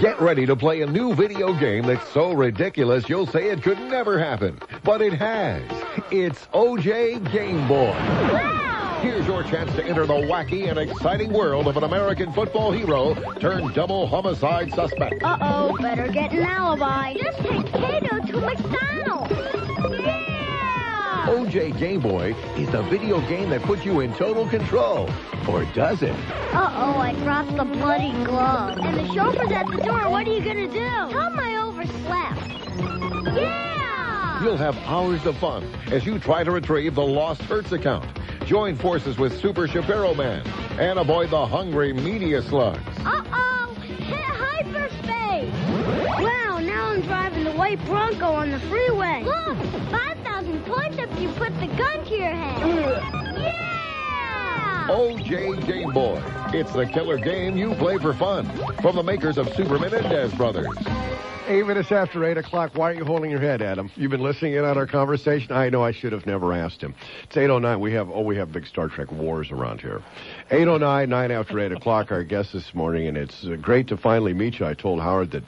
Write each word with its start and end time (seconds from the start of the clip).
Get 0.00 0.20
ready 0.20 0.44
to 0.46 0.56
play 0.56 0.82
a 0.82 0.86
new 0.86 1.14
video 1.14 1.54
game 1.54 1.86
that's 1.86 2.08
so 2.08 2.32
ridiculous 2.32 3.08
you'll 3.08 3.28
say 3.28 3.50
it 3.50 3.62
could 3.62 3.78
never 3.78 4.18
happen. 4.18 4.58
But 4.82 5.00
it 5.00 5.12
has. 5.12 5.62
It's 6.10 6.46
OJ 6.46 7.30
Game 7.32 7.68
Boy. 7.68 7.90
Wow! 7.92 8.98
Here's 9.02 9.24
your 9.26 9.44
chance 9.44 9.72
to 9.76 9.84
enter 9.84 10.04
the 10.04 10.14
wacky 10.14 10.68
and 10.68 10.78
exciting 10.78 11.32
world 11.32 11.68
of 11.68 11.76
an 11.76 11.84
American 11.84 12.32
football 12.32 12.72
hero 12.72 13.14
turned 13.38 13.72
double 13.74 14.08
homicide 14.08 14.72
suspect. 14.74 15.22
Uh-oh, 15.22 15.76
better 15.80 16.08
get 16.08 16.32
an 16.32 16.42
alibi. 16.42 17.14
Just 17.14 17.38
take 17.38 17.66
Kato 17.66 18.18
to 18.26 18.40
McDonald's. 18.40 19.53
OJ 21.24 21.78
Game 21.78 22.00
Boy 22.00 22.34
is 22.56 22.68
the 22.70 22.82
video 22.82 23.18
game 23.28 23.48
that 23.48 23.62
puts 23.62 23.82
you 23.82 24.00
in 24.00 24.12
total 24.14 24.46
control. 24.46 25.08
Or 25.48 25.64
does 25.72 26.02
it? 26.02 26.14
Uh-oh, 26.52 26.98
I 26.98 27.14
dropped 27.22 27.56
the 27.56 27.64
bloody 27.64 28.12
glove. 28.24 28.78
And 28.78 28.96
the 28.98 29.14
chauffeur's 29.14 29.50
at 29.50 29.66
the 29.68 29.78
door. 29.78 30.10
What 30.10 30.28
are 30.28 30.32
you 30.32 30.44
gonna 30.44 30.68
do? 30.68 30.84
Tell 30.84 31.30
him 31.30 31.38
I 31.40 31.56
overslept. 31.56 33.34
Yeah! 33.34 34.42
You'll 34.42 34.58
have 34.58 34.76
hours 34.84 35.24
of 35.24 35.38
fun 35.38 35.64
as 35.90 36.04
you 36.04 36.18
try 36.18 36.44
to 36.44 36.50
retrieve 36.50 36.94
the 36.96 37.02
lost 37.02 37.40
Hertz 37.42 37.72
account. 37.72 38.06
Join 38.44 38.76
forces 38.76 39.16
with 39.16 39.40
Super 39.40 39.66
Shapiro 39.66 40.12
Man 40.12 40.46
and 40.78 40.98
avoid 40.98 41.30
the 41.30 41.46
hungry 41.46 41.94
media 41.94 42.42
slugs. 42.42 42.82
Uh-oh! 42.98 43.74
Hit 43.80 44.20
hyperspace! 44.20 45.50
Wow, 46.22 46.58
now 46.58 46.88
I'm 46.88 47.00
driving 47.00 47.44
the 47.44 47.52
white 47.52 47.82
Bronco 47.86 48.26
on 48.26 48.50
the 48.50 48.60
freeway. 48.60 49.22
Look! 49.24 49.56
5,000 49.90 50.23
points 50.64 50.98
if 50.98 51.20
you 51.20 51.28
put 51.30 51.52
the 51.60 51.66
gun 51.76 52.04
to 52.04 52.16
your 52.16 52.30
head. 52.30 53.38
Yeah! 53.38 53.74
OJ 54.88 55.66
Game 55.66 55.90
Boy. 55.92 56.22
It's 56.52 56.72
the 56.72 56.86
killer 56.86 57.18
game 57.18 57.56
you 57.56 57.74
play 57.74 57.98
for 57.98 58.12
fun. 58.12 58.46
From 58.82 58.96
the 58.96 59.02
makers 59.02 59.38
of 59.38 59.48
Super 59.54 59.78
Menendez 59.78 60.34
Brothers. 60.34 60.76
Eight 61.46 61.66
minutes 61.66 61.92
after 61.92 62.24
8 62.24 62.38
o'clock. 62.38 62.70
Why 62.74 62.90
are 62.90 62.94
you 62.94 63.04
holding 63.04 63.30
your 63.30 63.40
head, 63.40 63.60
Adam? 63.60 63.90
You've 63.96 64.10
been 64.10 64.22
listening 64.22 64.54
in 64.54 64.64
on 64.64 64.78
our 64.78 64.86
conversation? 64.86 65.52
I 65.52 65.68
know 65.68 65.84
I 65.84 65.92
should 65.92 66.12
have 66.12 66.24
never 66.24 66.54
asked 66.54 66.80
him. 66.80 66.94
It's 67.24 67.36
8.09. 67.36 67.80
We 67.80 67.92
have, 67.92 68.08
oh, 68.10 68.22
we 68.22 68.36
have 68.36 68.50
big 68.50 68.66
Star 68.66 68.88
Trek 68.88 69.12
wars 69.12 69.50
around 69.50 69.82
here. 69.82 70.00
8.09, 70.50 71.08
9 71.08 71.30
after 71.30 71.60
8 71.60 71.72
o'clock, 71.72 72.10
our 72.12 72.24
guest 72.24 72.54
this 72.54 72.74
morning, 72.74 73.08
and 73.08 73.18
it's 73.18 73.44
uh, 73.44 73.56
great 73.60 73.88
to 73.88 73.98
finally 73.98 74.32
meet 74.32 74.58
you. 74.58 74.64
I 74.64 74.72
told 74.72 75.00
Howard 75.00 75.32
that 75.32 75.44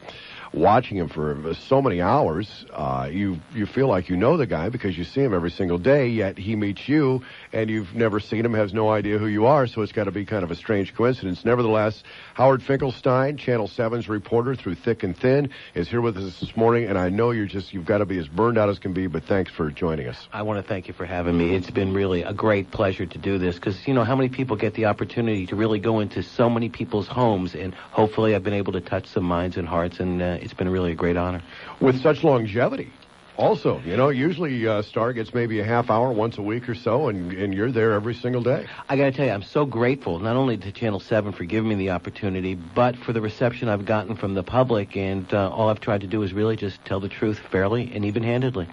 watching 0.56 0.96
him 0.96 1.08
for 1.08 1.54
so 1.54 1.82
many 1.82 2.00
hours, 2.00 2.64
uh, 2.72 3.08
you 3.12 3.38
you 3.54 3.66
feel 3.66 3.88
like 3.88 4.08
you 4.08 4.16
know 4.16 4.36
the 4.36 4.46
guy 4.46 4.70
because 4.70 4.96
you 4.96 5.04
see 5.04 5.20
him 5.20 5.34
every 5.34 5.50
single 5.50 5.78
day. 5.78 6.08
Yet 6.08 6.38
he 6.38 6.56
meets 6.56 6.88
you, 6.88 7.22
and 7.52 7.68
you've 7.68 7.94
never 7.94 8.18
seen 8.18 8.44
him, 8.44 8.54
has 8.54 8.72
no 8.72 8.90
idea 8.90 9.18
who 9.18 9.26
you 9.26 9.46
are. 9.46 9.66
So 9.66 9.82
it's 9.82 9.92
got 9.92 10.04
to 10.04 10.10
be 10.10 10.24
kind 10.24 10.42
of 10.42 10.50
a 10.50 10.56
strange 10.56 10.94
coincidence. 10.94 11.44
Nevertheless, 11.44 12.02
Howard 12.36 12.62
Finkelstein, 12.62 13.38
Channel 13.38 13.66
7's 13.66 14.10
reporter 14.10 14.54
through 14.54 14.74
thick 14.74 15.02
and 15.04 15.16
thin, 15.16 15.48
is 15.74 15.88
here 15.88 16.02
with 16.02 16.18
us 16.18 16.38
this 16.38 16.54
morning. 16.54 16.84
And 16.84 16.98
I 16.98 17.08
know 17.08 17.30
you're 17.30 17.46
just 17.46 17.72
you've 17.72 17.86
got 17.86 17.98
to 17.98 18.04
be 18.04 18.18
as 18.18 18.28
burned 18.28 18.58
out 18.58 18.68
as 18.68 18.78
can 18.78 18.92
be. 18.92 19.06
But 19.06 19.24
thanks 19.24 19.50
for 19.50 19.70
joining 19.70 20.06
us. 20.06 20.28
I 20.34 20.42
want 20.42 20.58
to 20.58 20.62
thank 20.62 20.86
you 20.86 20.92
for 20.92 21.06
having 21.06 21.38
me. 21.38 21.54
It's 21.54 21.70
been 21.70 21.94
really 21.94 22.24
a 22.24 22.34
great 22.34 22.70
pleasure 22.70 23.06
to 23.06 23.16
do 23.16 23.38
this 23.38 23.54
because 23.54 23.88
you 23.88 23.94
know 23.94 24.04
how 24.04 24.14
many 24.14 24.28
people 24.28 24.56
get 24.56 24.74
the 24.74 24.84
opportunity 24.84 25.46
to 25.46 25.56
really 25.56 25.78
go 25.78 26.00
into 26.00 26.22
so 26.22 26.50
many 26.50 26.68
people's 26.68 27.08
homes, 27.08 27.54
and 27.54 27.74
hopefully 27.74 28.34
I've 28.34 28.44
been 28.44 28.52
able 28.52 28.74
to 28.74 28.82
touch 28.82 29.06
some 29.06 29.24
minds 29.24 29.56
and 29.56 29.66
hearts, 29.66 29.98
and 29.98 30.20
uh, 30.20 30.36
it's 30.38 30.52
been 30.52 30.68
really 30.68 30.92
a 30.92 30.94
great 30.94 31.16
honor. 31.16 31.40
With 31.80 32.02
such 32.02 32.22
longevity. 32.22 32.92
Also, 33.38 33.80
you 33.84 33.96
know, 33.96 34.08
usually 34.08 34.66
uh, 34.66 34.80
Star 34.80 35.12
gets 35.12 35.34
maybe 35.34 35.60
a 35.60 35.64
half 35.64 35.90
hour 35.90 36.10
once 36.10 36.38
a 36.38 36.42
week 36.42 36.68
or 36.68 36.74
so, 36.74 37.08
and, 37.08 37.32
and 37.32 37.52
you're 37.52 37.70
there 37.70 37.92
every 37.92 38.14
single 38.14 38.42
day. 38.42 38.66
I 38.88 38.96
got 38.96 39.04
to 39.04 39.12
tell 39.12 39.26
you, 39.26 39.32
I'm 39.32 39.42
so 39.42 39.66
grateful 39.66 40.18
not 40.18 40.36
only 40.36 40.56
to 40.56 40.72
Channel 40.72 41.00
7 41.00 41.32
for 41.32 41.44
giving 41.44 41.68
me 41.68 41.74
the 41.74 41.90
opportunity, 41.90 42.54
but 42.54 42.96
for 42.96 43.12
the 43.12 43.20
reception 43.20 43.68
I've 43.68 43.84
gotten 43.84 44.16
from 44.16 44.32
the 44.32 44.42
public. 44.42 44.96
And 44.96 45.32
uh, 45.34 45.50
all 45.50 45.68
I've 45.68 45.80
tried 45.80 46.00
to 46.00 46.06
do 46.06 46.22
is 46.22 46.32
really 46.32 46.56
just 46.56 46.82
tell 46.86 46.98
the 46.98 47.10
truth 47.10 47.38
fairly 47.38 47.92
and 47.94 48.06
even 48.06 48.22
handedly. 48.22 48.68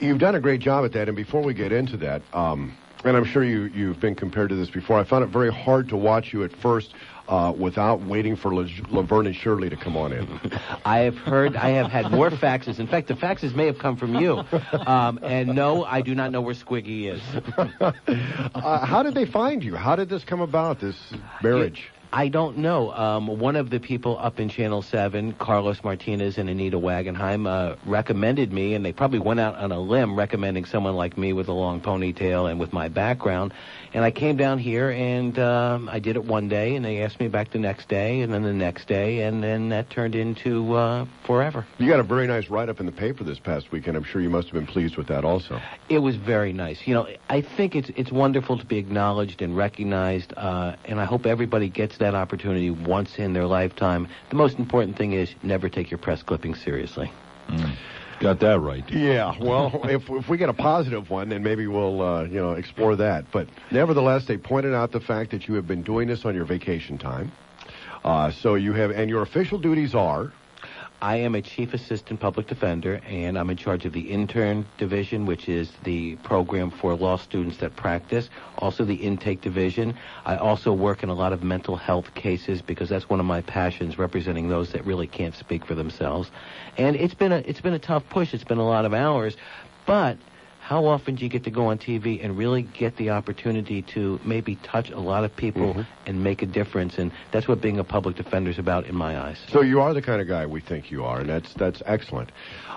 You've 0.00 0.18
done 0.18 0.34
a 0.34 0.40
great 0.40 0.60
job 0.60 0.84
at 0.84 0.92
that. 0.92 1.08
And 1.08 1.16
before 1.16 1.42
we 1.42 1.54
get 1.54 1.70
into 1.70 1.96
that, 1.98 2.22
um, 2.32 2.76
and 3.04 3.16
I'm 3.16 3.24
sure 3.24 3.44
you, 3.44 3.64
you've 3.66 4.00
been 4.00 4.16
compared 4.16 4.48
to 4.48 4.56
this 4.56 4.70
before, 4.70 4.98
I 4.98 5.04
found 5.04 5.22
it 5.22 5.28
very 5.28 5.52
hard 5.52 5.90
to 5.90 5.96
watch 5.96 6.32
you 6.32 6.42
at 6.42 6.50
first. 6.56 6.92
Uh, 7.28 7.52
without 7.52 8.00
waiting 8.06 8.36
for 8.36 8.54
La- 8.54 8.66
Laverne 8.88 9.26
and 9.26 9.36
Shirley 9.36 9.68
to 9.68 9.76
come 9.76 9.98
on 9.98 10.14
in. 10.14 10.26
I 10.86 11.00
have 11.00 11.16
heard, 11.16 11.56
I 11.56 11.68
have 11.72 11.90
had 11.90 12.10
more 12.10 12.30
faxes. 12.30 12.78
In 12.78 12.86
fact, 12.86 13.06
the 13.06 13.12
faxes 13.12 13.54
may 13.54 13.66
have 13.66 13.78
come 13.78 13.98
from 13.98 14.14
you. 14.14 14.42
Um, 14.86 15.18
and 15.22 15.54
no, 15.54 15.84
I 15.84 16.00
do 16.00 16.14
not 16.14 16.32
know 16.32 16.40
where 16.40 16.54
Squiggy 16.54 17.12
is. 17.12 17.20
uh, 18.54 18.86
how 18.86 19.02
did 19.02 19.12
they 19.12 19.26
find 19.26 19.62
you? 19.62 19.76
How 19.76 19.94
did 19.94 20.08
this 20.08 20.24
come 20.24 20.40
about, 20.40 20.80
this 20.80 20.96
marriage? 21.42 21.90
I 22.12 22.28
don't 22.28 22.58
know. 22.58 22.90
Um, 22.90 23.26
one 23.38 23.54
of 23.56 23.68
the 23.68 23.80
people 23.80 24.18
up 24.18 24.40
in 24.40 24.48
Channel 24.48 24.80
7, 24.80 25.34
Carlos 25.34 25.84
Martinez 25.84 26.38
and 26.38 26.48
Anita 26.48 26.78
Wagenheim, 26.78 27.46
uh, 27.46 27.76
recommended 27.84 28.50
me, 28.50 28.74
and 28.74 28.84
they 28.84 28.92
probably 28.92 29.18
went 29.18 29.40
out 29.40 29.56
on 29.56 29.72
a 29.72 29.78
limb 29.78 30.16
recommending 30.16 30.64
someone 30.64 30.96
like 30.96 31.18
me 31.18 31.34
with 31.34 31.48
a 31.48 31.52
long 31.52 31.82
ponytail 31.82 32.50
and 32.50 32.58
with 32.58 32.72
my 32.72 32.88
background. 32.88 33.52
And 33.92 34.04
I 34.04 34.10
came 34.10 34.36
down 34.36 34.58
here, 34.58 34.90
and 34.90 35.38
um, 35.38 35.88
I 35.90 35.98
did 35.98 36.16
it 36.16 36.24
one 36.24 36.48
day, 36.48 36.76
and 36.76 36.84
they 36.84 37.02
asked 37.02 37.20
me 37.20 37.28
back 37.28 37.50
the 37.50 37.58
next 37.58 37.88
day, 37.88 38.22
and 38.22 38.32
then 38.32 38.42
the 38.42 38.54
next 38.54 38.88
day, 38.88 39.22
and 39.22 39.42
then 39.42 39.68
that 39.68 39.90
turned 39.90 40.14
into 40.14 40.74
uh, 40.74 41.06
forever. 41.26 41.66
You 41.78 41.88
got 41.88 42.00
a 42.00 42.04
very 42.04 42.26
nice 42.26 42.48
write-up 42.48 42.80
in 42.80 42.86
the 42.86 42.92
paper 42.92 43.22
this 43.22 43.38
past 43.38 43.70
weekend. 43.70 43.98
I'm 43.98 44.04
sure 44.04 44.22
you 44.22 44.30
must 44.30 44.48
have 44.48 44.54
been 44.54 44.66
pleased 44.66 44.96
with 44.96 45.08
that 45.08 45.24
also. 45.24 45.60
It 45.90 45.98
was 45.98 46.16
very 46.16 46.54
nice. 46.54 46.86
You 46.86 46.94
know, 46.94 47.08
I 47.28 47.42
think 47.42 47.76
it's 47.76 47.90
it's 47.96 48.10
wonderful 48.10 48.58
to 48.58 48.64
be 48.64 48.78
acknowledged 48.78 49.42
and 49.42 49.56
recognized, 49.56 50.32
uh, 50.36 50.76
and 50.86 51.00
I 51.00 51.04
hope 51.04 51.26
everybody 51.26 51.68
gets 51.68 51.97
that 51.98 52.14
opportunity 52.14 52.70
once 52.70 53.18
in 53.18 53.32
their 53.32 53.46
lifetime. 53.46 54.08
The 54.30 54.36
most 54.36 54.58
important 54.58 54.96
thing 54.96 55.12
is 55.12 55.34
never 55.42 55.68
take 55.68 55.90
your 55.90 55.98
press 55.98 56.22
clippings 56.22 56.60
seriously. 56.62 57.10
Mm. 57.48 57.76
Got 58.20 58.40
that 58.40 58.58
right. 58.58 58.84
Yeah, 58.90 59.36
well, 59.40 59.80
if, 59.84 60.10
if 60.10 60.28
we 60.28 60.38
get 60.38 60.48
a 60.48 60.54
positive 60.54 61.08
one, 61.08 61.28
then 61.28 61.42
maybe 61.42 61.66
we'll, 61.66 62.02
uh, 62.02 62.24
you 62.24 62.40
know, 62.40 62.52
explore 62.52 62.96
that. 62.96 63.30
But 63.30 63.48
nevertheless, 63.70 64.26
they 64.26 64.36
pointed 64.36 64.74
out 64.74 64.90
the 64.90 65.00
fact 65.00 65.30
that 65.30 65.46
you 65.46 65.54
have 65.54 65.66
been 65.66 65.82
doing 65.82 66.08
this 66.08 66.24
on 66.24 66.34
your 66.34 66.44
vacation 66.44 66.98
time. 66.98 67.30
Uh, 68.04 68.30
so 68.30 68.54
you 68.54 68.72
have, 68.72 68.90
and 68.90 69.08
your 69.10 69.22
official 69.22 69.58
duties 69.58 69.94
are 69.94 70.32
I 71.00 71.18
am 71.18 71.36
a 71.36 71.42
chief 71.42 71.74
assistant 71.74 72.18
public 72.18 72.48
defender, 72.48 73.00
and 73.06 73.38
I'm 73.38 73.50
in 73.50 73.56
charge 73.56 73.84
of 73.84 73.92
the 73.92 74.10
intern 74.10 74.66
division, 74.78 75.26
which 75.26 75.48
is 75.48 75.70
the 75.84 76.16
program 76.16 76.72
for 76.72 76.96
law 76.96 77.16
students 77.16 77.58
that 77.58 77.76
practice. 77.76 78.28
Also, 78.58 78.84
the 78.84 78.96
intake 78.96 79.40
division. 79.40 79.94
I 80.24 80.36
also 80.36 80.72
work 80.72 81.04
in 81.04 81.08
a 81.08 81.14
lot 81.14 81.32
of 81.32 81.44
mental 81.44 81.76
health 81.76 82.14
cases 82.14 82.62
because 82.62 82.88
that's 82.88 83.08
one 83.08 83.20
of 83.20 83.26
my 83.26 83.42
passions, 83.42 83.96
representing 83.96 84.48
those 84.48 84.72
that 84.72 84.84
really 84.84 85.06
can't 85.06 85.36
speak 85.36 85.64
for 85.64 85.76
themselves. 85.76 86.32
And 86.76 86.96
it's 86.96 87.14
been 87.14 87.30
a 87.30 87.38
it's 87.38 87.60
been 87.60 87.74
a 87.74 87.78
tough 87.78 88.02
push. 88.10 88.34
It's 88.34 88.42
been 88.42 88.58
a 88.58 88.66
lot 88.66 88.84
of 88.84 88.92
hours, 88.92 89.36
but 89.86 90.18
how 90.68 90.84
often 90.84 91.14
do 91.14 91.24
you 91.24 91.30
get 91.30 91.44
to 91.44 91.50
go 91.50 91.68
on 91.68 91.78
TV 91.78 92.22
and 92.22 92.36
really 92.36 92.60
get 92.60 92.94
the 92.98 93.08
opportunity 93.08 93.80
to 93.80 94.20
maybe 94.22 94.54
touch 94.56 94.90
a 94.90 95.00
lot 95.00 95.24
of 95.24 95.34
people 95.34 95.72
Mhm. 95.72 95.86
and 96.06 96.22
make 96.22 96.42
a 96.42 96.46
difference? 96.46 96.98
And 96.98 97.10
that's 97.32 97.48
what 97.48 97.62
being 97.62 97.78
a 97.78 97.84
public 97.84 98.16
defender 98.16 98.50
is 98.50 98.58
about 98.58 98.84
in 98.84 98.94
my 98.94 99.18
eyes. 99.18 99.38
So 99.48 99.62
you 99.62 99.80
are 99.80 99.94
the 99.94 100.02
kind 100.02 100.20
of 100.20 100.28
guy 100.28 100.44
we 100.44 100.60
think 100.60 100.90
you 100.90 101.06
are, 101.06 101.20
and 101.20 101.28
that's 101.30 101.54
that's 101.54 101.82
excellent. 101.86 102.32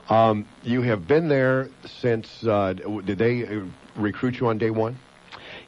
Um, 0.09 0.45
you 0.63 0.83
have 0.83 1.05
been 1.05 1.27
there 1.27 1.67
since. 1.85 2.45
Uh, 2.45 2.75
did 3.03 3.17
they 3.17 3.45
uh, 3.45 3.59
recruit 3.97 4.39
you 4.39 4.47
on 4.47 4.57
day 4.57 4.69
one? 4.69 4.95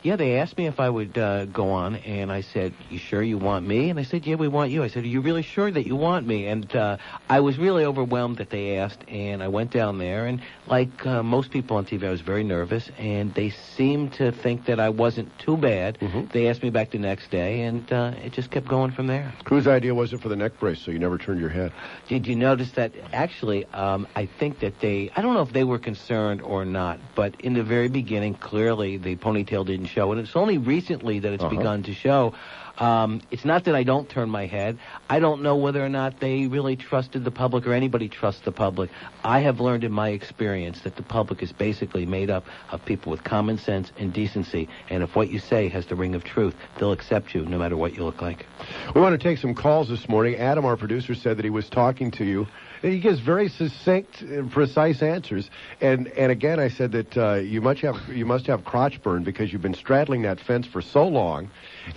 Yeah, 0.03 0.18
they 0.18 0.38
asked 0.40 0.58
me 0.58 0.68
if 0.68 0.81
I 0.81 0.90
would 0.90 1.18
uh, 1.18 1.46
go 1.46 1.72
on, 1.72 1.96
and 1.96 2.30
I 2.30 2.41
said, 2.41 2.74
"You 2.90 2.97
sure 3.00 3.24
you 3.24 3.38
want 3.38 3.66
me?" 3.66 3.90
And 3.90 3.97
I 3.97 4.03
said, 4.03 4.28
"Yeah, 4.28 4.36
we 4.36 4.50
want 4.50 4.69
you." 4.69 4.84
I 4.84 4.88
said, 4.88 5.06
"Are 5.06 5.08
you 5.08 5.22
really 5.22 5.44
sure 5.44 5.72
that 5.72 5.88
you 5.88 5.96
want 5.96 6.28
me?" 6.28 6.47
And 6.47 6.75
uh, 6.75 6.97
I 7.30 7.40
was 7.40 7.58
really 7.58 7.86
overwhelmed 7.86 8.38
that 8.40 8.50
they 8.50 8.78
asked, 8.80 9.00
and 9.08 9.41
I 9.41 9.47
went 9.47 9.72
down 9.72 10.00
there, 10.00 10.25
and 10.25 10.41
like 10.68 11.06
uh, 11.06 11.24
most 11.24 11.52
people 11.52 11.78
on 11.78 11.86
TV, 11.86 12.06
I 12.06 12.09
was 12.09 12.19
very 12.19 12.44
nervous, 12.44 12.90
and 12.97 13.34
they 13.34 13.50
seemed 13.50 14.12
to 14.16 14.34
think 14.34 14.66
that 14.66 14.78
I 14.78 14.90
wasn't 14.90 15.31
too 15.40 15.56
bad. 15.56 15.97
Mhm. 16.00 16.30
They 16.34 16.50
asked 16.50 16.64
me 16.64 16.70
back 16.70 16.91
the 16.91 17.00
next 17.00 17.31
day, 17.31 17.62
and 17.62 17.90
uh, 17.94 18.12
it 18.25 18.34
just 18.34 18.52
kept 18.52 18.68
going 18.68 18.91
from 18.91 19.08
there. 19.08 19.31
Whose 19.47 19.68
idea 19.68 19.96
was 19.96 20.12
it 20.12 20.20
for 20.22 20.28
the 20.28 20.35
neck 20.35 20.59
brace 20.59 20.81
so 20.81 20.91
you 20.91 21.00
never 21.00 21.18
turned 21.18 21.40
your 21.40 21.50
head? 21.50 21.72
Did 22.09 22.28
you 22.28 22.35
notice 22.35 22.72
that? 22.72 22.91
Actually, 23.14 23.66
um, 23.67 24.05
I 24.17 24.26
think 24.26 24.59
that 24.59 24.82
they, 24.82 25.11
I 25.16 25.22
don't 25.22 25.34
know 25.34 25.44
if 25.44 25.53
they 25.53 25.64
were 25.64 25.79
concerned 25.79 26.41
or 26.41 26.66
not, 26.66 27.00
but 27.16 27.40
in 27.40 27.53
the 27.53 27.64
very 27.64 27.88
beginning, 27.88 28.34
clearly 28.34 28.97
the 28.97 29.16
ponytail 29.16 29.66
didn't 29.66 29.92
show. 29.93 30.11
And 30.11 30.19
it's 30.19 30.35
only 30.35 30.57
recently 30.57 31.19
that 31.19 31.31
it's 31.34 31.43
Uh-huh. 31.43 31.55
begun 31.57 31.84
to 31.84 31.93
show. 31.93 32.34
Um, 32.79 33.22
it's 33.29 33.45
not 33.45 33.66
that 33.66 33.75
I 33.75 33.84
don't 33.84 34.09
turn 34.09 34.29
my 34.31 34.47
head. 34.47 34.79
I 35.07 35.19
don't 35.19 35.43
know 35.43 35.57
whether 35.57 35.85
or 35.85 35.90
not 35.90 36.19
they 36.19 36.47
really 36.47 36.75
trusted 36.75 37.23
the 37.23 37.29
public 37.29 37.67
or 37.67 37.73
anybody 37.73 38.09
trusts 38.09 38.41
the 38.41 38.51
public. 38.51 38.90
I 39.23 39.41
have 39.41 39.59
learned 39.59 39.84
in 39.84 39.91
my 39.91 40.09
experience 40.09 40.81
that 40.81 40.95
the 40.95 41.03
public 41.03 41.43
is 41.43 41.51
basically 41.51 42.07
made 42.07 42.31
up 42.31 42.45
of 42.72 42.84
people 42.84 43.11
with 43.11 43.23
common 43.23 43.59
sense 43.59 43.91
and 43.99 44.11
decency. 44.11 44.67
And 44.90 45.03
if 45.03 45.16
what 45.16 45.29
you 45.29 45.37
say 45.37 45.69
has 45.69 45.85
the 45.85 45.95
ring 45.95 46.16
of 46.16 46.23
truth, 46.23 46.55
they'll 46.79 46.91
accept 46.93 47.35
you 47.35 47.45
no 47.45 47.59
matter 47.59 47.78
what 47.78 47.95
you 47.95 48.03
look 48.03 48.23
like. 48.23 48.47
We 48.95 49.01
want 49.01 49.13
to 49.19 49.23
take 49.23 49.37
some 49.37 49.53
calls 49.53 49.87
this 49.87 50.09
morning. 50.09 50.37
Adam, 50.37 50.66
our 50.66 50.75
producer, 50.75 51.13
said 51.13 51.37
that 51.37 51.43
he 51.45 51.51
was 51.51 51.69
talking 51.69 52.09
to 52.11 52.25
you. 52.25 52.47
He 52.84 53.00
gives 53.00 53.22
very 53.22 53.47
succinct, 53.47 54.22
and 54.22 54.52
precise 54.52 55.02
answers. 55.02 55.50
And 55.80 56.09
and 56.09 56.34
again, 56.34 56.59
I 56.59 56.68
said 56.68 56.91
that 56.91 57.18
uh, 57.18 57.34
you 57.35 57.62
must 57.62 57.80
have 57.80 57.96
you 58.09 58.26
must 58.26 58.46
have 58.47 58.66
crotch 58.66 59.02
burn 59.02 59.24
because 59.24 59.53
you've 59.53 59.62
been 59.62 59.74
straddling 59.74 60.24
that 60.24 60.41
fence 60.41 60.68
for 60.68 60.82
so 60.82 61.08
long, 61.08 61.50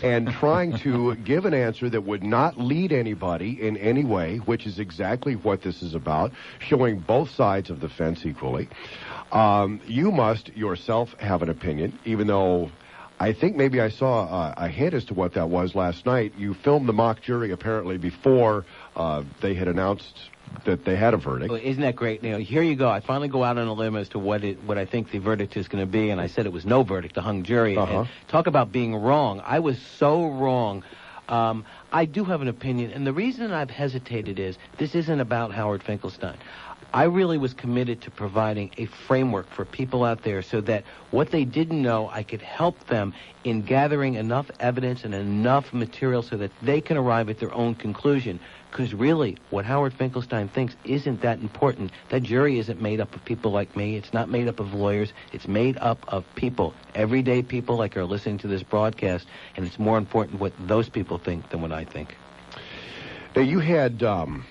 and 0.05 0.31
trying 0.31 0.79
to 0.79 1.17
give 1.25 1.45
an 1.45 1.55
answer 1.55 1.91
that 1.91 2.03
would 2.03 2.23
not 2.23 2.57
lead 2.57 2.93
anybody 2.93 3.61
in 3.61 3.77
any 3.77 4.05
way, 4.05 4.37
which 4.39 4.65
is 4.65 4.79
exactly 4.79 5.35
what 5.35 5.61
this 5.63 5.83
is 5.83 5.95
about, 5.97 6.31
showing 6.61 7.01
both 7.01 7.31
sides 7.31 7.69
of 7.69 7.81
the 7.81 7.89
fence 7.89 8.25
equally. 8.25 8.69
Um, 9.33 9.81
you 9.89 10.13
must 10.13 10.57
yourself 10.57 11.13
have 11.19 11.43
an 11.43 11.49
opinion, 11.49 11.99
even 12.05 12.29
though 12.29 12.71
I 13.19 13.33
think 13.33 13.57
maybe 13.57 13.81
I 13.81 13.89
saw 13.89 14.55
a 14.57 14.69
hint 14.69 14.95
as 14.95 15.07
to 15.07 15.15
what 15.15 15.35
that 15.35 15.49
was 15.49 15.75
last 15.75 16.07
night. 16.07 16.35
You 16.39 16.55
filmed 16.55 16.89
the 16.89 16.93
mock 16.93 17.23
jury 17.23 17.51
apparently 17.51 17.99
before 17.99 18.65
uh, 18.95 19.25
they 19.41 19.55
had 19.55 19.67
announced 19.67 20.31
that 20.65 20.85
they 20.85 20.97
had 20.97 21.15
a 21.15 21.17
verdict. 21.17 21.51
Well, 21.51 21.61
isn't 21.63 21.83
that 21.83 21.97
great? 21.97 22.23
Know, 22.23 22.39
here 22.39 22.63
you 22.63 22.77
go. 22.77 22.89
I 22.89 23.01
finally 23.01 23.29
go 23.29 23.45
out 23.45 23.59
on 23.59 23.67
a 23.67 23.73
limb 23.73 23.97
as 23.97 24.09
to 24.11 24.19
what 24.19 24.45
it, 24.45 24.63
what 24.65 24.79
I 24.79 24.85
think 24.85 25.11
the 25.11 25.19
verdict 25.19 25.57
is 25.57 25.69
going 25.69 25.83
to 25.83 25.91
be, 25.91 26.11
and 26.11 26.21
I 26.21 26.27
said 26.27 26.47
it 26.47 26.53
was 26.53 26.67
no 26.67 26.83
verdict, 26.83 27.17
a 27.17 27.21
hung 27.21 27.43
jury. 27.43 27.77
Uh-huh. 27.77 28.01
And 28.01 28.09
talk 28.29 28.47
about 28.47 28.73
being 28.73 28.95
wrong. 28.95 29.41
I 29.45 29.61
was 29.61 29.81
so 29.81 30.29
wrong. 30.29 30.83
Um, 31.29 31.65
I 31.93 32.05
do 32.05 32.25
have 32.25 32.41
an 32.41 32.49
opinion, 32.49 32.93
and 32.93 33.07
the 33.07 33.13
reason 33.13 33.53
I've 33.53 33.71
hesitated 33.71 34.39
is 34.39 34.59
this 34.79 34.95
isn't 34.95 35.21
about 35.21 35.53
Howard 35.53 35.83
Finkelstein. 35.83 36.37
I 36.95 37.05
really 37.05 37.37
was 37.37 37.53
committed 37.53 38.03
to 38.03 38.11
providing 38.11 38.71
a 38.79 38.87
framework 38.87 39.51
for 39.51 39.65
people 39.65 40.05
out 40.05 40.23
there 40.23 40.41
so 40.41 40.61
that 40.63 40.85
what 41.11 41.31
they 41.31 41.45
didn't 41.45 41.83
know, 41.83 42.09
I 42.09 42.23
could 42.23 42.41
help 42.41 42.87
them 42.87 43.13
in 43.45 43.63
gathering 43.63 44.15
enough 44.15 44.51
evidence 44.61 45.05
and 45.05 45.15
enough 45.15 45.73
material 45.75 46.23
so 46.23 46.37
that 46.37 46.53
they 46.63 46.81
can 46.81 46.97
arrive 46.97 47.29
at 47.29 47.39
their 47.39 47.53
own 47.53 47.75
conclusion. 47.75 48.41
Because 48.71 48.93
really, 48.93 49.39
what 49.51 49.65
Howard 49.65 49.95
Finkelstein 49.95 50.49
thinks 50.49 50.77
isn't 50.85 51.23
that 51.23 51.39
important. 51.41 51.93
That 52.11 52.23
jury 52.23 52.59
isn't 52.59 52.81
made 52.81 53.01
up 53.01 53.15
of 53.15 53.25
people 53.25 53.51
like 53.51 53.75
me. 53.75 53.97
It's 53.97 54.13
not 54.13 54.29
made 54.29 54.49
up 54.49 54.61
of 54.61 54.75
lawyers. 54.75 55.13
It's 55.33 55.49
made 55.49 55.79
up 55.79 56.05
of 56.09 56.25
people, 56.35 56.75
everyday 56.95 57.43
people 57.43 57.77
like 57.77 57.97
are 57.97 58.05
listening 58.05 58.39
to 58.39 58.49
this 58.49 58.63
broadcast. 58.63 59.27
And 59.57 59.67
it's 59.67 59.79
more 59.79 59.97
important 59.97 60.41
what 60.41 60.53
those 60.59 60.89
people 60.89 61.19
think 61.19 61.49
than 61.49 61.63
what 61.63 61.73
I 61.73 61.85
think. 61.85 62.17
Now 63.35 63.43
you 63.43 63.61
had. 63.61 64.03
Um, 64.03 64.45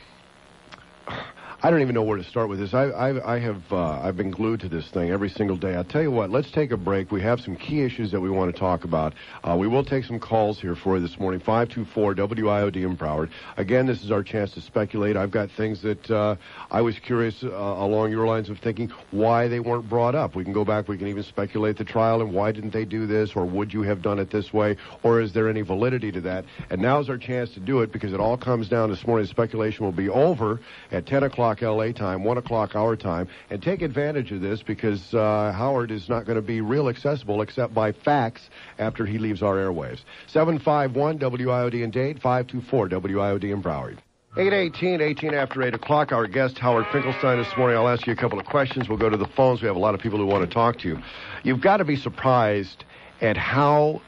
I 1.66 1.72
don't 1.72 1.82
even 1.82 1.96
know 1.96 2.04
where 2.04 2.20
to 2.20 2.24
start 2.24 2.48
with 2.48 2.60
this. 2.60 2.76
I, 2.76 2.84
I, 2.84 3.38
I 3.38 3.40
have 3.40 3.64
uh, 3.72 4.00
I've 4.00 4.16
been 4.16 4.30
glued 4.30 4.60
to 4.60 4.70
this 4.70 4.88
thing 4.90 5.10
every 5.10 5.30
single 5.30 5.58
day. 5.58 5.74
I'll 5.74 5.84
tell 5.84 6.04
you 6.04 6.12
what. 6.12 6.30
Let's 6.30 6.52
take 6.52 6.70
a 6.70 6.78
break. 6.78 7.12
We 7.12 7.24
have 7.24 7.40
some 7.40 7.56
key 7.56 7.82
issues 7.82 8.12
that 8.12 8.22
we 8.22 8.30
want 8.30 8.54
to 8.54 8.60
talk 8.60 8.84
about. 8.84 9.16
Uh, 9.44 9.58
we 9.58 9.68
will 9.68 9.84
take 9.84 10.04
some 10.04 10.20
calls 10.20 10.62
here 10.62 10.76
for 10.76 10.98
you 10.98 11.02
this 11.02 11.20
morning. 11.20 11.40
Five 11.40 11.70
two 11.70 11.84
four 11.84 12.14
WIOD 12.14 12.76
in 12.76 12.96
Broward. 12.96 13.32
Again, 13.58 13.88
this 13.88 14.04
is 14.04 14.12
our 14.12 14.22
chance 14.22 14.52
to 14.52 14.62
speculate. 14.62 15.18
I've 15.18 15.32
got 15.32 15.50
things 15.58 15.82
that 15.82 16.12
uh, 16.12 16.36
I 16.70 16.82
was 16.82 17.00
curious 17.00 17.44
uh, 17.44 17.48
along 17.48 18.12
your 18.12 18.28
lines 18.28 18.52
of 18.52 18.60
thinking 18.60 18.92
why 19.10 19.48
they 19.48 19.60
weren't 19.60 19.90
brought 19.90 20.14
up. 20.14 20.36
We 20.36 20.44
can 20.44 20.54
go 20.54 20.66
back. 20.66 20.88
We 20.88 21.00
can 21.00 21.08
even 21.08 21.24
speculate 21.24 21.80
the 21.80 21.84
trial 21.84 22.22
and 22.22 22.32
why 22.32 22.52
didn't 22.52 22.74
they 22.74 22.86
do 22.86 23.08
this, 23.08 23.32
or 23.36 23.44
would 23.44 23.74
you 23.74 23.82
have 23.82 24.04
done 24.04 24.20
it 24.20 24.30
this 24.30 24.54
way, 24.54 24.78
or 25.02 25.20
is 25.20 25.34
there 25.34 25.50
any 25.50 25.62
validity 25.62 26.12
to 26.12 26.22
that? 26.22 26.46
And 26.70 26.80
now's 26.80 27.10
our 27.10 27.18
chance 27.18 27.50
to 27.56 27.60
do 27.60 27.82
it 27.82 27.92
because 27.92 28.14
it 28.14 28.20
all 28.20 28.38
comes 28.38 28.70
down 28.70 28.92
this 28.92 29.08
morning. 29.08 29.26
Speculation 29.26 29.84
will 29.84 29.92
be 29.92 30.10
over 30.10 30.60
at 30.92 31.08
10 31.08 31.24
o'clock 31.24 31.55
LA 31.62 31.92
time, 31.92 32.24
1 32.24 32.38
o'clock 32.38 32.75
our 32.75 32.96
time, 32.96 33.28
and 33.50 33.62
take 33.62 33.81
advantage 33.81 34.31
of 34.31 34.42
this 34.42 34.62
because 34.63 35.13
uh, 35.13 35.52
Howard 35.56 35.92
is 35.92 36.10
not 36.10 36.25
going 36.25 36.36
to 36.36 36.42
be 36.42 36.62
real 36.62 36.90
accessible 36.90 37.42
except 37.42 37.74
by 37.74 37.92
fax 37.92 38.50
after 38.80 39.06
he 39.06 39.18
leaves 39.18 39.42
our 39.42 39.56
airwaves. 39.56 40.02
751 40.28 41.19
WIOD 41.19 41.84
in 41.84 41.92
Dade, 41.92 42.22
524 42.22 42.90
WIOD 42.90 43.44
in 43.52 43.62
Broward. 43.62 43.98
818, 44.38 45.00
18 45.00 45.34
after 45.34 45.63
8 45.63 45.74
o'clock. 45.74 46.12
Our 46.12 46.28
guest, 46.28 46.57
Howard 46.57 46.86
Finkelstein, 46.92 47.38
this 47.38 47.48
morning. 47.57 47.78
I'll 47.78 47.88
ask 47.88 48.06
you 48.06 48.12
a 48.12 48.18
couple 48.18 48.38
of 48.38 48.46
questions. 48.46 48.90
We'll 48.90 48.98
go 48.98 49.10
to 49.10 49.16
the 49.16 49.28
phones. 49.28 49.62
We 49.62 49.68
have 49.68 49.78
a 49.78 49.80
lot 49.80 49.96
of 49.96 50.02
people 50.02 50.19
who 50.19 50.25
want 50.25 50.46
to 50.46 50.54
talk 50.54 50.78
to 50.80 50.90
you. 50.90 51.00
You've 51.44 51.62
got 51.62 51.78
to 51.78 51.86
be 51.86 51.96
surprised 51.96 52.84
at 53.22 53.38
how 53.38 54.02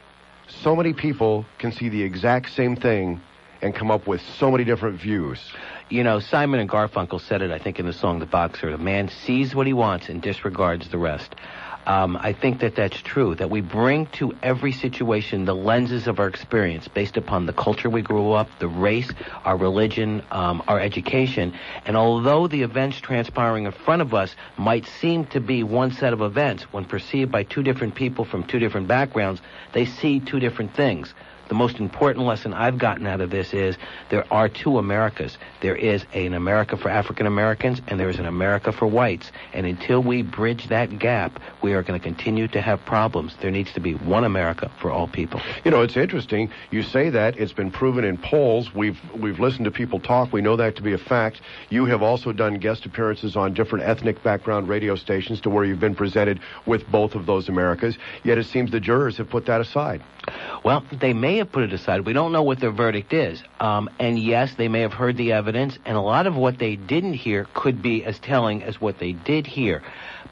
so 0.49 0.75
many 0.75 0.91
people 0.91 1.45
can 1.59 1.71
see 1.71 1.87
the 1.87 2.01
exact 2.03 2.49
same 2.49 2.75
thing 2.75 3.21
and 3.61 3.73
come 3.73 3.89
up 3.89 4.05
with 4.05 4.21
so 4.37 4.51
many 4.51 4.63
different 4.63 4.99
views. 4.99 5.39
You 5.89 6.03
know, 6.03 6.19
Simon 6.19 6.59
and 6.59 6.69
Garfunkel 6.69 7.21
said 7.21 7.41
it, 7.41 7.49
I 7.49 7.59
think, 7.59 7.79
in 7.79 7.85
the 7.85 7.93
song 7.93 8.19
The 8.19 8.25
Boxer. 8.25 8.71
A 8.71 8.77
man 8.77 9.07
sees 9.07 9.55
what 9.55 9.67
he 9.67 9.71
wants 9.71 10.09
and 10.09 10.21
disregards 10.21 10.89
the 10.89 10.97
rest. 10.97 11.33
Um, 11.85 12.17
I 12.17 12.33
think 12.33 12.59
that 12.59 12.75
that's 12.75 12.99
true, 12.99 13.35
that 13.35 13.49
we 13.49 13.61
bring 13.61 14.07
to 14.17 14.35
every 14.43 14.73
situation 14.73 15.45
the 15.45 15.55
lenses 15.55 16.07
of 16.07 16.19
our 16.19 16.27
experience 16.27 16.89
based 16.89 17.15
upon 17.15 17.45
the 17.45 17.53
culture 17.53 17.89
we 17.89 18.01
grew 18.01 18.33
up, 18.33 18.49
the 18.59 18.67
race, 18.67 19.09
our 19.45 19.55
religion, 19.55 20.21
um, 20.29 20.61
our 20.67 20.77
education. 20.77 21.53
And 21.85 21.95
although 21.95 22.47
the 22.47 22.63
events 22.63 22.99
transpiring 22.99 23.63
in 23.63 23.71
front 23.71 24.01
of 24.01 24.13
us 24.13 24.35
might 24.57 24.85
seem 24.85 25.27
to 25.27 25.39
be 25.39 25.63
one 25.63 25.93
set 25.93 26.11
of 26.11 26.19
events, 26.19 26.63
when 26.73 26.83
perceived 26.83 27.31
by 27.31 27.43
two 27.43 27.63
different 27.63 27.95
people 27.95 28.25
from 28.25 28.43
two 28.43 28.59
different 28.59 28.89
backgrounds, 28.89 29.41
they 29.71 29.85
see 29.85 30.19
two 30.19 30.41
different 30.41 30.75
things. 30.75 31.13
The 31.47 31.55
most 31.55 31.79
important 31.79 32.25
lesson 32.25 32.53
I've 32.53 32.77
gotten 32.77 33.07
out 33.07 33.21
of 33.21 33.29
this 33.29 33.53
is 33.53 33.77
there 34.09 34.25
are 34.31 34.49
two 34.49 34.77
Americas. 34.77 35.37
There 35.61 35.75
is 35.75 36.05
an 36.13 36.33
America 36.33 36.75
for 36.75 36.89
African 36.89 37.25
Americans 37.25 37.81
and 37.87 37.99
there 37.99 38.09
is 38.09 38.19
an 38.19 38.25
America 38.25 38.71
for 38.71 38.85
whites. 38.87 39.31
And 39.53 39.65
until 39.65 40.01
we 40.03 40.23
bridge 40.23 40.67
that 40.67 40.99
gap, 40.99 41.39
we 41.61 41.73
are 41.73 41.83
going 41.83 41.99
to 41.99 42.03
continue 42.03 42.47
to 42.49 42.61
have 42.61 42.83
problems. 42.85 43.35
There 43.41 43.51
needs 43.51 43.71
to 43.73 43.79
be 43.79 43.93
one 43.93 44.23
America 44.23 44.69
for 44.81 44.91
all 44.91 45.07
people. 45.07 45.41
You 45.63 45.71
know, 45.71 45.81
it's 45.81 45.95
interesting. 45.95 46.51
You 46.71 46.83
say 46.83 47.09
that 47.09 47.37
it's 47.37 47.53
been 47.53 47.71
proven 47.71 48.03
in 48.03 48.17
polls. 48.17 48.73
We've 48.73 48.99
we've 49.15 49.39
listened 49.39 49.65
to 49.65 49.71
people 49.71 49.99
talk. 49.99 50.33
We 50.33 50.41
know 50.41 50.57
that 50.57 50.75
to 50.77 50.81
be 50.81 50.93
a 50.93 50.97
fact. 50.97 51.41
You 51.69 51.85
have 51.85 52.01
also 52.01 52.33
done 52.33 52.55
guest 52.55 52.85
appearances 52.85 53.35
on 53.35 53.53
different 53.53 53.85
ethnic 53.85 54.21
background 54.21 54.67
radio 54.67 54.95
stations 54.95 55.41
to 55.41 55.49
where 55.49 55.63
you've 55.63 55.79
been 55.79 55.95
presented 55.95 56.39
with 56.65 56.87
both 56.91 57.15
of 57.15 57.25
those 57.25 57.47
Americas. 57.49 57.97
Yet 58.23 58.37
it 58.37 58.45
seems 58.45 58.71
the 58.71 58.79
jurors 58.79 59.17
have 59.17 59.29
put 59.29 59.45
that 59.45 59.61
aside. 59.61 60.03
Well, 60.63 60.83
they 60.91 61.13
may 61.13 61.37
have 61.37 61.51
put 61.51 61.63
it 61.63 61.73
aside. 61.73 62.05
We 62.05 62.13
don't 62.13 62.31
know 62.31 62.43
what 62.43 62.59
their 62.59 62.71
verdict 62.71 63.13
is. 63.13 63.41
Um, 63.59 63.89
and 63.99 64.19
yes, 64.19 64.55
they 64.55 64.67
may 64.67 64.81
have 64.81 64.93
heard 64.93 65.17
the 65.17 65.31
evidence, 65.31 65.77
and 65.85 65.95
a 65.95 66.01
lot 66.01 66.27
of 66.27 66.35
what 66.35 66.57
they 66.57 66.75
didn't 66.75 67.13
hear 67.13 67.47
could 67.53 67.81
be 67.81 68.03
as 68.03 68.19
telling 68.19 68.63
as 68.63 68.81
what 68.81 68.99
they 68.99 69.13
did 69.13 69.47
hear. 69.47 69.83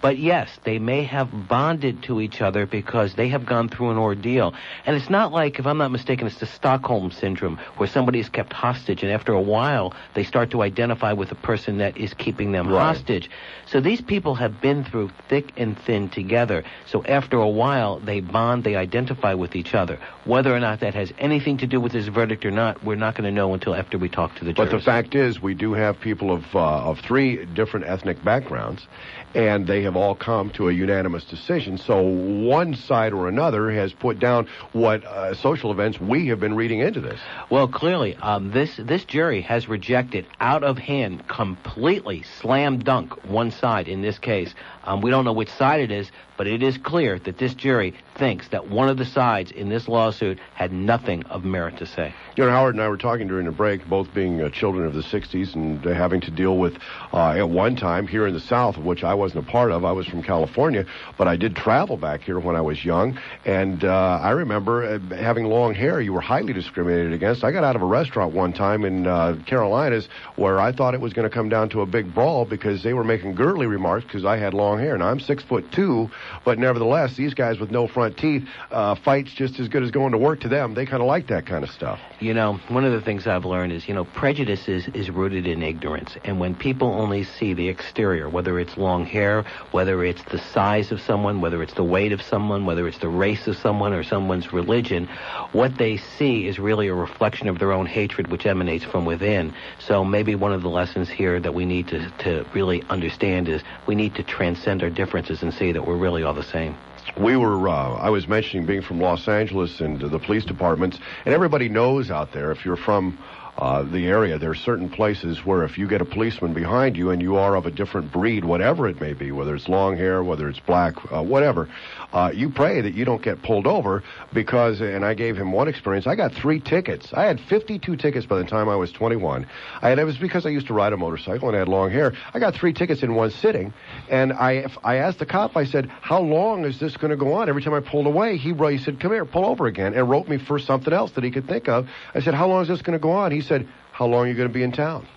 But 0.01 0.18
yes, 0.18 0.50
they 0.63 0.80
may 0.80 1.03
have 1.03 1.47
bonded 1.47 2.03
to 2.03 2.21
each 2.21 2.42
other 2.42 2.65
because 2.65 3.15
they 3.15 3.30
have 3.30 3.45
gone 3.45 3.69
through 3.69 3.92
an 3.92 3.97
ordeal. 3.97 4.53
And 4.86 4.95
it's 4.95 5.09
not 5.09 5.31
like, 5.31 5.59
if 5.59 5.65
I'm 5.65 5.77
not 5.77 5.92
mistaken, 5.92 6.27
it's 6.27 6.39
the 6.39 6.45
Stockholm 6.45 7.12
syndrome 7.12 7.57
where 7.77 7.88
somebody 7.88 8.19
is 8.19 8.30
kept 8.30 8.53
hostage 8.53 9.03
and 9.03 9.12
after 9.12 9.33
a 9.33 9.42
while 9.42 9.94
they 10.13 10.24
start 10.24 10.51
to 10.51 10.62
identify 10.62 11.13
with 11.13 11.30
the 11.30 11.36
person 11.36 11.80
that 11.80 11.97
is 11.97 12.13
keeping 12.13 12.51
them 12.51 12.68
Right. 12.68 12.95
hostage. 12.95 13.30
So 13.68 13.80
these 13.80 14.01
people 14.01 14.36
have 14.36 14.62
been 14.62 14.83
through 14.83 15.09
thick 15.30 15.53
and 15.57 15.77
thin 15.77 16.09
together. 16.09 16.63
So 16.88 17.03
after 17.06 17.38
a 17.38 17.50
while 17.50 18.00
they 18.00 18.19
bond, 18.19 18.63
they 18.63 18.75
identify 18.75 19.33
with 19.33 19.56
each 19.56 19.74
other. 19.74 20.00
Whether 20.25 20.56
or 20.56 20.59
not 20.59 20.80
that 20.81 20.94
has 20.94 21.12
anything 21.18 21.57
to 21.57 21.68
do 21.68 21.80
with 21.80 21.91
this 21.91 22.07
verdict 22.07 22.45
or 22.45 22.51
not, 22.51 22.83
we're 22.83 22.95
not 22.95 23.15
going 23.15 23.25
to 23.25 23.31
know 23.31 23.53
until 23.53 23.75
after 23.75 23.98
we 23.98 24.09
talk 24.09 24.36
to 24.36 24.45
the 24.45 24.53
judge. 24.53 24.69
But 24.69 24.77
the 24.77 24.83
fact 24.83 25.15
is, 25.15 25.41
we 25.41 25.53
do 25.53 25.74
have 25.74 26.00
people 26.00 26.31
of 26.31 26.44
uh, 26.56 26.59
of 26.89 27.00
three 27.00 27.46
different 27.46 27.86
ethnic 27.88 28.24
backgrounds, 28.24 28.88
and 29.36 29.68
they 29.68 29.84
have 29.84 29.96
all 29.96 30.15
come 30.15 30.50
to 30.51 30.70
a 30.70 30.74
unanimous 30.74 31.25
decision. 31.25 31.77
So 31.77 32.01
one 32.01 32.74
side 32.74 33.13
or 33.13 33.27
another 33.27 33.70
has 33.72 33.92
put 33.92 34.18
down 34.18 34.48
what 34.72 35.04
uh, 35.04 35.36
social 35.36 35.72
events 35.72 36.00
we 36.00 36.27
have 36.27 36.39
been 36.39 36.56
reading 36.56 36.80
into 36.80 37.01
this. 37.01 37.20
Well, 37.50 37.68
clearly, 37.68 38.15
um, 38.15 38.51
this 38.51 38.77
this 38.77 39.04
jury 39.04 39.42
has 39.42 39.68
rejected 39.68 40.25
out 40.39 40.63
of 40.63 40.77
hand, 40.77 41.27
completely 41.27 42.24
slam 42.24 42.80
dunk 42.80 43.25
one 43.25 43.51
side 43.51 43.88
in 43.88 44.01
this 44.01 44.18
case. 44.18 44.56
Um, 44.86 45.01
we 45.01 45.10
don't 45.10 45.25
know 45.25 45.34
which 45.34 45.50
side 45.50 45.82
it 45.82 45.92
is, 45.92 46.12
but 46.38 46.48
it 46.48 46.62
is 46.62 46.77
clear 46.77 47.18
that 47.20 47.38
this 47.38 47.54
jury 47.54 47.94
thinks 48.18 48.48
that 48.50 48.70
one 48.70 48.89
of 48.89 48.98
the 48.98 49.06
sides 49.06 49.51
in 49.51 49.70
this 49.70 49.88
lawsuit 49.88 50.39
had 50.54 50.72
nothing 50.72 51.24
of 51.25 51.44
merit 51.44 51.77
to 51.77 51.86
say. 51.86 52.13
You 52.36 52.46
know, 52.46 52.51
Howard 52.51 52.75
and 52.75 52.84
I 52.84 52.89
were 52.89 52.98
talking 52.98 53.27
during 53.27 53.46
the 53.46 53.51
break, 53.51 53.88
both 53.88 54.13
being 54.13 54.42
uh, 54.42 54.50
children 54.50 54.86
of 54.86 54.94
the 54.94 55.01
60s 55.01 55.56
and 55.56 55.86
uh, 55.86 55.94
having 55.94 56.22
to 56.22 56.32
deal 56.32 56.58
with, 56.58 56.77
uh, 57.13 57.32
at 57.32 57.50
one 57.50 57.75
time 57.75 58.08
here 58.08 58.27
in 58.27 58.34
the 58.34 58.39
South, 58.39 58.77
which 58.77 59.04
I 59.04 59.13
wasn't 59.13 59.48
a 59.48 59.51
part 59.51 59.72
of. 59.72 59.86
I 59.86 59.92
was 59.92 60.08
from 60.08 60.24
California, 60.24 60.86
but 61.18 61.27
I 61.27 61.36
did 61.36 61.56
travel 61.56 61.98
back 61.98 62.22
here 62.22 62.39
when 62.39 62.56
I 62.56 62.62
was 62.62 62.84
young. 62.84 63.18
And 63.46 63.84
uh, 63.84 64.20
I 64.22 64.32
remember 64.32 64.84
uh, 64.84 65.15
having 65.15 65.46
long 65.46 65.74
hair, 65.74 66.01
you 66.01 66.13
were 66.13 66.22
highly 66.22 66.54
discriminated 66.54 67.13
against. 67.13 67.44
I 67.44 67.51
got 67.51 67.63
out 67.63 67.75
of 67.75 67.82
a 67.82 67.86
restaurant 67.86 68.34
one 68.34 68.54
time 68.54 68.84
in 68.84 69.08
uh, 69.08 69.38
Carolinas 69.46 70.08
where 70.36 70.60
I 70.60 70.72
thought 70.72 70.94
it 70.94 71.01
was 71.01 71.13
going 71.13 71.30
to 71.30 71.34
come 71.34 71.50
down 71.50 71.70
to 71.70 71.82
a 71.82 71.86
big 71.86 72.13
brawl 72.13 72.46
because 72.46 72.84
they 72.84 72.94
were 72.94 73.04
making 73.04 73.36
girly 73.36 73.68
remarks 73.68 74.06
because 74.06 74.25
I 74.25 74.38
had 74.38 74.54
long 74.54 74.75
hair. 74.77 74.98
Now, 74.98 75.08
I'm 75.08 75.20
six 75.20 75.44
foot 75.44 75.72
two, 75.72 76.10
but 76.44 76.60
nevertheless, 76.60 77.15
these 77.15 77.34
guys 77.34 77.60
with 77.60 77.72
no 77.72 77.88
front 77.88 78.17
teeth, 78.17 78.48
uh, 78.72 78.96
fights 78.96 79.34
just 79.34 79.60
as 79.60 79.67
good 79.67 79.84
as 79.84 79.91
going 79.91 80.12
to 80.12 80.17
work 80.17 80.41
to 80.41 80.50
them. 80.50 80.74
They 80.74 80.86
kind 80.86 81.01
of 81.01 81.08
like 81.08 81.27
that 81.27 81.46
kind 81.46 81.63
of 81.63 81.70
stuff. 81.70 82.00
You 82.20 82.34
know, 82.34 82.60
one 82.70 82.86
of 82.86 82.91
the 82.91 83.01
things 83.01 83.27
I've 83.27 83.46
learned 83.46 83.74
is, 83.74 83.88
you 83.88 83.94
know, 83.94 84.05
prejudice 84.05 84.67
is, 84.67 84.88
is 84.89 85.10
rooted 85.10 85.48
in 85.48 85.63
ignorance. 85.63 86.17
And 86.24 86.39
when 86.39 86.55
people 86.55 86.88
only 86.88 87.24
see 87.24 87.53
the 87.53 87.70
exterior, 87.70 88.29
whether 88.29 88.60
it's 88.60 88.77
long 88.77 89.05
hair, 89.05 89.46
whether 89.72 90.03
it's 90.03 90.24
the 90.24 90.39
size 90.39 90.91
of 90.91 91.01
someone, 91.01 91.41
whether 91.41 91.62
it's 91.62 91.74
the 91.74 91.84
weight 91.84 92.12
of 92.12 92.22
someone, 92.22 92.65
whether 92.65 92.88
it's 92.88 93.00
the 93.00 93.10
race 93.10 93.48
of 93.48 93.58
someone 93.58 93.94
or 93.94 94.03
someone's 94.03 94.53
religion, 94.53 95.08
what 95.51 95.77
they 95.77 95.98
see 95.98 96.48
is 96.48 96.60
really 96.60 96.88
a 96.88 96.94
reflection 96.94 97.48
of 97.48 97.60
their 97.60 97.72
own 97.72 97.86
hatred, 97.86 98.27
which 98.27 98.46
emanates 98.46 98.84
from 98.84 99.05
within. 99.05 99.53
So 99.79 100.03
maybe 100.03 100.36
one 100.36 100.53
of 100.53 100.62
the 100.62 100.70
lessons 100.70 101.10
here 101.10 101.39
that 101.39 101.53
we 101.53 101.65
need 101.65 101.88
to, 101.89 102.10
to 102.20 102.46
really 102.53 102.82
understand 102.89 103.48
is 103.50 103.62
we 103.86 103.96
need 103.96 104.15
to 104.15 104.24
transcend 104.24 104.64
our 104.67 104.89
differences 104.89 105.43
and 105.43 105.53
see 105.53 105.72
that 105.72 105.86
we're 105.86 105.95
really 105.95 106.24
all 106.24 106.34
the 106.34 106.41
same. 106.43 106.75
we 107.17 107.38
were 107.38 107.69
uh, 107.69 107.93
i 107.98 108.10
was 108.10 108.27
mentioning 108.27 108.65
being 108.65 108.81
from 108.81 109.00
los 109.00 109.27
angeles 109.27 109.79
and 109.79 110.01
the 110.01 110.19
police 110.19 110.43
departments 110.43 110.98
and 111.25 111.34
everybody 111.36 111.69
knows 111.69 112.10
out 112.10 112.31
there 112.34 112.51
if 112.51 112.65
you're 112.65 112.75
from 112.75 113.15
uh, 113.57 113.83
the 113.83 114.07
area. 114.07 114.38
There 114.38 114.51
are 114.51 114.55
certain 114.55 114.89
places 114.89 115.45
where 115.45 115.63
if 115.63 115.77
you 115.77 115.88
get 115.88 116.01
a 116.01 116.05
policeman 116.05 116.53
behind 116.53 116.97
you 116.97 117.12
and 117.12 117.21
you 117.21 117.38
are 117.38 117.55
of 117.55 117.65
a 117.65 117.71
different 117.71 118.12
breed 118.12 118.43
whatever 118.43 118.88
it 118.88 119.00
may 119.00 119.13
be 119.13 119.31
whether 119.31 119.55
it's 119.55 119.69
long 119.69 119.95
hair 119.95 120.24
whether 120.24 120.50
it's 120.50 120.59
black 120.59 120.95
uh, 121.12 121.24
whatever 121.24 121.69
uh, 122.12 122.31
you 122.33 122.50
pray 122.50 122.81
that 122.81 122.93
you 122.93 123.05
don't 123.05 123.21
get 123.21 123.41
pulled 123.41 123.67
over 123.67 124.03
because 124.33 124.81
and 124.81 125.05
i 125.05 125.13
gave 125.13 125.38
him 125.38 125.51
one 125.51 125.67
experience 125.67 126.05
i 126.07 126.15
got 126.15 126.33
three 126.33 126.59
tickets. 126.59 127.13
I 127.13 127.24
had 127.24 127.39
52 127.39 127.95
tickets 127.95 128.25
by 128.25 128.38
the 128.38 128.43
time 128.43 128.67
i 128.67 128.75
was 128.75 128.91
21 128.91 129.47
I, 129.81 129.91
and 129.91 130.00
it 130.00 130.03
was 130.03 130.17
because 130.17 130.45
i 130.45 130.50
used 130.50 130.67
to 130.67 130.74
ride 130.74 130.93
a 130.93 130.97
motorcycle 130.97 131.47
and 131.47 131.55
I 131.55 131.59
had 131.59 131.69
long 131.69 131.91
hair. 131.91 132.13
I 132.33 132.39
got 132.39 132.55
three 132.55 132.74
tickets 132.74 133.03
in 133.03 133.15
one 133.15 133.31
sitting 133.31 133.74
and 134.09 134.33
i 134.33 134.67
i 134.83 134.97
asked 134.97 135.19
the 135.19 135.25
cop 135.25 135.55
i 135.55 135.65
said 135.65 135.89
how 136.01 136.19
long 136.19 136.65
is 136.65 136.79
this 136.79 136.97
going 136.97 137.12
to 137.12 137.17
go 137.17 137.33
on? 137.33 137.47
Every 137.47 137.62
time 137.62 137.74
i 137.74 137.79
pulled 137.79 138.07
away 138.07 138.38
he, 138.38 138.53
he 138.53 138.77
said 138.77 139.00
come 139.00 139.12
here 139.12 139.25
pull 139.25 139.45
over 139.45 139.65
again 139.67 139.93
and 139.93 140.09
wrote 140.09 140.27
me 140.27 140.38
for 140.38 140.59
something 140.59 140.93
else 140.93 141.12
that 141.12 141.24
he 141.24 141.31
could 141.31 141.47
think 141.47 141.69
of. 141.69 141.88
I 142.13 142.19
said 142.19 142.33
how 142.33 142.47
long 142.47 142.63
is 142.63 142.67
this 142.67 142.81
going 142.81 142.97
to 142.97 143.01
go 143.01 143.12
on? 143.12 143.31
He 143.31 143.44
said 143.45 143.67
how 143.91 144.05
long 144.05 144.25
are 144.25 144.27
you 144.27 144.33
going 144.33 144.49
to 144.49 144.53
be 144.53 144.63
in 144.63 144.71
town 144.71 145.07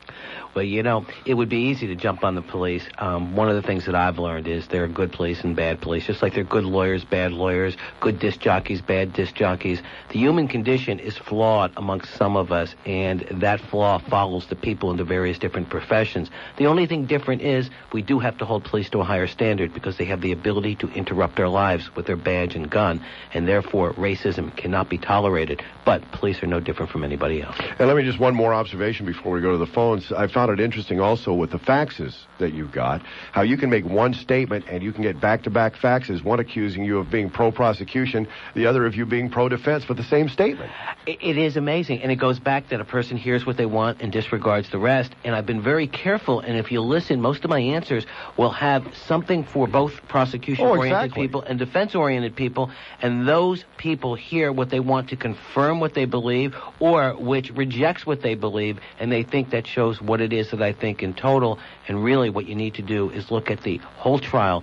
Well, 0.59 0.67
you 0.67 0.83
know, 0.83 1.07
it 1.25 1.35
would 1.35 1.49
be 1.49 1.69
easy 1.69 1.87
to 1.87 1.95
jump 1.95 2.25
on 2.25 2.35
the 2.35 2.43
police. 2.43 2.85
Um, 2.99 3.37
one 3.37 3.49
of 3.49 3.55
the 3.55 3.63
things 3.63 3.87
that 3.87 3.95
I've 3.95 4.19
learned 4.19 4.49
is 4.49 4.67
there 4.67 4.83
are 4.83 4.89
good 4.89 5.13
police 5.13 5.45
and 5.45 5.55
bad 5.55 5.81
police, 5.81 6.05
just 6.05 6.21
like 6.21 6.35
there 6.35 6.43
are 6.43 6.47
good 6.49 6.65
lawyers, 6.65 7.05
bad 7.05 7.31
lawyers, 7.31 7.77
good 8.01 8.19
disc 8.19 8.41
jockeys, 8.41 8.83
bad 8.83 9.13
disc 9.13 9.37
jockeys. 9.37 9.81
The 10.09 10.19
human 10.19 10.49
condition 10.49 10.99
is 10.99 11.17
flawed 11.17 11.71
amongst 11.77 12.13
some 12.17 12.37
of 12.37 12.51
us, 12.51 12.75
and 12.85 13.21
that 13.31 13.61
flaw 13.61 13.99
follows 14.01 14.49
the 14.49 14.57
people 14.57 14.91
into 14.91 15.05
various 15.05 15.39
different 15.39 15.71
professions. 15.71 16.29
The 16.57 16.67
only 16.67 16.87
thing 16.87 17.07
different 17.07 17.41
is 17.43 17.71
we 17.93 18.03
do 18.03 18.19
have 18.19 18.37
to 18.39 18.45
hold 18.45 18.65
police 18.65 18.91
to 18.91 18.99
a 18.99 19.05
higher 19.05 19.29
standard 19.29 19.73
because 19.73 19.97
they 19.97 20.07
have 20.07 20.23
the 20.23 20.33
ability 20.33 20.75
to 20.81 20.89
interrupt 20.89 21.39
our 21.39 21.47
lives 21.47 21.95
with 21.95 22.07
their 22.07 22.17
badge 22.17 22.57
and 22.57 22.69
gun, 22.69 23.01
and 23.33 23.47
therefore 23.47 23.93
racism 23.93 24.57
cannot 24.57 24.89
be 24.89 24.99
tolerated. 24.99 25.63
But 25.85 26.03
police 26.11 26.43
are 26.43 26.49
no 26.49 26.59
different 26.59 26.91
from 26.91 27.05
anybody 27.05 27.43
else. 27.43 27.57
And 27.79 27.87
let 27.87 27.97
me 27.97 28.03
just 28.03 28.19
one 28.19 28.35
more 28.35 28.53
observation 28.53 29.07
before 29.07 29.33
we 29.33 29.41
go 29.41 29.53
to 29.53 29.59
the 29.59 29.67
phones. 29.67 30.11
I 30.11 30.27
found 30.27 30.48
it 30.55 30.61
interesting 30.61 31.01
also 31.01 31.33
with 31.33 31.51
the 31.51 31.59
faxes 31.59 32.15
that 32.39 32.53
you've 32.53 32.73
got, 32.73 33.03
how 33.33 33.43
you 33.43 33.57
can 33.57 33.71
make 33.71 33.85
one 33.85 34.15
statement 34.15 34.65
and 34.69 34.83
you 34.83 34.93
can 34.93 35.03
get 35.03 35.21
back-to-back 35.21 35.75
faxes, 35.75 36.23
one 36.23 36.39
accusing 36.39 36.85
you 36.85 36.99
of 36.99 37.11
being 37.11 37.31
pro-prosecution, 37.31 38.29
the 38.55 38.67
other 38.67 38.87
of 38.87 38.95
you 38.95 39.05
being 39.05 39.29
pro-defense, 39.29 39.85
but 39.87 39.97
the 39.97 40.05
same 40.05 40.29
statement. 40.29 40.71
It, 41.07 41.19
it 41.21 41.39
is 41.39 41.57
amazing, 41.57 42.03
and 42.03 42.13
it 42.13 42.17
goes 42.17 42.39
back 42.39 42.69
that 42.69 42.81
a 42.81 42.85
person 42.85 43.17
hears 43.17 43.45
what 43.45 43.57
they 43.57 43.67
want 43.67 44.01
and 44.01 44.13
disregards 44.13 44.71
the 44.71 44.79
rest. 44.79 45.15
And 45.25 45.35
I've 45.35 45.47
been 45.47 45.63
very 45.63 45.87
careful, 45.87 46.41
and 46.41 46.57
if 46.57 46.71
you 46.71 46.81
listen, 46.81 47.21
most 47.21 47.45
of 47.45 47.51
my 47.51 47.61
answers 47.61 48.07
will 48.37 48.51
have 48.51 48.87
something 48.95 49.43
for 49.45 49.67
both 49.67 50.07
prosecution-oriented 50.09 50.93
Oh, 50.93 51.05
exactly. 51.05 51.27
people 51.27 51.43
and 51.43 51.59
defense-oriented 51.59 52.37
people, 52.37 52.71
and 53.03 53.27
those 53.27 53.65
people 53.77 54.15
hear 54.15 54.53
what 54.53 54.71
they 54.71 54.81
want 54.81 55.09
to 55.09 55.17
confirm 55.17 55.81
what 55.81 55.95
they 55.95 56.05
believe, 56.05 56.55
or 56.79 57.15
which 57.15 57.51
rejects 57.51 58.07
what 58.07 58.23
they 58.23 58.35
believe, 58.35 58.79
and 59.01 59.11
they 59.11 59.25
think 59.25 59.51
that 59.51 59.67
shows 59.67 60.01
what 60.01 60.21
it 60.21 60.33
is 60.33 60.38
that 60.51 60.63
I 60.63 60.73
think 60.73 61.03
in 61.03 61.15
total. 61.15 61.59
And 61.89 62.03
really, 62.03 62.31
what 62.31 62.47
you 62.47 62.55
need 62.55 62.75
to 62.75 62.83
do 62.83 63.11
is 63.11 63.31
look 63.31 63.51
at 63.51 63.63
the 63.63 63.79
whole 63.97 64.19
trial 64.19 64.63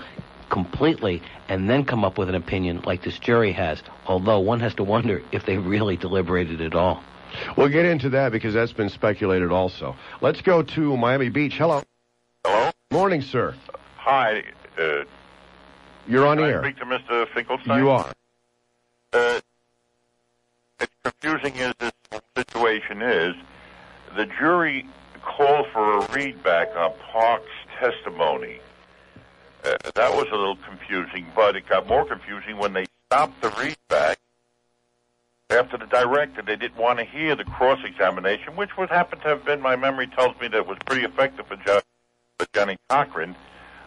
completely 0.50 1.22
and 1.50 1.70
then 1.70 1.84
come 1.86 2.05
up 2.05 2.17
with 2.17 2.29
an 2.29 2.36
opinion 2.36 2.82
like 2.86 3.03
this 3.03 3.20
jury 3.20 3.51
has. 3.51 3.82
Although 4.08 4.39
one 4.39 4.60
has 4.62 4.74
to 4.75 4.84
wonder 4.84 5.22
if 5.32 5.46
they 5.46 5.58
really 5.58 5.98
deliberated 5.98 6.62
at 6.62 6.75
all. 6.75 7.03
We'll 7.58 7.70
get 7.70 7.86
into 7.86 8.10
that 8.10 8.32
because 8.32 8.53
that's 8.53 8.72
been 8.72 8.89
speculated 8.89 9.51
also. 9.51 9.96
Let's 10.22 10.41
go 10.41 10.62
to 10.62 10.98
Miami 10.98 11.29
Beach. 11.29 11.58
Hello. 11.58 11.84
Hello? 12.46 12.72
Morning, 12.91 13.22
sir. 13.22 13.55
Hi. 13.98 14.44
Uh, 14.79 15.03
You're 16.08 16.25
on 16.25 16.38
can 16.38 16.46
I 16.46 16.50
air. 16.50 16.63
speak 16.63 16.77
to 16.77 16.86
Mr. 16.86 17.27
Finkelstein? 17.34 17.79
You 17.79 17.89
are. 17.89 18.13
Uh, 19.12 19.39
as 20.79 20.88
confusing 21.03 21.58
as 21.60 21.74
this 21.79 21.91
situation 22.38 23.01
is, 23.01 23.36
the 24.15 24.25
jury 24.39 24.88
called 25.25 25.67
for 25.74 25.98
a 25.98 26.01
readback 26.08 26.75
on 26.77 26.94
Park's 27.12 27.46
testimony. 27.79 28.60
Uh, 29.63 29.75
that 29.96 30.13
was 30.13 30.27
a 30.32 30.36
little 30.36 30.58
confusing, 30.58 31.25
but 31.36 31.55
it 31.55 31.67
got 31.67 31.88
more 31.88 32.05
confusing 32.05 32.58
when 32.58 32.74
they 32.74 32.86
stopped 33.08 33.41
the 33.41 33.50
readback 33.50 34.15
after 35.50 35.77
the 35.77 35.88
director. 35.88 36.41
They 36.41 36.55
didn't 36.55 36.77
want 36.77 37.00
to 37.00 37.05
hear 37.05 37.36
the 37.36 37.44
cross-examination, 37.44 38.55
which 38.55 38.77
would 38.77 38.89
happen 38.89 39.20
to 39.20 39.27
have 39.27 39.44
been, 39.44 39.62
my 39.62 39.75
memory 39.75 40.08
tells 40.08 40.39
me, 40.39 40.48
that 40.50 40.67
was 40.67 40.77
pretty 40.86 41.03
effective 41.03 41.48
for, 41.48 41.58
for 41.58 42.46
Johnnie 42.53 42.77
Cochran 42.89 43.36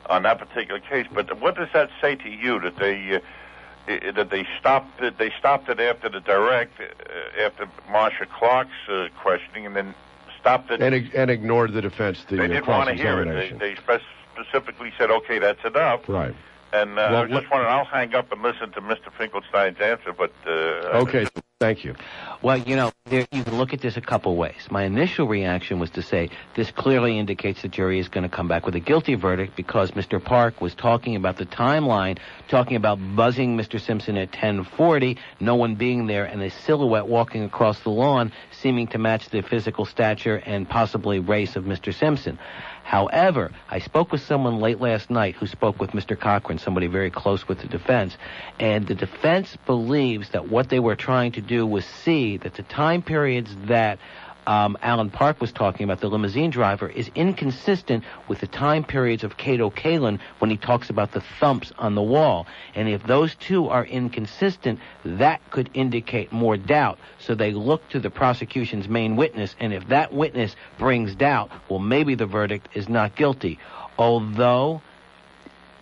on 0.06 0.24
that 0.24 0.38
particular 0.38 0.80
case. 0.80 1.06
But 1.12 1.40
what 1.40 1.56
does 1.56 1.68
that 1.72 1.90
say 2.00 2.16
to 2.16 2.28
you 2.28 2.58
that 2.60 2.76
they 2.76 3.16
uh, 3.16 3.20
that 4.14 4.28
they 4.30 4.46
stopped 4.60 5.00
it, 5.00 5.16
they 5.16 5.32
stopped 5.38 5.68
it 5.70 5.80
after 5.80 6.08
the 6.10 6.20
direct 6.20 6.78
uh, 6.80 7.40
after 7.40 7.66
Marcia 7.90 8.26
Clark's 8.26 8.70
uh, 8.88 9.08
questioning 9.16 9.64
and 9.64 9.74
then 9.74 9.94
stopped 10.48 10.70
it? 10.70 10.82
And, 10.82 11.14
and 11.14 11.30
ignored 11.30 11.72
the 11.72 11.82
defense, 11.82 12.24
the 12.28 12.36
they 12.36 12.44
uh, 12.44 12.48
didn't 12.48 12.68
want 12.68 12.88
to 12.88 12.94
hear 12.94 13.22
it. 13.22 13.58
They, 13.58 13.74
they 13.74 13.76
specifically 14.34 14.92
said, 14.98 15.10
"Okay, 15.10 15.38
that's 15.38 15.64
enough." 15.64 16.08
Right. 16.08 16.34
And 16.72 16.98
uh, 16.98 17.08
Well, 17.10 17.22
I 17.22 17.26
just 17.28 17.50
wanted, 17.50 17.66
I'll 17.66 17.84
hang 17.84 18.14
up 18.14 18.30
and 18.30 18.42
listen 18.42 18.70
to 18.72 18.80
Mr. 18.80 19.10
Finkelstein's 19.16 19.80
answer. 19.80 20.12
But 20.12 20.32
uh, 20.46 21.00
Okay, 21.00 21.26
thank 21.60 21.84
you. 21.84 21.94
Well, 22.42 22.58
you 22.58 22.76
know, 22.76 22.92
there, 23.06 23.26
you 23.32 23.42
can 23.42 23.56
look 23.56 23.72
at 23.72 23.80
this 23.80 23.96
a 23.96 24.00
couple 24.00 24.36
ways. 24.36 24.68
My 24.70 24.84
initial 24.84 25.26
reaction 25.26 25.78
was 25.78 25.90
to 25.90 26.02
say 26.02 26.30
this 26.54 26.70
clearly 26.70 27.18
indicates 27.18 27.62
the 27.62 27.68
jury 27.68 27.98
is 27.98 28.08
going 28.08 28.22
to 28.22 28.28
come 28.28 28.48
back 28.48 28.66
with 28.66 28.74
a 28.74 28.80
guilty 28.80 29.14
verdict 29.14 29.56
because 29.56 29.92
Mr. 29.92 30.22
Park 30.22 30.60
was 30.60 30.74
talking 30.74 31.16
about 31.16 31.38
the 31.38 31.46
timeline, 31.46 32.18
talking 32.48 32.76
about 32.76 32.98
buzzing 33.16 33.56
Mr. 33.56 33.80
Simpson 33.80 34.16
at 34.16 34.30
10:40, 34.32 35.16
no 35.40 35.54
one 35.54 35.74
being 35.74 36.06
there, 36.06 36.26
and 36.26 36.42
a 36.42 36.50
silhouette 36.50 37.08
walking 37.08 37.44
across 37.44 37.80
the 37.80 37.90
lawn, 37.90 38.30
seeming 38.50 38.86
to 38.88 38.98
match 38.98 39.30
the 39.30 39.40
physical 39.42 39.86
stature 39.86 40.36
and 40.36 40.68
possibly 40.68 41.18
race 41.18 41.56
of 41.56 41.64
Mr. 41.64 41.94
Simpson. 41.94 42.38
However, 42.88 43.50
I 43.68 43.80
spoke 43.80 44.12
with 44.12 44.22
someone 44.22 44.60
late 44.60 44.80
last 44.80 45.10
night 45.10 45.34
who 45.34 45.46
spoke 45.46 45.78
with 45.78 45.90
Mr. 45.90 46.18
Cochran, 46.18 46.56
somebody 46.56 46.86
very 46.86 47.10
close 47.10 47.46
with 47.46 47.58
the 47.60 47.68
defense, 47.68 48.16
and 48.58 48.86
the 48.86 48.94
defense 48.94 49.58
believes 49.66 50.30
that 50.30 50.48
what 50.48 50.70
they 50.70 50.80
were 50.80 50.96
trying 50.96 51.32
to 51.32 51.42
do 51.42 51.66
was 51.66 51.84
see 51.84 52.38
that 52.38 52.54
the 52.54 52.62
time 52.62 53.02
periods 53.02 53.54
that 53.66 53.98
um, 54.48 54.78
Allan 54.80 55.10
Park 55.10 55.42
was 55.42 55.52
talking 55.52 55.84
about, 55.84 56.00
the 56.00 56.08
limousine 56.08 56.50
driver, 56.50 56.88
is 56.88 57.10
inconsistent 57.14 58.02
with 58.28 58.40
the 58.40 58.46
time 58.46 58.82
periods 58.82 59.22
of 59.22 59.36
Kato 59.36 59.68
Kaelin 59.68 60.20
when 60.38 60.50
he 60.50 60.56
talks 60.56 60.88
about 60.88 61.12
the 61.12 61.20
thumps 61.38 61.70
on 61.76 61.94
the 61.94 62.02
wall. 62.02 62.46
And 62.74 62.88
if 62.88 63.02
those 63.04 63.34
two 63.34 63.68
are 63.68 63.84
inconsistent, 63.84 64.80
that 65.04 65.42
could 65.50 65.68
indicate 65.74 66.32
more 66.32 66.56
doubt. 66.56 66.98
So 67.18 67.34
they 67.34 67.52
look 67.52 67.86
to 67.90 68.00
the 68.00 68.08
prosecution's 68.08 68.88
main 68.88 69.16
witness, 69.16 69.54
and 69.60 69.74
if 69.74 69.86
that 69.88 70.14
witness 70.14 70.56
brings 70.78 71.14
doubt, 71.14 71.50
well, 71.68 71.78
maybe 71.78 72.14
the 72.14 72.24
verdict 72.24 72.68
is 72.72 72.88
not 72.88 73.16
guilty. 73.16 73.58
Although 73.98 74.80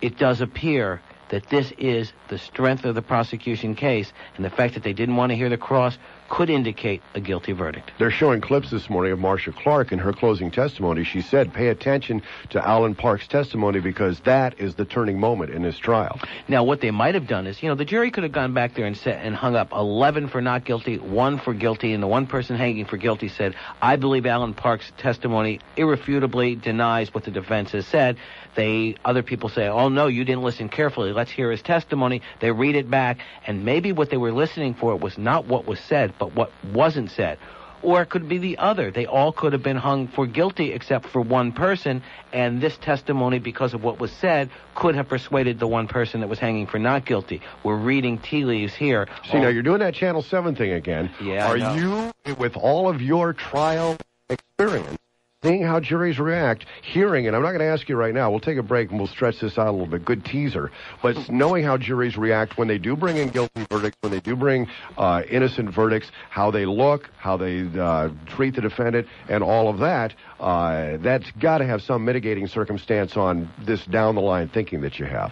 it 0.01 0.17
does 0.17 0.41
appear 0.41 1.01
that 1.29 1.47
this 1.49 1.71
is 1.77 2.11
the 2.27 2.37
strength 2.37 2.83
of 2.83 2.95
the 2.95 3.01
prosecution 3.01 3.75
case, 3.75 4.11
and 4.35 4.43
the 4.43 4.49
fact 4.49 4.73
that 4.73 4.83
they 4.83 4.93
didn't 4.93 5.15
want 5.15 5.29
to 5.29 5.35
hear 5.37 5.49
the 5.49 5.57
cross 5.57 5.97
could 6.29 6.49
indicate 6.49 7.01
a 7.13 7.19
guilty 7.19 7.51
verdict. 7.51 7.91
They're 7.99 8.11
showing 8.11 8.41
clips 8.41 8.69
this 8.69 8.89
morning 8.89 9.11
of 9.11 9.19
Marcia 9.19 9.51
Clark 9.51 9.91
in 9.91 9.99
her 9.99 10.13
closing 10.13 10.51
testimony. 10.51 11.03
She 11.03 11.21
said, 11.21 11.53
pay 11.53 11.67
attention 11.67 12.21
to 12.49 12.65
Allan 12.65 12.95
Park's 12.95 13.27
testimony 13.27 13.79
because 13.79 14.19
that 14.21 14.59
is 14.59 14.75
the 14.75 14.85
turning 14.85 15.19
moment 15.19 15.51
in 15.51 15.61
this 15.61 15.77
trial. 15.77 16.19
Now, 16.47 16.63
what 16.63 16.81
they 16.81 16.91
might 16.91 17.15
have 17.15 17.27
done 17.27 17.47
is, 17.47 17.61
you 17.61 17.69
know, 17.69 17.75
the 17.75 17.85
jury 17.85 18.11
could 18.11 18.23
have 18.23 18.31
gone 18.31 18.53
back 18.53 18.75
there 18.75 18.85
and 18.85 18.97
said 18.97 19.25
and 19.25 19.35
hung 19.35 19.55
up 19.55 19.71
11 19.71 20.27
for 20.29 20.41
not 20.41 20.65
guilty, 20.65 20.97
one 20.97 21.39
for 21.39 21.53
guilty, 21.53 21.93
and 21.93 22.01
the 22.01 22.07
one 22.07 22.27
person 22.27 22.55
hanging 22.55 22.85
for 22.85 22.97
guilty 22.97 23.27
said, 23.27 23.55
"I 23.81 23.95
believe 23.95 24.25
Allan 24.25 24.53
Park's 24.53 24.91
testimony 24.97 25.59
irrefutably 25.75 26.55
denies 26.55 27.13
what 27.13 27.23
the 27.23 27.31
defense 27.31 27.71
has 27.71 27.85
said." 27.87 28.17
They 28.55 28.95
other 29.05 29.21
people 29.21 29.49
say, 29.49 29.67
"Oh 29.67 29.89
no, 29.89 30.07
you 30.07 30.25
didn't 30.25 30.43
listen 30.43 30.69
carefully. 30.69 31.13
Let's 31.13 31.31
hear 31.31 31.51
his 31.51 31.61
testimony." 31.61 32.21
They 32.39 32.51
read 32.51 32.75
it 32.75 32.89
back, 32.89 33.19
and 33.45 33.63
maybe 33.63 33.91
what 33.91 34.09
they 34.09 34.17
were 34.17 34.31
listening 34.31 34.73
for 34.73 34.95
was 34.95 35.17
not 35.17 35.45
what 35.45 35.67
was 35.67 35.79
said, 35.79 36.16
but 36.19 36.35
what 36.35 36.51
wasn't 36.73 37.11
said. 37.11 37.37
Or 37.83 38.01
it 38.01 38.09
could 38.09 38.27
be 38.27 38.39
the 38.39 38.57
other. 38.57 38.89
They 38.89 39.05
all 39.05 39.31
could 39.31 39.53
have 39.53 39.61
been 39.61 39.77
hung 39.77 40.07
for 40.07 40.25
guilty 40.25 40.73
except 40.73 41.07
for 41.07 41.21
one 41.21 41.51
person, 41.51 42.01
and 42.33 42.59
this 42.59 42.75
testimony, 42.77 43.37
because 43.37 43.75
of 43.75 43.83
what 43.83 43.99
was 43.99 44.11
said, 44.11 44.49
could 44.73 44.95
have 44.95 45.07
persuaded 45.07 45.59
the 45.59 45.67
one 45.67 45.87
person 45.87 46.21
that 46.21 46.27
was 46.27 46.39
hanging 46.39 46.65
for 46.65 46.79
not 46.79 47.05
guilty. 47.05 47.41
We're 47.63 47.77
reading 47.77 48.17
tea 48.17 48.45
leaves 48.45 48.73
here. 48.73 49.07
See, 49.31 49.37
now 49.37 49.45
oh. 49.45 49.49
you're 49.49 49.63
doing 49.63 49.79
that 49.79 49.93
Channel 49.93 50.23
7 50.23 50.55
thing 50.55 50.71
again. 50.71 51.11
Yeah, 51.21 51.47
Are 51.47 51.77
you, 51.77 52.11
with 52.37 52.57
all 52.57 52.89
of 52.89 53.01
your 53.01 53.33
trial 53.33 53.97
experience, 54.29 54.97
seeing 55.43 55.61
how 55.61 55.79
juries 55.79 56.17
react, 56.17 56.65
hearing, 56.81 57.27
and 57.27 57.35
I'm 57.35 57.43
not 57.43 57.49
going 57.49 57.59
to 57.59 57.65
ask 57.65 57.87
you 57.87 57.95
right 57.95 58.13
now. 58.13 58.31
We'll 58.31 58.39
take 58.39 58.57
a 58.57 58.63
break 58.63 58.89
and 58.89 58.97
we'll 58.97 59.07
stretch 59.07 59.39
this 59.39 59.59
out 59.59 59.67
a 59.67 59.71
little 59.71 59.85
bit. 59.85 60.03
Good 60.03 60.25
teaser, 60.25 60.71
but 61.03 61.15
knowing 61.29 61.63
how 61.63 61.77
juries 61.77 62.17
react 62.17 62.57
when 62.57 62.67
they 62.67 62.79
do 62.79 62.95
bring 62.95 63.17
in 63.17 63.29
guilty 63.29 63.67
verdicts, 63.69 63.97
when 64.01 64.11
they 64.11 64.19
do 64.19 64.35
bring 64.35 64.67
uh, 64.97 65.21
innocent 65.29 65.69
verdicts, 65.69 66.09
how 66.31 66.49
they 66.49 66.65
look, 66.65 67.11
how 67.19 67.37
they 67.37 67.69
uh, 67.79 68.09
treat 68.25 68.55
the 68.55 68.61
defendant, 68.61 69.05
and 69.29 69.43
all 69.43 69.69
of 69.69 69.77
that. 69.77 70.15
Uh, 70.39 70.97
that's 70.97 71.29
got 71.39 71.59
to 71.59 71.67
have 71.67 71.83
some 71.83 72.03
mitigating 72.03 72.47
circumstance 72.47 73.15
on 73.15 73.47
this 73.63 73.85
down 73.85 74.15
the 74.15 74.21
line 74.21 74.49
thinking 74.49 74.81
that 74.81 74.97
you 74.97 75.05
have. 75.05 75.31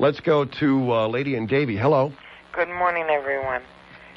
Let's 0.00 0.18
go 0.18 0.46
to 0.46 0.92
uh, 0.92 1.06
Lady 1.06 1.36
and 1.36 1.48
Davy. 1.48 1.76
Hello. 1.76 2.12
Good 2.52 2.70
morning, 2.70 3.04
everyone. 3.08 3.62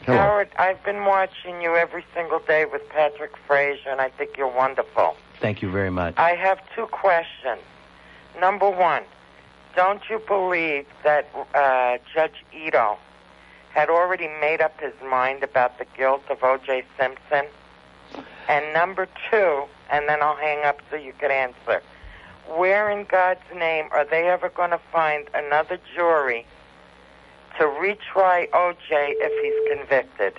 Hello. 0.04 0.18
Howard, 0.18 0.50
I've 0.58 0.84
been 0.84 1.06
watching 1.06 1.62
you 1.62 1.76
every 1.76 2.06
single 2.16 2.40
day 2.40 2.66
with 2.66 2.82
Patrick 2.90 3.34
Fraser, 3.46 3.90
and 3.90 4.02
I 4.02 4.10
think 4.10 4.36
you're 4.36 4.48
wonderful. 4.48 5.16
Thank 5.40 5.62
you 5.62 5.70
very 5.72 5.92
much. 5.92 6.16
I 6.18 6.36
have 6.36 6.60
two 6.76 6.88
questions. 6.88 7.62
Number 8.40 8.70
one, 8.70 9.04
don't 9.76 10.02
you 10.10 10.20
believe 10.28 10.86
that 11.04 11.30
uh, 11.54 11.98
Judge 12.14 12.44
Ito 12.54 12.98
had 13.72 13.90
already 13.90 14.28
made 14.42 14.62
up 14.62 14.80
his 14.82 14.94
mind 15.08 15.44
about 15.44 15.78
the 15.78 15.86
guilt 15.96 16.24
of 16.30 16.44
O.J. 16.44 16.84
Simpson? 17.00 17.46
And 18.50 18.74
number 18.74 19.08
two, 19.30 19.64
and 19.92 20.08
then 20.08 20.22
I'll 20.22 20.36
hang 20.36 20.66
up 20.66 20.80
so 20.90 20.96
you 20.96 21.14
can 21.14 21.30
answer. 21.30 21.84
Where 22.48 22.90
in 22.90 23.06
God's 23.06 23.42
name 23.54 23.90
are 23.92 24.06
they 24.06 24.30
ever 24.30 24.50
going 24.50 24.72
to 24.72 24.80
find 24.92 25.28
another 25.34 25.78
jury 25.94 26.46
to 27.58 27.66
retry 27.66 28.48
O.J. 28.54 29.16
if 29.20 29.44
he's 29.44 29.78
convicted? 29.78 30.34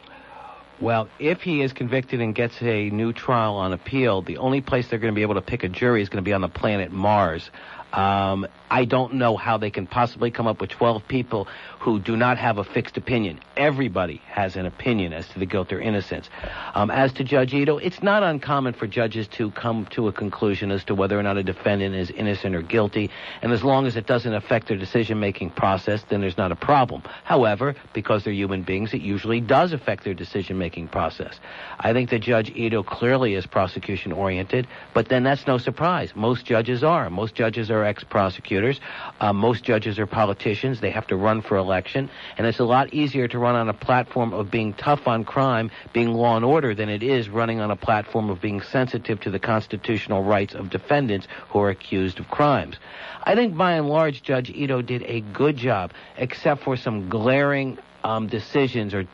Well, 0.80 1.08
if 1.18 1.42
he 1.42 1.62
is 1.62 1.72
convicted 1.72 2.20
and 2.20 2.32
gets 2.32 2.62
a 2.62 2.88
new 2.90 3.12
trial 3.12 3.56
on 3.56 3.72
appeal, 3.72 4.22
the 4.22 4.36
only 4.36 4.60
place 4.60 4.86
they're 4.88 5.00
going 5.00 5.12
to 5.12 5.16
be 5.16 5.22
able 5.22 5.34
to 5.34 5.42
pick 5.42 5.64
a 5.64 5.68
jury 5.68 6.02
is 6.02 6.08
going 6.08 6.22
to 6.22 6.28
be 6.28 6.32
on 6.32 6.40
the 6.40 6.48
planet 6.48 6.92
Mars. 6.92 7.50
Um, 7.92 8.46
I 8.70 8.84
don't 8.84 9.14
know 9.14 9.36
how 9.36 9.56
they 9.56 9.70
can 9.70 9.86
possibly 9.86 10.30
come 10.30 10.46
up 10.46 10.60
with 10.60 10.70
12 10.70 11.08
people 11.08 11.48
who 11.78 11.98
do 11.98 12.16
not 12.16 12.36
have 12.36 12.58
a 12.58 12.64
fixed 12.64 12.96
opinion. 12.96 13.40
Everybody 13.56 14.20
has 14.26 14.56
an 14.56 14.66
opinion 14.66 15.12
as 15.14 15.26
to 15.28 15.38
the 15.38 15.46
guilt 15.46 15.72
or 15.72 15.80
innocence. 15.80 16.28
Um, 16.74 16.90
as 16.90 17.12
to 17.14 17.24
Judge 17.24 17.54
Ito, 17.54 17.78
it's 17.78 18.02
not 18.02 18.22
uncommon 18.22 18.74
for 18.74 18.86
judges 18.86 19.26
to 19.28 19.50
come 19.52 19.86
to 19.92 20.08
a 20.08 20.12
conclusion 20.12 20.70
as 20.70 20.84
to 20.84 20.94
whether 20.94 21.18
or 21.18 21.22
not 21.22 21.38
a 21.38 21.42
defendant 21.42 21.94
is 21.94 22.10
innocent 22.10 22.54
or 22.54 22.62
guilty, 22.62 23.10
and 23.40 23.52
as 23.52 23.64
long 23.64 23.86
as 23.86 23.96
it 23.96 24.06
doesn't 24.06 24.34
affect 24.34 24.68
their 24.68 24.76
decision-making 24.76 25.50
process, 25.50 26.04
then 26.08 26.20
there's 26.20 26.36
not 26.36 26.52
a 26.52 26.56
problem. 26.56 27.02
However, 27.24 27.74
because 27.94 28.24
they're 28.24 28.32
human 28.32 28.62
beings, 28.62 28.92
it 28.92 29.00
usually 29.00 29.40
does 29.40 29.72
affect 29.72 30.04
their 30.04 30.14
decision-making 30.14 30.88
process. 30.88 31.40
I 31.80 31.92
think 31.92 32.10
that 32.10 32.20
Judge 32.20 32.50
Ito 32.50 32.82
clearly 32.82 33.34
is 33.34 33.46
prosecution-oriented, 33.46 34.66
but 34.92 35.08
then 35.08 35.22
that's 35.22 35.46
no 35.46 35.56
surprise. 35.58 36.12
Most 36.14 36.44
judges 36.44 36.84
are. 36.84 37.08
Most 37.08 37.34
judges 37.34 37.70
are 37.70 37.77
ex-prosecutors. 37.84 38.80
Uh, 39.20 39.32
most 39.32 39.64
judges 39.64 39.98
are 39.98 40.06
politicians. 40.06 40.80
They 40.80 40.90
have 40.90 41.06
to 41.08 41.16
run 41.16 41.42
for 41.42 41.56
election, 41.56 42.10
and 42.36 42.46
it's 42.46 42.58
a 42.58 42.64
lot 42.64 42.92
easier 42.94 43.28
to 43.28 43.38
run 43.38 43.54
on 43.54 43.68
a 43.68 43.74
platform 43.74 44.32
of 44.32 44.50
being 44.50 44.74
tough 44.74 45.06
on 45.06 45.24
crime, 45.24 45.70
being 45.92 46.08
law 46.08 46.36
and 46.36 46.44
order, 46.44 46.74
than 46.74 46.88
it 46.88 47.02
is 47.02 47.28
running 47.28 47.60
on 47.60 47.70
a 47.70 47.76
platform 47.76 48.30
of 48.30 48.40
being 48.40 48.60
sensitive 48.60 49.20
to 49.20 49.30
the 49.30 49.38
constitutional 49.38 50.22
rights 50.22 50.54
of 50.54 50.70
defendants 50.70 51.26
who 51.50 51.60
are 51.60 51.70
accused 51.70 52.18
of 52.20 52.28
crimes. 52.28 52.76
I 53.22 53.34
think 53.34 53.56
by 53.56 53.72
and 53.72 53.88
large, 53.88 54.22
Judge 54.22 54.50
Ito 54.50 54.82
did 54.82 55.02
a 55.02 55.20
good 55.20 55.56
job, 55.56 55.92
except 56.16 56.62
for 56.62 56.76
some 56.76 57.08
glaring 57.08 57.78
um, 58.04 58.26
decisions 58.26 58.94
or 58.94 59.06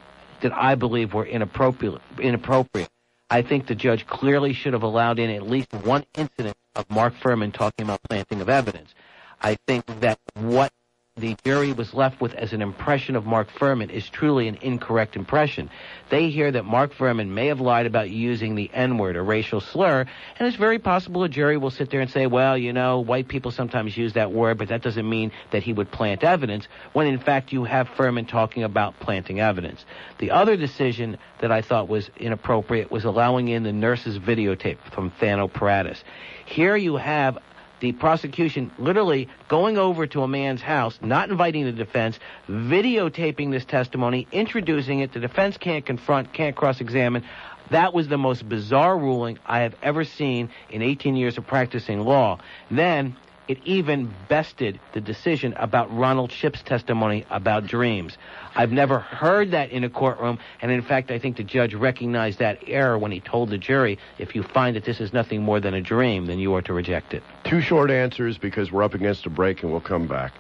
that 0.43 0.53
I 0.53 0.75
believe 0.75 1.15
were 1.15 1.27
inappropriate. 1.27 2.01
Inappropriate. 2.19 2.89
I 3.31 3.43
think 3.43 3.67
the 3.67 3.75
judge 3.75 4.07
clearly 4.07 4.53
should 4.53 4.73
have 4.75 4.83
allowed 4.83 5.19
in 5.19 5.31
at 5.31 5.49
least 5.49 5.73
one 5.73 6.05
incident 6.17 6.57
of 6.77 6.89
Mark 6.91 7.15
Fuhrman 7.15 7.53
talking 7.53 7.85
about 7.85 8.03
planting 8.09 8.41
of 8.41 8.49
evidence. 8.49 8.95
I 9.41 9.57
think 9.67 9.87
that 10.01 10.19
what 10.35 10.73
the 11.17 11.37
jury 11.45 11.73
was 11.73 11.95
left 11.95 12.21
with 12.21 12.35
as 12.35 12.53
an 12.53 12.61
impression 12.61 13.15
of 13.15 13.25
Mark 13.25 13.49
Fuhrman 13.49 13.89
is 13.89 14.09
truly 14.09 14.49
an 14.49 14.57
incorrect 14.63 15.15
impression. 15.15 15.71
They 16.11 16.29
hear 16.29 16.51
that 16.51 16.65
Mark 16.65 16.93
Fuhrman 16.93 17.29
may 17.29 17.47
have 17.47 17.61
lied 17.61 17.87
about 17.87 18.11
using 18.11 18.57
the 18.57 18.69
N 18.75 18.99
word, 18.99 19.15
a 19.15 19.23
racial 19.23 19.61
slur, 19.61 20.07
and 20.37 20.49
it's 20.49 20.57
very 20.57 20.81
possible 20.81 21.23
a 21.23 21.29
jury 21.29 21.57
will 21.57 21.71
sit 21.71 21.91
there 21.91 22.01
and 22.01 22.11
say, 22.11 22.27
well, 22.27 22.59
you 22.59 22.73
know, 22.73 22.99
white 22.99 23.29
people 23.29 23.53
sometimes 23.53 23.97
use 23.97 24.15
that 24.15 24.33
word, 24.33 24.59
but 24.59 24.67
that 24.71 24.83
doesn't 24.83 25.09
mean 25.09 25.31
that 25.53 25.63
he 25.63 25.73
would 25.73 25.93
plant 25.93 26.25
evidence, 26.25 26.67
when 26.95 27.07
in 27.07 27.21
fact 27.21 27.53
you 27.53 27.63
have 27.63 27.89
Fuhrman 27.91 28.27
talking 28.27 28.65
about 28.65 28.99
planting 28.99 29.39
evidence. 29.39 29.85
The 30.19 30.33
other 30.33 30.57
decision 30.57 31.17
that 31.41 31.53
I 31.53 31.63
thought 31.63 31.87
was 31.87 32.11
inappropriate 32.17 32.91
was 32.91 33.05
allowing 33.05 33.47
in 33.47 33.63
the 33.63 33.73
nurse's 33.73 34.19
videotape 34.19 34.79
from 34.93 35.13
Thano 35.13 35.49
Peratis. 35.49 36.03
Here 36.45 36.75
you 36.75 36.97
have 36.97 37.39
the 37.85 37.93
prosecution 37.93 38.71
literally 38.79 39.29
going 39.47 39.77
over 39.77 40.07
to 40.07 40.23
a 40.23 40.29
man's 40.29 40.63
house, 40.63 40.99
not 41.03 41.29
inviting 41.29 41.67
the 41.67 41.73
defense, 41.73 42.19
videotaping 42.49 43.51
this 43.51 43.67
testimony, 43.67 44.27
introducing 44.33 45.01
it. 45.01 45.13
The 45.13 45.21
defense 45.21 45.59
can't 45.59 45.85
confront, 45.85 46.33
can't 46.33 46.57
cross 46.57 46.81
examine. 46.81 47.25
That 47.69 47.93
was 47.93 48.09
the 48.09 48.17
most 48.17 48.49
bizarre 48.49 48.97
ruling 48.97 49.39
I 49.45 49.61
have 49.61 49.75
ever 49.83 50.05
seen 50.05 50.49
in 50.71 50.81
18 50.81 51.15
years 51.15 51.37
of 51.37 51.47
practicing 51.47 52.01
law. 52.01 52.39
Then 52.71 53.17
it 53.49 53.59
even 53.67 54.15
bested 54.31 54.81
the 54.95 55.03
decision 55.03 55.53
about 55.53 55.95
Ronald 55.95 56.33
Shipp's 56.33 56.63
testimony 56.63 57.27
about 57.29 57.67
dreams. 57.67 58.17
I've 58.55 58.73
never 58.73 59.01
heard 59.01 59.51
that 59.51 59.71
in 59.71 59.85
a 59.85 59.91
courtroom, 59.91 60.39
and 60.63 60.71
in 60.71 60.83
fact, 60.83 61.11
I 61.11 61.19
think 61.19 61.37
the 61.37 61.45
judge 61.45 61.75
recognized 61.75 62.39
that 62.39 62.59
error 62.67 62.99
when 62.99 63.11
he 63.11 63.21
told 63.21 63.51
the 63.51 63.59
jury, 63.59 63.99
if 64.19 64.35
you 64.35 64.43
find 64.43 64.77
that 64.77 64.85
this 64.85 65.01
is 65.01 65.13
nothing 65.13 65.43
more 65.43 65.61
than 65.61 65.75
a 65.75 65.81
dream, 65.81 66.27
then 66.27 66.39
you 66.39 66.55
are 66.55 66.63
to 66.63 66.73
reject 66.73 67.15
it. 67.15 67.23
Two 67.45 67.61
short 67.61 67.91
answers 67.91 68.39
because 68.39 68.71
we're 68.71 68.83
up 68.83 68.95
against 68.95 69.27
a 69.27 69.31
break 69.31 69.63
and 69.63 69.73
we'll 69.73 69.81
come 69.81 70.07
back. 70.07 70.33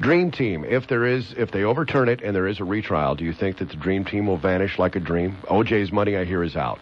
Dream 0.00 0.30
Team, 0.30 0.64
if 0.64 0.88
there 0.88 1.06
is, 1.06 1.32
if 1.38 1.50
they 1.50 1.64
overturn 1.64 2.08
it 2.08 2.22
and 2.22 2.36
there 2.36 2.46
is 2.46 2.60
a 2.60 2.64
retrial, 2.64 3.14
do 3.14 3.24
you 3.24 3.32
think 3.32 3.58
that 3.58 3.70
the 3.70 3.76
Dream 3.76 4.04
Team 4.04 4.26
will 4.26 4.36
vanish 4.36 4.78
like 4.78 4.94
a 4.94 5.00
dream? 5.00 5.38
OJ's 5.44 5.90
money, 5.90 6.16
I 6.16 6.24
hear, 6.24 6.42
is 6.42 6.54
out. 6.54 6.78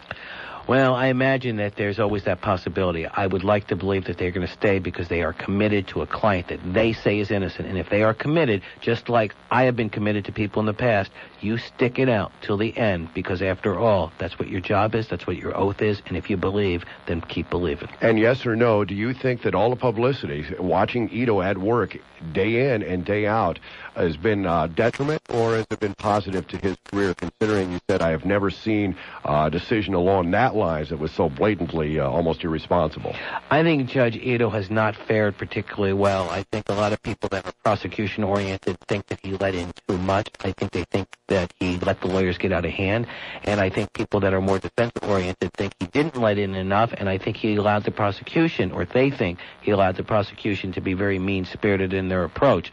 Well, 0.67 0.95
I 0.95 1.07
imagine 1.07 1.57
that 1.57 1.75
there's 1.75 1.99
always 1.99 2.23
that 2.23 2.41
possibility. 2.41 3.05
I 3.05 3.27
would 3.27 3.43
like 3.43 3.67
to 3.67 3.75
believe 3.75 4.05
that 4.05 4.17
they're 4.17 4.31
going 4.31 4.47
to 4.47 4.51
stay 4.51 4.79
because 4.79 5.07
they 5.09 5.21
are 5.21 5.31
committed 5.31 5.87
to 5.89 6.01
a 6.01 6.07
client 6.07 6.47
that 6.47 6.59
they 6.73 6.91
say 6.91 7.19
is 7.19 7.29
innocent. 7.29 7.67
And 7.67 7.77
if 7.77 7.89
they 7.91 8.01
are 8.01 8.15
committed, 8.15 8.63
just 8.81 9.07
like 9.07 9.35
I 9.51 9.63
have 9.65 9.75
been 9.75 9.91
committed 9.91 10.25
to 10.25 10.31
people 10.31 10.61
in 10.61 10.65
the 10.65 10.73
past, 10.73 11.11
you 11.39 11.59
stick 11.59 11.99
it 11.99 12.09
out 12.09 12.31
till 12.41 12.57
the 12.57 12.75
end 12.75 13.13
because 13.13 13.43
after 13.43 13.77
all, 13.77 14.11
that's 14.17 14.39
what 14.39 14.47
your 14.47 14.59
job 14.59 14.95
is, 14.95 15.07
that's 15.07 15.27
what 15.27 15.37
your 15.37 15.55
oath 15.55 15.83
is, 15.83 16.01
and 16.07 16.17
if 16.17 16.31
you 16.31 16.37
believe, 16.37 16.83
then 17.05 17.21
keep 17.21 17.51
believing. 17.51 17.89
And 18.01 18.17
yes 18.17 18.43
or 18.43 18.55
no, 18.55 18.83
do 18.85 18.95
you 18.95 19.13
think 19.13 19.43
that 19.43 19.53
all 19.53 19.69
the 19.69 19.75
publicity, 19.75 20.45
watching 20.57 21.09
Ito 21.11 21.41
at 21.41 21.59
work 21.59 21.95
day 22.31 22.73
in 22.73 22.81
and 22.81 23.05
day 23.05 23.27
out, 23.27 23.59
has 23.95 24.17
been 24.17 24.45
uh, 24.45 24.67
detriment 24.67 25.21
or 25.29 25.55
has 25.55 25.65
it 25.69 25.79
been 25.79 25.95
positive 25.95 26.47
to 26.49 26.57
his 26.57 26.77
career? 26.85 27.13
Considering 27.13 27.71
you 27.71 27.79
said 27.89 28.01
I 28.01 28.11
have 28.11 28.25
never 28.25 28.49
seen 28.49 28.95
a 29.23 29.49
decision 29.49 29.93
along 29.93 30.31
that 30.31 30.55
lines 30.55 30.89
that 30.89 30.97
was 30.97 31.11
so 31.11 31.29
blatantly 31.29 31.99
uh, 31.99 32.09
almost 32.09 32.43
irresponsible. 32.43 33.15
I 33.49 33.63
think 33.63 33.89
Judge 33.89 34.15
Ito 34.15 34.49
has 34.49 34.69
not 34.69 34.95
fared 34.95 35.37
particularly 35.37 35.93
well. 35.93 36.29
I 36.29 36.43
think 36.51 36.69
a 36.69 36.73
lot 36.73 36.93
of 36.93 37.01
people 37.01 37.29
that 37.29 37.45
are 37.45 37.53
prosecution 37.63 38.23
oriented 38.23 38.77
think 38.87 39.07
that 39.07 39.19
he 39.21 39.33
let 39.37 39.55
in 39.55 39.71
too 39.87 39.97
much. 39.97 40.29
I 40.43 40.51
think 40.51 40.71
they 40.71 40.83
think 40.85 41.07
that 41.27 41.53
he 41.59 41.77
let 41.79 42.01
the 42.01 42.07
lawyers 42.07 42.37
get 42.37 42.51
out 42.51 42.65
of 42.65 42.71
hand, 42.71 43.07
and 43.43 43.59
I 43.59 43.69
think 43.69 43.93
people 43.93 44.19
that 44.21 44.33
are 44.33 44.41
more 44.41 44.59
defense 44.59 44.91
oriented 45.01 45.53
think 45.53 45.73
he 45.79 45.87
didn't 45.87 46.17
let 46.17 46.37
in 46.37 46.55
enough, 46.55 46.93
and 46.95 47.09
I 47.09 47.17
think 47.17 47.37
he 47.37 47.55
allowed 47.55 47.83
the 47.83 47.91
prosecution, 47.91 48.71
or 48.71 48.85
they 48.85 49.09
think 49.09 49.39
he 49.61 49.71
allowed 49.71 49.95
the 49.95 50.03
prosecution 50.03 50.71
to 50.73 50.81
be 50.81 50.93
very 50.93 51.19
mean 51.19 51.45
spirited 51.45 51.93
in 51.93 52.09
their 52.09 52.23
approach. 52.23 52.71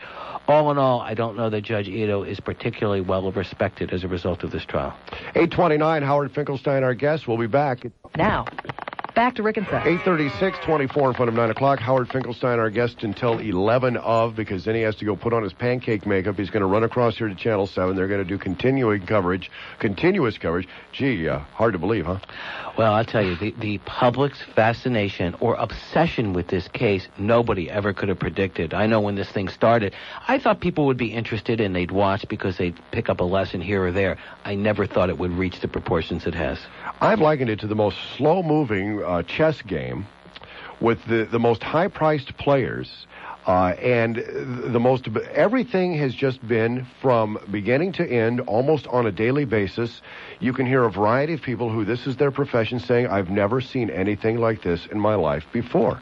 All 0.48 0.70
in 0.70 0.78
all, 0.78 1.00
don't 1.14 1.37
know 1.37 1.51
that 1.51 1.62
Judge 1.62 1.88
Ito 1.88 2.22
is 2.22 2.40
particularly 2.40 3.01
well 3.01 3.31
respected 3.33 3.92
as 3.92 4.05
a 4.05 4.09
result 4.09 4.42
of 4.42 4.51
this 4.51 4.64
trial. 4.64 4.96
829, 5.35 6.03
Howard 6.03 6.33
Finkelstein, 6.33 6.83
our 6.83 6.94
guest. 6.94 7.27
We'll 7.27 7.38
be 7.38 7.46
back. 7.46 7.87
Now, 8.16 8.46
back 9.22 9.37
to 9.37 9.42
Rick 9.44 9.56
and 9.56 9.68
Suds. 9.68 9.87
836, 9.87 10.58
24 10.64 11.11
in 11.11 11.14
front 11.14 11.28
of 11.28 11.37
9 11.37 11.50
o'clock. 11.50 11.78
Howard 11.78 12.08
Finkelstein, 12.08 12.58
our 12.58 12.70
guest 12.70 13.04
until 13.04 13.38
11 13.38 13.96
of, 13.98 14.35
because 14.35 14.64
then 14.64 14.74
he 14.74 14.80
has 14.80 14.96
to 14.96 15.04
go 15.04 15.14
put 15.14 15.32
on 15.32 15.44
his 15.44 15.52
pancake 15.52 16.06
makeup. 16.06 16.37
He's 16.37 16.50
going 16.50 16.62
to 16.62 16.66
run 16.66 16.82
across 16.82 17.18
here 17.18 17.28
to 17.28 17.35
Channel 17.37 17.68
7. 17.68 17.94
They're 17.94 18.08
going 18.08 18.18
to 18.20 18.28
do 18.28 18.37
continuing 18.37 19.06
coverage, 19.06 19.48
continuous 19.78 20.38
coverage. 20.38 20.66
Gee, 20.90 21.28
uh, 21.28 21.38
hard 21.38 21.74
to 21.74 21.78
believe, 21.78 22.06
huh? 22.06 22.18
Well, 22.76 22.94
I'll 22.94 23.04
tell 23.04 23.22
you, 23.22 23.37
the, 23.37 23.54
the 23.58 23.78
public's 23.78 24.42
fascination 24.42 25.37
or 25.38 25.54
obsession 25.54 26.32
with 26.32 26.48
this 26.48 26.66
case, 26.66 27.06
nobody 27.16 27.70
ever 27.70 27.92
could 27.92 28.08
have 28.08 28.18
predicted. 28.18 28.74
I 28.74 28.87
know 28.87 29.00
when 29.00 29.14
this 29.14 29.30
thing 29.30 29.48
started, 29.48 29.94
I 30.26 30.38
thought 30.38 30.61
people 30.61 30.87
would 30.87 30.96
be 30.96 31.12
interested 31.12 31.61
and 31.61 31.76
they'd 31.76 31.92
watch 31.92 32.26
because 32.28 32.56
they'd 32.56 32.80
pick 32.90 33.08
up 33.08 33.20
a 33.20 33.24
lesson 33.24 33.61
here 33.61 33.85
or 33.85 33.92
there. 33.92 34.16
I 34.44 34.56
never 34.56 34.87
thought 34.87 35.11
it 35.11 35.18
would 35.18 35.32
reach 35.32 35.61
the 35.61 35.68
proportions 35.68 36.26
it 36.26 36.35
has. 36.35 36.58
I've 37.00 37.20
likened 37.20 37.50
it 37.50 37.61
to 37.61 37.66
the 37.66 37.74
most 37.74 37.98
slow 38.16 38.42
moving 38.42 39.02
uh, 39.04 39.12
chess 39.20 39.61
game 39.62 40.07
with 40.81 41.05
the, 41.07 41.29
the 41.31 41.38
most 41.38 41.62
high 41.62 41.88
priced 41.88 42.37
players. 42.38 43.07
Uh, 43.44 43.75
and 43.83 44.16
the 44.72 44.79
most, 44.79 45.09
everything 45.35 45.94
has 45.98 46.14
just 46.14 46.46
been 46.46 46.87
from 47.01 47.37
beginning 47.51 47.90
to 47.90 48.09
end, 48.09 48.40
almost 48.42 48.87
on 48.87 49.05
a 49.05 49.11
daily 49.11 49.44
basis. 49.44 50.01
You 50.38 50.53
can 50.53 50.64
hear 50.64 50.85
a 50.85 50.90
variety 50.90 51.35
of 51.35 51.42
people 51.42 51.68
who 51.68 51.85
this 51.85 52.07
is 52.07 52.16
their 52.16 52.31
profession 52.31 52.79
saying, 52.79 53.09
I've 53.09 53.31
never 53.31 53.61
seen 53.61 53.90
anything 53.90 54.38
like 54.38 54.62
this 54.62 54.87
in 54.87 55.01
my 55.01 55.16
life 55.16 55.44
before. 55.53 56.01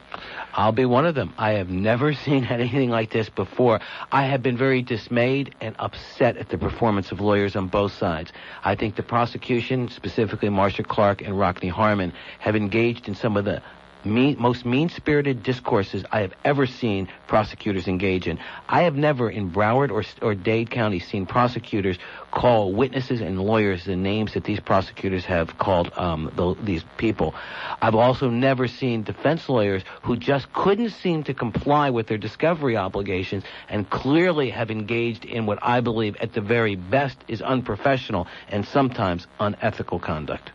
I'll 0.52 0.72
be 0.72 0.84
one 0.84 1.06
of 1.06 1.14
them. 1.14 1.32
I 1.38 1.52
have 1.52 1.70
never 1.70 2.12
seen 2.26 2.44
anything 2.44 2.90
like 2.90 3.10
this 3.10 3.28
before. 3.28 3.80
I 4.10 4.24
have 4.26 4.42
been 4.42 4.56
very 4.56 4.82
dismayed 4.82 5.54
and 5.60 5.74
upset 5.78 6.36
at 6.36 6.48
the 6.48 6.58
performance 6.58 7.12
of 7.12 7.20
lawyers 7.20 7.56
on 7.56 7.68
both 7.68 7.92
sides. 7.92 8.32
I 8.64 8.74
think 8.74 8.96
the 8.96 9.02
prosecution, 9.02 9.88
specifically 9.88 10.48
Marcia 10.48 10.82
Clark 10.82 11.22
and 11.22 11.38
Rockne 11.38 11.70
Harmon, 11.70 12.12
have 12.38 12.56
engaged 12.56 13.08
in 13.08 13.14
some 13.14 13.36
of 13.36 13.44
the 13.44 13.62
mean, 14.04 14.36
most 14.38 14.64
mean-spirited 14.64 15.42
discourses 15.42 16.04
I 16.10 16.20
have 16.20 16.32
ever 16.44 16.66
seen 16.66 17.08
prosecutors 17.26 17.88
engage 17.88 18.26
in. 18.26 18.38
I 18.68 18.82
have 18.82 18.96
never 18.96 19.30
in 19.30 19.50
Broward 19.50 19.90
or, 19.90 20.04
or 20.22 20.34
Dade 20.34 20.70
County 20.70 20.98
seen 20.98 21.26
prosecutors 21.26 21.98
call 22.30 22.72
witnesses 22.72 23.20
and 23.20 23.40
lawyers 23.40 23.84
the 23.84 23.96
names 23.96 24.34
that 24.34 24.44
these 24.44 24.60
prosecutors 24.60 25.24
have 25.24 25.58
called 25.58 25.92
um, 25.96 26.32
the, 26.34 26.54
these 26.62 26.84
people. 26.96 27.34
I've 27.82 27.94
also 27.94 28.30
never 28.30 28.68
seen 28.68 29.02
defense 29.02 29.48
lawyers 29.48 29.82
who 30.02 30.16
just 30.16 30.52
couldn't 30.52 30.90
seem 30.90 31.24
to 31.24 31.34
comply 31.34 31.90
with 31.90 32.06
their 32.06 32.18
discovery 32.18 32.76
obligations 32.76 33.44
and 33.68 33.88
clearly 33.90 34.50
have 34.50 34.70
engaged 34.70 35.24
in 35.24 35.46
what 35.46 35.58
I 35.62 35.80
believe 35.80 36.16
at 36.16 36.32
the 36.32 36.40
very 36.40 36.76
best 36.76 37.18
is 37.28 37.42
unprofessional 37.42 38.26
and 38.48 38.66
sometimes 38.66 39.26
unethical 39.38 39.98
conduct. 39.98 40.52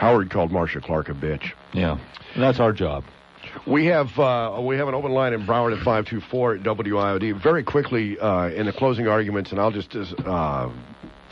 Howard 0.00 0.30
called 0.30 0.50
Marcia 0.50 0.80
Clark 0.80 1.10
a 1.10 1.12
bitch. 1.12 1.52
Yeah, 1.74 1.98
and 2.32 2.42
that's 2.42 2.58
our 2.58 2.72
job. 2.72 3.04
We 3.66 3.84
have 3.86 4.18
uh, 4.18 4.58
we 4.62 4.76
have 4.78 4.88
an 4.88 4.94
open 4.94 5.12
line 5.12 5.34
in 5.34 5.46
Broward 5.46 5.76
at 5.76 5.84
five 5.84 6.06
two 6.06 6.22
four 6.30 6.54
at 6.54 6.62
WIOD. 6.62 7.42
Very 7.42 7.62
quickly 7.62 8.18
uh, 8.18 8.48
in 8.48 8.64
the 8.64 8.72
closing 8.72 9.08
arguments, 9.08 9.50
and 9.50 9.60
I'll 9.60 9.70
just 9.70 9.94
uh, 9.94 10.70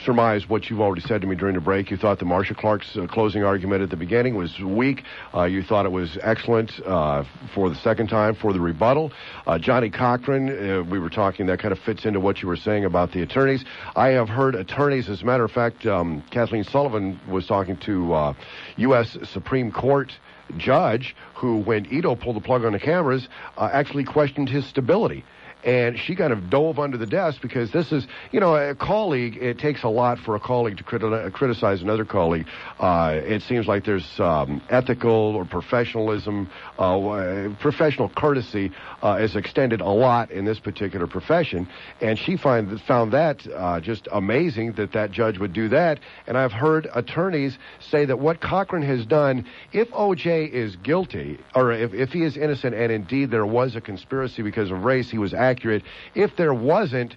surmise 0.04 0.48
what 0.48 0.68
you've 0.70 0.80
already 0.80 1.00
said 1.00 1.20
to 1.20 1.26
me 1.26 1.37
during 1.37 1.54
the 1.54 1.61
break. 1.61 1.90
You 1.90 1.96
thought 1.96 2.18
the 2.18 2.24
Marcia 2.24 2.54
Clark's 2.54 2.96
uh, 2.96 3.06
closing 3.06 3.44
argument 3.44 3.82
at 3.82 3.90
the 3.90 3.96
beginning 3.96 4.34
was 4.37 4.58
weak. 4.61 5.04
Uh, 5.34 5.44
you 5.44 5.62
thought 5.62 5.87
it 5.87 5.92
was 5.92 6.18
excellent 6.22 6.72
uh, 6.84 7.24
for 7.54 7.68
the 7.68 7.76
second 7.76 8.08
time 8.08 8.34
for 8.34 8.52
the 8.52 8.61
rebuttal. 8.61 9.12
Uh, 9.46 9.58
Johnnie 9.58 9.90
Cochran, 9.90 10.48
uh, 10.48 10.82
we 10.82 10.98
were 10.98 11.11
talking, 11.11 11.46
that 11.46 11.58
kind 11.58 11.72
of 11.72 11.78
fits 11.80 12.04
into 12.04 12.20
what 12.20 12.42
you 12.42 12.48
were 12.48 12.56
saying 12.56 12.84
about 12.84 13.12
the 13.12 13.22
attorneys. 13.22 13.64
I 13.96 14.08
have 14.08 14.28
heard 14.28 14.54
attorneys, 14.54 15.08
as 15.08 15.22
a 15.22 15.24
matter 15.24 15.44
of 15.44 15.50
fact, 15.50 15.87
um, 15.87 16.22
Kathleen 16.30 16.64
Sullivan 16.64 17.20
was 17.28 17.46
talking 17.46 17.76
to 17.78 18.34
U.S. 18.76 19.16
Supreme 19.24 19.72
Court 19.72 20.12
judge 20.56 21.14
who, 21.34 21.58
when 21.58 21.87
Ito 21.92 22.16
pulled 22.16 22.37
the 22.37 22.40
plug 22.40 22.64
on 22.64 22.72
the 22.72 22.78
cameras, 22.78 23.28
actually 23.58 24.04
questioned 24.04 24.48
his 24.48 24.66
stability 24.66 25.24
and 25.64 25.98
she 25.98 26.14
kind 26.14 26.32
of 26.32 26.50
dove 26.50 26.78
under 26.78 26.96
the 26.96 27.06
desk 27.06 27.40
because 27.42 27.72
this 27.72 27.92
is, 27.92 28.06
you 28.32 28.40
know, 28.40 28.54
a 28.54 28.74
colleague. 28.74 29.36
It 29.36 29.58
takes 29.58 29.82
a 29.82 29.88
lot 29.88 30.18
for 30.18 30.36
a 30.36 30.40
colleague 30.40 30.78
to 30.78 30.84
criti- 30.84 31.32
criticize 31.32 31.82
another 31.82 32.04
colleague. 32.04 32.46
Uh, 32.78 33.20
it 33.22 33.42
seems 33.42 33.66
like 33.66 33.84
there's 33.84 34.20
um, 34.20 34.62
ethical 34.70 35.10
or 35.10 35.44
professionalism, 35.44 36.50
uh, 36.78 37.48
professional 37.60 38.08
courtesy 38.08 38.70
uh, 39.02 39.18
is 39.20 39.36
extended 39.36 39.80
a 39.80 39.88
lot 39.88 40.30
in 40.30 40.44
this 40.44 40.58
particular 40.58 41.06
profession, 41.06 41.68
and 42.00 42.18
she 42.18 42.36
find 42.36 42.80
found 42.82 43.12
that 43.12 43.46
uh, 43.52 43.80
just 43.80 44.08
amazing 44.12 44.72
that 44.72 44.92
that 44.92 45.10
judge 45.10 45.38
would 45.38 45.52
do 45.52 45.68
that. 45.68 45.98
And 46.26 46.36
I've 46.38 46.52
heard 46.52 46.88
attorneys 46.94 47.58
say 47.80 48.04
that 48.04 48.18
what 48.18 48.40
Cochran 48.40 48.82
has 48.82 49.04
done, 49.06 49.46
if 49.72 49.88
O.J. 49.92 50.44
is 50.46 50.76
guilty 50.76 51.38
or 51.54 51.72
if, 51.72 51.92
if 51.94 52.10
he 52.10 52.22
is 52.22 52.36
innocent, 52.36 52.74
and 52.74 52.92
indeed 52.92 53.30
there 53.30 53.46
was 53.46 53.76
a 53.76 53.80
conspiracy 53.80 54.42
because 54.42 54.70
of 54.70 54.84
race, 54.84 55.10
he 55.10 55.18
was 55.18 55.34
accurate. 55.48 55.82
If 56.14 56.37
there 56.37 56.54
wasn't, 56.54 57.16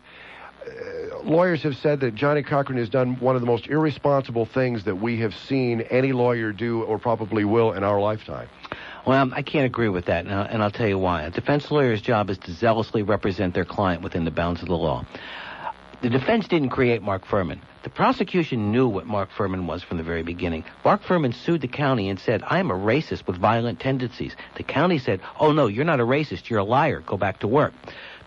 uh, 0.65 1.19
lawyers 1.23 1.63
have 1.63 1.75
said 1.77 1.99
that 2.01 2.15
Johnnie 2.15 2.43
Cochran 2.43 2.77
has 2.77 2.89
done 2.89 3.19
one 3.19 3.35
of 3.35 3.41
the 3.41 3.47
most 3.47 3.67
irresponsible 3.67 4.45
things 4.45 4.85
that 4.85 4.95
we 4.95 5.19
have 5.19 5.33
seen 5.35 5.81
any 5.81 6.11
lawyer 6.11 6.51
do 6.51 6.83
or 6.83 6.97
probably 6.99 7.45
will 7.45 7.73
in 7.73 7.83
our 7.83 7.99
lifetime. 7.99 8.47
Well, 9.05 9.31
I 9.33 9.41
can't 9.41 9.65
agree 9.65 9.89
with 9.89 10.05
that, 10.05 10.25
and 10.25 10.33
I'll, 10.33 10.45
and 10.45 10.63
I'll 10.63 10.71
tell 10.71 10.87
you 10.87 10.99
why. 10.99 11.23
A 11.23 11.31
defense 11.31 11.71
lawyer's 11.71 12.01
job 12.01 12.29
is 12.29 12.37
to 12.39 12.51
zealously 12.51 13.01
represent 13.01 13.55
their 13.55 13.65
client 13.65 14.03
within 14.03 14.25
the 14.25 14.31
bounds 14.31 14.61
of 14.61 14.67
the 14.67 14.77
law. 14.77 15.05
The 16.01 16.09
defense 16.09 16.47
didn't 16.47 16.69
create 16.69 17.01
Mark 17.01 17.25
Fuhrman. 17.25 17.59
The 17.83 17.89
prosecution 17.89 18.71
knew 18.71 18.87
what 18.87 19.07
Mark 19.07 19.29
Fuhrman 19.35 19.65
was 19.65 19.81
from 19.81 19.97
the 19.97 20.03
very 20.03 20.21
beginning. 20.21 20.63
Mark 20.85 21.03
Fuhrman 21.03 21.33
sued 21.33 21.61
the 21.61 21.67
county 21.67 22.09
and 22.09 22.19
said, 22.19 22.43
I 22.45 22.59
am 22.59 22.69
a 22.69 22.75
racist 22.75 23.25
with 23.25 23.37
violent 23.37 23.79
tendencies. 23.79 24.35
The 24.55 24.63
county 24.63 24.99
said, 24.99 25.19
Oh, 25.39 25.51
no, 25.51 25.65
you're 25.67 25.85
not 25.85 25.99
a 25.99 26.05
racist. 26.05 26.49
You're 26.49 26.59
a 26.59 26.63
liar. 26.63 27.01
Go 27.01 27.17
back 27.17 27.39
to 27.39 27.47
work. 27.47 27.73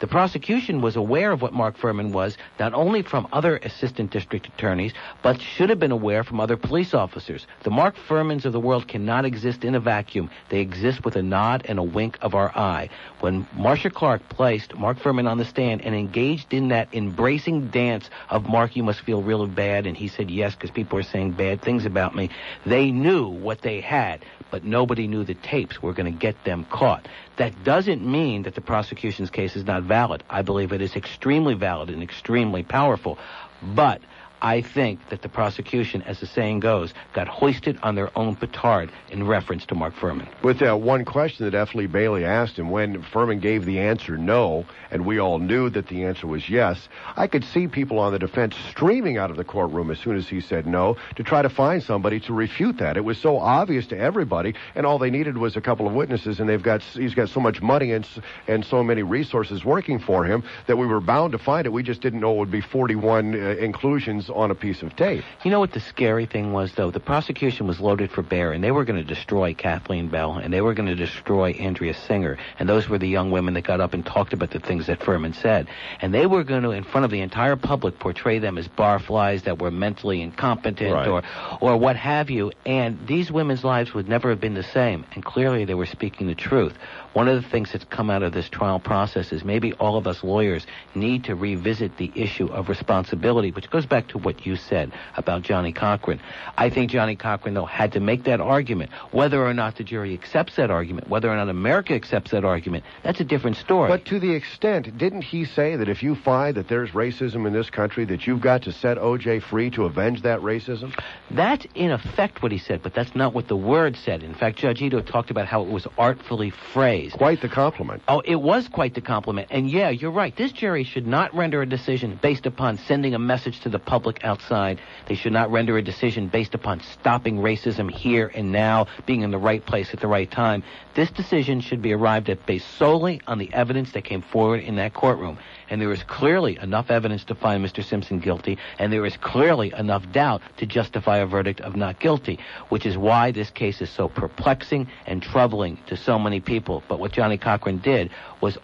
The 0.05 0.11
prosecution 0.11 0.83
was 0.83 0.97
aware 0.97 1.33
of 1.33 1.41
what 1.41 1.55
Mark 1.55 1.79
Fuhrman 1.79 2.13
was, 2.13 2.37
not 2.61 2.75
only 2.75 3.01
from 3.01 3.27
other 3.33 3.57
assistant 3.57 4.11
district 4.11 4.47
attorneys, 4.47 4.93
but 5.23 5.41
should 5.41 5.71
have 5.71 5.81
been 5.81 5.93
aware 5.93 6.23
from 6.23 6.41
other 6.41 6.59
police 6.59 6.93
officers. 6.93 7.47
The 7.63 7.71
Mark 7.71 7.95
Fuhrmans 8.07 8.45
of 8.45 8.53
the 8.53 8.61
world 8.61 8.87
cannot 8.87 9.25
exist 9.25 9.65
in 9.65 9.75
a 9.75 9.81
vacuum. 9.81 10.29
They 10.51 10.61
exist 10.61 11.07
with 11.07 11.17
a 11.17 11.23
nod 11.23 11.65
and 11.67 11.79
a 11.79 11.83
wink 11.83 12.19
of 12.21 12.35
our 12.35 12.51
eye. 12.55 12.91
When 13.21 13.47
Marcia 13.57 13.89
Clark 13.89 14.29
placed 14.29 14.77
Mark 14.77 14.99
Fuhrman 14.99 15.27
on 15.27 15.39
the 15.39 15.47
stand 15.47 15.81
and 15.81 15.95
engaged 15.95 16.53
in 16.53 16.69
that 16.69 16.89
embracing 16.93 17.69
dance 17.69 18.11
of 18.29 18.47
Mark, 18.47 18.77
you 18.77 18.83
must 18.83 19.01
feel 19.01 19.23
really 19.23 19.49
bad, 19.49 19.87
and 19.87 19.97
he 19.97 20.09
said 20.09 20.31
yes 20.31 20.55
because 20.55 20.71
people 20.71 20.99
are 20.99 21.03
saying 21.03 21.33
bad 21.33 21.63
things 21.63 21.87
about 21.87 22.15
me, 22.15 22.29
they 22.67 22.91
knew 22.91 23.27
what 23.27 23.63
they 23.63 23.81
had, 23.81 24.23
but 24.51 24.65
nobody 24.65 25.07
knew 25.07 25.25
the 25.25 25.33
tapes 25.33 25.83
were 25.83 25.95
going 25.95 26.13
to 26.13 26.19
get 26.19 26.45
them 26.45 26.67
caught. 26.67 27.09
That 27.37 27.65
doesn't 27.65 28.05
mean 28.05 28.45
that 28.45 28.55
the 28.55 28.61
prosecution's 28.61 29.31
case 29.31 29.57
is 29.57 29.65
not 29.65 29.83
valid. 29.83 30.23
I 30.31 30.43
believe 30.43 30.73
it 30.73 30.81
is 30.81 30.95
extremely 30.95 31.55
valid 31.55 31.91
and 31.91 32.03
extremely 32.03 32.63
powerful. 32.63 33.19
But 33.63 34.01
I 34.43 34.61
think 34.61 35.09
that 35.09 35.23
the 35.23 35.29
prosecution, 35.29 36.03
as 36.03 36.21
the 36.21 36.27
saying 36.27 36.61
goes, 36.61 36.93
got 37.13 37.29
hoisted 37.29 37.79
on 37.83 37.95
their 37.95 38.17
own 38.17 38.37
petard 38.37 38.91
in 39.11 39.27
reference 39.27 39.65
to 39.67 39.75
Mark 39.75 39.95
Fuhrman. 39.95 40.29
With 40.43 40.59
that 40.59 40.81
one 40.81 41.05
question 41.05 41.45
that 41.47 41.55
F. 41.55 41.75
Lee 41.75 41.87
Bailey 41.87 42.25
asked 42.25 42.59
him, 42.59 42.71
when 42.71 43.03
Fuhrman 43.03 43.41
gave 43.41 43.65
the 43.65 43.81
answer 43.81 44.19
no, 44.19 44.67
and 44.91 45.07
we 45.07 45.19
all 45.19 45.39
knew 45.39 45.71
that 45.71 45.89
the 45.89 46.05
answer 46.05 46.27
was 46.27 46.49
yes, 46.49 46.89
I 47.17 47.27
could 47.27 47.45
see 47.45 47.69
people 47.69 47.99
on 47.99 48.13
the 48.13 48.19
defense 48.19 48.55
streaming 48.71 49.17
out 49.17 49.31
of 49.31 49.37
the 49.37 49.45
courtroom 49.45 49.91
as 49.91 49.99
soon 49.99 50.17
as 50.17 50.29
he 50.29 50.41
said 50.41 50.67
no 50.67 50.97
to 51.17 51.23
try 51.23 51.43
to 51.43 51.49
find 51.49 51.83
somebody 51.83 52.21
to 52.21 52.35
refute 52.35 52.79
that. 52.79 52.97
It 52.97 53.05
was 53.05 53.19
so 53.19 53.39
obvious 53.39 53.87
to 53.89 53.99
everybody, 53.99 54.55
and 54.75 54.85
all 54.85 54.99
they 54.99 55.11
needed 55.11 55.39
was 55.39 55.57
a 55.57 55.61
couple 55.61 55.87
of 55.87 55.95
witnesses, 55.95 56.41
and 56.41 56.49
they've 56.49 56.63
got 56.63 56.83
he's 56.83 57.15
got 57.15 57.29
so 57.29 57.41
much 57.41 57.63
money 57.63 57.93
and 57.93 58.07
and 58.47 58.65
so 58.65 58.83
many 58.83 59.03
resources 59.03 59.65
working 59.65 59.99
for 59.99 60.25
him 60.25 60.45
that 60.67 60.77
we 60.77 60.87
were 60.87 61.01
bound 61.01 61.33
to 61.33 61.39
find 61.39 61.67
it. 61.67 61.73
We 61.73 61.83
just 61.83 62.01
didn't 62.01 62.21
know 62.21 62.35
it 62.35 62.39
would 62.39 62.51
be 62.51 62.61
41 62.61 63.35
uh, 63.35 63.39
inclusions 63.57 64.29
on 64.35 64.51
a 64.51 64.55
piece 64.55 64.83
of 64.83 64.95
tape. 64.97 65.25
You 65.45 65.51
know 65.51 65.61
what 65.61 65.73
the 65.73 65.81
scary 65.81 66.27
thing 66.27 66.53
was, 66.53 66.73
though? 66.75 66.91
The 66.91 67.01
prosecution 67.01 67.67
was 67.67 67.81
loaded 67.81 68.11
for 68.11 68.23
bear, 68.23 68.53
and 68.53 68.63
they 68.63 68.71
were 68.71 68.85
going 68.85 68.99
to 68.99 69.15
destroy 69.15 69.55
Kathleen 69.55 70.09
Bell, 70.09 70.35
and 70.35 70.53
they 70.53 70.61
were 70.61 70.75
going 70.75 70.89
to 70.89 70.95
destroy 70.95 71.53
Andrea 71.53 71.95
Singer, 71.95 72.39
and 72.59 72.69
those 72.69 72.89
were 72.89 72.99
the 72.99 73.09
young 73.09 73.31
women 73.31 73.55
that 73.55 73.65
got 73.65 73.81
up 73.81 73.95
and 73.95 74.05
talked 74.05 74.33
about 74.33 74.51
the 74.51 74.61
things 74.61 74.87
that 74.87 75.01
Fuhrman 75.01 75.35
said. 75.35 75.69
And 76.01 76.13
they 76.13 76.27
were 76.27 76.45
going 76.45 76.63
to, 76.63 76.71
in 76.71 76.85
front 76.85 77.05
of 77.05 77.11
the 77.11 77.21
entire 77.21 77.57
public, 77.57 77.99
portray 77.99 78.39
them 78.39 78.59
as 78.59 78.69
barflies 78.69 79.45
that 79.45 79.61
were 79.61 79.71
mentally 79.71 80.21
incompetent 80.21 80.93
right. 80.93 81.09
or, 81.09 81.23
or 81.61 81.77
what 81.77 81.97
have 81.97 82.31
you. 82.31 82.53
And 82.67 83.07
these 83.07 83.31
women's 83.31 83.65
lives 83.65 83.95
would 83.95 84.09
never 84.09 84.31
have 84.31 84.41
been 84.41 84.55
the 84.55 84.63
same. 84.63 85.05
And 85.15 85.25
clearly 85.25 85.65
they 85.65 85.75
were 85.75 85.87
speaking 85.87 86.27
the 86.27 86.35
truth. 86.35 86.75
One 87.15 87.29
of 87.29 87.41
the 87.41 87.49
things 87.49 87.71
that's 87.71 87.85
come 87.85 88.11
out 88.11 88.25
of 88.25 88.33
this 88.33 88.49
trial 88.49 88.81
process 88.81 89.33
is 89.33 89.45
maybe 89.45 89.73
all 89.75 89.97
of 89.97 90.09
us 90.09 90.25
lawyers 90.25 90.67
need 90.97 91.25
to 91.25 91.37
revisit 91.37 91.97
the 91.97 92.11
issue 92.17 92.47
of 92.47 92.69
responsibility, 92.69 93.53
which 93.53 93.71
goes 93.71 93.87
back 93.87 94.09
to 94.09 94.19
what 94.19 94.45
you 94.45 94.57
said 94.57 94.93
about 95.17 95.43
Johnnie 95.43 95.73
Cochran. 95.73 96.21
I 96.59 96.71
think 96.71 96.91
Johnnie 96.91 97.15
Cochran, 97.15 97.55
though, 97.55 97.67
had 97.67 97.93
to 97.93 98.01
make 98.01 98.25
that 98.25 98.41
argument. 98.41 98.91
Whether 99.13 99.47
or 99.47 99.55
not 99.55 99.77
the 99.77 99.85
jury 99.85 100.13
accepts 100.13 100.57
that 100.57 100.73
argument, 100.73 101.09
whether 101.09 101.31
or 101.31 101.37
not 101.37 101.49
America 101.49 101.95
accepts 101.95 102.33
that 102.33 102.45
argument, 102.45 102.83
that's 103.05 103.21
a 103.21 103.25
different 103.25 103.59
story. 103.59 103.89
But 103.89 104.07
to 104.07 104.19
the 104.19 104.33
extent, 104.33 104.99
didn't 104.99 105.23
he 105.23 105.45
say 105.45 105.77
that 105.77 105.89
if 105.89 106.03
you 106.03 106.17
find 106.17 106.57
that 106.57 106.67
there's 106.67 106.91
racism 106.91 107.47
in 107.47 107.53
this 107.53 107.71
country, 107.71 108.05
that 108.07 108.27
you've 108.27 108.41
got 108.41 108.63
to 108.63 108.73
set 108.73 108.99
O.J. 108.99 109.39
free 109.39 109.71
to 109.71 109.85
avenge 109.85 110.23
that 110.23 110.41
racism? 110.41 110.93
That's 111.31 111.65
in 111.77 111.93
effect 111.93 112.43
what 112.43 112.51
he 112.51 112.59
said, 112.59 112.83
but 112.83 112.93
that's 112.93 113.15
not 113.15 113.35
what 113.35 113.47
the 113.47 113.57
word 113.57 113.97
said. 113.97 114.25
In 114.25 114.35
fact, 114.35 114.59
Judge 114.59 114.83
Ito 114.83 115.01
talked 115.03 115.31
about 115.31 115.47
how 115.47 115.63
it 115.63 115.69
was 115.69 115.87
artfully 115.97 116.51
phrased. 116.51 117.04
Quite 117.13 117.41
the 117.41 117.49
compliment. 117.49 118.03
Oh, 118.09 118.21
it 118.25 118.37
was 118.37 118.69
quite 118.69 118.95
the 118.95 119.01
compliment. 119.01 119.49
And 119.51 119.71
yeah, 119.71 119.91
you're 119.91 120.11
right. 120.11 120.35
This 120.35 120.53
jury 120.53 120.85
should 120.85 121.07
not 121.07 121.35
render 121.35 121.63
a 121.63 121.67
decision 121.67 122.19
based 122.21 122.47
upon 122.47 122.79
sending 122.79 123.15
a 123.15 123.19
message 123.19 123.61
to 123.61 123.69
the 123.69 123.79
public 123.79 124.25
outside. 124.25 124.81
They 125.07 125.15
should 125.15 125.33
not 125.33 125.51
render 125.51 125.77
a 125.77 125.83
decision 125.83 126.29
based 126.29 126.55
upon 126.55 126.81
stopping 126.81 127.39
racism 127.39 127.91
here 127.91 128.31
and 128.35 128.53
now, 128.53 128.87
being 129.07 129.23
in 129.23 129.31
the 129.31 129.39
right 129.39 129.65
place 129.65 129.93
at 129.93 130.01
the 130.01 130.09
right 130.09 130.31
time. 130.31 130.63
This 130.95 131.11
decision 131.11 131.61
should 131.61 131.83
be 131.83 131.93
arrived 131.93 132.31
at 132.31 132.47
based 132.47 132.69
solely 132.77 133.21
on 133.27 133.39
the 133.39 133.53
evidence 133.53 133.93
that 133.93 134.05
came 134.05 134.23
forward 134.23 134.61
in 134.61 134.77
that 134.77 134.95
courtroom. 134.95 135.39
And 135.71 135.81
there 135.81 135.93
is 135.93 136.03
clearly 136.05 136.59
enough 136.61 136.91
evidence 136.91 137.25
to 137.25 137.35
find 137.35 137.65
Mr. 137.65 137.85
Simpson 137.85 138.19
guilty, 138.19 138.59
and 138.79 138.93
there 138.93 139.07
is 139.07 139.17
clearly 139.17 139.73
enough 139.77 140.11
doubt 140.13 140.43
to 140.59 140.67
justify 140.67 141.19
a 141.19 141.27
verdict 141.27 141.61
of 141.61 141.77
not 141.77 142.01
guilty, 142.01 142.39
which 142.69 142.87
is 142.87 142.97
why 142.97 143.31
this 143.31 143.51
case 143.51 143.81
is 143.81 143.91
so 143.91 144.09
perplexing 144.09 144.89
and 145.07 145.23
troubling 145.23 145.79
to 145.87 145.97
so 145.97 146.19
many 146.19 146.41
people. 146.41 146.83
But 146.89 147.01
what 147.01 147.13
Johnnie 147.13 147.39
Cochran 147.39 147.79
did 147.79 148.11
was 148.41 148.59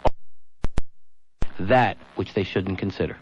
that 1.59 1.97
which 2.17 2.35
they 2.35 2.45
shouldn't 2.45 2.79
consider. 2.79 3.17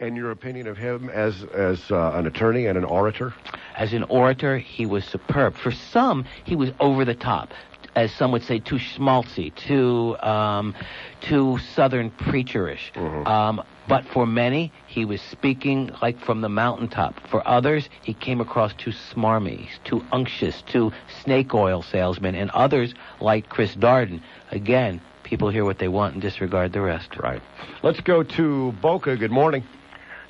And 0.00 0.16
your 0.16 0.32
opinion 0.32 0.66
of 0.66 0.76
him 0.76 1.10
as 1.10 1.44
as 1.54 1.90
uh, 1.90 2.12
an 2.14 2.26
attorney 2.26 2.66
and 2.66 2.76
an 2.76 2.84
orator? 2.84 3.32
As 3.76 3.92
an 3.92 4.02
orator, 4.04 4.58
he 4.58 4.84
was 4.84 5.04
superb. 5.04 5.56
For 5.56 5.70
some, 5.70 6.24
he 6.44 6.56
was 6.56 6.70
over 6.80 7.04
the 7.04 7.14
top. 7.14 7.52
As 7.94 8.10
some 8.12 8.32
would 8.32 8.42
say, 8.42 8.58
too 8.58 8.76
schmaltzy, 8.76 9.54
too 9.54 10.16
um, 10.20 10.74
too 11.20 11.58
southern 11.74 12.10
preacherish. 12.10 12.90
Mhm. 12.94 13.26
Um, 13.26 13.62
but 13.88 14.06
for 14.06 14.26
many, 14.26 14.72
he 14.86 15.04
was 15.04 15.20
speaking 15.20 15.90
like 16.00 16.18
from 16.20 16.40
the 16.40 16.48
mountaintop. 16.48 17.20
For 17.28 17.46
others, 17.46 17.88
he 18.02 18.14
came 18.14 18.40
across 18.40 18.72
too 18.74 18.92
smarmy, 18.92 19.68
too 19.84 20.04
unctuous, 20.12 20.62
too 20.62 20.92
snake 21.22 21.52
oil 21.54 21.82
salesman. 21.82 22.34
And 22.34 22.50
others, 22.52 22.94
like 23.20 23.48
Chris 23.48 23.74
Darden, 23.74 24.20
again, 24.50 25.00
people 25.22 25.50
hear 25.50 25.64
what 25.64 25.78
they 25.78 25.88
want 25.88 26.14
and 26.14 26.22
disregard 26.22 26.72
the 26.72 26.80
rest. 26.80 27.18
Right. 27.18 27.42
Let's 27.82 28.00
go 28.00 28.22
to 28.22 28.72
Boca. 28.80 29.16
Good 29.16 29.32
morning. 29.32 29.64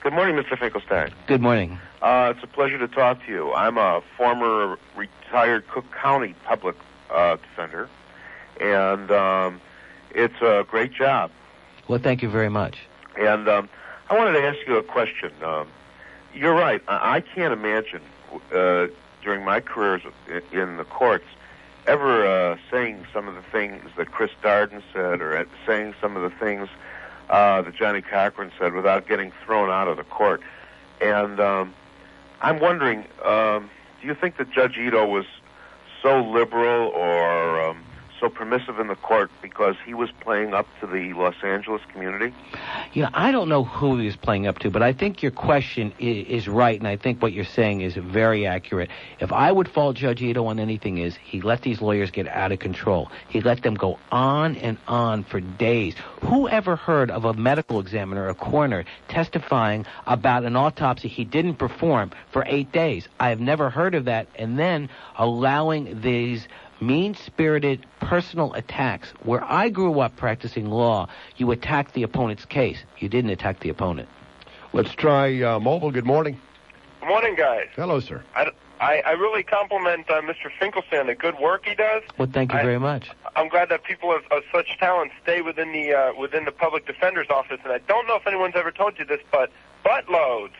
Good 0.03 0.15
morning, 0.15 0.35
Mr. 0.35 0.59
Finkelstein. 0.59 1.13
Good 1.29 1.41
morning. 1.41 1.79
Uh, 2.01 2.33
it's 2.35 2.43
a 2.43 2.49
pleasure 2.49 2.79
to 2.79 2.89
talk 2.89 3.25
to 3.27 3.31
you. 3.31 3.53
I'm 3.53 3.79
a 3.79 4.03
former 4.17 4.77
retired 4.97 5.69
Cook 5.69 5.85
County 5.93 6.35
public 6.45 6.75
uh, 7.13 7.37
defender, 7.37 7.89
and 8.61 9.11
um, 9.11 9.61
it's 10.15 10.41
a 10.41 10.65
great 10.69 10.93
job. 10.93 11.31
Well, 11.89 11.99
thank 11.99 12.23
you 12.23 12.29
very 12.29 12.49
much. 12.49 12.79
And 13.19 13.49
um, 13.49 13.69
I 14.09 14.17
wanted 14.17 14.33
to 14.33 14.43
ask 14.43 14.59
you 14.67 14.77
a 14.77 14.83
question. 14.83 15.33
Um, 15.43 15.69
you're 16.35 16.55
right. 16.55 16.83
I, 16.89 17.17
I 17.17 17.21
can't 17.21 17.53
imagine 17.53 18.01
uh, 18.53 18.87
during 19.23 19.45
my 19.45 19.61
careers 19.61 20.03
in, 20.29 20.59
in 20.59 20.77
the 20.77 20.85
courts 20.85 21.27
ever 21.87 22.27
uh, 22.27 22.57
saying 22.71 23.07
some 23.13 23.29
of 23.29 23.35
the 23.35 23.43
things 23.43 23.83
that 23.97 24.11
Chris 24.13 24.31
Darden 24.43 24.83
said 24.93 25.21
or 25.21 25.47
saying 25.67 25.95
some 26.01 26.17
of 26.17 26.23
the 26.23 26.37
things 26.39 26.69
uh, 27.29 27.63
that 27.63 27.75
Johnnie 27.75 28.03
Cochran 28.03 28.53
said 28.59 28.75
without 28.75 29.09
getting 29.09 29.33
thrown 29.45 29.71
out 29.71 29.89
of 29.89 29.97
the 29.97 30.05
court. 30.05 30.41
And 31.01 31.41
um, 31.41 31.75
I'm 32.41 32.61
wondering, 32.61 33.05
um, 33.25 33.69
do 34.01 34.07
you 34.07 34.15
think 34.15 34.37
that 34.37 34.51
Judge 34.51 34.77
Ito 34.77 35.07
was 35.07 35.25
so 36.03 36.21
liberal 36.25 36.89
or 36.89 37.61
um, 37.71 37.85
so 38.23 38.29
permissive 38.29 38.79
in 38.79 38.87
the 38.87 38.95
court 38.95 39.31
because 39.43 39.75
he 39.85 39.95
was 39.95 40.09
playing 40.21 40.55
up 40.55 40.67
to 40.81 40.87
the 40.87 41.13
Los 41.13 41.35
Angeles 41.43 41.83
community? 41.93 42.33
Know, 42.95 43.09
I 43.13 43.33
don't 43.33 43.49
know 43.49 43.65
who 43.65 43.99
he 43.99 44.07
was 44.07 44.15
playing 44.15 44.47
up 44.47 44.61
to, 44.61 44.71
but 44.71 44.81
I 44.81 44.93
think 44.93 45.23
your 45.25 45.33
question 45.33 45.93
is, 45.99 46.27
is 46.29 46.49
right, 46.49 46.79
and 46.79 46.87
I 46.87 46.97
think 46.97 47.21
what 47.21 47.33
you're 47.33 47.45
saying 47.45 47.81
is 47.81 47.97
very 47.97 48.47
accurate. 48.47 48.91
If 49.19 49.33
I 49.33 49.51
would 49.51 49.69
fault 49.69 49.97
Judge 49.97 50.23
Ito 50.23 50.47
on 50.47 50.61
anything, 50.61 50.99
is 50.99 51.17
he 51.17 51.41
let 51.41 51.63
these 51.63 51.83
lawyers 51.83 52.13
get 52.13 52.29
out 52.29 52.53
of 52.53 52.61
control. 52.61 53.11
He 53.29 53.41
let 53.41 53.63
them 53.65 53.75
go 53.75 53.99
on 54.13 54.55
and 54.57 54.79
on 54.87 55.25
for 55.25 55.41
days. 55.41 55.97
Who 56.21 56.49
ever 56.49 56.77
heard 56.77 57.11
of 57.11 57.25
a 57.25 57.35
medical 57.35 57.81
examiner, 57.81 58.29
a 58.29 58.35
coroner, 58.35 58.85
testifying 59.09 59.85
about 60.07 60.45
an 60.45 60.55
autopsy 60.55 61.09
he 61.09 61.25
didn't 61.25 61.57
perform 61.57 62.13
for 62.31 62.45
eight 62.47 62.71
days? 62.71 63.09
I 63.19 63.31
have 63.31 63.41
never 63.41 63.69
heard 63.69 63.97
of 63.97 64.05
that, 64.05 64.29
and 64.37 64.57
then 64.57 64.91
allowing 65.19 66.03
these 66.03 66.47
mean 66.83 67.15
spirited 67.15 67.87
personal 68.01 68.53
attacks. 68.55 69.09
Where 69.23 69.43
I 69.45 69.69
grew 69.69 70.01
up 70.01 70.17
practicing 70.17 70.71
law, 70.71 71.09
you 71.37 71.51
attacked 71.53 71.95
the 71.95 72.03
opponent's 72.03 72.45
case. 72.45 72.79
You 72.99 73.09
didn't 73.09 73.31
attack 73.31 73.61
the 73.61 73.69
opponent. 73.71 74.09
Let's 74.73 74.93
try 74.95 75.41
uh, 75.43 75.61
Mobile. 75.61 75.91
Good 75.91 76.07
morning. 76.07 76.41
Good 77.01 77.09
morning, 77.09 77.35
guys. 77.37 77.69
Hello, 77.77 78.01
sir. 78.01 78.23
I, 78.35 78.51
I, 78.81 79.03
I 79.07 79.11
really 79.13 79.43
compliment 79.43 80.11
uh, 80.11 80.21
Mr. 80.23 80.51
Finkelstein 80.59 81.07
the 81.07 81.15
good 81.15 81.39
work 81.39 81.67
he 81.67 81.75
does. 81.75 82.03
Well, 82.19 82.29
thank 82.33 82.53
you 82.53 82.59
I- 82.59 82.63
very 82.63 82.79
much. 82.81 83.11
I'm 83.35 83.49
glad 83.49 83.71
that 83.71 83.85
people 83.85 84.15
of, 84.15 84.23
of 84.31 84.43
such 84.53 84.79
talent 84.79 85.13
stay 85.23 85.41
within 85.41 85.73
the 85.73 85.95
uh, 85.95 86.13
within 86.19 86.45
the 86.45 86.53
public 86.53 86.87
defender's 86.87 87.29
office. 87.31 87.61
And 87.65 87.73
I 87.73 87.79
don't 87.79 88.07
know 88.07 88.17
if 88.17 88.27
anyone's 88.27 88.57
ever 88.57 88.71
told 88.71 88.99
you 88.99 89.05
this, 89.07 89.21
but 89.31 89.51
buttloads. 89.85 90.51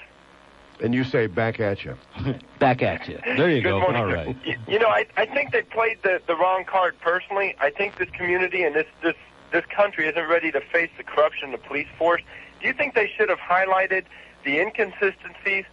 And 0.83 0.95
you 0.95 1.05
say 1.05 1.27
back 1.29 1.61
at 1.61 1.85
you. 1.85 1.97
Back 2.59 2.83
at 2.83 3.09
you. 3.09 3.19
There 3.25 3.51
you 3.51 3.63
Good 3.63 3.71
go. 3.71 3.81
morning. 3.81 4.03
All 4.03 4.13
right. 4.13 4.37
You, 4.45 4.55
you 4.69 4.79
know, 4.79 4.89
I, 4.89 5.07
I 5.17 5.27
think 5.27 5.53
they 5.53 5.63
played 5.63 5.99
the, 6.03 6.21
the 6.27 6.37
wrong 6.37 6.65
card 6.65 6.95
personally. 7.01 7.57
I 7.61 7.71
think 7.71 7.99
this 7.99 8.09
community 8.11 8.63
and 8.63 8.75
this, 8.75 8.87
this, 9.03 9.15
this 9.53 9.65
country 9.67 10.09
isn't 10.09 10.29
ready 10.29 10.53
to 10.53 10.61
face 10.61 10.91
the 10.97 11.05
corruption 11.05 11.53
of 11.53 11.61
the 11.61 11.67
police 11.67 11.89
force. 11.99 12.23
Do 12.61 12.69
you 12.69 12.75
think 12.75 12.95
they 12.95 13.11
should 13.17 13.29
have 13.29 13.39
highlighted 13.39 14.05
the 14.45 14.61
inconsistencies 14.61 15.65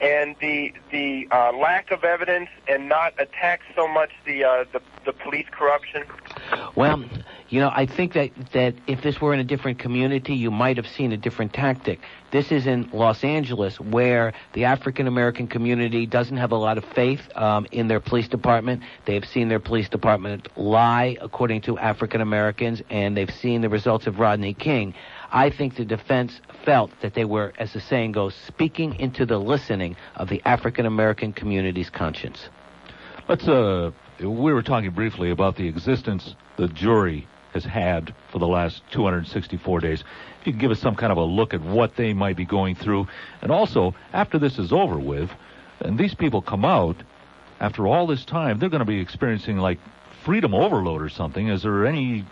and 0.00 0.34
the 0.40 0.72
the 0.90 1.28
uh, 1.30 1.52
lack 1.52 1.90
of 1.90 2.04
evidence 2.04 2.48
and 2.68 2.88
not 2.88 3.14
attack 3.18 3.60
so 3.74 3.86
much 3.86 4.10
the, 4.24 4.44
uh, 4.44 4.64
the 4.72 4.80
the 5.04 5.12
police 5.12 5.46
corruption? 5.50 6.04
Well, 6.74 7.04
you 7.48 7.60
know, 7.60 7.70
I 7.72 7.86
think 7.86 8.14
that, 8.14 8.30
that 8.52 8.74
if 8.86 9.02
this 9.02 9.20
were 9.20 9.32
in 9.32 9.40
a 9.40 9.44
different 9.44 9.78
community, 9.78 10.34
you 10.34 10.50
might 10.50 10.76
have 10.76 10.88
seen 10.88 11.12
a 11.12 11.16
different 11.16 11.52
tactic. 11.52 12.00
This 12.32 12.50
is 12.50 12.66
in 12.66 12.90
Los 12.92 13.22
Angeles, 13.22 13.78
where 13.78 14.32
the 14.54 14.64
African 14.64 15.06
American 15.06 15.46
community 15.46 16.06
doesn't 16.06 16.36
have 16.36 16.50
a 16.50 16.56
lot 16.56 16.78
of 16.78 16.84
faith 16.84 17.20
um, 17.36 17.66
in 17.70 17.86
their 17.86 18.00
police 18.00 18.26
department. 18.28 18.82
They've 19.04 19.24
seen 19.24 19.48
their 19.48 19.60
police 19.60 19.88
department 19.88 20.48
lie, 20.56 21.16
according 21.20 21.60
to 21.62 21.78
African 21.78 22.20
Americans, 22.20 22.82
and 22.90 23.16
they've 23.16 23.32
seen 23.32 23.60
the 23.60 23.68
results 23.68 24.06
of 24.06 24.18
Rodney 24.18 24.54
King. 24.54 24.94
I 25.34 25.50
think 25.50 25.74
the 25.74 25.84
defense 25.84 26.40
felt 26.64 26.92
that 27.02 27.14
they 27.14 27.24
were, 27.24 27.52
as 27.58 27.72
the 27.72 27.80
saying 27.80 28.12
goes, 28.12 28.36
speaking 28.46 28.94
into 29.00 29.26
the 29.26 29.36
listening 29.36 29.96
of 30.14 30.28
the 30.28 30.40
African 30.44 30.86
American 30.86 31.32
community's 31.32 31.90
conscience. 31.90 32.48
Let's. 33.28 33.48
Uh, 33.48 33.90
we 34.20 34.52
were 34.52 34.62
talking 34.62 34.92
briefly 34.92 35.32
about 35.32 35.56
the 35.56 35.66
existence 35.66 36.36
the 36.56 36.68
jury 36.68 37.26
has 37.52 37.64
had 37.64 38.14
for 38.30 38.38
the 38.38 38.46
last 38.46 38.82
264 38.92 39.80
days. 39.80 40.04
If 40.40 40.46
you 40.46 40.52
can 40.52 40.60
give 40.60 40.70
us 40.70 40.78
some 40.78 40.94
kind 40.94 41.10
of 41.10 41.18
a 41.18 41.24
look 41.24 41.52
at 41.52 41.60
what 41.60 41.96
they 41.96 42.12
might 42.12 42.36
be 42.36 42.44
going 42.44 42.76
through, 42.76 43.08
and 43.42 43.50
also 43.50 43.92
after 44.12 44.38
this 44.38 44.56
is 44.60 44.72
over 44.72 45.00
with, 45.00 45.30
and 45.80 45.98
these 45.98 46.14
people 46.14 46.42
come 46.42 46.64
out 46.64 47.02
after 47.58 47.88
all 47.88 48.06
this 48.06 48.24
time, 48.24 48.60
they're 48.60 48.68
going 48.68 48.78
to 48.78 48.86
be 48.86 49.00
experiencing 49.00 49.58
like 49.58 49.80
freedom 50.24 50.54
overload 50.54 51.02
or 51.02 51.08
something. 51.08 51.48
Is 51.48 51.64
there 51.64 51.86
any 51.86 52.24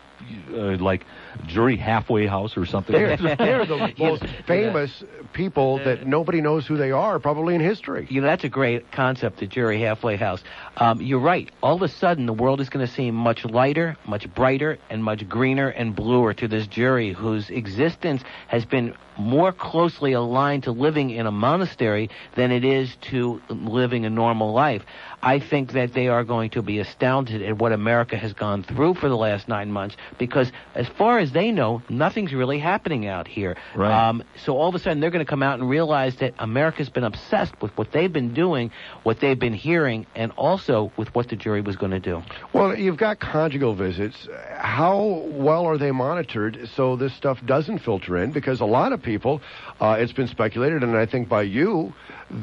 uh, 0.52 0.76
like 0.82 1.04
jury 1.46 1.76
halfway 1.76 2.26
house 2.26 2.56
or 2.56 2.66
something? 2.66 2.94
They're, 2.94 3.16
they're 3.16 3.66
the 3.66 3.92
most 3.98 4.24
famous 4.46 5.04
people 5.32 5.78
that 5.78 6.06
nobody 6.06 6.40
knows 6.40 6.66
who 6.66 6.76
they 6.76 6.90
are, 6.90 7.18
probably 7.18 7.54
in 7.54 7.60
history. 7.60 8.06
You 8.10 8.20
know, 8.20 8.26
that's 8.26 8.44
a 8.44 8.48
great 8.48 8.92
concept, 8.92 9.38
the 9.38 9.46
jury 9.46 9.80
halfway 9.80 10.16
house. 10.16 10.42
Um, 10.76 11.00
you're 11.00 11.20
right. 11.20 11.50
All 11.62 11.76
of 11.76 11.82
a 11.82 11.88
sudden, 11.88 12.26
the 12.26 12.32
world 12.32 12.60
is 12.60 12.68
going 12.68 12.86
to 12.86 12.92
seem 12.92 13.14
much 13.14 13.44
lighter, 13.44 13.96
much 14.06 14.32
brighter, 14.34 14.78
and 14.90 15.02
much 15.02 15.28
greener 15.28 15.68
and 15.68 15.94
bluer 15.94 16.34
to 16.34 16.48
this 16.48 16.66
jury 16.66 17.12
whose 17.12 17.50
existence 17.50 18.22
has 18.48 18.64
been 18.64 18.94
more 19.16 19.52
closely 19.52 20.12
aligned 20.12 20.64
to 20.64 20.72
living 20.72 21.10
in 21.10 21.26
a 21.26 21.30
monastery 21.30 22.10
than 22.36 22.50
it 22.50 22.64
is 22.64 22.94
to 23.10 23.40
living 23.48 24.04
a 24.04 24.10
normal 24.10 24.52
life. 24.52 24.82
I 25.22 25.38
think 25.38 25.72
that 25.72 25.92
they 25.92 26.08
are 26.08 26.24
going 26.24 26.50
to 26.50 26.62
be 26.62 26.80
astounded 26.80 27.42
at 27.42 27.56
what 27.58 27.72
America 27.72 28.16
has 28.16 28.32
gone 28.32 28.64
through 28.64 28.94
for 28.94 29.08
the 29.08 29.16
last 29.16 29.46
nine 29.46 29.70
months 29.70 29.96
because, 30.18 30.50
as 30.74 30.88
far 30.88 31.20
as 31.20 31.30
they 31.30 31.52
know, 31.52 31.82
nothing's 31.88 32.32
really 32.32 32.58
happening 32.58 33.06
out 33.06 33.28
here. 33.28 33.56
Right. 33.76 34.08
Um, 34.08 34.24
so 34.44 34.56
all 34.56 34.68
of 34.68 34.74
a 34.74 34.78
sudden, 34.80 35.00
they're 35.00 35.10
going 35.10 35.24
to 35.24 35.30
come 35.30 35.42
out 35.42 35.60
and 35.60 35.68
realize 35.68 36.16
that 36.16 36.34
America's 36.38 36.90
been 36.90 37.04
obsessed 37.04 37.54
with 37.62 37.76
what 37.78 37.92
they've 37.92 38.12
been 38.12 38.34
doing, 38.34 38.72
what 39.04 39.20
they've 39.20 39.38
been 39.38 39.54
hearing, 39.54 40.06
and 40.16 40.32
also 40.32 40.92
with 40.96 41.14
what 41.14 41.28
the 41.28 41.36
jury 41.36 41.60
was 41.60 41.76
going 41.76 41.92
to 41.92 42.00
do. 42.00 42.22
Well, 42.52 42.76
you've 42.76 42.96
got 42.96 43.20
conjugal 43.20 43.74
visits. 43.74 44.28
How 44.56 45.24
well 45.30 45.66
are 45.66 45.78
they 45.78 45.92
monitored 45.92 46.68
so 46.74 46.96
this 46.96 47.14
stuff 47.14 47.38
doesn't 47.46 47.78
filter 47.78 48.16
in? 48.18 48.32
Because 48.32 48.60
a 48.60 48.64
lot 48.64 48.92
of 48.92 49.01
people, 49.02 49.40
uh, 49.80 49.96
it's 49.98 50.12
been 50.12 50.28
speculated, 50.28 50.82
and 50.82 50.96
I 50.96 51.06
think 51.06 51.28
by 51.28 51.42
you, 51.42 51.92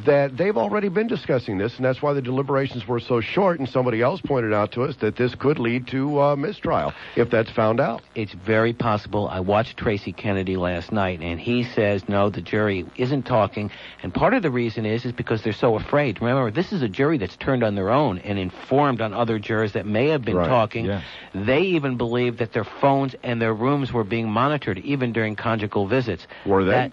that 0.05 0.37
they've 0.37 0.55
already 0.55 0.87
been 0.89 1.07
discussing 1.07 1.57
this, 1.57 1.75
and 1.77 1.83
that's 1.85 2.01
why 2.01 2.13
the 2.13 2.21
deliberations 2.21 2.87
were 2.87 2.99
so 2.99 3.21
short. 3.21 3.59
And 3.59 3.67
somebody 3.67 4.01
else 4.01 4.21
pointed 4.21 4.53
out 4.53 4.71
to 4.73 4.83
us 4.83 4.95
that 4.97 5.15
this 5.15 5.33
could 5.35 5.57
lead 5.59 5.87
to 5.87 6.21
uh, 6.21 6.35
mistrial 6.35 6.93
if 7.15 7.29
that's 7.29 7.49
found 7.51 7.79
out. 7.79 8.01
It's 8.15 8.33
very 8.33 8.73
possible. 8.73 9.27
I 9.27 9.39
watched 9.39 9.77
Tracy 9.77 10.13
Kennedy 10.13 10.57
last 10.57 10.91
night, 10.91 11.21
and 11.21 11.39
he 11.39 11.63
says 11.63 12.07
no, 12.07 12.29
the 12.29 12.41
jury 12.41 12.85
isn't 12.97 13.23
talking. 13.23 13.71
And 14.03 14.13
part 14.13 14.33
of 14.33 14.43
the 14.43 14.51
reason 14.51 14.85
is 14.85 15.05
is 15.05 15.11
because 15.11 15.41
they're 15.41 15.53
so 15.53 15.75
afraid. 15.75 16.21
Remember, 16.21 16.51
this 16.51 16.71
is 16.71 16.81
a 16.81 16.87
jury 16.89 17.17
that's 17.17 17.35
turned 17.37 17.63
on 17.63 17.75
their 17.75 17.89
own 17.89 18.19
and 18.19 18.37
informed 18.37 19.01
on 19.01 19.13
other 19.13 19.39
jurors 19.39 19.73
that 19.73 19.85
may 19.85 20.09
have 20.09 20.23
been 20.23 20.35
Right, 20.35 20.47
talking. 20.47 20.85
yes. 20.85 21.03
They 21.33 21.61
even 21.61 21.97
believe 21.97 22.37
that 22.37 22.53
their 22.53 22.63
phones 22.63 23.15
and 23.23 23.41
their 23.41 23.53
rooms 23.53 23.91
were 23.91 24.03
being 24.03 24.29
monitored, 24.29 24.77
even 24.79 25.13
during 25.13 25.35
conjugal 25.35 25.87
visits. 25.87 26.27
Were 26.45 26.63
they? 26.63 26.71
That, 26.71 26.91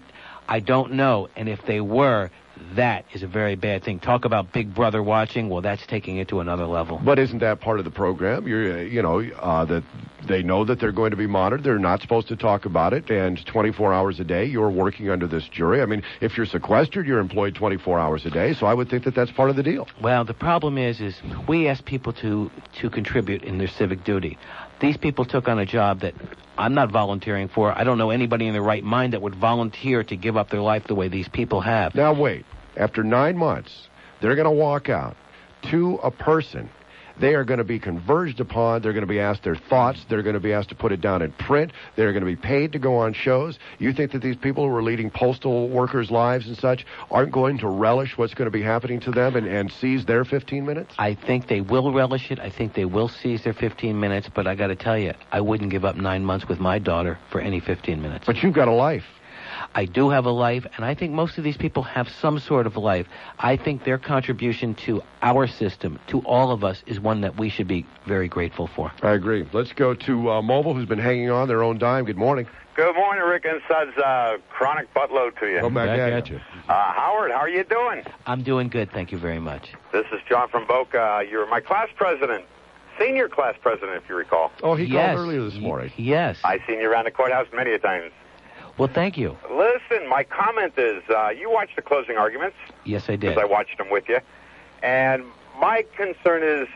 I 0.49 0.59
don't 0.61 0.93
know, 0.93 1.29
and 1.35 1.47
if 1.47 1.63
they 1.65 1.79
were. 1.81 2.31
That 2.75 3.05
is 3.13 3.23
a 3.23 3.27
very 3.27 3.55
bad 3.55 3.83
thing. 3.83 3.99
Talk 3.99 4.25
about 4.25 4.51
Big 4.51 4.73
Brother 4.73 5.01
watching. 5.01 5.49
Well, 5.49 5.61
that's 5.61 5.85
taking 5.87 6.17
it 6.17 6.27
to 6.29 6.39
another 6.39 6.65
level. 6.65 6.99
But 7.03 7.19
isn't 7.19 7.39
that 7.39 7.59
part 7.59 7.79
of 7.79 7.85
the 7.85 7.91
program? 7.91 8.47
You're, 8.47 8.79
uh, 8.79 8.81
you 8.81 9.01
know, 9.01 9.19
uh, 9.19 9.65
that 9.65 9.83
they 10.27 10.43
know 10.43 10.65
that 10.65 10.79
they're 10.79 10.91
going 10.91 11.11
to 11.11 11.17
be 11.17 11.27
monitored. 11.27 11.63
They're 11.63 11.79
not 11.79 12.01
supposed 12.01 12.27
to 12.27 12.35
talk 12.35 12.65
about 12.65 12.93
it, 12.93 13.09
and 13.09 13.43
24 13.45 13.93
hours 13.93 14.19
a 14.19 14.23
day 14.23 14.45
you're 14.45 14.69
working 14.69 15.09
under 15.09 15.27
this 15.27 15.47
jury. 15.47 15.81
I 15.81 15.85
mean, 15.85 16.03
if 16.21 16.37
you're 16.37 16.45
sequestered, 16.45 17.07
you're 17.07 17.19
employed 17.19 17.55
24 17.55 17.99
hours 17.99 18.25
a 18.25 18.29
day. 18.29 18.53
So 18.53 18.65
I 18.65 18.73
would 18.73 18.89
think 18.89 19.05
that 19.05 19.15
that's 19.15 19.31
part 19.31 19.49
of 19.49 19.55
the 19.55 19.63
deal. 19.63 19.87
Well, 20.01 20.25
the 20.25 20.33
problem 20.33 20.77
is, 20.77 21.01
is 21.01 21.21
we 21.47 21.67
ask 21.67 21.83
people 21.85 22.13
to 22.13 22.51
to 22.81 22.89
contribute 22.89 23.43
in 23.43 23.57
their 23.57 23.67
civic 23.67 24.03
duty. 24.03 24.37
These 24.79 24.97
people 24.97 25.25
took 25.25 25.47
on 25.47 25.59
a 25.59 25.65
job 25.65 26.01
that 26.01 26.13
I'm 26.57 26.73
not 26.73 26.91
volunteering 26.91 27.47
for. 27.47 27.71
I 27.77 27.83
don't 27.83 27.97
know 27.97 28.11
anybody 28.11 28.47
in 28.47 28.53
their 28.53 28.61
right 28.61 28.83
mind 28.83 29.13
that 29.13 29.21
would 29.21 29.35
volunteer 29.35 30.03
to 30.03 30.15
give 30.15 30.37
up 30.37 30.49
their 30.49 30.61
life 30.61 30.83
the 30.87 30.95
way 30.95 31.07
these 31.07 31.27
people 31.29 31.61
have. 31.61 31.95
Now, 31.95 32.13
wait. 32.13 32.45
After 32.75 33.03
nine 33.03 33.37
months, 33.37 33.87
they're 34.21 34.35
going 34.35 34.45
to 34.45 34.51
walk 34.51 34.87
out 34.89 35.15
to 35.71 35.95
a 36.03 36.11
person. 36.11 36.69
They 37.19 37.33
are 37.33 37.43
going 37.43 37.57
to 37.57 37.63
be 37.63 37.79
converged 37.79 38.39
upon. 38.39 38.81
They're 38.81 38.93
going 38.93 39.01
to 39.01 39.07
be 39.07 39.19
asked 39.19 39.43
their 39.43 39.55
thoughts. 39.55 40.05
They're 40.07 40.21
going 40.21 40.35
to 40.35 40.39
be 40.39 40.53
asked 40.53 40.69
to 40.69 40.75
put 40.75 40.91
it 40.91 41.01
down 41.01 41.21
in 41.21 41.31
print. 41.31 41.71
They're 41.95 42.11
going 42.13 42.21
to 42.21 42.27
be 42.27 42.35
paid 42.35 42.71
to 42.73 42.79
go 42.79 42.97
on 42.97 43.13
shows. 43.13 43.57
You 43.79 43.93
think 43.93 44.11
that 44.11 44.21
these 44.21 44.35
people 44.35 44.67
who 44.67 44.75
are 44.75 44.83
leading 44.83 45.09
postal 45.09 45.69
workers' 45.69 46.11
lives 46.11 46.47
and 46.47 46.57
such 46.57 46.85
aren't 47.09 47.31
going 47.31 47.57
to 47.59 47.67
relish 47.67 48.17
what's 48.17 48.33
going 48.33 48.45
to 48.45 48.51
be 48.51 48.61
happening 48.61 48.99
to 49.01 49.11
them 49.11 49.35
and, 49.35 49.47
and 49.47 49.71
seize 49.71 50.05
their 50.05 50.23
15 50.25 50.65
minutes? 50.65 50.93
I 50.97 51.15
think 51.15 51.47
they 51.47 51.61
will 51.61 51.91
relish 51.91 52.29
it. 52.29 52.39
I 52.39 52.49
think 52.49 52.73
they 52.73 52.85
will 52.85 53.09
seize 53.09 53.43
their 53.43 53.53
15 53.53 53.99
minutes. 53.99 54.29
But 54.33 54.47
I 54.47 54.55
got 54.55 54.67
to 54.67 54.75
tell 54.75 54.97
you, 54.97 55.13
I 55.31 55.41
wouldn't 55.41 55.71
give 55.71 55.85
up 55.85 55.95
nine 55.95 56.23
months 56.23 56.47
with 56.47 56.59
my 56.59 56.79
daughter 56.79 57.17
for 57.31 57.41
any 57.41 57.59
15 57.59 58.01
minutes. 58.01 58.25
But 58.25 58.37
you've 58.43 58.53
got 58.53 58.67
a 58.67 58.73
life. 58.73 59.03
I 59.75 59.85
do 59.85 60.09
have 60.09 60.25
a 60.25 60.31
life, 60.31 60.65
and 60.75 60.85
I 60.85 60.95
think 60.95 61.13
most 61.13 61.37
of 61.37 61.43
these 61.43 61.57
people 61.57 61.83
have 61.83 62.09
some 62.09 62.39
sort 62.39 62.65
of 62.65 62.77
life. 62.77 63.07
I 63.39 63.57
think 63.57 63.83
their 63.83 63.97
contribution 63.97 64.75
to 64.85 65.03
our 65.21 65.47
system, 65.47 65.99
to 66.07 66.19
all 66.21 66.51
of 66.51 66.63
us, 66.63 66.83
is 66.85 66.99
one 66.99 67.21
that 67.21 67.37
we 67.37 67.49
should 67.49 67.67
be 67.67 67.85
very 68.05 68.27
grateful 68.27 68.67
for. 68.67 68.91
I 69.01 69.11
agree. 69.11 69.47
Let's 69.53 69.73
go 69.73 69.93
to 69.93 70.31
uh, 70.31 70.41
Mobile, 70.41 70.73
who's 70.73 70.87
been 70.87 70.99
hanging 70.99 71.29
on 71.29 71.47
their 71.47 71.63
own 71.63 71.77
dime. 71.77 72.05
Good 72.05 72.17
morning. 72.17 72.47
Good 72.75 72.95
morning, 72.95 73.23
Rick 73.23 73.45
and 73.45 73.59
Suds. 73.67 73.97
Uh, 73.97 74.37
chronic 74.49 74.93
buttload 74.93 75.39
to 75.39 75.47
you. 75.47 75.61
Go 75.61 75.69
back, 75.69 75.89
at, 75.89 76.29
you. 76.29 76.39
Uh, 76.69 76.93
Howard, 76.93 77.31
how 77.31 77.37
are 77.37 77.49
you 77.49 77.63
doing? 77.63 78.03
I'm 78.27 78.43
doing 78.43 78.69
good, 78.69 78.91
thank 78.91 79.11
you 79.11 79.17
very 79.17 79.39
much. 79.39 79.71
This 79.91 80.05
is 80.11 80.19
John 80.29 80.47
from 80.49 80.67
Boca. 80.67 81.23
You're 81.27 81.47
my 81.47 81.59
class 81.59 81.87
president, 81.95 82.45
senior 82.99 83.29
class 83.29 83.55
president, 83.61 84.03
if 84.03 84.07
you 84.07 84.15
recall. 84.15 84.51
Oh, 84.61 84.75
he 84.75 84.85
yes. 84.85 85.15
called 85.15 85.27
earlier 85.27 85.43
this 85.43 85.59
morning. 85.59 85.91
Yes. 85.97 86.37
I've 86.43 86.61
seen 86.67 86.79
you 86.79 86.87
around 86.89 87.05
the 87.05 87.11
courthouse 87.11 87.47
many 87.51 87.71
a 87.71 87.79
times. 87.79 88.11
Well, 88.77 88.89
thank 88.93 89.17
you. 89.17 89.35
Listen, 89.49 90.07
my 90.07 90.23
comment 90.23 90.73
is, 90.77 91.03
uh, 91.09 91.29
you 91.29 91.49
watched 91.49 91.75
the 91.75 91.81
closing 91.81 92.17
arguments. 92.17 92.57
Yes, 92.83 93.09
I 93.09 93.15
did. 93.15 93.21
Because 93.21 93.37
I 93.37 93.45
watched 93.45 93.77
them 93.77 93.89
with 93.89 94.07
you. 94.07 94.19
And 94.83 95.23
my 95.59 95.85
concern 95.95 96.43
is 96.43 96.67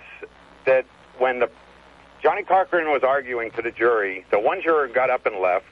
that 0.65 0.85
when 1.19 1.39
the 1.39 1.49
Johnnie 2.23 2.43
Cochran 2.43 2.89
was 2.91 3.03
arguing 3.03 3.51
to 3.51 3.61
the 3.61 3.71
jury, 3.71 4.25
the 4.31 4.39
one 4.39 4.61
juror 4.61 4.87
got 4.87 5.09
up 5.09 5.25
and 5.25 5.37
left 5.37 5.65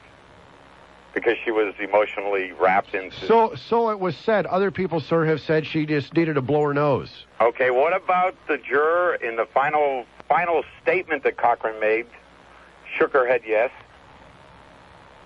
because 1.14 1.38
she 1.44 1.52
was 1.52 1.74
emotionally 1.80 2.52
wrapped 2.54 2.94
into. 2.94 3.26
So, 3.26 3.56
so 3.56 3.90
it 3.90 4.00
was 4.00 4.16
said. 4.16 4.46
Other 4.46 4.72
people, 4.72 5.00
sir, 5.00 5.26
have 5.26 5.42
said 5.42 5.66
she 5.66 5.86
just 5.86 6.14
needed 6.14 6.36
to 6.36 6.42
blow 6.42 6.64
her 6.64 6.74
nose. 6.74 7.26
Okay, 7.42 7.72
what 7.72 7.96
about 7.96 8.36
the 8.48 8.58
juror 8.58 9.16
in 9.16 9.36
the 9.36 9.46
final 9.46 10.06
final 10.28 10.64
statement 10.82 11.24
that 11.24 11.38
Cochran 11.38 11.80
made? 11.80 12.06
Shook 12.98 13.14
her 13.14 13.28
head 13.28 13.42
yes. 13.46 13.72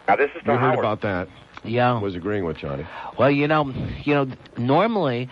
Now 0.08 0.16
this 0.16 0.30
is 0.32 0.36
You 0.38 0.42
to 0.42 0.52
heard 0.54 0.60
Howard. 0.60 0.80
about 0.80 1.02
that? 1.02 1.28
Yeah. 1.64 2.00
Was 2.00 2.16
agreeing 2.16 2.44
with 2.46 2.58
Johnny. 2.58 2.86
Well, 3.18 3.32
you 3.32 3.48
know, 3.48 3.74
you 4.04 4.14
know, 4.14 4.28
normally, 4.58 5.30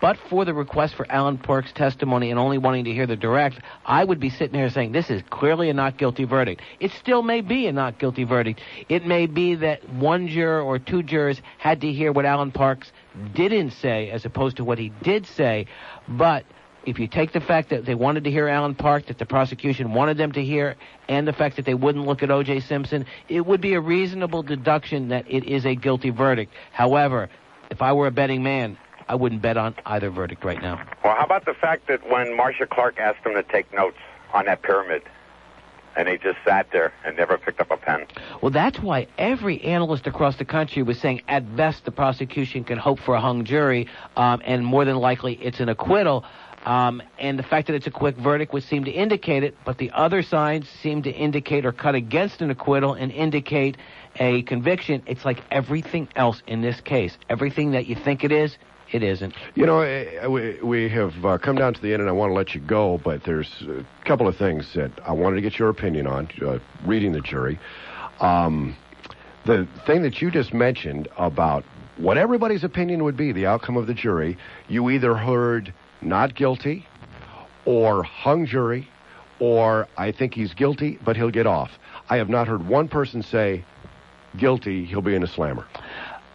but 0.00 0.18
for 0.28 0.44
the 0.44 0.52
request 0.52 0.94
for 0.94 1.10
Allan 1.10 1.38
Park's 1.38 1.72
testimony 1.72 2.30
and 2.30 2.38
only 2.38 2.58
wanting 2.58 2.84
to 2.84 2.92
hear 2.92 3.06
the 3.06 3.16
direct, 3.16 3.60
I 3.86 4.04
would 4.04 4.20
be 4.20 4.28
sitting 4.28 4.54
here 4.58 4.68
saying 4.68 4.92
this 4.92 5.08
is 5.10 5.22
clearly 5.30 5.70
a 5.70 5.74
not 5.74 5.96
guilty 5.96 6.24
verdict. 6.24 6.60
It 6.80 6.90
still 6.92 7.22
may 7.22 7.40
be 7.40 7.66
a 7.66 7.72
not 7.72 7.98
guilty 7.98 8.24
verdict. 8.24 8.60
It 8.90 9.06
may 9.06 9.26
be 9.26 9.54
that 9.56 9.88
one 9.88 10.28
juror 10.28 10.60
or 10.60 10.78
two 10.78 11.02
jurors 11.02 11.40
had 11.58 11.80
to 11.80 11.90
hear 11.92 12.12
what 12.12 12.26
Allan 12.26 12.52
Parks 12.52 12.92
didn't 13.34 13.70
say 13.70 14.10
as 14.10 14.24
opposed 14.26 14.56
to 14.58 14.64
what 14.64 14.78
he 14.78 14.90
did 15.02 15.26
say, 15.26 15.66
but 16.08 16.44
if 16.84 16.98
you 16.98 17.06
take 17.06 17.32
the 17.32 17.40
fact 17.40 17.70
that 17.70 17.84
they 17.84 17.94
wanted 17.94 18.24
to 18.24 18.30
hear 18.30 18.48
Allan 18.48 18.74
Park, 18.74 19.06
that 19.06 19.18
the 19.18 19.26
prosecution 19.26 19.92
wanted 19.92 20.16
them 20.16 20.32
to 20.32 20.42
hear, 20.42 20.76
and 21.08 21.26
the 21.28 21.32
fact 21.32 21.56
that 21.56 21.64
they 21.64 21.74
wouldn't 21.74 22.06
look 22.06 22.22
at 22.22 22.30
O.J. 22.30 22.60
Simpson, 22.60 23.06
it 23.28 23.44
would 23.46 23.60
be 23.60 23.74
a 23.74 23.80
reasonable 23.80 24.42
deduction 24.42 25.08
that 25.08 25.24
it 25.28 25.44
is 25.44 25.66
a 25.66 25.74
guilty 25.74 26.10
verdict. 26.10 26.52
However, 26.72 27.28
if 27.70 27.82
I 27.82 27.92
were 27.92 28.06
a 28.06 28.10
betting 28.10 28.42
man, 28.42 28.78
I 29.08 29.14
wouldn't 29.14 29.42
bet 29.42 29.56
on 29.56 29.74
either 29.86 30.10
verdict 30.10 30.44
right 30.44 30.60
now. 30.62 30.76
Well, 31.04 31.16
how 31.16 31.24
about 31.24 31.44
the 31.44 31.54
fact 31.54 31.88
that 31.88 32.08
when 32.08 32.36
Marcia 32.36 32.66
Clark 32.66 32.98
asked 32.98 33.26
him 33.26 33.34
to 33.34 33.42
take 33.42 33.72
notes 33.74 33.98
on 34.32 34.46
that 34.46 34.62
pyramid, 34.62 35.02
and 35.96 36.08
he 36.08 36.16
just 36.16 36.38
sat 36.44 36.70
there 36.70 36.92
and 37.04 37.16
never 37.16 37.36
picked 37.36 37.60
up 37.60 37.70
a 37.70 37.76
pen? 37.76 38.06
Well, 38.40 38.50
that's 38.50 38.78
why 38.78 39.08
every 39.18 39.60
analyst 39.62 40.06
across 40.06 40.36
the 40.36 40.44
country 40.44 40.82
was 40.82 40.98
saying 40.98 41.22
at 41.28 41.56
best 41.56 41.84
the 41.84 41.90
prosecution 41.90 42.64
can 42.64 42.78
hope 42.78 43.00
for 43.00 43.14
a 43.14 43.20
hung 43.20 43.44
jury, 43.44 43.88
um, 44.16 44.40
and 44.44 44.64
more 44.64 44.84
than 44.84 44.96
likely 44.96 45.34
it's 45.42 45.60
an 45.60 45.68
acquittal. 45.68 46.24
Um, 46.64 47.02
and 47.18 47.38
the 47.38 47.42
fact 47.42 47.68
that 47.68 47.74
it's 47.74 47.86
a 47.86 47.90
quick 47.90 48.16
verdict 48.16 48.52
would 48.52 48.64
seem 48.64 48.84
to 48.84 48.90
indicate 48.90 49.42
it, 49.44 49.56
but 49.64 49.78
the 49.78 49.90
other 49.92 50.22
sides 50.22 50.68
seem 50.82 51.02
to 51.02 51.10
indicate 51.10 51.64
or 51.64 51.72
cut 51.72 51.94
against 51.94 52.42
an 52.42 52.50
acquittal 52.50 52.92
and 52.92 53.10
indicate 53.10 53.78
a 54.16 54.42
conviction. 54.42 55.02
It's 55.06 55.24
like 55.24 55.42
everything 55.50 56.08
else 56.16 56.42
in 56.46 56.60
this 56.60 56.80
case. 56.82 57.16
Everything 57.30 57.70
that 57.72 57.86
you 57.86 57.94
think 57.94 58.24
it 58.24 58.32
is, 58.32 58.58
it 58.92 59.02
isn't. 59.02 59.34
You 59.54 59.64
know, 59.64 59.80
eh, 59.80 60.26
we, 60.26 60.60
we 60.62 60.88
have 60.90 61.24
uh, 61.24 61.38
come 61.38 61.56
down 61.56 61.72
to 61.74 61.80
the 61.80 61.94
end, 61.94 62.02
and 62.02 62.10
I 62.10 62.12
want 62.12 62.30
to 62.30 62.34
let 62.34 62.54
you 62.54 62.60
go, 62.60 63.00
but 63.02 63.24
there's 63.24 63.50
a 63.62 63.84
couple 64.06 64.28
of 64.28 64.36
things 64.36 64.74
that 64.74 64.90
I 65.04 65.12
wanted 65.12 65.36
to 65.36 65.42
get 65.42 65.58
your 65.58 65.70
opinion 65.70 66.06
on, 66.06 66.28
uh, 66.44 66.58
reading 66.84 67.12
the 67.12 67.22
jury. 67.22 67.58
Um, 68.20 68.76
the 69.46 69.66
thing 69.86 70.02
that 70.02 70.20
you 70.20 70.30
just 70.30 70.52
mentioned 70.52 71.08
about 71.16 71.64
what 71.96 72.18
everybody's 72.18 72.64
opinion 72.64 73.04
would 73.04 73.16
be, 73.16 73.32
the 73.32 73.46
outcome 73.46 73.78
of 73.78 73.86
the 73.86 73.94
jury, 73.94 74.36
you 74.68 74.90
either 74.90 75.14
heard 75.14 75.72
not 76.02 76.34
guilty, 76.34 76.86
or 77.64 78.02
hung 78.02 78.46
jury, 78.46 78.88
or 79.38 79.88
I 79.96 80.12
think 80.12 80.34
he's 80.34 80.54
guilty, 80.54 80.98
but 81.04 81.16
he'll 81.16 81.30
get 81.30 81.46
off. 81.46 81.78
I 82.08 82.16
have 82.16 82.28
not 82.28 82.48
heard 82.48 82.66
one 82.66 82.88
person 82.88 83.22
say 83.22 83.64
guilty, 84.36 84.84
he'll 84.84 85.02
be 85.02 85.14
in 85.14 85.22
a 85.22 85.26
slammer. 85.26 85.66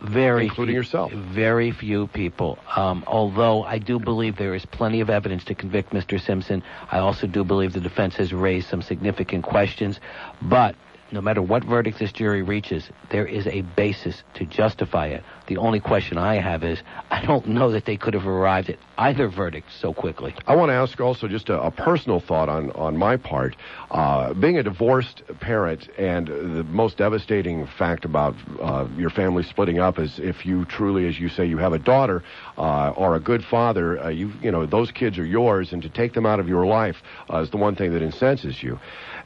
Very 0.02 0.46
Including 0.46 0.74
few, 0.74 0.80
yourself. 0.80 1.12
Very 1.12 1.72
few 1.72 2.08
people. 2.08 2.60
Um, 2.76 3.04
although 3.08 3.64
I 3.64 3.80
do 3.80 3.98
believe 3.98 4.38
there 4.38 4.54
is 4.54 4.66
plenty 4.66 5.00
of 5.00 5.10
evidence 5.10 5.46
to 5.46 5.56
convict 5.56 5.92
Mr. 5.92 6.20
Simpson, 6.20 6.64
I 6.92 7.00
also 7.00 7.28
do 7.28 7.44
believe 7.44 7.74
the 7.74 7.80
defense 7.80 8.16
has 8.18 8.34
raised 8.34 8.68
some 8.68 8.82
significant 8.82 9.44
questions. 9.44 10.00
But 10.42 10.76
no 11.12 11.22
matter 11.22 11.42
what 11.42 11.64
verdict 11.64 12.00
this 12.00 12.12
jury 12.12 12.42
reaches, 12.42 12.90
there 13.12 13.26
is 13.26 13.46
a 13.48 13.62
basis 13.62 14.24
to 14.36 14.46
justify 14.46 15.08
it. 15.08 15.24
The 15.48 15.58
only 15.58 15.80
question 15.80 16.18
I 16.18 16.36
have 16.36 16.64
is, 16.64 16.82
I 17.12 17.24
don't 17.24 17.48
know 17.48 17.72
that 17.72 17.86
they 17.86 17.98
could 17.98 18.16
have 18.16 18.26
arrived 18.26 18.70
at 18.72 18.80
either 18.98 19.28
verdict 19.28 19.68
so 19.80 19.94
quickly. 19.94 20.34
I 20.48 20.56
want 20.56 20.70
to 20.70 20.74
ask 20.74 21.00
also 21.00 21.28
just 21.28 21.50
a, 21.50 21.62
a 21.62 21.70
personal 21.70 22.20
thought 22.20 22.50
on, 22.50 22.72
on 22.72 22.98
my 22.98 23.18
part. 23.18 23.56
Uh, 23.92 24.34
being 24.34 24.58
a 24.58 24.64
divorced 24.64 25.22
parent, 25.40 25.90
and 25.98 26.28
the 26.28 26.64
most 26.64 26.98
devastating 26.98 27.68
fact 27.78 28.06
about 28.06 28.36
uh, 28.60 28.88
your 28.98 29.12
family 29.12 29.44
splitting 29.44 29.80
up 29.80 30.00
is 30.00 30.20
if 30.20 30.46
you 30.46 30.66
truly, 30.66 31.08
as 31.08 31.20
you 31.20 31.30
say, 31.30 31.46
you 31.46 31.58
have 31.58 31.74
a 31.74 31.80
daughter 31.80 32.24
uh, 32.58 32.90
or 32.92 33.16
a 33.16 33.20
good 33.20 33.44
father, 33.44 34.00
uh, 34.00 34.10
you 34.10 34.32
you 34.42 34.52
know 34.52 34.66
those 34.66 34.92
kids 34.92 35.18
are 35.20 35.26
yours, 35.26 35.72
and 35.74 35.82
to 35.84 35.90
take 35.90 36.14
them 36.14 36.26
out 36.26 36.40
of 36.40 36.48
your 36.48 36.66
life 36.66 37.04
uh, 37.32 37.38
is 37.38 37.50
the 37.52 37.58
one 37.58 37.76
thing 37.76 37.94
that 37.94 38.02
incenses 38.02 38.64
you. 38.64 38.80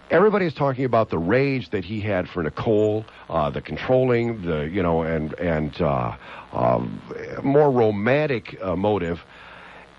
Everybody's 0.09 0.55
talking 0.55 0.85
about 0.85 1.11
the 1.11 1.19
rage 1.19 1.69
that 1.69 1.85
he 1.85 1.99
had 2.01 2.27
for 2.27 2.41
Nicole, 2.41 3.05
uh, 3.29 3.51
the 3.51 3.61
controlling, 3.61 4.41
the 4.41 4.67
you 4.67 4.81
know, 4.81 5.03
and 5.03 5.33
and 5.33 5.79
uh, 5.79 6.15
um, 6.51 6.99
more 7.43 7.69
romantic 7.69 8.57
uh, 8.59 8.75
motive. 8.75 9.23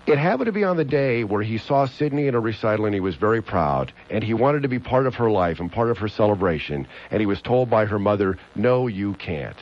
It 0.07 0.17
happened 0.17 0.47
to 0.47 0.51
be 0.51 0.65
on 0.65 0.75
the 0.77 0.83
day 0.83 1.23
where 1.23 1.43
he 1.43 1.57
saw 1.57 1.85
Sydney 1.85 2.27
in 2.27 2.35
a 2.35 2.39
recital 2.39 2.85
and 2.85 2.93
he 2.93 2.99
was 2.99 3.15
very 3.15 3.41
proud 3.41 3.93
and 4.09 4.23
he 4.23 4.33
wanted 4.33 4.63
to 4.63 4.67
be 4.67 4.79
part 4.79 5.05
of 5.05 5.15
her 5.15 5.29
life 5.29 5.59
and 5.59 5.71
part 5.71 5.91
of 5.91 5.99
her 5.99 6.09
celebration 6.09 6.87
and 7.11 7.19
he 7.19 7.27
was 7.27 7.39
told 7.41 7.69
by 7.69 7.85
her 7.85 7.99
mother, 7.99 8.37
no, 8.55 8.87
you 8.87 9.13
can't. 9.13 9.55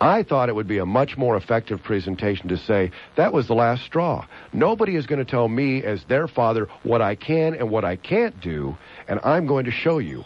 I 0.00 0.22
thought 0.22 0.48
it 0.48 0.54
would 0.54 0.68
be 0.68 0.78
a 0.78 0.86
much 0.86 1.16
more 1.16 1.36
effective 1.36 1.82
presentation 1.82 2.48
to 2.48 2.56
say, 2.56 2.90
that 3.16 3.32
was 3.32 3.46
the 3.46 3.54
last 3.54 3.84
straw. 3.84 4.26
Nobody 4.52 4.96
is 4.96 5.06
going 5.06 5.18
to 5.18 5.30
tell 5.30 5.48
me 5.48 5.82
as 5.82 6.04
their 6.04 6.28
father 6.28 6.68
what 6.82 7.00
I 7.00 7.14
can 7.14 7.54
and 7.54 7.70
what 7.70 7.84
I 7.84 7.96
can't 7.96 8.40
do 8.40 8.76
and 9.08 9.20
I'm 9.22 9.46
going 9.46 9.64
to 9.66 9.70
show 9.70 9.98
you. 9.98 10.24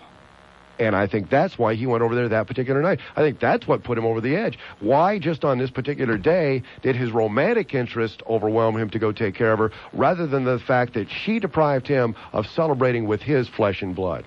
And 0.79 0.95
I 0.95 1.09
think 1.09 1.29
that's 1.29 1.59
why 1.59 1.75
he 1.75 1.87
went 1.87 2.05
over 2.05 2.15
there 2.15 2.29
that 2.29 2.47
particular 2.47 2.81
night. 2.81 3.01
I 3.17 3.21
think 3.21 3.41
that's 3.41 3.67
what 3.67 3.83
put 3.83 3.99
him 3.99 4.07
over 4.07 4.21
the 4.21 4.37
edge. 4.37 4.59
Why, 4.79 5.19
just 5.19 5.45
on 5.45 5.59
this 5.59 5.71
particular 5.71 6.17
day, 6.17 6.63
did 6.83 6.95
his 6.95 7.11
romantic 7.11 7.75
interest 7.75 8.23
overwhelm 8.29 8.77
him 8.77 8.89
to 8.91 8.99
go 9.01 9.11
take 9.11 9.35
care 9.35 9.53
of 9.53 9.59
her, 9.59 9.73
rather 9.93 10.29
than 10.29 10.45
the 10.45 10.61
fact 10.61 10.95
that 10.95 11.09
she 11.11 11.41
deprived 11.41 11.89
him 11.89 12.15
of 12.33 12.47
celebrating 12.47 13.09
with 13.09 13.21
his 13.21 13.49
flesh 13.49 13.83
and 13.83 13.97
blood? 13.97 14.25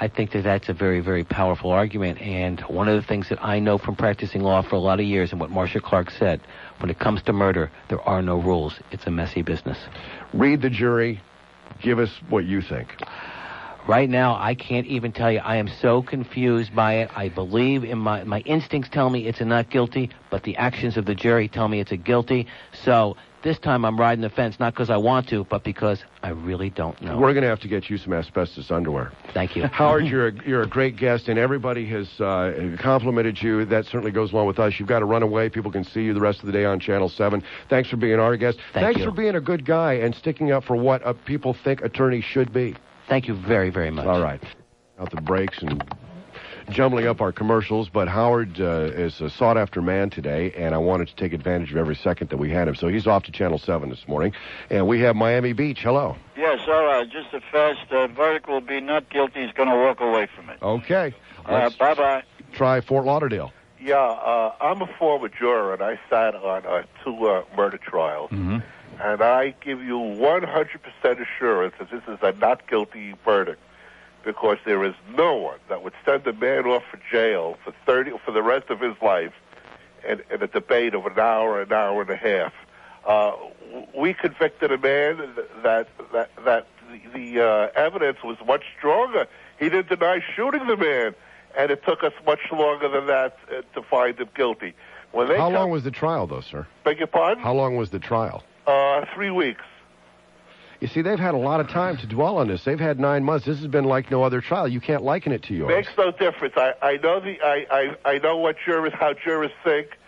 I 0.00 0.08
think 0.08 0.30
that 0.32 0.44
that's 0.44 0.68
a 0.68 0.74
very, 0.74 1.00
very 1.00 1.24
powerful 1.24 1.72
argument. 1.72 2.20
And 2.20 2.60
one 2.60 2.86
of 2.88 3.00
the 3.00 3.06
things 3.06 3.30
that 3.30 3.42
I 3.42 3.58
know 3.58 3.78
from 3.78 3.96
practicing 3.96 4.42
law 4.42 4.62
for 4.62 4.76
a 4.76 4.80
lot 4.80 5.00
of 5.00 5.06
years 5.06 5.32
and 5.32 5.40
what 5.40 5.50
Marcia 5.50 5.80
Clark 5.80 6.10
said, 6.10 6.40
when 6.80 6.90
it 6.90 7.00
comes 7.00 7.22
to 7.22 7.32
murder, 7.32 7.70
there 7.88 8.00
are 8.02 8.22
no 8.22 8.36
rules. 8.36 8.78
It's 8.92 9.06
a 9.06 9.10
messy 9.10 9.42
business. 9.42 9.78
Read 10.32 10.62
the 10.62 10.70
jury. 10.70 11.20
Give 11.82 11.98
us 11.98 12.10
what 12.28 12.44
you 12.44 12.60
think. 12.60 12.94
Right 13.88 14.10
now, 14.10 14.36
I 14.38 14.54
can't 14.54 14.86
even 14.86 15.12
tell 15.12 15.32
you. 15.32 15.38
I 15.38 15.56
am 15.56 15.66
so 15.66 16.02
confused 16.02 16.76
by 16.76 16.96
it. 16.96 17.10
I 17.16 17.30
believe 17.30 17.84
in 17.84 17.96
my 17.96 18.22
my 18.22 18.40
instincts 18.40 18.90
tell 18.92 19.08
me 19.08 19.26
it's 19.26 19.40
a 19.40 19.46
not 19.46 19.70
guilty, 19.70 20.10
but 20.30 20.42
the 20.42 20.54
actions 20.58 20.98
of 20.98 21.06
the 21.06 21.14
jury 21.14 21.48
tell 21.48 21.68
me 21.68 21.80
it's 21.80 21.90
a 21.90 21.96
guilty. 21.96 22.46
So 22.84 23.16
this 23.42 23.58
time 23.58 23.86
I'm 23.86 23.98
riding 23.98 24.20
the 24.20 24.28
fence, 24.28 24.60
not 24.60 24.74
because 24.74 24.90
I 24.90 24.98
want 24.98 25.30
to, 25.30 25.44
but 25.44 25.64
because 25.64 26.04
I 26.22 26.30
really 26.30 26.68
don't 26.68 27.00
know. 27.00 27.16
We're 27.16 27.32
going 27.32 27.44
to 27.44 27.48
have 27.48 27.60
to 27.60 27.68
get 27.68 27.88
you 27.88 27.96
some 27.96 28.12
asbestos 28.12 28.70
underwear. 28.70 29.12
Thank 29.32 29.56
you. 29.56 29.66
Howard, 29.72 30.04
you're 30.04 30.28
a, 30.28 30.46
you're 30.46 30.62
a 30.62 30.68
great 30.68 30.96
guest, 30.96 31.28
and 31.28 31.38
everybody 31.38 31.86
has 31.86 32.20
uh, 32.20 32.76
complimented 32.78 33.40
you. 33.40 33.64
That 33.64 33.86
certainly 33.86 34.10
goes 34.10 34.32
along 34.34 34.48
with 34.48 34.58
us. 34.58 34.74
You've 34.78 34.88
got 34.88 34.98
to 34.98 35.06
run 35.06 35.22
away. 35.22 35.48
People 35.48 35.72
can 35.72 35.84
see 35.84 36.02
you 36.02 36.12
the 36.12 36.20
rest 36.20 36.40
of 36.40 36.46
the 36.46 36.52
day 36.52 36.66
on 36.66 36.78
Channel 36.78 37.08
7. 37.08 37.42
Thanks 37.70 37.88
for 37.88 37.96
being 37.96 38.20
our 38.20 38.36
guest. 38.36 38.58
Thank 38.74 38.84
Thanks 38.84 38.98
you. 39.00 39.06
for 39.06 39.12
being 39.12 39.36
a 39.36 39.40
good 39.40 39.64
guy 39.64 39.94
and 39.94 40.14
sticking 40.14 40.52
up 40.52 40.64
for 40.64 40.76
what 40.76 41.02
uh, 41.06 41.14
people 41.24 41.54
think 41.54 41.80
attorneys 41.80 42.24
should 42.24 42.52
be. 42.52 42.74
Thank 43.08 43.26
you 43.28 43.34
very, 43.34 43.70
very 43.70 43.90
much. 43.90 44.06
All 44.06 44.20
right. 44.20 44.42
Out 44.98 45.10
the 45.10 45.20
breaks 45.20 45.62
and 45.62 45.82
jumbling 46.70 47.06
up 47.06 47.20
our 47.20 47.32
commercials, 47.32 47.88
but 47.88 48.08
Howard 48.08 48.60
uh, 48.60 48.90
is 48.94 49.20
a 49.20 49.30
sought 49.30 49.56
after 49.56 49.80
man 49.80 50.10
today, 50.10 50.52
and 50.52 50.74
I 50.74 50.78
wanted 50.78 51.08
to 51.08 51.16
take 51.16 51.32
advantage 51.32 51.70
of 51.70 51.78
every 51.78 51.96
second 51.96 52.30
that 52.30 52.36
we 52.36 52.50
had 52.50 52.68
him. 52.68 52.74
So 52.74 52.88
he's 52.88 53.06
off 53.06 53.22
to 53.24 53.32
Channel 53.32 53.58
7 53.58 53.88
this 53.88 54.06
morning. 54.06 54.32
And 54.68 54.86
we 54.86 55.00
have 55.00 55.16
Miami 55.16 55.52
Beach. 55.52 55.80
Hello. 55.80 56.16
Yes, 56.36 56.60
all 56.68 56.84
right. 56.84 57.08
Just 57.08 57.32
a 57.32 57.40
fast 57.52 57.90
uh, 57.90 58.08
verdict 58.08 58.48
will 58.48 58.60
be 58.60 58.80
not 58.80 59.08
guilty. 59.08 59.42
He's 59.44 59.52
going 59.52 59.68
to 59.68 59.76
walk 59.76 60.00
away 60.00 60.28
from 60.34 60.50
it. 60.50 60.58
Okay. 60.62 61.14
Uh, 61.46 61.70
bye 61.78 61.94
bye. 61.94 62.22
Try 62.52 62.80
Fort 62.82 63.06
Lauderdale. 63.06 63.52
Yeah, 63.80 63.96
uh, 63.96 64.54
I'm 64.60 64.82
a 64.82 64.88
former 64.98 65.28
juror, 65.28 65.72
and 65.72 65.82
I 65.82 65.98
sat 66.10 66.34
on 66.34 66.66
uh, 66.66 66.82
two 67.04 67.26
uh, 67.26 67.44
murder 67.56 67.78
trials. 67.78 68.30
Mm-hmm. 68.30 68.58
And 69.00 69.22
I 69.22 69.54
give 69.60 69.82
you 69.82 69.96
100% 69.98 70.78
assurance 71.02 71.74
that 71.78 71.90
this 71.90 72.02
is 72.08 72.18
a 72.22 72.32
not 72.32 72.66
guilty 72.68 73.14
verdict 73.24 73.60
because 74.24 74.58
there 74.64 74.84
is 74.84 74.94
no 75.16 75.36
one 75.36 75.58
that 75.68 75.82
would 75.82 75.92
send 76.04 76.26
a 76.26 76.32
man 76.32 76.66
off 76.66 76.82
for 76.90 76.98
jail 77.10 77.56
for 77.64 77.72
30 77.86 78.12
for 78.24 78.32
the 78.32 78.42
rest 78.42 78.70
of 78.70 78.80
his 78.80 78.94
life 79.00 79.32
in, 80.06 80.20
in 80.30 80.42
a 80.42 80.46
debate 80.48 80.94
of 80.94 81.06
an 81.06 81.18
hour, 81.18 81.62
an 81.62 81.72
hour 81.72 82.02
and 82.02 82.10
a 82.10 82.16
half. 82.16 82.52
Uh, 83.06 83.32
we 83.96 84.12
convicted 84.14 84.72
a 84.72 84.78
man 84.78 85.18
that 85.62 85.88
that 86.12 86.30
that 86.44 86.66
the, 86.90 87.00
the 87.14 87.40
uh, 87.40 87.68
evidence 87.76 88.18
was 88.24 88.36
much 88.46 88.64
stronger. 88.76 89.26
He 89.58 89.68
didn't 89.68 89.88
deny 89.88 90.20
shooting 90.34 90.66
the 90.66 90.76
man, 90.76 91.14
and 91.56 91.70
it 91.70 91.84
took 91.84 92.02
us 92.02 92.12
much 92.26 92.40
longer 92.52 92.88
than 92.88 93.06
that 93.06 93.38
uh, 93.50 93.62
to 93.74 93.82
find 93.82 94.18
him 94.18 94.28
guilty. 94.34 94.74
When 95.12 95.28
they 95.28 95.36
How 95.38 95.44
come- 95.46 95.54
long 95.54 95.70
was 95.70 95.84
the 95.84 95.90
trial, 95.90 96.26
though, 96.26 96.40
sir? 96.40 96.66
beg 96.84 96.98
your 96.98 97.06
pardon? 97.06 97.42
How 97.42 97.54
long 97.54 97.76
was 97.76 97.90
the 97.90 97.98
trial? 97.98 98.42
Uh, 98.68 99.06
three 99.14 99.30
weeks. 99.30 99.64
You 100.80 100.88
see, 100.88 101.00
they've 101.00 101.18
had 101.18 101.32
a 101.34 101.38
lot 101.38 101.58
of 101.60 101.68
time 101.68 101.96
to 101.96 102.06
dwell 102.06 102.36
on 102.36 102.48
this. 102.48 102.64
They've 102.64 102.78
had 102.78 103.00
nine 103.00 103.24
months. 103.24 103.46
This 103.46 103.56
has 103.58 103.66
been 103.66 103.86
like 103.86 104.10
no 104.10 104.22
other 104.22 104.42
trial. 104.42 104.68
You 104.68 104.78
can't 104.78 105.02
liken 105.02 105.32
it 105.32 105.42
to 105.44 105.54
yours. 105.54 105.70
Makes 105.70 105.96
no 105.96 106.10
difference. 106.12 106.54
I, 106.54 106.74
I 106.82 106.96
know 106.98 107.18
the 107.18 107.40
I, 107.40 107.66
I, 107.70 107.96
I 108.12 108.18
know 108.18 108.36
what 108.36 108.56
jurors 108.64 108.92
how 108.92 109.14
jurors 109.14 109.50
think. 109.64 109.98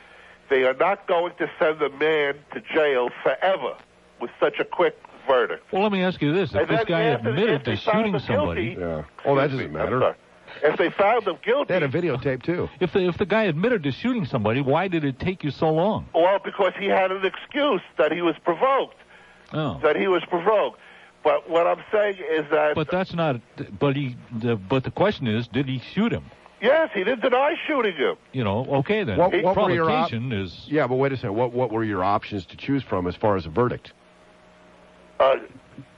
They 0.51 0.65
are 0.65 0.75
not 0.75 1.07
going 1.07 1.33
to 1.39 1.51
send 1.59 1.81
a 1.81 1.89
man 1.89 2.35
to 2.53 2.61
jail 2.61 3.09
forever 3.23 3.77
with 4.21 4.31
such 4.39 4.59
a 4.61 4.65
quick 4.65 4.97
verdict. 5.27 5.73
Well, 5.73 5.83
let 5.83 5.93
me 5.93 6.03
ask 6.03 6.21
you 6.21 6.35
this: 6.35 6.51
If 6.51 6.57
And 6.57 6.69
this 6.69 6.85
guy 6.85 7.01
admitted 7.01 7.65
to 7.65 7.77
shooting 7.77 8.19
somebody, 8.19 8.75
guilty- 8.75 8.81
Yeah. 8.81 9.05
Oh, 9.25 9.37
that 9.37 9.51
doesn't 9.51 9.67
I'm 9.67 9.73
matter. 9.73 10.17
Sorry. 10.61 10.72
If 10.72 10.78
they 10.78 10.90
found 10.90 11.24
them 11.26 11.38
guilty, 11.44 11.68
They 11.68 11.74
had 11.74 11.82
a 11.82 11.88
videotape 11.88 12.42
too. 12.42 12.68
if 12.80 12.92
the 12.92 13.07
if 13.09 13.18
the 13.18 13.26
guy 13.26 13.44
admitted 13.44 13.82
to 13.84 13.92
shooting 13.92 14.24
somebody, 14.24 14.61
why 14.61 14.88
did 14.88 15.05
it 15.05 15.18
take 15.18 15.44
you 15.44 15.51
so 15.51 15.70
long? 15.70 16.07
well, 16.14 16.38
because 16.44 16.72
he 16.78 16.86
had 16.86 17.11
an 17.12 17.24
excuse 17.24 17.82
that 17.98 18.12
he 18.12 18.22
was 18.22 18.34
provoked. 18.44 18.96
Oh. 19.53 19.80
That 19.82 19.96
he 19.96 20.07
was 20.09 20.22
provoked. 20.28 20.78
But 21.22 21.51
what 21.51 21.66
I'm 21.66 21.82
saying 21.92 22.16
is 22.30 22.46
that 22.51 22.74
But 22.74 22.90
that's 22.90 23.12
not. 23.12 23.40
But 23.78 23.96
he. 23.96 24.16
The, 24.40 24.57
but 24.57 24.84
the 24.84 24.90
question 24.90 25.26
is, 25.26 25.46
did 25.48 25.66
he 25.66 25.80
shoot 25.94 26.12
him? 26.12 26.24
yes, 26.62 26.90
he 26.94 27.05
didn't 27.05 27.20
deny 27.22 27.55
shooting 27.66 27.94
him. 27.96 28.16
You 28.32 28.44
know. 28.44 28.64
Okay 28.80 29.03
then. 29.05 29.18
What, 29.18 29.32
what 29.42 29.57
were 29.57 29.70
your 29.70 29.90
op- 29.90 30.12
is. 30.12 30.64
Yeah, 30.66 30.86
but 30.86 30.96
wait 30.96 31.12
a 31.12 31.16
second. 31.16 31.34
What 31.34 31.53
what 31.53 31.70
were 31.72 31.84
your 31.84 32.03
options 32.05 32.46
to 32.46 32.57
choose 32.57 32.82
from 32.82 33.07
as 33.07 33.16
far 33.16 33.36
as 33.36 33.44
a 33.46 33.51
verdict? 33.51 33.92
uh, 35.18 35.36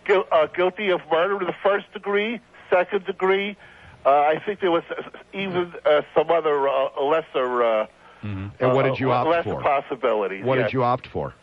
guil- 0.06 0.26
uh, 0.32 0.46
guilty 0.46 0.90
of 0.90 1.00
murder 1.10 1.38
to 1.38 1.44
the 1.44 1.54
first 1.62 1.92
degree, 1.92 2.40
second 2.70 3.04
degree. 3.06 3.56
Uh, 4.04 4.10
I 4.10 4.42
think 4.44 4.60
there 4.60 4.70
was 4.70 4.82
uh, 4.90 5.02
even 5.32 5.72
uh, 5.84 6.02
some 6.14 6.30
other 6.30 6.68
uh, 6.68 7.00
lesser. 7.02 7.62
Uh, 7.62 7.86
And 8.22 8.52
what 8.74 8.84
did 8.84 8.98
you 9.00 9.12
uh, 9.12 9.16
opt 9.16 9.30
lesser 9.30 9.42
for? 9.44 9.54
Less 9.62 9.84
possibilities. 9.84 10.44
What 10.44 10.58
yes. 10.58 10.68
did 10.68 10.72
you 10.74 10.82
opt 10.84 11.06
for? 11.08 11.34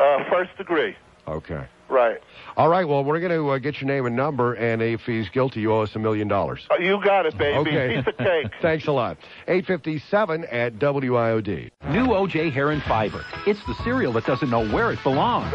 Uh, 0.00 0.24
first 0.30 0.56
degree. 0.56 0.96
Okay. 1.26 1.66
Right. 1.90 2.18
All 2.58 2.68
right. 2.68 2.86
Well, 2.86 3.02
we're 3.02 3.18
going 3.20 3.32
to 3.32 3.48
uh, 3.48 3.58
get 3.58 3.80
your 3.80 3.88
name 3.88 4.04
and 4.04 4.14
number, 4.14 4.52
and 4.54 4.82
if 4.82 5.00
he's 5.02 5.28
guilty, 5.30 5.60
you 5.60 5.72
owe 5.72 5.80
us 5.82 5.96
a 5.96 5.98
million 5.98 6.28
dollars. 6.28 6.66
Uh, 6.70 6.76
you 6.76 7.02
got 7.02 7.24
it, 7.24 7.36
baby. 7.38 7.56
Okay. 7.58 7.96
Piece 7.96 8.06
of 8.06 8.16
cake. 8.18 8.52
Thanks 8.62 8.86
a 8.86 8.92
lot. 8.92 9.16
857 9.46 10.44
at 10.44 10.74
WIOD. 10.74 11.70
New 11.90 12.06
OJ 12.08 12.52
Hair 12.52 12.72
and 12.72 12.82
Fiber. 12.82 13.24
It's 13.46 13.64
the 13.66 13.74
cereal 13.84 14.12
that 14.14 14.26
doesn't 14.26 14.50
know 14.50 14.68
where 14.68 14.92
it 14.92 15.02
belongs. 15.02 15.50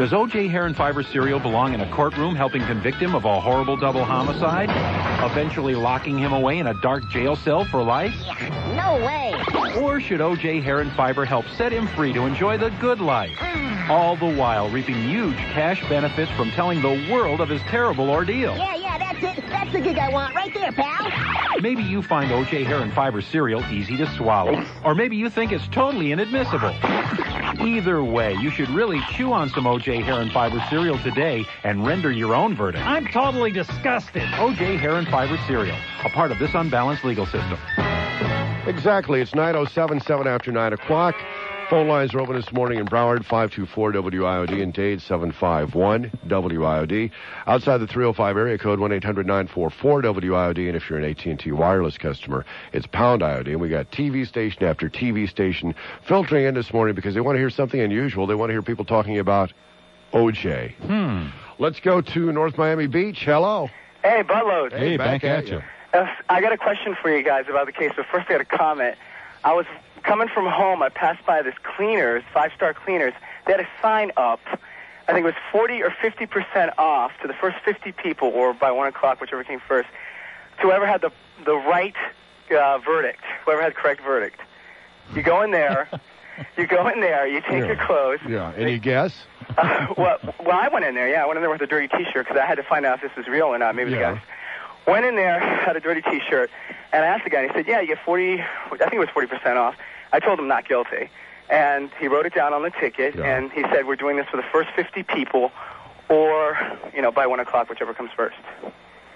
Does 0.00 0.12
OJ 0.12 0.48
and 0.64 0.74
Fiber 0.74 1.02
cereal 1.02 1.38
belong 1.38 1.74
in 1.74 1.82
a 1.82 1.90
courtroom 1.92 2.34
helping 2.34 2.64
convict 2.64 2.96
him 2.96 3.14
of 3.14 3.26
a 3.26 3.38
horrible 3.38 3.76
double 3.76 4.02
homicide? 4.02 4.70
Eventually 5.30 5.74
locking 5.74 6.16
him 6.16 6.32
away 6.32 6.58
in 6.58 6.68
a 6.68 6.74
dark 6.80 7.06
jail 7.10 7.36
cell 7.36 7.66
for 7.66 7.82
life? 7.82 8.14
No 8.74 8.94
way. 9.04 9.34
Or 9.78 10.00
should 10.00 10.20
OJ 10.20 10.64
and 10.80 10.90
Fiber 10.92 11.26
help 11.26 11.44
set 11.48 11.70
him 11.70 11.86
free 11.88 12.14
to 12.14 12.22
enjoy 12.22 12.56
the 12.56 12.70
good 12.80 12.98
life? 12.98 13.36
All 13.90 14.16
the 14.16 14.34
while 14.34 14.70
reaping 14.70 15.06
huge 15.06 15.36
cash 15.36 15.86
benefits 15.86 16.30
from 16.30 16.50
telling 16.52 16.80
the 16.80 17.12
world 17.12 17.42
of 17.42 17.50
his 17.50 17.60
terrible 17.64 18.08
ordeal. 18.08 18.56
Yeah, 18.56 18.76
yeah, 18.76 18.96
that's 18.96 19.38
it. 19.38 19.44
That's 19.50 19.70
the 19.70 19.80
gig 19.80 19.98
I 19.98 20.08
want 20.08 20.34
right 20.34 20.54
there, 20.54 20.72
pal. 20.72 21.60
Maybe 21.60 21.82
you 21.82 22.00
find 22.00 22.30
OJ 22.30 22.66
and 22.80 22.90
Fiber 22.94 23.20
cereal 23.20 23.62
easy 23.66 23.98
to 23.98 24.06
swallow. 24.16 24.64
Or 24.82 24.94
maybe 24.94 25.16
you 25.16 25.28
think 25.28 25.52
it's 25.52 25.68
totally 25.68 26.12
inadmissible. 26.12 26.74
Either 27.60 28.02
way, 28.02 28.34
you 28.34 28.50
should 28.50 28.70
really 28.70 29.00
chew 29.10 29.32
on 29.32 29.50
some 29.50 29.64
OJ 29.64 29.89
Hair 29.98 30.20
and 30.20 30.30
Fiber 30.30 30.64
cereal 30.70 30.98
today 30.98 31.44
and 31.64 31.84
render 31.84 32.12
your 32.12 32.34
own 32.34 32.54
verdict. 32.54 32.84
I'm 32.84 33.08
totally 33.08 33.50
disgusted. 33.50 34.22
OJ 34.22 34.78
Hair 34.78 34.94
and 34.96 35.08
Fiber 35.08 35.36
cereal, 35.48 35.76
a 36.04 36.10
part 36.10 36.30
of 36.30 36.38
this 36.38 36.50
unbalanced 36.54 37.04
legal 37.04 37.26
system. 37.26 37.58
Exactly. 38.66 39.20
It's 39.20 39.34
907, 39.34 40.00
7 40.00 40.26
after 40.28 40.52
9 40.52 40.72
o'clock. 40.74 41.16
Phone 41.70 41.86
lines 41.86 42.14
are 42.14 42.20
open 42.20 42.34
this 42.34 42.52
morning 42.52 42.80
in 42.80 42.86
Broward, 42.86 43.24
524 43.24 43.92
WIOD, 43.92 44.60
and 44.60 44.72
Dade, 44.72 45.00
751 45.00 46.10
WIOD. 46.26 47.12
Outside 47.46 47.78
the 47.78 47.86
305 47.86 48.36
area 48.36 48.58
code, 48.58 48.80
1-800-944-WIOD, 48.80 50.66
and 50.66 50.76
if 50.76 50.90
you're 50.90 50.98
an 50.98 51.04
AT&T 51.04 51.52
wireless 51.52 51.96
customer, 51.96 52.44
it's 52.72 52.86
pound 52.88 53.22
IOD. 53.22 53.48
And 53.48 53.60
we 53.60 53.68
got 53.68 53.88
TV 53.92 54.26
station 54.26 54.64
after 54.64 54.90
TV 54.90 55.28
station 55.28 55.76
filtering 56.08 56.44
in 56.44 56.54
this 56.54 56.72
morning 56.72 56.96
because 56.96 57.14
they 57.14 57.20
want 57.20 57.36
to 57.36 57.40
hear 57.40 57.50
something 57.50 57.80
unusual. 57.80 58.26
They 58.26 58.34
want 58.34 58.50
to 58.50 58.54
hear 58.54 58.62
people 58.62 58.84
talking 58.84 59.20
about 59.20 59.52
OJ. 60.12 60.74
Hmm. 60.76 61.28
Let's 61.58 61.80
go 61.80 62.00
to 62.00 62.32
North 62.32 62.56
Miami 62.56 62.86
Beach. 62.86 63.24
Hello. 63.24 63.68
Hey, 64.02 64.22
Buttload. 64.22 64.72
Hey, 64.72 64.96
back 64.96 65.24
at 65.24 65.48
you. 65.48 65.62
Uh, 65.92 66.06
I 66.28 66.40
got 66.40 66.52
a 66.52 66.56
question 66.56 66.96
for 67.00 67.14
you 67.14 67.22
guys 67.22 67.46
about 67.48 67.66
the 67.66 67.72
case, 67.72 67.92
but 67.96 68.06
first 68.06 68.26
I 68.28 68.32
got 68.32 68.40
a 68.40 68.44
comment. 68.44 68.96
I 69.44 69.52
was 69.52 69.66
coming 70.02 70.28
from 70.28 70.46
home. 70.46 70.82
I 70.82 70.88
passed 70.88 71.24
by 71.26 71.42
this 71.42 71.54
cleaners, 71.62 72.22
five 72.32 72.52
star 72.56 72.72
cleaners. 72.74 73.12
They 73.46 73.52
had 73.52 73.60
a 73.60 73.68
sign 73.82 74.12
up. 74.16 74.40
I 75.08 75.12
think 75.12 75.24
it 75.24 75.26
was 75.26 75.34
40 75.50 75.82
or 75.82 75.90
50 76.00 76.26
percent 76.26 76.72
off 76.78 77.12
to 77.22 77.28
the 77.28 77.34
first 77.34 77.56
50 77.64 77.92
people, 77.92 78.28
or 78.28 78.54
by 78.54 78.70
one 78.70 78.86
o'clock, 78.86 79.20
whichever 79.20 79.42
came 79.44 79.60
first, 79.60 79.88
to 80.58 80.62
whoever 80.62 80.86
had 80.86 81.00
the 81.00 81.10
the 81.44 81.56
right 81.56 81.96
uh, 82.50 82.78
verdict, 82.78 83.20
whoever 83.44 83.62
had 83.62 83.72
the 83.72 83.76
correct 83.76 84.02
verdict. 84.02 84.40
You 85.14 85.22
go 85.22 85.42
in 85.42 85.50
there. 85.50 85.88
You 86.56 86.66
go 86.66 86.88
in 86.88 87.00
there. 87.00 87.26
You 87.26 87.40
take 87.40 87.60
Yeah. 87.60 87.66
your 87.66 87.76
clothes. 87.76 88.20
Yeah. 88.28 88.52
Any 88.56 88.78
guess? 88.78 89.12
Uh, 89.56 89.86
well, 89.96 90.18
well, 90.44 90.58
I 90.58 90.68
went 90.68 90.84
in 90.84 90.94
there. 90.94 91.08
Yeah, 91.08 91.22
I 91.22 91.26
went 91.26 91.36
in 91.38 91.42
there 91.42 91.50
with 91.50 91.62
a 91.62 91.66
dirty 91.66 91.88
T-shirt 91.88 92.26
because 92.26 92.36
I 92.40 92.46
had 92.46 92.56
to 92.56 92.62
find 92.62 92.84
out 92.86 92.96
if 92.96 93.02
this 93.02 93.16
was 93.16 93.26
real 93.26 93.46
or 93.46 93.58
not. 93.58 93.74
Maybe 93.74 93.90
the 93.90 93.96
Yeah. 93.98 94.12
guys 94.14 94.22
went 94.86 95.04
in 95.06 95.16
there, 95.16 95.38
had 95.40 95.76
a 95.76 95.80
dirty 95.80 96.02
T-shirt, 96.02 96.50
and 96.92 97.04
I 97.04 97.08
asked 97.08 97.24
the 97.24 97.30
guy. 97.30 97.40
and 97.42 97.50
He 97.50 97.56
said, 97.58 97.66
"Yeah, 97.66 97.80
you 97.80 97.86
get 97.88 97.98
40. 98.04 98.40
I 98.42 98.76
think 98.76 98.94
it 98.94 98.98
was 98.98 99.08
40 99.10 99.26
percent 99.28 99.58
off." 99.58 99.74
I 100.12 100.18
told 100.20 100.38
him 100.38 100.48
not 100.48 100.68
guilty, 100.68 101.08
and 101.48 101.90
he 102.00 102.08
wrote 102.08 102.26
it 102.26 102.34
down 102.34 102.52
on 102.52 102.62
the 102.62 102.70
ticket. 102.70 103.14
And 103.16 103.52
he 103.52 103.62
said, 103.72 103.86
"We're 103.86 103.96
doing 103.96 104.16
this 104.16 104.26
for 104.30 104.36
the 104.36 104.42
first 104.52 104.70
50 104.74 105.02
people, 105.04 105.52
or 106.08 106.58
you 106.94 107.02
know, 107.02 107.12
by 107.12 107.26
one 107.26 107.40
o'clock, 107.40 107.68
whichever 107.70 107.94
comes 107.94 108.10
first. 108.16 108.36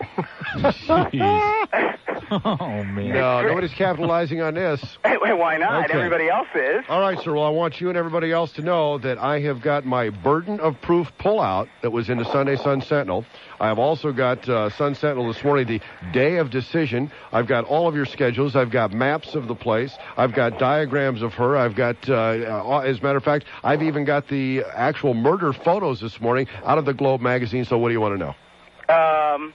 oh 2.31 2.85
man. 2.85 3.09
No, 3.09 3.43
nobody's 3.43 3.75
capitalizing 3.75 4.41
on 4.41 4.55
this. 4.55 4.83
Hey, 5.05 5.19
wait, 5.21 5.35
why 5.35 5.59
not? 5.59 5.85
Okay. 5.85 5.99
Everybody 5.99 6.29
else 6.29 6.49
is. 6.55 6.85
All 6.89 7.01
right, 7.01 7.19
sir. 7.21 7.35
Well, 7.35 7.45
I 7.45 7.51
want 7.51 7.81
you 7.81 7.89
and 7.89 7.97
everybody 7.97 8.33
else 8.33 8.53
to 8.53 8.63
know 8.63 8.99
that 8.99 9.19
I 9.19 9.41
have 9.41 9.61
got 9.61 9.85
my 9.85 10.11
burden 10.11 10.61
of 10.61 10.81
proof 10.81 11.09
pullout 11.21 11.69
that 11.83 11.91
was 11.91 12.09
in 12.09 12.19
the 12.19 12.25
Sunday 12.25 12.57
Sun 12.57 12.83
Sentinel. 12.83 13.25
I 13.61 13.69
have 13.69 13.79
also 13.79 14.13
got 14.13 14.49
uh, 14.49 14.71
Sun 14.71 14.97
Sentinel 14.97 15.33
this 15.33 15.43
morning, 15.45 15.67
the 15.67 15.81
day 16.13 16.39
of 16.39 16.51
decision. 16.51 17.13
I've 17.33 17.47
got 17.47 17.65
all 17.65 17.87
of 17.87 17.95
your 17.95 18.07
schedules. 18.07 18.57
I've 18.57 18.71
got 18.71 18.93
maps 18.93 19.35
of 19.35 19.47
the 19.47 19.55
place. 19.55 19.97
I've 20.17 20.35
got 20.35 20.59
diagrams 20.59 21.23
of 21.23 21.35
her. 21.35 21.57
I've 21.57 21.77
got, 21.77 21.97
uh, 22.09 22.15
uh, 22.15 22.79
as 22.81 22.99
a 22.99 23.03
matter 23.03 23.19
of 23.19 23.25
fact, 23.25 23.45
I've 23.63 23.83
even 23.83 24.05
got 24.05 24.29
the 24.29 24.65
actual 24.75 25.15
murder 25.15 25.53
photos 25.53 26.01
this 26.01 26.21
morning 26.21 26.49
out 26.65 26.79
of 26.79 26.87
the 26.87 26.95
Globe 26.95 27.21
magazine. 27.21 27.65
So, 27.65 27.79
what 27.79 27.89
do 27.89 27.93
you 27.93 28.01
want 28.01 28.19
to 28.19 28.19
know? 28.19 28.35
Um, 28.89 29.53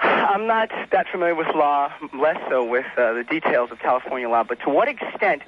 I'm 0.00 0.46
not 0.46 0.70
that 0.90 1.08
familiar 1.08 1.34
with 1.34 1.48
law, 1.54 1.92
less 2.12 2.38
so 2.48 2.64
with 2.64 2.86
uh, 2.96 3.14
the 3.14 3.24
details 3.24 3.70
of 3.70 3.78
California 3.78 4.28
law, 4.28 4.44
but 4.44 4.60
to 4.60 4.70
what 4.70 4.88
extent 4.88 5.42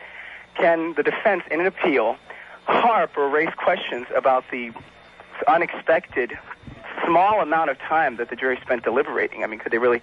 can 0.54 0.94
the 0.94 1.02
defense 1.02 1.42
in 1.50 1.60
an 1.60 1.66
appeal 1.66 2.16
harp 2.64 3.16
or 3.16 3.28
raise 3.28 3.52
questions 3.56 4.06
about 4.14 4.44
the 4.50 4.72
unexpected 5.46 6.32
small 7.04 7.40
amount 7.40 7.70
of 7.70 7.78
time 7.78 8.16
that 8.16 8.30
the 8.30 8.36
jury 8.36 8.58
spent 8.62 8.84
deliberating? 8.84 9.44
I 9.44 9.46
mean, 9.46 9.58
could 9.58 9.72
they 9.72 9.78
really 9.78 10.02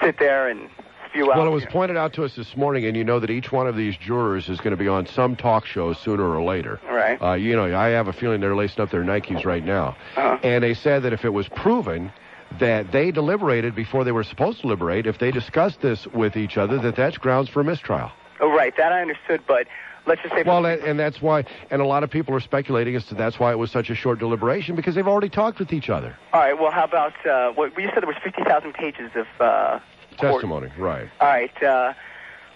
sit 0.00 0.18
there 0.18 0.48
and 0.48 0.70
spew 1.08 1.30
out? 1.30 1.38
Well, 1.38 1.46
it 1.46 1.50
was 1.50 1.64
pointed 1.66 1.96
out 1.96 2.12
to 2.14 2.24
us 2.24 2.34
this 2.34 2.56
morning, 2.56 2.84
and 2.86 2.96
you 2.96 3.04
know 3.04 3.20
that 3.20 3.30
each 3.30 3.52
one 3.52 3.66
of 3.66 3.76
these 3.76 3.96
jurors 3.96 4.48
is 4.48 4.58
going 4.58 4.72
to 4.72 4.76
be 4.76 4.88
on 4.88 5.06
some 5.06 5.36
talk 5.36 5.66
show 5.66 5.92
sooner 5.92 6.24
or 6.24 6.42
later. 6.42 6.80
Right. 6.88 7.20
Uh, 7.20 7.34
you 7.34 7.56
know, 7.56 7.76
I 7.76 7.88
have 7.88 8.08
a 8.08 8.12
feeling 8.12 8.40
they're 8.40 8.56
lacing 8.56 8.82
up 8.82 8.90
their 8.90 9.04
Nikes 9.04 9.44
right 9.44 9.64
now. 9.64 9.96
Uh-huh. 10.16 10.38
And 10.42 10.64
they 10.64 10.74
said 10.74 11.02
that 11.02 11.12
if 11.12 11.24
it 11.24 11.30
was 11.30 11.48
proven 11.48 12.12
that 12.60 12.92
they 12.92 13.10
deliberated 13.10 13.74
before 13.74 14.04
they 14.04 14.12
were 14.12 14.24
supposed 14.24 14.58
to 14.58 14.62
deliberate, 14.62 15.06
if 15.06 15.18
they 15.18 15.30
discussed 15.30 15.80
this 15.80 16.06
with 16.08 16.36
each 16.36 16.56
other, 16.56 16.78
that 16.78 16.96
that's 16.96 17.18
grounds 17.18 17.48
for 17.48 17.60
a 17.60 17.64
mistrial. 17.64 18.10
Oh, 18.40 18.50
right. 18.50 18.76
That 18.76 18.92
I 18.92 19.00
understood, 19.02 19.42
but 19.46 19.66
let's 20.06 20.20
just 20.22 20.34
say. 20.34 20.42
Well, 20.42 20.66
and, 20.66 20.82
and 20.82 20.98
that's 20.98 21.22
why, 21.22 21.44
and 21.70 21.80
a 21.80 21.86
lot 21.86 22.02
of 22.02 22.10
people 22.10 22.34
are 22.34 22.40
speculating 22.40 22.96
as 22.96 23.04
to 23.06 23.14
that's 23.14 23.38
why 23.38 23.52
it 23.52 23.58
was 23.58 23.70
such 23.70 23.90
a 23.90 23.94
short 23.94 24.18
deliberation 24.18 24.76
because 24.76 24.94
they've 24.94 25.06
already 25.06 25.28
talked 25.28 25.58
with 25.58 25.72
each 25.72 25.88
other. 25.88 26.16
All 26.32 26.40
right. 26.40 26.58
Well, 26.58 26.70
how 26.70 26.84
about 26.84 27.26
uh, 27.26 27.52
what 27.52 27.78
you 27.78 27.88
said? 27.94 28.02
There 28.02 28.08
was 28.08 28.16
fifty 28.22 28.42
thousand 28.42 28.74
pages 28.74 29.10
of 29.14 29.26
uh, 29.40 29.80
court- 30.18 30.32
Testimony, 30.32 30.70
right. 30.78 31.08
All 31.20 31.28
right. 31.28 31.62
Uh, 31.62 31.92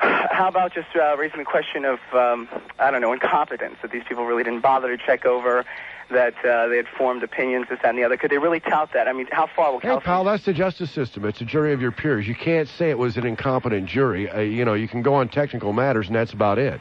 how 0.01 0.49
about 0.49 0.72
just 0.74 0.94
uh, 0.94 1.16
raising 1.16 1.38
the 1.38 1.44
question 1.44 1.84
of 1.84 1.99
um, 2.12 2.49
I 2.78 2.90
don't 2.90 3.01
know 3.01 3.12
incompetence 3.12 3.76
that 3.82 3.90
these 3.90 4.05
people 4.09 4.26
really 4.26 4.44
didn't 4.44 4.61
bother 4.61 4.96
to 4.96 5.03
check 5.05 5.26
over, 5.26 5.64
that 6.11 6.34
uh, 6.44 6.68
they 6.68 6.76
had 6.76 6.86
formed 6.96 7.22
opinions, 7.22 7.66
this, 7.68 7.78
that, 7.82 7.90
and 7.90 7.98
the 7.98 8.04
other. 8.04 8.16
Could 8.16 8.30
they 8.30 8.38
really 8.38 8.61
tout 8.61 8.90
that? 8.94 9.09
I 9.09 9.12
mean, 9.12 9.26
how 9.30 9.48
far 9.54 9.72
will 9.72 9.80
Hey, 9.80 9.98
pal, 10.00 10.24
that's 10.24 10.44
the 10.44 10.52
justice 10.52 10.90
system. 10.90 11.24
It's 11.24 11.40
a 11.40 11.44
jury 11.44 11.72
of 11.72 11.80
your 11.80 11.92
peers. 11.92 12.26
You 12.26 12.34
can't 12.34 12.68
say 12.68 12.90
it 12.90 12.98
was 12.98 13.16
an 13.16 13.26
incompetent 13.26 13.86
jury. 13.86 14.30
Uh, 14.30 14.40
you 14.40 14.64
know, 14.64 14.74
you 14.74 14.88
can 14.88 15.02
go 15.02 15.14
on 15.14 15.28
technical 15.28 15.72
matters, 15.72 16.06
and 16.06 16.16
that's 16.16 16.32
about 16.32 16.59
it. 16.59 16.80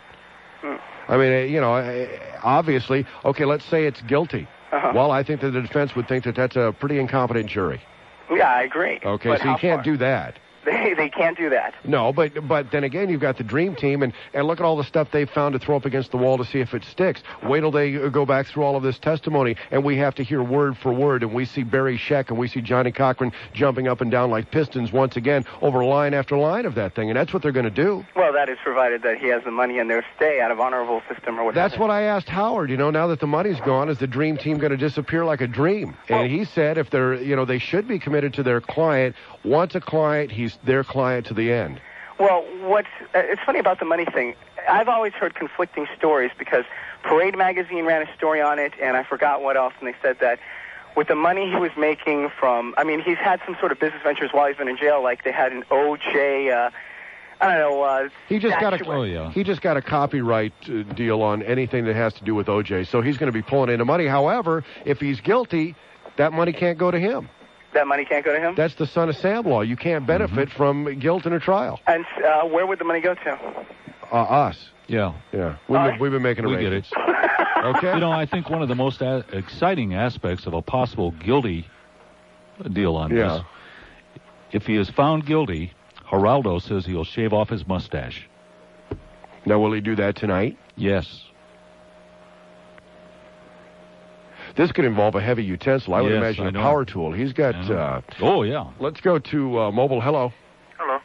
Hmm. 0.61 0.75
I 1.09 1.17
mean, 1.17 1.33
uh, 1.33 1.45
you 1.45 1.59
know, 1.61 1.75
uh, 1.75 2.07
obviously, 2.43 3.05
okay, 3.25 3.45
let's 3.45 3.65
say 3.65 3.85
it's 3.85 4.01
guilty. 4.01 4.47
Uh-huh. 4.71 4.91
Well, 4.93 5.11
I 5.11 5.23
think 5.23 5.41
that 5.41 5.51
the 5.51 5.61
defense 5.61 5.95
would 5.95 6.07
think 6.07 6.23
that 6.25 6.35
that's 6.35 6.55
a 6.55 6.75
pretty 6.77 6.99
incompetent 6.99 7.47
jury. 7.47 7.81
Yeah, 8.29 8.49
I 8.51 8.63
agree. 8.63 8.99
Okay, 9.03 9.29
But 9.29 9.41
so 9.41 9.49
you 9.49 9.57
can't 9.57 9.77
far? 9.77 9.83
do 9.83 9.97
that. 9.97 10.39
They 10.67 10.93
they 10.93 11.09
can't 11.09 11.37
do 11.37 11.49
that. 11.51 11.73
No, 11.85 12.11
but 12.11 12.45
but 12.45 12.71
then 12.71 12.83
again, 12.83 13.09
you've 13.09 13.21
got 13.21 13.37
the 13.37 13.43
dream 13.43 13.75
team, 13.75 14.03
and 14.03 14.11
and 14.33 14.45
look 14.47 14.59
at 14.59 14.65
all 14.65 14.75
the 14.75 14.83
stuff 14.83 15.09
they've 15.11 15.29
found 15.29 15.53
to 15.53 15.59
throw 15.59 15.77
up 15.77 15.85
against 15.85 16.11
the 16.11 16.17
wall 16.17 16.37
to 16.37 16.43
see 16.45 16.59
if 16.59 16.73
it 16.73 16.83
sticks. 16.83 17.23
Wait 17.43 17.61
till 17.61 17.71
they 17.71 17.95
uh, 17.95 18.09
go 18.09 18.25
back 18.25 18.47
through 18.47 18.63
all 18.63 18.75
of 18.75 18.83
this 18.83 18.99
testimony, 18.99 19.55
and 19.71 19.83
we 19.85 19.95
have 19.97 20.15
to 20.15 20.23
hear 20.23 20.43
word 20.43 20.77
for 20.77 20.91
word, 20.91 21.23
and 21.23 21.33
we 21.33 21.45
see 21.45 21.63
Barry 21.63 21.97
Scheck 21.97 22.29
and 22.29 22.37
we 22.37 22.49
see 22.49 22.59
Johnnie 22.61 22.91
Cochran 22.91 23.31
jumping 23.53 23.87
up 23.87 24.01
and 24.01 24.11
down 24.11 24.29
like 24.29 24.51
pistons 24.51 24.91
once 24.91 25.15
again 25.15 25.45
over 25.61 25.85
line 25.85 26.13
after 26.13 26.37
line 26.37 26.65
of 26.65 26.75
that 26.75 26.95
thing, 26.95 27.09
and 27.09 27.17
that's 27.17 27.33
what 27.33 27.41
they're 27.41 27.53
going 27.53 27.63
to 27.63 27.69
do. 27.69 28.05
Well, 28.15 28.33
that 28.33 28.49
is 28.49 28.57
provided 28.61 29.03
that 29.03 29.17
he 29.19 29.27
has 29.27 29.43
the 29.45 29.51
money 29.51 29.77
in 29.77 29.87
their 29.87 30.05
stay 30.17 30.41
out 30.41 30.51
of 30.51 30.59
honorable 30.59 31.01
system 31.09 31.39
or 31.39 31.45
whatever. 31.45 31.69
That's 31.69 31.79
what 31.79 31.89
I 31.89 32.03
asked 32.03 32.27
Howard. 32.27 32.69
You 32.69 32.77
know, 32.77 32.91
now 32.91 33.07
that 33.07 33.21
the 33.21 33.27
money's 33.27 33.59
gone, 33.61 33.87
is 33.87 33.99
the 33.99 34.07
dream 34.07 34.37
team 34.37 34.57
going 34.57 34.71
to 34.71 34.77
disappear 34.77 35.23
like 35.23 35.39
a 35.39 35.47
dream? 35.47 35.95
And 36.09 36.29
he 36.29 36.43
said 36.43 36.77
if 36.77 36.89
they're, 36.89 37.15
you 37.15 37.35
know, 37.35 37.45
they 37.45 37.59
should 37.59 37.87
be 37.87 37.99
committed 37.99 38.33
to 38.35 38.43
their 38.43 38.59
client. 38.59 39.15
Once 39.43 39.75
a 39.75 39.81
client, 39.81 40.31
he's 40.31 40.56
their 40.63 40.83
client 40.83 41.25
to 41.27 41.33
the 41.33 41.51
end. 41.51 41.79
Well, 42.19 42.43
what's 42.61 42.87
uh, 43.13 43.19
it's 43.19 43.41
funny 43.43 43.59
about 43.59 43.79
the 43.79 43.85
money 43.85 44.05
thing. 44.05 44.35
I've 44.69 44.87
always 44.89 45.13
heard 45.13 45.35
conflicting 45.35 45.87
stories 45.95 46.31
because 46.37 46.65
Parade 47.03 47.37
magazine 47.37 47.85
ran 47.85 48.01
a 48.01 48.13
story 48.15 48.41
on 48.41 48.59
it, 48.59 48.73
and 48.81 48.97
I 48.97 49.03
forgot 49.03 49.41
what 49.41 49.55
else, 49.55 49.73
and 49.79 49.87
they 49.87 49.95
said 50.01 50.17
that 50.19 50.39
with 50.95 51.07
the 51.07 51.15
money 51.15 51.47
he 51.49 51.55
was 51.57 51.69
making 51.77 52.29
from, 52.39 52.73
I 52.75 52.83
mean, 52.83 53.01
he's 53.01 53.17
had 53.19 53.39
some 53.45 53.55
sort 53.59 53.71
of 53.71 53.79
business 53.79 54.01
ventures 54.01 54.31
while 54.33 54.47
he's 54.47 54.57
been 54.57 54.67
in 54.67 54.77
jail, 54.77 55.01
like 55.03 55.23
they 55.23 55.31
had 55.31 55.51
an 55.51 55.63
OJ, 55.69 56.51
uh, 56.51 56.71
I 57.39 57.47
don't 57.47 57.59
know, 57.59 57.83
uh, 57.83 58.09
He 58.27 58.39
just 58.39 58.59
got 58.59 58.73
a 58.73 58.77
statuette. 58.79 59.31
he 59.33 59.43
just 59.43 59.61
got 59.61 59.77
a 59.77 59.81
copyright 59.83 60.53
uh, 60.67 60.81
deal 60.95 61.21
on 61.21 61.43
anything 61.43 61.85
that 61.85 61.95
has 61.95 62.15
to 62.15 62.23
do 62.23 62.33
with 62.33 62.47
OJ. 62.47 62.87
So 62.87 63.01
he's 63.01 63.17
going 63.17 63.31
to 63.31 63.31
be 63.31 63.43
pulling 63.43 63.69
in 63.69 63.77
the 63.77 63.85
money. 63.85 64.07
However, 64.07 64.63
if 64.85 64.99
he's 64.99 65.21
guilty, 65.21 65.75
that 66.15 66.33
money 66.33 66.51
can't 66.51 66.79
go 66.79 66.89
to 66.89 66.99
him. 66.99 67.29
That 67.73 67.87
money 67.87 68.05
can't 68.05 68.23
go 68.25 68.33
to 68.33 68.39
him. 68.39 68.55
That's 68.55 68.75
the 68.75 68.87
son 68.87 69.09
of 69.09 69.15
Sam 69.17 69.43
law. 69.45 69.61
You 69.61 69.75
can't 69.75 70.07
benefit 70.07 70.49
from 70.49 70.97
guilt 70.99 71.25
in 71.25 71.33
a 71.33 71.39
trial. 71.39 71.79
And 71.85 72.05
uh, 72.25 72.43
where 72.45 72.65
would 72.65 72.79
the 72.79 72.85
money 72.85 73.01
go 73.01 73.13
to? 73.13 73.65
Uh, 74.11 74.15
us. 74.15 74.57
Yeah. 74.87 75.13
Yeah. 75.33 75.57
We've, 75.67 75.79
been, 75.81 75.99
we've 75.99 76.11
been 76.11 76.21
making 76.21 76.45
We 76.47 76.57
get 76.57 76.71
it. 76.73 76.87
okay. 76.95 77.93
You 77.93 77.99
know, 77.99 78.11
I 78.11 78.25
think 78.25 78.49
one 78.49 78.61
of 78.61 78.69
the 78.69 78.75
most 78.75 79.01
a- 79.01 79.25
exciting 79.33 79.93
aspects 79.93 80.45
of 80.45 80.53
a 80.53 80.61
possible 80.61 81.11
guilty 81.11 81.67
deal 82.71 82.95
on 82.95 83.15
Yeah. 83.15 83.27
this, 83.39 83.41
if 84.53 84.63
he 84.65 84.77
is 84.77 84.89
found 84.89 85.25
guilty, 85.25 85.73
Geraldo 86.09 86.61
says 86.61 86.85
he'll 86.85 87.03
shave 87.03 87.33
off 87.33 87.49
his 87.49 87.67
mustache. 87.67 88.27
Now, 89.45 89.59
will 89.59 89.73
he 89.73 89.81
do 89.81 89.95
that 89.97 90.15
tonight? 90.15 90.57
Yes. 90.77 91.21
This 94.57 94.71
could 94.71 94.85
involve 94.85 95.15
a 95.15 95.21
heavy 95.21 95.43
utensil. 95.43 95.93
I 95.93 96.01
would 96.01 96.11
Yes, 96.11 96.17
imagine 96.17 96.45
I 96.45 96.49
a 96.49 96.51
know. 96.51 96.61
power 96.61 96.83
tool. 96.83 97.11
He's 97.13 97.31
got. 97.31 97.53
Uh, 97.69 98.01
oh 98.21 98.41
yeah. 98.43 98.65
Let's 98.79 98.99
go 99.01 99.19
to 99.19 99.59
uh, 99.59 99.71
mobile. 99.71 100.01
Hello. 100.01 100.33
Hello. 100.77 100.99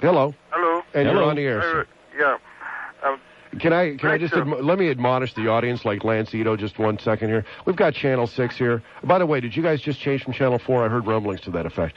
Hello. 0.00 0.34
Hello. 0.50 0.82
And 0.94 1.08
you're 1.10 1.22
on 1.22 1.36
the 1.36 1.42
air. 1.42 1.60
sir. 1.62 1.80
Uh, 1.80 2.18
yeah. 2.18 3.08
Um, 3.08 3.20
Can 3.60 3.72
I 3.72 3.96
can 3.96 4.10
I 4.10 4.18
just 4.18 4.34
admo- 4.34 4.62
let 4.64 4.78
me 4.78 4.88
admonish 4.88 5.34
the 5.34 5.48
audience 5.48 5.84
like 5.84 6.04
Lance 6.04 6.32
Ito 6.34 6.56
just 6.56 6.78
one 6.78 6.98
second 6.98 7.28
here. 7.28 7.44
We've 7.66 7.76
got 7.76 7.92
Channel 7.94 8.26
Six 8.28 8.56
here. 8.56 8.82
By 9.02 9.18
the 9.18 9.26
way, 9.26 9.40
did 9.40 9.56
you 9.56 9.62
guys 9.62 9.80
just 9.80 9.98
change 10.00 10.22
from 10.22 10.32
Channel 10.32 10.58
Four? 10.60 10.84
I 10.84 10.88
heard 10.88 11.06
rumblings 11.06 11.40
to 11.42 11.50
that 11.52 11.66
effect. 11.66 11.96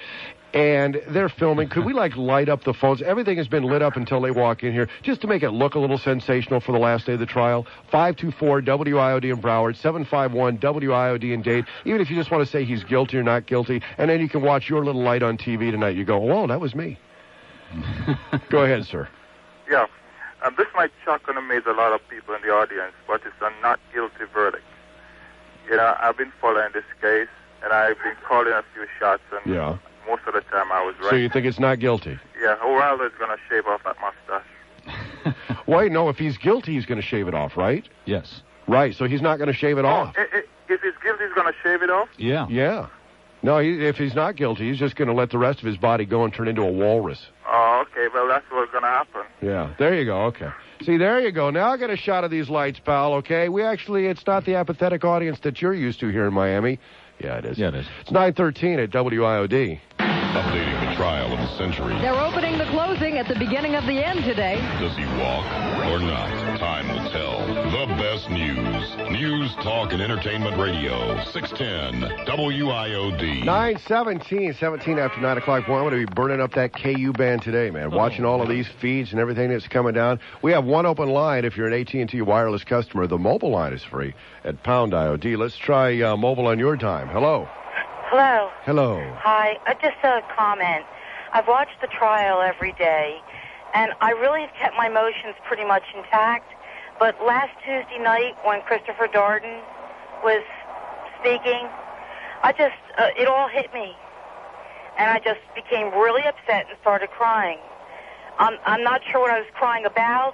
And 0.57 0.99
they're 1.09 1.29
filming. 1.29 1.69
Could 1.69 1.85
we 1.85 1.93
like 1.93 2.17
light 2.17 2.49
up 2.49 2.63
the 2.63 2.73
phones? 2.73 3.03
Everything 3.03 3.37
has 3.37 3.47
been 3.47 3.61
lit 3.63 3.83
up 3.83 3.95
until 3.95 4.19
they 4.21 4.31
walk 4.31 4.63
in 4.63 4.73
here, 4.73 4.89
just 5.03 5.21
to 5.21 5.27
make 5.27 5.43
it 5.43 5.51
look 5.51 5.75
a 5.75 5.79
little 5.79 5.99
sensational 5.99 6.59
for 6.61 6.71
the 6.71 6.79
last 6.79 7.05
day 7.05 7.13
of 7.13 7.19
the 7.19 7.27
trial. 7.27 7.67
Five 7.91 8.15
two 8.15 8.31
four 8.31 8.59
WIOD 8.61 9.25
in 9.25 9.39
Broward, 9.39 9.75
seven 9.75 10.03
five 10.03 10.33
one 10.33 10.57
WIOD 10.57 11.31
in 11.31 11.43
Dade. 11.43 11.65
Even 11.85 12.01
if 12.01 12.09
you 12.09 12.15
just 12.15 12.31
want 12.31 12.43
to 12.43 12.49
say 12.51 12.65
he's 12.65 12.83
guilty 12.83 13.17
or 13.17 13.23
not 13.23 13.45
guilty, 13.45 13.83
and 13.99 14.09
then 14.09 14.19
you 14.19 14.27
can 14.27 14.41
watch 14.41 14.67
your 14.67 14.83
little 14.83 15.03
light 15.03 15.21
on 15.21 15.37
TV 15.37 15.69
tonight. 15.69 15.95
You 15.95 16.05
go, 16.05 16.31
oh, 16.31 16.47
that 16.47 16.59
was 16.59 16.73
me. 16.73 16.97
go 18.49 18.63
ahead, 18.63 18.85
sir. 18.85 19.07
yeah. 19.69 19.85
Um, 20.43 20.55
this 20.57 20.67
might 20.75 20.91
shock 21.05 21.21
and 21.27 21.37
amaze 21.37 21.63
a 21.67 21.73
lot 21.73 21.93
of 21.93 22.07
people 22.09 22.33
in 22.33 22.41
the 22.41 22.49
audience, 22.49 22.93
but 23.07 23.21
it's 23.25 23.35
a 23.41 23.51
not 23.61 23.79
guilty 23.93 24.23
verdict. 24.33 24.63
You 25.69 25.75
know, 25.77 25.95
I've 25.99 26.17
been 26.17 26.31
following 26.39 26.69
this 26.73 26.85
case, 27.01 27.27
and 27.63 27.73
I've 27.73 27.97
been 28.03 28.15
calling 28.27 28.53
a 28.53 28.63
few 28.73 28.87
shots, 28.99 29.21
and 29.31 29.53
Yeah. 29.53 29.77
Most 30.07 30.21
of 30.27 30.33
the 30.33 30.41
time 30.41 30.71
I 30.71 30.83
was 30.85 30.95
right. 31.01 31.09
So 31.11 31.15
you 31.15 31.29
think 31.29 31.45
it's 31.45 31.59
not 31.59 31.79
guilty? 31.79 32.17
Yeah, 32.41 32.55
O'Reilly 32.63 33.05
is 33.07 33.11
going 33.19 33.31
to 33.35 33.37
shave 33.49 33.65
off 33.67 33.81
that 33.83 33.95
mustache. 33.99 35.35
Wait, 35.67 35.91
no. 35.91 36.09
If 36.09 36.17
he's 36.17 36.37
guilty, 36.37 36.73
he's 36.73 36.85
going 36.85 36.99
to 37.01 37.05
shave 37.05 37.27
it 37.27 37.33
off, 37.35 37.57
right? 37.57 37.87
Yes. 38.05 38.41
Right. 38.67 38.95
So 38.95 39.05
he's 39.05 39.21
not 39.21 39.37
going 39.37 39.47
to 39.47 39.53
shave 39.53 39.77
it 39.77 39.85
off. 39.85 40.15
I- 40.17 40.37
I- 40.37 40.43
if 40.69 40.81
he's 40.81 40.91
guilty, 41.01 41.23
he's 41.25 41.33
going 41.33 41.47
to 41.47 41.57
shave 41.63 41.81
it 41.81 41.89
off? 41.89 42.09
Yeah. 42.17 42.45
Yeah. 42.49 42.87
No, 43.41 43.59
he, 43.59 43.85
if 43.85 43.95
he's 43.95 44.13
not 44.15 44.35
guilty, 44.35 44.67
he's 44.67 44.79
just 44.79 44.97
going 44.97 45.07
to 45.07 45.13
let 45.13 45.29
the 45.29 45.37
rest 45.37 45.59
of 45.59 45.65
his 45.65 45.77
body 45.77 46.03
go 46.05 46.25
and 46.25 46.33
turn 46.33 46.47
into 46.49 46.61
a 46.61 46.69
walrus. 46.71 47.25
Oh, 47.47 47.85
okay. 47.87 48.07
Well, 48.13 48.27
that's 48.27 48.43
what's 48.51 48.69
going 48.71 48.83
to 48.83 48.89
happen. 48.89 49.21
Yeah. 49.41 49.73
There 49.79 49.93
you 49.95 50.03
go. 50.03 50.23
Okay. 50.25 50.49
See, 50.81 50.97
there 50.97 51.21
you 51.21 51.31
go. 51.31 51.49
Now 51.51 51.69
I 51.69 51.77
get 51.77 51.89
a 51.89 51.95
shot 51.95 52.25
of 52.25 52.31
these 52.31 52.49
lights, 52.49 52.79
pal. 52.79 53.13
Okay. 53.15 53.47
We 53.47 53.63
actually, 53.63 54.07
it's 54.07 54.27
not 54.27 54.43
the 54.45 54.55
apathetic 54.55 55.05
audience 55.05 55.39
that 55.41 55.61
you're 55.61 55.73
used 55.73 56.01
to 56.01 56.09
here 56.09 56.27
in 56.27 56.33
Miami. 56.33 56.79
Yeah, 57.19 57.37
it 57.37 57.45
is. 57.45 57.57
Yeah, 57.57 57.69
it 57.69 57.75
is. 57.75 57.87
It's 58.01 58.11
9:13 58.11 58.79
at 58.83 58.91
WIOD. 58.91 59.79
Updating 59.97 60.89
the 60.89 60.95
trial 60.95 61.33
of 61.33 61.39
the 61.39 61.57
century. 61.57 61.95
They're 61.99 62.13
opening 62.13 62.57
the 62.57 62.65
closing 62.65 63.17
at 63.17 63.27
the 63.27 63.35
beginning 63.35 63.75
of 63.75 63.85
the 63.85 64.05
end 64.05 64.23
today. 64.23 64.57
Does 64.79 64.95
he 64.95 65.05
walk 65.17 65.45
or 65.89 65.99
not? 65.99 66.29
Time 66.59 66.87
will 66.89 67.09
tell. 67.09 67.46
The 67.67 67.85
best 67.97 68.29
news. 68.29 69.11
News, 69.11 69.53
talk, 69.55 69.91
and 69.91 70.01
entertainment 70.01 70.57
radio. 70.57 71.21
610 71.25 72.25
WIOD. 72.25 73.43
917, 73.43 74.53
17 74.53 74.97
after 74.97 75.19
9 75.19 75.37
o'clock. 75.37 75.67
Boy, 75.67 75.75
I'm 75.75 75.89
going 75.89 75.99
to 75.99 76.07
be 76.07 76.13
burning 76.15 76.39
up 76.39 76.53
that 76.53 76.73
KU 76.73 77.11
band 77.11 77.41
today, 77.41 77.69
man. 77.69 77.91
Watching 77.91 78.23
all 78.23 78.41
of 78.41 78.47
these 78.47 78.69
feeds 78.79 79.11
and 79.11 79.19
everything 79.19 79.49
that's 79.49 79.67
coming 79.67 79.93
down. 79.93 80.21
We 80.41 80.53
have 80.53 80.63
one 80.63 80.85
open 80.85 81.09
line 81.09 81.43
if 81.43 81.57
you're 81.57 81.67
an 81.67 81.73
AT&T 81.73 82.21
wireless 82.21 82.63
customer. 82.63 83.05
The 83.05 83.17
mobile 83.17 83.51
line 83.51 83.73
is 83.73 83.83
free 83.83 84.13
at 84.45 84.63
Pound 84.63 84.93
IOD. 84.93 85.37
Let's 85.37 85.57
try 85.57 86.01
uh, 86.01 86.15
mobile 86.15 86.47
on 86.47 86.59
your 86.59 86.77
time. 86.77 87.09
Hello. 87.09 87.49
Hello. 88.05 88.49
Hello. 88.63 89.13
Hi. 89.19 89.57
Uh, 89.67 89.73
just 89.73 89.97
a 90.05 90.21
comment. 90.37 90.85
I've 91.33 91.49
watched 91.49 91.81
the 91.81 91.87
trial 91.87 92.41
every 92.41 92.71
day, 92.79 93.19
and 93.73 93.91
I 93.99 94.11
really 94.11 94.43
have 94.43 94.55
kept 94.55 94.75
my 94.77 94.87
emotions 94.87 95.35
pretty 95.45 95.65
much 95.65 95.83
intact. 95.93 96.53
But 96.99 97.15
last 97.25 97.51
Tuesday 97.63 97.99
night, 98.01 98.35
when 98.43 98.61
Christopher 98.61 99.07
Darden 99.07 99.61
was 100.23 100.43
speaking, 101.19 101.67
I 102.41 102.53
just, 102.57 102.75
uh, 102.97 103.09
it 103.17 103.27
all 103.27 103.47
hit 103.47 103.71
me. 103.73 103.95
And 104.97 105.09
I 105.11 105.19
just 105.19 105.41
became 105.53 105.93
really 105.93 106.23
upset 106.23 106.65
and 106.69 106.77
started 106.81 107.09
crying. 107.11 107.59
I'm, 108.39 108.57
I'm 108.65 108.83
not 108.83 109.01
sure 109.11 109.21
what 109.21 109.31
I 109.31 109.39
was 109.39 109.49
crying 109.53 109.85
about. 109.85 110.33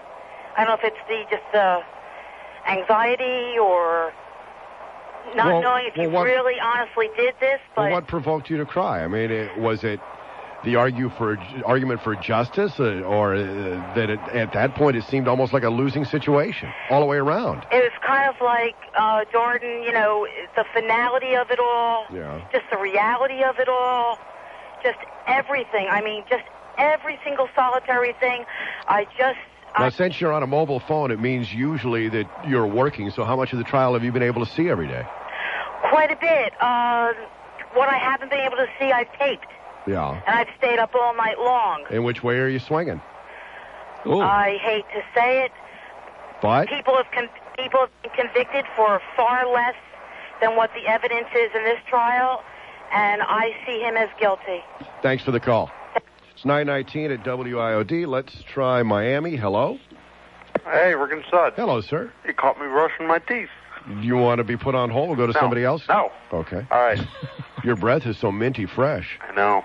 I 0.55 0.63
don't 0.63 0.81
know 0.81 0.87
if 0.87 0.93
it's 0.93 1.03
the 1.07 1.25
just 1.35 1.55
uh, 1.55 1.81
anxiety 2.67 3.57
or 3.59 4.13
not 5.35 5.47
Well- 5.47 5.61
knowing 5.61 5.85
if 5.87 5.97
well, 5.97 6.05
you 6.05 6.11
what- 6.11 6.23
really 6.25 6.59
honestly 6.61 7.09
did 7.17 7.33
this, 7.41 7.59
but 7.75 7.83
Well, 7.83 7.91
what 7.91 8.07
provoked 8.07 8.49
you 8.49 8.57
to 8.57 8.65
cry? 8.65 9.03
I 9.03 9.07
mean, 9.07 9.31
it, 9.31 9.57
was 9.57 9.83
it 9.83 9.99
the 10.63 10.75
argue 10.75 11.09
for 11.09 11.37
argument 11.65 12.01
for 12.01 12.15
justice, 12.15 12.79
uh, 12.79 13.01
or 13.01 13.35
uh, 13.35 13.39
that 13.95 14.09
it, 14.09 14.19
at 14.29 14.53
that 14.53 14.75
point 14.75 14.95
it 14.95 15.03
seemed 15.03 15.27
almost 15.27 15.53
like 15.53 15.63
a 15.63 15.69
losing 15.69 16.05
situation 16.05 16.69
all 16.89 16.99
the 16.99 17.05
way 17.05 17.17
around? 17.17 17.65
it 17.71 17.83
was 17.83 17.91
kind 18.05 18.29
of 18.29 18.35
like 18.41 18.75
uh, 18.97 19.25
Jordan, 19.31 19.83
you 19.83 19.91
know, 19.91 20.27
the 20.55 20.65
finality 20.73 21.35
of 21.35 21.49
it 21.51 21.59
all, 21.59 22.05
Yeah. 22.13 22.41
just 22.51 22.65
the 22.71 22.77
reality 22.77 23.43
of 23.43 23.59
it 23.59 23.67
all, 23.69 24.17
just 24.83 24.99
everything. 25.27 25.87
I 25.89 26.01
mean, 26.01 26.23
just 26.29 26.43
every 26.77 27.19
single 27.23 27.47
solitary 27.55 28.13
thing. 28.19 28.45
I 28.87 29.05
just 29.17 29.39
Now, 29.77 29.89
since 29.89 30.19
you're 30.21 30.33
on 30.33 30.43
a 30.43 30.47
mobile 30.47 30.79
phone, 30.79 31.11
it 31.11 31.19
means 31.19 31.53
usually 31.53 32.09
that 32.09 32.27
you're 32.47 32.67
working. 32.67 33.09
So, 33.11 33.23
how 33.23 33.35
much 33.35 33.51
of 33.53 33.57
the 33.57 33.63
trial 33.63 33.93
have 33.93 34.03
you 34.03 34.11
been 34.11 34.23
able 34.23 34.45
to 34.45 34.51
see 34.51 34.69
every 34.69 34.87
day? 34.87 35.05
quite 35.89 36.11
a 36.11 36.15
bit. 36.15 36.53
Uh, 36.59 37.13
what 37.73 37.89
I 37.89 37.97
haven't 37.97 38.29
been 38.29 38.39
able 38.39 38.57
to 38.57 38.67
see, 38.79 38.91
I've 38.91 39.11
taped, 39.19 39.45
Yeah. 39.87 40.21
and 40.25 40.35
I've 40.39 40.47
stayed 40.57 40.79
up 40.79 40.93
all 40.95 41.15
night 41.15 41.37
long. 41.39 41.83
In 41.91 42.03
which 42.03 42.23
way 42.23 42.37
are 42.39 42.47
you 42.47 42.59
swinging? 42.59 43.01
Ooh. 44.05 44.19
I 44.21 44.57
hate 44.61 44.85
to 44.93 45.01
say 45.15 45.43
it, 45.45 45.51
But 46.41 46.67
people 46.69 46.95
have 46.95 47.09
con- 47.11 47.29
people 47.57 47.79
have 47.81 47.89
been 48.01 48.11
convicted 48.11 48.65
for 48.75 49.01
far 49.15 49.45
less 49.51 49.75
than 50.41 50.55
what 50.55 50.71
the 50.73 50.87
evidence 50.89 51.27
is 51.35 51.51
in 51.55 51.63
this 51.63 51.79
trial, 51.87 52.43
and 52.91 53.21
I 53.21 53.55
see 53.65 53.79
him 53.81 53.95
as 53.95 54.09
guilty. 54.19 54.63
thanks 55.01 55.23
for 55.23 55.31
the 55.31 55.39
call. 55.39 55.71
It's 56.33 56.45
919 56.45 57.11
at 57.11 57.23
WIOD. 57.23 58.07
Let's 58.07 58.41
try 58.43 58.83
Miami. 58.83 59.35
Hello. 59.35 59.77
Hey, 60.65 60.95
Rick 60.95 61.11
and 61.13 61.23
Sud. 61.29 61.53
Hello, 61.55 61.79
sir. 61.81 62.11
You 62.27 62.33
caught 62.33 62.59
me 62.59 62.67
brushing 62.67 63.07
my 63.07 63.19
teeth. 63.19 63.49
You 64.01 64.15
want 64.17 64.39
to 64.39 64.43
be 64.43 64.57
put 64.57 64.75
on 64.75 64.89
hold? 64.89 65.09
We'll 65.09 65.17
go 65.17 65.27
to 65.27 65.33
No. 65.33 65.39
somebody 65.39 65.63
else? 65.63 65.83
No. 65.87 66.11
Okay. 66.31 66.65
All 66.71 66.81
right. 66.81 66.99
Your 67.63 67.75
breath 67.75 68.05
is 68.05 68.17
so 68.17 68.31
minty 68.31 68.65
fresh. 68.65 69.19
I 69.21 69.33
know. 69.35 69.63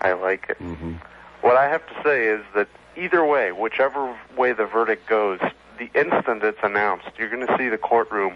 I 0.00 0.12
like 0.12 0.46
it. 0.50 0.58
Mm-hmm. 0.58 0.94
What 1.40 1.56
I 1.56 1.68
have 1.68 1.86
to 1.86 2.02
say 2.02 2.26
is 2.26 2.42
that 2.54 2.68
either 2.96 3.24
way, 3.24 3.52
whichever 3.52 4.16
way 4.36 4.52
the 4.52 4.66
verdict 4.66 5.08
goes, 5.08 5.38
the 5.78 5.90
instant 5.94 6.42
it's 6.42 6.58
announced, 6.62 7.08
you're 7.18 7.30
going 7.30 7.46
to 7.46 7.56
see 7.56 7.68
the 7.68 7.78
courtroom 7.78 8.34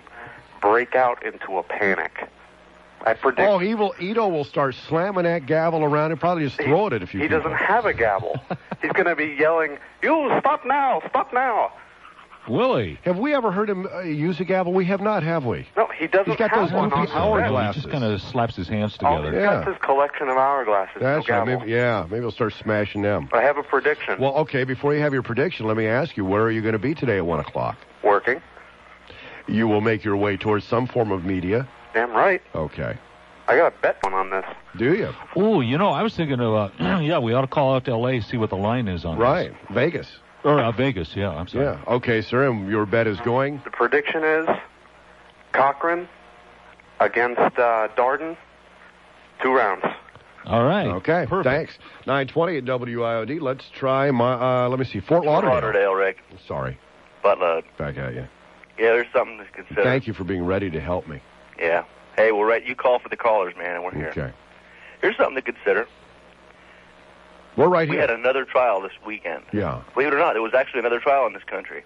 break 0.60 0.94
out 0.94 1.24
into 1.24 1.58
a 1.58 1.62
panic. 1.62 2.28
I 3.04 3.14
predict 3.14 3.48
Oh, 3.48 3.60
evil 3.60 3.94
Ito 4.00 4.28
will 4.28 4.44
start 4.44 4.76
slamming 4.76 5.24
that 5.24 5.46
gavel 5.46 5.82
around 5.82 6.12
and 6.12 6.20
probably 6.20 6.44
just 6.44 6.56
throw 6.60 6.86
it 6.86 6.92
at 6.92 7.02
a 7.02 7.06
few 7.08 7.18
he 7.20 7.26
people. 7.26 7.40
doesn't 7.40 7.56
have 7.58 7.84
a 7.84 7.92
gavel. 7.92 8.40
He's 8.80 8.92
going 8.92 9.06
to 9.06 9.16
be 9.16 9.36
yelling, 9.38 9.78
"You 10.02 10.30
stop 10.38 10.64
now! 10.64 11.02
Stop 11.08 11.32
now!" 11.32 11.72
Willie. 12.48 12.98
Have 13.04 13.18
we 13.18 13.34
ever 13.34 13.50
heard 13.52 13.70
him 13.70 13.86
uh, 13.92 14.00
use 14.00 14.40
a 14.40 14.44
gavel? 14.44 14.72
We 14.72 14.84
have 14.86 15.00
not, 15.00 15.22
have 15.22 15.44
we? 15.44 15.66
No, 15.76 15.86
he 15.96 16.06
doesn't 16.06 16.26
He's 16.28 16.36
got 16.36 16.50
have 16.50 16.68
those 16.70 16.72
one 16.76 16.88
goofy 16.88 17.12
on 17.12 17.40
hourglasses. 17.42 17.74
He 17.74 17.80
just 17.82 17.92
kind 17.92 18.04
of 18.04 18.20
slaps 18.20 18.56
his 18.56 18.68
hands 18.68 18.96
All 19.02 19.16
together. 19.18 19.36
he's 19.38 19.44
got 19.48 19.66
his 19.66 19.76
collection 19.82 20.28
of 20.28 20.36
hourglasses. 20.36 20.94
That's 21.00 21.02
no 21.02 21.16
right. 21.16 21.26
gavel. 21.26 21.58
Maybe, 21.60 21.70
yeah, 21.72 22.06
maybe 22.10 22.20
we'll 22.22 22.30
start 22.32 22.54
smashing 22.54 23.02
them. 23.02 23.28
I 23.32 23.42
have 23.42 23.58
a 23.58 23.62
prediction. 23.62 24.18
Well, 24.20 24.34
okay, 24.38 24.64
before 24.64 24.94
you 24.94 25.00
have 25.02 25.12
your 25.12 25.22
prediction, 25.22 25.66
let 25.66 25.76
me 25.76 25.86
ask 25.86 26.16
you, 26.16 26.24
where 26.24 26.42
are 26.42 26.50
you 26.50 26.62
going 26.62 26.72
to 26.72 26.78
be 26.78 26.94
today 26.94 27.18
at 27.18 27.26
1 27.26 27.40
o'clock? 27.40 27.76
Working. 28.02 28.42
You 29.46 29.68
will 29.68 29.80
make 29.80 30.04
your 30.04 30.16
way 30.16 30.36
towards 30.36 30.64
some 30.66 30.86
form 30.86 31.10
of 31.12 31.24
media. 31.24 31.68
Damn 31.94 32.10
right. 32.12 32.42
Okay. 32.54 32.96
I 33.48 33.56
got 33.56 33.72
a 33.72 33.76
bet 33.82 33.96
one 34.02 34.14
on 34.14 34.30
this. 34.30 34.44
Do 34.78 34.94
you? 34.94 35.12
Oh, 35.36 35.60
you 35.60 35.76
know, 35.76 35.88
I 35.90 36.02
was 36.02 36.14
thinking 36.16 36.40
of, 36.40 36.54
uh, 36.54 36.68
yeah, 37.00 37.18
we 37.18 37.32
ought 37.34 37.40
to 37.42 37.46
call 37.48 37.74
out 37.74 37.84
to 37.86 37.90
L.A. 37.90 38.20
see 38.20 38.36
what 38.36 38.50
the 38.50 38.56
line 38.56 38.88
is 38.88 39.04
on 39.04 39.18
Right. 39.18 39.52
Vegas. 39.70 40.08
This. 40.42 40.50
Or 40.50 40.58
uh, 40.60 40.72
Vegas, 40.72 41.14
yeah, 41.14 41.30
I'm 41.30 41.48
sorry. 41.48 41.64
Yeah. 41.64 41.80
Okay, 41.86 42.22
sir, 42.22 42.48
and 42.48 42.68
your 42.68 42.86
bet 42.86 43.06
is 43.06 43.18
going? 43.20 43.60
The 43.64 43.70
prediction 43.70 44.24
is 44.24 44.48
Cochran 45.52 46.08
against 47.00 47.40
uh, 47.40 47.88
Darden, 47.96 48.36
two 49.42 49.52
rounds. 49.52 49.84
All 50.44 50.64
right. 50.64 50.86
Okay, 50.88 51.26
Perfect. 51.28 51.44
thanks. 51.44 51.78
920 52.06 52.58
at 52.58 52.64
WIOD. 52.64 53.40
Let's 53.40 53.64
try 53.70 54.10
my, 54.10 54.64
uh, 54.64 54.68
let 54.68 54.78
me 54.78 54.84
see, 54.84 55.00
Fort 55.00 55.24
Lauderdale. 55.24 55.54
Lauderdale, 55.54 55.94
Rick. 55.94 56.18
Sorry. 56.46 56.78
Buttload. 57.24 57.62
Back 57.78 57.96
at 57.96 58.14
you. 58.14 58.26
Yeah, 58.78 58.92
there's 58.92 59.06
something 59.12 59.38
to 59.38 59.44
consider. 59.52 59.84
Thank 59.84 60.06
you 60.08 60.12
for 60.12 60.24
being 60.24 60.44
ready 60.44 60.70
to 60.70 60.80
help 60.80 61.06
me. 61.06 61.20
Yeah. 61.58 61.84
Hey, 62.16 62.32
we're 62.32 62.48
right. 62.48 62.66
You 62.66 62.74
call 62.74 62.98
for 62.98 63.08
the 63.08 63.16
callers, 63.16 63.54
man, 63.56 63.76
and 63.76 63.84
we're 63.84 63.94
here. 63.94 64.08
Okay. 64.08 64.32
Here's 65.00 65.16
something 65.16 65.36
to 65.36 65.42
consider. 65.42 65.86
We're 67.56 67.68
right 67.68 67.88
we 67.88 67.96
here. 67.96 68.00
had 68.00 68.10
another 68.10 68.44
trial 68.44 68.80
this 68.80 68.92
weekend. 69.06 69.44
Yeah. 69.52 69.82
Believe 69.94 70.08
it 70.08 70.14
or 70.14 70.18
not, 70.18 70.32
there 70.32 70.42
was 70.42 70.54
actually 70.54 70.80
another 70.80 71.00
trial 71.00 71.26
in 71.26 71.32
this 71.34 71.44
country. 71.44 71.84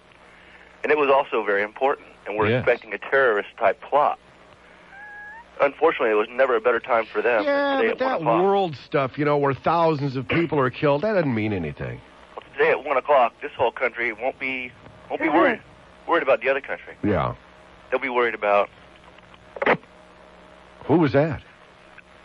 And 0.83 0.91
it 0.91 0.97
was 0.97 1.09
also 1.09 1.43
very 1.43 1.63
important. 1.63 2.07
And 2.25 2.37
we're 2.37 2.49
Yes. 2.49 2.59
expecting 2.59 2.93
a 2.93 2.97
terrorist 2.97 3.49
type 3.57 3.81
plot. 3.81 4.19
Unfortunately, 5.59 6.11
it 6.11 6.15
was 6.15 6.27
never 6.29 6.55
a 6.55 6.61
better 6.61 6.79
time 6.79 7.05
for 7.05 7.21
them 7.21 7.43
Yeah, 7.43 7.77
but 7.77 7.85
at 7.87 7.97
that 7.99 8.21
world 8.23 8.75
stuff, 8.75 9.17
you 9.17 9.25
know, 9.25 9.37
where 9.37 9.53
thousands 9.55 10.15
of 10.15 10.27
people 10.27 10.59
are 10.59 10.69
killed, 10.69 11.01
that 11.01 11.13
doesn't 11.13 11.33
mean 11.33 11.51
anything. 11.51 11.99
Well, 12.35 12.43
today 12.53 12.69
at 12.69 12.83
1 12.85 12.95
o'clock, 12.97 13.33
this 13.41 13.51
whole 13.53 13.71
country 13.71 14.13
won't 14.13 14.37
be 14.39 14.71
won't 15.09 15.21
be 15.21 15.29
worried 15.29 15.59
worried 16.05 16.21
about 16.23 16.41
the 16.41 16.49
other 16.49 16.61
country. 16.61 16.93
Yeah. 17.03 17.33
They'll 17.89 17.99
be 17.99 18.09
worried 18.09 18.35
about 18.35 18.69
Who 20.85 20.97
was 20.97 21.11
that? 21.13 21.41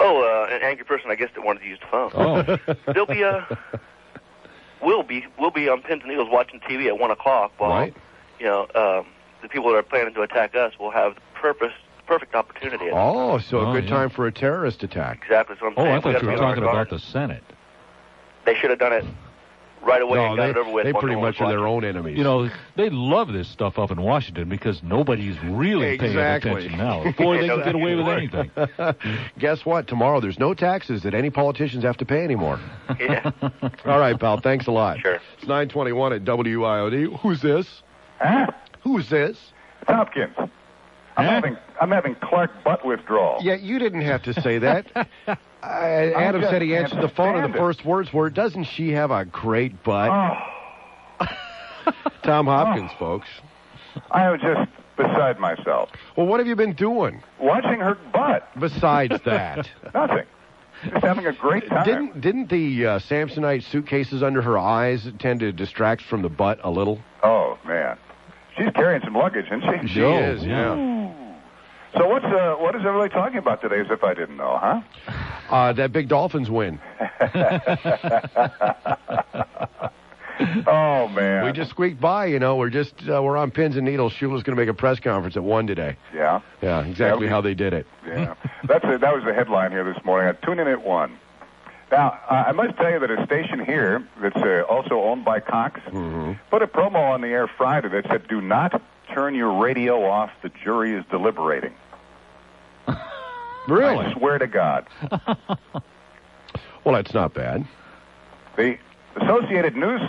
Oh, 0.02 0.22
uh, 0.50 0.54
an 0.54 0.62
angry 0.62 0.84
person, 0.84 1.10
I 1.10 1.14
guess, 1.14 1.30
that 1.34 1.44
wanted 1.44 1.60
to 1.60 1.66
use 1.68 1.78
the 1.80 1.86
phone. 1.86 2.10
Oh. 2.14 2.74
They'll 2.92 3.06
be 3.06 3.24
uh, 3.24 3.42
we'll 4.82 5.02
be 5.02 5.26
we'll 5.38 5.50
be 5.50 5.68
on 5.68 5.82
pins 5.82 6.02
and 6.02 6.10
needles 6.10 6.28
watching 6.30 6.60
TV 6.60 6.86
at 6.88 6.98
one 6.98 7.10
o'clock 7.10 7.52
while 7.58 7.70
Right. 7.70 7.94
you 8.38 8.46
know 8.46 8.62
um, 8.74 9.06
the 9.42 9.48
people 9.48 9.70
that 9.70 9.76
are 9.78 9.82
planning 9.82 10.14
to 10.14 10.22
attack 10.22 10.54
us 10.54 10.78
will 10.78 10.90
have 10.90 11.14
the 11.14 11.20
purpose 11.34 11.72
perfect 12.06 12.34
opportunity. 12.34 12.86
Oh, 12.92 13.38
so 13.38 13.58
a 13.58 13.70
Oh, 13.70 13.72
good 13.72 13.84
yeah. 13.84 13.90
time 13.90 14.10
for 14.10 14.26
a 14.26 14.32
terrorist 14.32 14.82
attack. 14.82 15.20
Exactly. 15.22 15.56
So 15.60 15.66
I'm 15.66 15.74
Oh, 15.76 15.82
saying 15.84 15.92
I 15.92 15.96
we 15.96 16.02
thought 16.02 16.22
you 16.22 16.28
were 16.28 16.34
be 16.34 16.38
on 16.38 16.44
our 16.44 16.54
talking 16.56 16.62
about 16.64 16.90
the 16.90 16.98
Senate. 16.98 17.44
They 18.44 18.54
should 18.56 18.70
have 18.70 18.80
done 18.80 18.92
it 18.92 19.04
right 19.84 20.00
away 20.02 20.14
No, 20.16 20.26
and 20.26 20.36
got 20.36 20.44
they, 20.44 20.50
it 20.50 20.56
over 20.56 20.70
with. 20.72 20.84
they 20.84 20.92
pretty 20.92 21.16
much 21.16 21.40
are 21.40 21.48
their 21.48 21.66
own 21.66 21.84
enemies. 21.84 22.16
You 22.16 22.24
know, 22.24 22.48
they 22.76 22.88
love 22.90 23.32
this 23.32 23.48
stuff 23.48 23.78
up 23.78 23.90
in 23.90 24.00
Washington 24.00 24.48
because 24.48 24.82
nobody's 24.82 25.36
really 25.44 25.88
Exactly. 25.90 26.50
paying 26.52 26.66
attention 26.72 26.78
now. 26.78 27.02
Boy, 27.18 27.40
they 27.40 27.48
can 27.48 27.64
get 27.64 27.74
away 27.74 27.94
with 27.94 28.08
anything. 28.08 28.50
Guess 29.38 29.64
what? 29.66 29.86
Tomorrow 29.88 30.20
there's 30.20 30.38
no 30.38 30.54
taxes 30.54 31.02
that 31.02 31.14
any 31.14 31.30
politicians 31.30 31.82
have 31.84 31.96
to 31.98 32.04
pay 32.04 32.24
anymore. 32.24 32.60
Yeah. 33.00 33.30
All 33.86 33.98
right, 33.98 34.18
pal. 34.18 34.40
Thanks 34.40 34.66
a 34.66 34.70
lot. 34.70 34.98
Sure. 35.00 35.14
It's 35.38 35.42
921 35.46 36.12
at 36.12 36.24
WIOD. 36.24 37.18
Who's 37.20 37.40
this? 37.42 37.66
Huh? 38.20 38.46
Who's 38.84 39.08
this? 39.08 39.36
Hopkins. 39.88 40.34
I'm 41.16 41.24
having 41.26 41.56
I'm 41.80 41.90
having 41.90 42.14
Clark 42.16 42.50
butt 42.64 42.84
withdrawal. 42.86 43.38
Yeah, 43.42 43.54
you 43.54 43.78
didn't 43.78 44.02
have 44.02 44.22
to 44.24 44.34
say 44.40 44.58
that. 44.58 44.86
Uh, 45.64 46.10
Adam 46.16 46.42
said 46.42 46.60
he 46.60 46.74
answered 46.76 47.00
the 47.00 47.08
phone, 47.08 47.36
and 47.36 47.54
the 47.54 47.56
first 47.56 47.84
words 47.84 48.12
were, 48.12 48.28
"Doesn't 48.30 48.64
she 48.64 48.90
have 48.94 49.12
a 49.12 49.24
great 49.24 49.84
butt?" 49.84 50.10
Oh, 51.20 51.26
Tom 52.24 52.46
Hopkins, 52.46 52.90
folks. 52.98 53.28
I 54.10 54.24
am 54.24 54.40
just 54.40 54.68
beside 54.96 55.38
myself. 55.38 55.90
Well, 56.16 56.26
what 56.26 56.40
have 56.40 56.48
you 56.48 56.56
been 56.56 56.72
doing 56.74 57.22
Watching 57.38 57.78
her 57.78 57.96
butt. 58.12 58.48
besides 58.58 59.14
that? 59.24 59.68
Nothing. 59.94 60.24
Just 60.90 61.04
having 61.04 61.26
a 61.26 61.32
great 61.32 61.68
time. 61.68 61.84
Didn't 61.84 62.20
didn't 62.20 62.48
the 62.50 62.86
uh, 62.86 62.98
Samsonite 62.98 63.62
suitcases 63.70 64.20
under 64.20 64.42
her 64.42 64.58
eyes 64.58 65.06
tend 65.20 65.38
to 65.40 65.52
distract 65.52 66.02
from 66.02 66.22
the 66.22 66.28
butt 66.28 66.58
a 66.64 66.70
little? 66.70 66.98
Oh 67.22 67.56
man, 67.64 67.98
she's 68.56 68.70
carrying 68.74 69.02
some 69.02 69.14
luggage, 69.14 69.46
isn't 69.46 69.62
she? 69.62 69.88
She 69.94 70.00
is, 70.00 70.44
yeah. 70.44 70.74
So 71.96 72.08
what's 72.08 72.24
uh, 72.24 72.54
what 72.58 72.74
is 72.74 72.82
everybody 72.86 73.12
talking 73.12 73.36
about 73.38 73.60
today? 73.60 73.80
As 73.80 73.86
if 73.90 74.02
I 74.02 74.14
didn't 74.14 74.38
know, 74.38 74.58
huh? 74.58 74.80
Uh, 75.50 75.72
that 75.74 75.92
big 75.92 76.08
Dolphins 76.08 76.48
win. 76.48 76.80
oh 80.66 81.08
man. 81.08 81.44
We 81.44 81.52
just 81.52 81.70
squeaked 81.70 82.00
by, 82.00 82.26
you 82.26 82.38
know. 82.38 82.56
We're 82.56 82.70
just 82.70 82.94
uh, 83.08 83.22
we're 83.22 83.36
on 83.36 83.50
pins 83.50 83.76
and 83.76 83.84
needles. 83.84 84.14
Shula's 84.14 84.42
going 84.42 84.56
to 84.56 84.60
make 84.62 84.70
a 84.70 84.74
press 84.74 85.00
conference 85.00 85.36
at 85.36 85.44
one 85.44 85.66
today. 85.66 85.96
Yeah. 86.14 86.40
Yeah, 86.62 86.84
exactly 86.86 87.26
Yeah, 87.26 87.32
how 87.32 87.40
they 87.42 87.54
did 87.54 87.74
it. 87.74 87.86
Yeah, 88.06 88.34
that's 88.64 88.84
a, 88.84 88.96
that 88.98 89.14
was 89.14 89.24
the 89.24 89.34
headline 89.34 89.70
here 89.70 89.84
this 89.84 90.02
morning. 90.04 90.28
I 90.34 90.46
tune 90.46 90.58
in 90.58 90.68
at 90.68 90.82
one. 90.82 91.18
Now, 91.92 92.18
uh, 92.28 92.44
I 92.48 92.52
must 92.52 92.76
tell 92.78 92.90
you 92.90 92.98
that 93.00 93.10
a 93.10 93.24
station 93.26 93.64
here 93.64 94.02
that's 94.20 94.34
uh, 94.36 94.62
also 94.68 94.94
owned 95.02 95.24
by 95.24 95.38
Cox 95.40 95.78
Mm-hmm. 95.88 96.32
put 96.50 96.62
a 96.62 96.66
promo 96.66 96.96
on 97.12 97.20
the 97.20 97.28
air 97.28 97.46
Friday 97.46 97.88
that 97.90 98.06
said, 98.08 98.26
"Do 98.28 98.40
not 98.40 98.80
turn 99.12 99.34
your 99.34 99.62
radio 99.62 100.02
off. 100.04 100.30
The 100.42 100.48
jury 100.64 100.94
is 100.94 101.04
deliberating." 101.10 101.74
Really? 103.68 104.06
I 104.06 104.12
swear 104.14 104.38
to 104.38 104.46
God. 104.48 104.86
Well, 106.84 106.96
that's 106.96 107.14
not 107.14 107.32
bad. 107.32 107.64
The 108.56 108.76
Associated 109.14 109.76
News, 109.76 110.00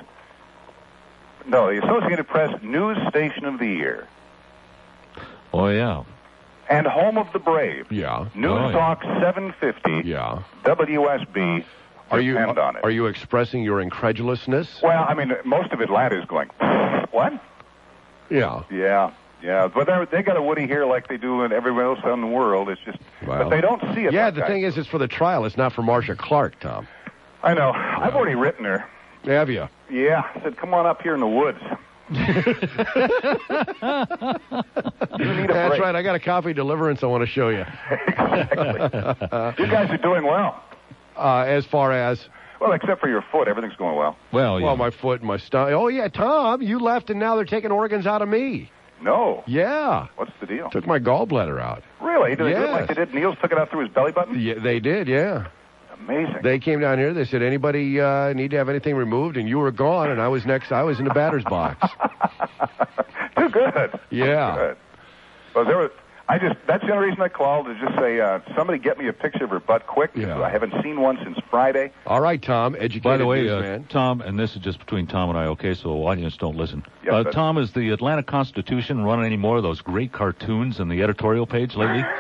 no, 1.46 1.68
the 1.72 1.84
Associated 1.86 2.28
Press 2.28 2.60
News 2.64 2.98
Station 3.10 3.46
of 3.46 3.60
the 3.60 3.68
Year 3.68 4.08
Oh, 5.54 5.68
yeah. 5.68 6.02
And 6.70 6.88
home 6.88 7.18
of 7.18 7.32
the 7.34 7.40
brave. 7.40 7.92
Yeah. 7.92 8.20
Oh, 8.20 8.28
News 8.36 8.52
Oh, 8.52 8.68
yeah. 8.70 8.72
Talk 8.72 9.04
750. 9.04 10.08
Yeah. 10.08 10.44
WSB. 10.64 11.66
Are 12.12 12.20
you 12.22 12.34
depend 12.34 12.60
on 12.60 12.76
it. 12.78 12.84
are 12.84 12.92
you 12.92 13.08
expressing 13.08 13.64
your 13.64 13.82
incredulousness? 13.82 14.80
Well, 14.84 15.04
I 15.08 15.14
mean, 15.16 15.34
most 15.46 15.72
of 15.72 15.82
Atlanta 15.82 16.20
is 16.20 16.26
going, 16.26 16.48
what? 17.12 17.34
Yeah. 18.30 18.64
Yeah, 18.72 19.12
Yeah, 19.42 19.68
but 19.68 19.88
they 19.88 20.06
they 20.18 20.24
got 20.24 20.38
a 20.38 20.42
Woody 20.42 20.68
here 20.68 20.86
like 20.86 21.08
they 21.08 21.18
do 21.18 21.44
in 21.44 21.52
everywhere 21.52 21.86
else 21.86 22.00
in 22.04 22.22
the 22.22 22.28
world. 22.28 22.70
It's 22.70 22.82
just, 22.86 23.00
but 23.26 23.50
they 23.50 23.62
don't 23.62 23.82
see 23.96 24.06
it. 24.06 24.14
Yeah, 24.14 24.30
the 24.32 24.46
I- 24.46 24.48
thing 24.48 24.64
is, 24.64 24.78
it's 24.78 24.88
for 24.88 24.98
the 25.00 25.08
trial. 25.08 25.46
It's 25.46 25.58
not 25.58 25.74
for 25.74 25.82
Marcia 25.82 26.16
Clark, 26.16 26.60
Tom. 26.60 26.88
I 27.42 27.54
know. 27.54 27.72
I've 27.74 28.16
already 28.16 28.36
written 28.36 28.64
her. 28.66 28.86
Have 29.26 29.50
you? 29.50 29.68
Yeah, 29.90 30.24
I 30.36 30.42
said, 30.42 30.56
come 30.58 30.74
on 30.74 30.86
up 30.86 31.02
here 31.02 31.14
in 31.16 31.20
the 31.20 31.28
woods. 31.28 31.60
That's 35.18 35.80
right. 35.80 35.96
I 35.96 36.02
got 36.04 36.16
a 36.16 36.20
coffee 36.20 36.54
deliverance 36.54 37.04
I 37.04 37.08
want 37.08 37.22
to 37.24 37.28
show 37.28 37.50
you. 37.50 37.66
exactly. 38.08 38.60
You 39.66 39.72
guys 39.72 39.90
are 39.92 39.98
doing 39.98 40.24
well. 40.26 40.62
Uh, 41.16 41.42
as 41.48 41.66
far 41.66 41.92
as 41.92 42.28
Well, 42.60 42.72
except 42.74 43.00
for 43.00 43.08
your 43.10 43.22
foot, 43.32 43.48
everything's 43.48 43.76
going 43.76 43.96
well. 43.98 44.18
Well, 44.32 44.60
well, 44.62 44.76
my 44.78 44.90
foot 44.90 45.20
and 45.20 45.28
my 45.28 45.38
stomach. 45.38 45.74
Oh 45.74 45.88
yeah, 45.88 46.08
Tom, 46.08 46.62
you 46.62 46.80
left 46.80 47.10
and 47.10 47.20
now 47.20 47.36
they're 47.36 47.46
taking 47.46 47.72
organs 47.72 48.08
out 48.08 48.22
of 48.22 48.30
me. 48.30 48.72
No. 49.02 49.44
Yeah. 49.46 50.08
What's 50.16 50.32
the 50.40 50.46
deal? 50.48 50.70
Took 50.70 50.88
my 50.88 50.98
gallbladder 50.98 51.62
out. 51.62 51.84
Really? 52.02 52.36
Do 52.36 52.46
they 52.46 52.52
do 52.52 52.56
it 52.58 52.62
Yes. 52.62 52.72
like 52.72 52.88
they 52.88 52.94
did? 52.94 53.14
Niels 53.14 53.36
took 53.42 53.52
it 53.52 53.58
out 53.58 53.70
through 53.70 53.82
his 53.86 53.90
belly 53.94 54.12
button? 54.14 54.40
Yeah, 54.40 54.56
they 54.60 54.80
did. 54.80 55.08
Yeah. 55.10 55.48
Amazing. 56.00 56.38
They 56.42 56.58
came 56.60 56.80
down 56.80 56.98
here. 56.98 57.14
They 57.14 57.26
said, 57.26 57.42
"Anybody 57.44 58.00
uh, 58.02 58.34
need 58.34 58.52
to 58.52 58.58
have 58.58 58.68
anything 58.70 58.96
removed?" 58.96 59.38
And 59.38 59.48
you 59.48 59.60
were 59.60 59.72
gone, 59.72 60.10
and 60.10 60.20
I 60.22 60.28
was 60.30 60.46
next. 60.46 60.72
I 60.72 60.84
was 60.84 61.00
in 61.00 61.06
the 61.06 61.14
batter's 61.14 61.44
box. 61.46 61.80
Too 63.38 63.50
good. 63.50 64.00
Yeah. 64.10 64.56
Good. 64.56 64.78
Well, 65.56 65.66
there 65.66 65.78
was. 65.78 65.92
I 66.28 66.40
just. 66.40 66.56
That's 66.68 66.84
the 66.86 66.94
only 66.94 67.08
reason 67.10 67.22
I 67.22 67.28
called 67.28 67.70
is 67.70 67.76
just 67.82 67.96
say, 67.98 68.20
uh, 68.20 68.40
somebody 68.56 68.80
get 68.80 68.98
me 68.98 69.08
a 69.08 69.14
picture 69.14 69.44
of 69.44 69.50
her 69.50 69.60
butt 69.60 69.88
quick. 69.88 70.12
Yeah. 70.16 70.42
I 70.42 70.50
haven't 70.50 70.74
seen 70.82 71.02
one 71.02 71.18
since 71.24 71.38
Friday. 71.50 71.92
All 72.06 72.22
right, 72.22 72.42
Tom. 72.42 72.76
Educated 72.76 73.04
By 73.04 73.18
the 73.18 73.26
way, 73.26 73.50
uh. 73.50 73.80
Tom, 73.90 74.22
and 74.22 74.40
this 74.40 74.56
is 74.56 74.62
just 74.62 74.80
between 74.80 75.06
Tom 75.06 75.30
and 75.30 75.38
I, 75.38 75.46
okay? 75.48 75.74
So 75.74 76.08
audience 76.08 76.38
don't 76.38 76.56
listen. 76.56 76.86
Yes, 77.04 77.14
uh, 77.14 77.32
Tom, 77.32 77.58
is 77.58 77.74
the 77.74 77.90
Atlanta 77.90 78.24
Constitution 78.24 79.04
running 79.04 79.26
any 79.26 79.38
more 79.38 79.58
of 79.58 79.64
those 79.64 79.82
great 79.82 80.14
cartoons 80.14 80.80
in 80.80 80.88
the 80.88 81.04
editorial 81.04 81.46
page 81.46 81.76
lately? 81.76 82.04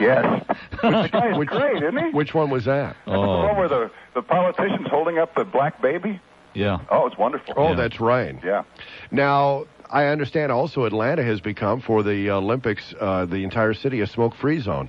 Yes. 0.00 0.44
the 0.82 1.08
guy's 1.12 1.44
great, 1.46 1.82
isn't 1.82 1.98
he? 1.98 2.10
Which 2.10 2.34
one 2.34 2.50
was 2.50 2.64
that? 2.64 2.96
That's 3.06 3.14
the 3.14 3.18
one 3.20 3.56
where 3.56 3.68
the 3.68 3.90
the 4.14 4.22
politician's 4.22 4.88
holding 4.88 5.18
up 5.18 5.34
the 5.34 5.44
black 5.44 5.80
baby. 5.82 6.20
Yeah. 6.54 6.78
Oh, 6.90 7.06
it's 7.06 7.18
wonderful. 7.18 7.54
Oh, 7.56 7.74
that's 7.76 8.00
right. 8.00 8.36
Yeah. 8.42 8.64
Now, 9.10 9.66
I 9.92 10.06
understand 10.06 10.52
also 10.52 10.84
Atlanta 10.84 11.22
has 11.24 11.40
become 11.40 11.80
for 11.80 12.02
the 12.02 12.30
Olympics, 12.30 12.94
uh, 13.00 13.24
the 13.26 13.42
entire 13.44 13.74
city 13.74 14.00
a 14.00 14.06
smoke-free 14.06 14.60
zone. 14.60 14.88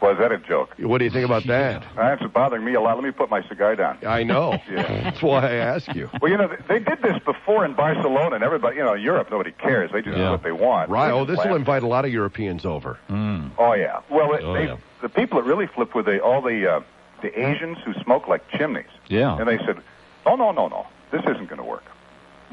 Well, 0.00 0.14
that 0.16 0.32
a 0.32 0.38
joke? 0.38 0.74
What 0.80 0.98
do 0.98 1.04
you 1.04 1.10
think 1.10 1.24
about 1.24 1.46
that? 1.46 1.82
That's 1.96 2.22
bothering 2.32 2.62
me 2.62 2.74
a 2.74 2.80
lot. 2.80 2.96
Let 2.96 3.04
me 3.04 3.10
put 3.10 3.30
my 3.30 3.42
cigar 3.48 3.74
down. 3.74 3.98
I 4.06 4.22
know. 4.22 4.58
Yeah. 4.70 4.82
That's 5.04 5.22
why 5.22 5.48
I 5.48 5.52
ask 5.54 5.94
you. 5.94 6.10
Well, 6.20 6.30
you 6.30 6.36
know, 6.36 6.48
they, 6.48 6.78
they 6.78 6.84
did 6.84 7.00
this 7.00 7.16
before 7.24 7.64
in 7.64 7.72
Barcelona, 7.74 8.34
and 8.34 8.44
everybody, 8.44 8.76
you 8.76 8.82
know, 8.82 8.92
Europe, 8.94 9.28
nobody 9.30 9.52
cares. 9.52 9.90
They 9.92 10.02
just 10.02 10.14
do 10.16 10.22
what 10.30 10.42
they 10.42 10.52
want. 10.52 10.90
Right. 10.90 11.06
They 11.08 11.12
Oh, 11.14 11.24
just 11.24 11.38
this 11.38 11.46
will 11.48 11.56
invite 11.56 11.82
a 11.84 11.86
lot 11.86 12.04
of 12.04 12.12
Europeans 12.12 12.66
over. 12.66 12.98
Oh 13.08 13.74
yeah. 13.74 14.00
Well, 14.10 14.34
it, 14.34 14.42
Oh, 14.42 14.52
they, 14.52 14.64
yeah. 14.66 14.76
the 15.00 15.08
people 15.08 15.40
that 15.40 15.46
really 15.48 15.66
flipped 15.68 15.94
were 15.94 16.02
the 16.02 16.20
all 16.20 16.42
the 16.42 16.70
uh, 16.70 16.80
the 17.22 17.30
Asians 17.40 17.78
who 17.84 17.94
smoke 18.02 18.28
like 18.28 18.46
chimneys. 18.50 18.84
Yeah. 19.08 19.38
And 19.38 19.48
they 19.48 19.58
said, 19.58 19.78
"Oh 20.26 20.34
no, 20.36 20.50
no, 20.52 20.68
no, 20.68 20.86
this 21.12 21.22
isn't 21.22 21.46
going 21.48 21.58
to 21.62 21.64
work." 21.64 21.84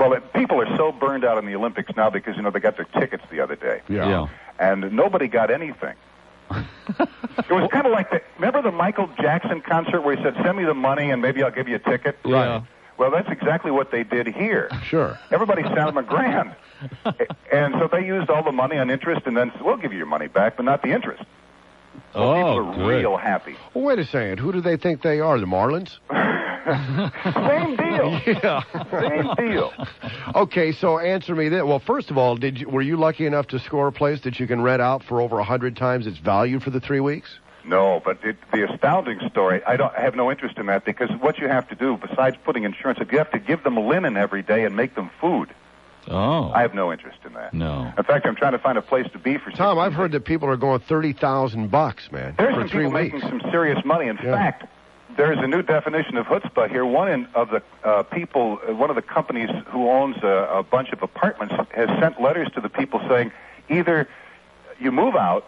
Well, 0.01 0.13
it, 0.13 0.33
people 0.33 0.59
are 0.59 0.77
so 0.77 0.91
burned 0.91 1.23
out 1.23 1.37
in 1.37 1.45
the 1.45 1.53
Olympics 1.53 1.95
now 1.95 2.09
because 2.09 2.35
you 2.35 2.41
know 2.41 2.49
they 2.49 2.59
got 2.59 2.75
their 2.75 2.85
tickets 2.85 3.23
the 3.29 3.39
other 3.39 3.55
day. 3.55 3.81
Yeah. 3.87 4.09
Yeah. 4.09 4.27
And 4.57 4.93
nobody 4.93 5.27
got 5.27 5.51
anything. 5.51 5.93
it 6.51 7.49
was 7.51 7.69
kind 7.71 7.85
of 7.85 7.91
like 7.91 8.09
the 8.09 8.21
remember 8.35 8.63
the 8.63 8.71
Michael 8.71 9.09
Jackson 9.19 9.61
concert 9.61 10.01
where 10.01 10.15
he 10.15 10.23
said, 10.23 10.33
"Send 10.43 10.57
me 10.57 10.65
the 10.65 10.73
money 10.73 11.11
and 11.11 11.21
maybe 11.21 11.43
I'll 11.43 11.51
give 11.51 11.67
you 11.67 11.75
a 11.75 11.79
ticket." 11.79 12.17
Right. 12.25 12.63
Well, 12.97 13.11
that's 13.11 13.29
exactly 13.29 13.69
what 13.69 13.91
they 13.91 14.03
did 14.03 14.27
here. 14.27 14.69
Sure. 14.83 15.19
Everybody 15.29 15.61
sent 15.63 15.75
them 15.75 15.97
a 15.97 16.03
grand. 16.03 16.55
and 17.51 17.75
so 17.79 17.87
they 17.91 18.05
used 18.05 18.29
all 18.29 18.43
the 18.43 18.51
money 18.51 18.77
on 18.77 18.89
interest 18.89 19.21
and 19.25 19.37
then 19.37 19.51
said, 19.53 19.61
we'll 19.61 19.77
give 19.77 19.91
you 19.91 19.97
your 19.97 20.07
money 20.07 20.27
back, 20.27 20.55
but 20.55 20.65
not 20.65 20.83
the 20.83 20.91
interest. 20.91 21.23
So 22.13 22.19
Oh, 22.19 22.33
people 22.35 22.57
are 22.59 22.75
good. 22.75 22.87
real 22.87 23.17
happy. 23.17 23.55
Well, 23.73 23.85
wait 23.85 23.99
a 23.99 24.05
second. 24.05 24.39
Who 24.39 24.51
do 24.51 24.61
they 24.61 24.77
think 24.77 25.01
they 25.01 25.19
are? 25.19 25.39
The 25.39 25.45
Marlins? 25.45 25.97
Same 26.65 27.75
deal. 27.75 28.21
Yeah. 28.43 28.63
Same 28.91 29.33
deal. 29.35 29.73
Okay, 30.35 30.71
so 30.71 30.99
answer 30.99 31.35
me 31.35 31.49
this. 31.49 31.63
Well, 31.63 31.79
first 31.79 32.11
of 32.11 32.17
all, 32.17 32.35
did 32.35 32.59
you, 32.59 32.69
were 32.69 32.81
you 32.81 32.97
lucky 32.97 33.25
enough 33.25 33.47
to 33.47 33.59
score 33.59 33.87
a 33.87 33.91
place 33.91 34.21
that 34.21 34.39
you 34.39 34.47
can 34.47 34.61
rent 34.61 34.81
out 34.81 35.03
for 35.03 35.21
over 35.21 35.39
a 35.39 35.43
hundred 35.43 35.75
times 35.75 36.07
its 36.07 36.17
value 36.17 36.59
for 36.59 36.69
the 36.69 36.79
three 36.79 36.99
weeks? 36.99 37.29
No, 37.65 38.01
but 38.03 38.17
it, 38.23 38.37
the 38.51 38.71
astounding 38.71 39.19
story, 39.29 39.61
I 39.65 39.75
don't 39.77 39.93
I 39.95 40.01
have 40.01 40.15
no 40.15 40.31
interest 40.31 40.57
in 40.57 40.65
that 40.67 40.83
because 40.85 41.09
what 41.19 41.37
you 41.39 41.47
have 41.47 41.67
to 41.69 41.75
do, 41.75 41.97
besides 41.97 42.35
putting 42.43 42.63
insurance, 42.63 42.99
if 43.01 43.11
you 43.11 43.17
have 43.19 43.31
to 43.31 43.39
give 43.39 43.63
them 43.63 43.75
linen 43.77 44.17
every 44.17 44.41
day 44.41 44.65
and 44.65 44.75
make 44.75 44.95
them 44.95 45.09
food, 45.19 45.49
Oh. 46.07 46.51
I 46.51 46.61
have 46.61 46.73
no 46.73 46.91
interest 46.91 47.19
in 47.25 47.33
that. 47.33 47.53
No. 47.53 47.91
In 47.97 48.03
fact, 48.03 48.25
I'm 48.25 48.35
trying 48.35 48.53
to 48.53 48.59
find 48.59 48.77
a 48.77 48.81
place 48.81 49.07
to 49.13 49.19
be 49.19 49.37
for 49.37 49.51
Tom, 49.51 49.77
I've 49.77 49.93
heard 49.93 50.11
that 50.13 50.25
people 50.25 50.49
are 50.49 50.57
going 50.57 50.79
thirty 50.79 51.13
thousand 51.13 51.69
bucks, 51.69 52.11
man, 52.11 52.35
There's 52.37 52.55
for 52.55 52.61
some 52.61 52.69
three 52.69 52.85
people 52.85 52.99
weeks. 52.99 53.13
making 53.13 53.29
some 53.29 53.51
serious 53.51 53.83
money. 53.85 54.07
In 54.07 54.17
Yeah. 54.17 54.35
fact, 54.35 54.65
there's 55.15 55.37
a 55.39 55.47
new 55.47 55.61
definition 55.61 56.17
of 56.17 56.25
chutzpah 56.25 56.69
here. 56.69 56.85
One 56.85 57.09
in, 57.11 57.27
of 57.35 57.49
the 57.49 57.61
uh, 57.83 58.03
people, 58.03 58.59
uh, 58.67 58.73
one 58.73 58.89
of 58.89 58.95
the 58.95 59.01
companies 59.01 59.49
who 59.67 59.89
owns 59.89 60.17
a, 60.23 60.47
a 60.59 60.63
bunch 60.63 60.89
of 60.91 61.03
apartments, 61.03 61.53
has 61.75 61.87
sent 61.99 62.19
letters 62.21 62.47
to 62.55 62.61
the 62.61 62.69
people 62.69 62.99
saying 63.07 63.31
either 63.69 64.07
you 64.79 64.91
move 64.91 65.15
out 65.15 65.45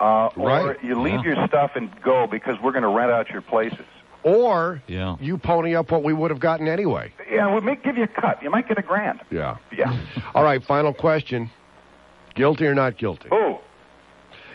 uh, 0.00 0.26
or 0.36 0.48
Right. 0.48 0.82
you 0.84 1.00
leave 1.00 1.24
Yeah. 1.24 1.34
your 1.36 1.46
stuff 1.46 1.72
and 1.76 1.88
go 2.02 2.26
because 2.26 2.56
we're 2.60 2.72
going 2.72 2.82
to 2.82 2.88
rent 2.88 3.12
out 3.12 3.30
your 3.30 3.42
places. 3.42 3.84
Or 4.24 4.82
Yeah. 4.86 5.16
you 5.20 5.36
pony 5.38 5.74
up 5.76 5.90
what 5.90 6.02
we 6.02 6.12
would 6.12 6.30
have 6.30 6.40
gotten 6.40 6.66
anyway. 6.66 7.12
Yeah, 7.30 7.52
we'll 7.52 7.60
make, 7.60 7.82
give 7.84 7.96
you 7.98 8.04
a 8.04 8.08
cut. 8.08 8.42
You 8.42 8.50
might 8.50 8.66
get 8.66 8.78
a 8.78 8.82
grand. 8.82 9.20
Yeah. 9.30 9.58
Yeah. 9.76 9.98
All 10.34 10.42
right, 10.42 10.64
final 10.64 10.92
question. 10.94 11.50
Guilty 12.34 12.66
or 12.66 12.74
not 12.74 12.96
guilty? 12.98 13.28
Oh, 13.30 13.60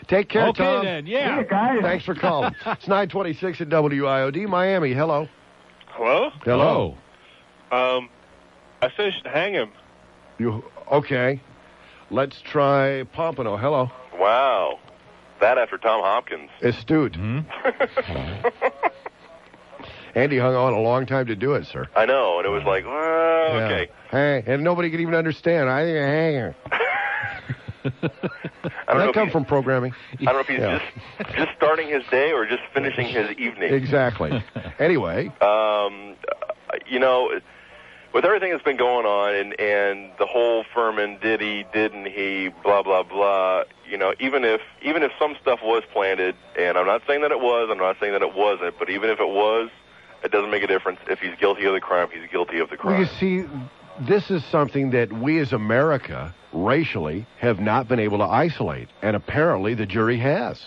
Take 0.08 0.28
care, 0.28 0.48
Okay, 0.48 0.64
Tom. 0.64 0.84
then. 0.84 1.06
Yeah. 1.06 1.36
see 1.36 1.42
you 1.42 1.46
guys. 1.48 1.78
Thanks 1.82 2.04
for 2.04 2.14
calling. 2.16 2.52
it's 2.66 2.88
926 2.88 3.60
at 3.60 3.68
WIOD, 3.68 4.48
Miami. 4.48 4.92
Hello. 4.92 5.28
Hello? 5.92 6.30
Hello. 6.44 6.96
Um, 7.70 8.08
I 8.82 8.90
said 8.96 9.06
you 9.06 9.12
should 9.12 9.26
hang 9.30 9.52
him. 9.54 9.70
You 10.38 10.64
okay? 10.90 11.40
Let's 12.10 12.40
try 12.40 13.04
Pompano. 13.12 13.56
Hello. 13.56 13.88
Wow. 14.18 14.80
That 15.40 15.58
after 15.58 15.78
Tom 15.78 16.00
Hopkins. 16.02 16.50
Astute. 16.60 17.16
Andy 20.14 20.38
hung 20.38 20.54
on 20.54 20.72
a 20.72 20.80
long 20.80 21.06
time 21.06 21.26
to 21.26 21.36
do 21.36 21.54
it, 21.54 21.66
sir. 21.66 21.88
I 21.94 22.06
know, 22.06 22.38
and 22.38 22.46
it 22.46 22.50
was 22.50 22.64
like, 22.64 22.84
well, 22.84 23.56
Yeah. 23.58 23.64
okay. 23.66 23.90
Hey, 24.10 24.42
and 24.46 24.64
nobody 24.64 24.90
could 24.90 25.00
even 25.00 25.14
understand. 25.14 25.68
I 25.70 25.84
think 25.84 25.96
a 25.96 26.06
hanger. 26.06 26.54
I 27.84 27.90
don't 27.90 28.02
know 28.02 28.98
that 28.98 29.08
if 29.10 29.14
come 29.14 29.30
from 29.30 29.44
programming? 29.44 29.94
I 30.20 30.24
don't 30.24 30.34
know 30.34 30.40
if 30.40 30.48
he's 30.48 30.58
Yeah. 30.60 30.78
just 31.24 31.36
just 31.36 31.50
starting 31.56 31.88
his 31.88 32.02
day 32.10 32.32
or 32.32 32.44
just 32.46 32.62
finishing 32.74 33.06
his 33.08 33.30
evening. 33.38 33.72
Exactly. 33.72 34.42
anyway, 34.78 35.28
Um, 35.40 36.16
you 36.86 36.98
know, 36.98 37.30
with 38.12 38.24
everything 38.24 38.50
that's 38.50 38.64
been 38.64 38.76
going 38.76 39.06
on 39.06 39.34
and 39.34 39.58
and 39.60 40.10
the 40.18 40.26
whole 40.26 40.64
Fuhrman 40.74 41.20
did 41.22 41.40
he 41.40 41.64
didn't 41.72 42.06
he 42.06 42.50
blah 42.62 42.82
blah 42.82 43.02
blah. 43.02 43.62
You 43.88 43.96
know, 43.96 44.12
even 44.20 44.44
if 44.44 44.60
even 44.82 45.02
if 45.02 45.12
some 45.18 45.36
stuff 45.40 45.60
was 45.62 45.82
planted, 45.92 46.34
and 46.58 46.76
I'm 46.76 46.86
not 46.86 47.02
saying 47.06 47.22
that 47.22 47.30
it 47.30 47.40
was, 47.40 47.68
I'm 47.70 47.78
not 47.78 47.96
saying 47.98 48.12
that 48.12 48.22
it 48.22 48.34
wasn't, 48.34 48.78
but 48.78 48.90
even 48.90 49.08
if 49.08 49.20
it 49.20 49.28
was, 49.28 49.70
it 50.24 50.30
doesn't 50.30 50.50
make 50.50 50.62
a 50.62 50.66
difference. 50.66 51.00
If 51.08 51.20
he's 51.20 51.34
guilty 51.38 51.64
of 51.64 51.72
the 51.74 51.80
crime, 51.80 52.08
he's 52.12 52.28
guilty 52.30 52.58
of 52.58 52.68
the 52.70 52.76
well, 52.82 52.94
crime. 52.94 53.00
you 53.00 53.06
see, 53.06 53.48
this 54.08 54.30
is 54.30 54.44
something 54.46 54.90
that 54.90 55.12
we 55.12 55.38
as 55.38 55.52
America, 55.52 56.34
racially, 56.52 57.26
have 57.38 57.60
not 57.60 57.88
been 57.88 57.98
able 58.00 58.18
to 58.18 58.24
isolate, 58.24 58.88
and 59.02 59.16
apparently 59.16 59.74
the 59.74 59.86
jury 59.86 60.18
has. 60.18 60.64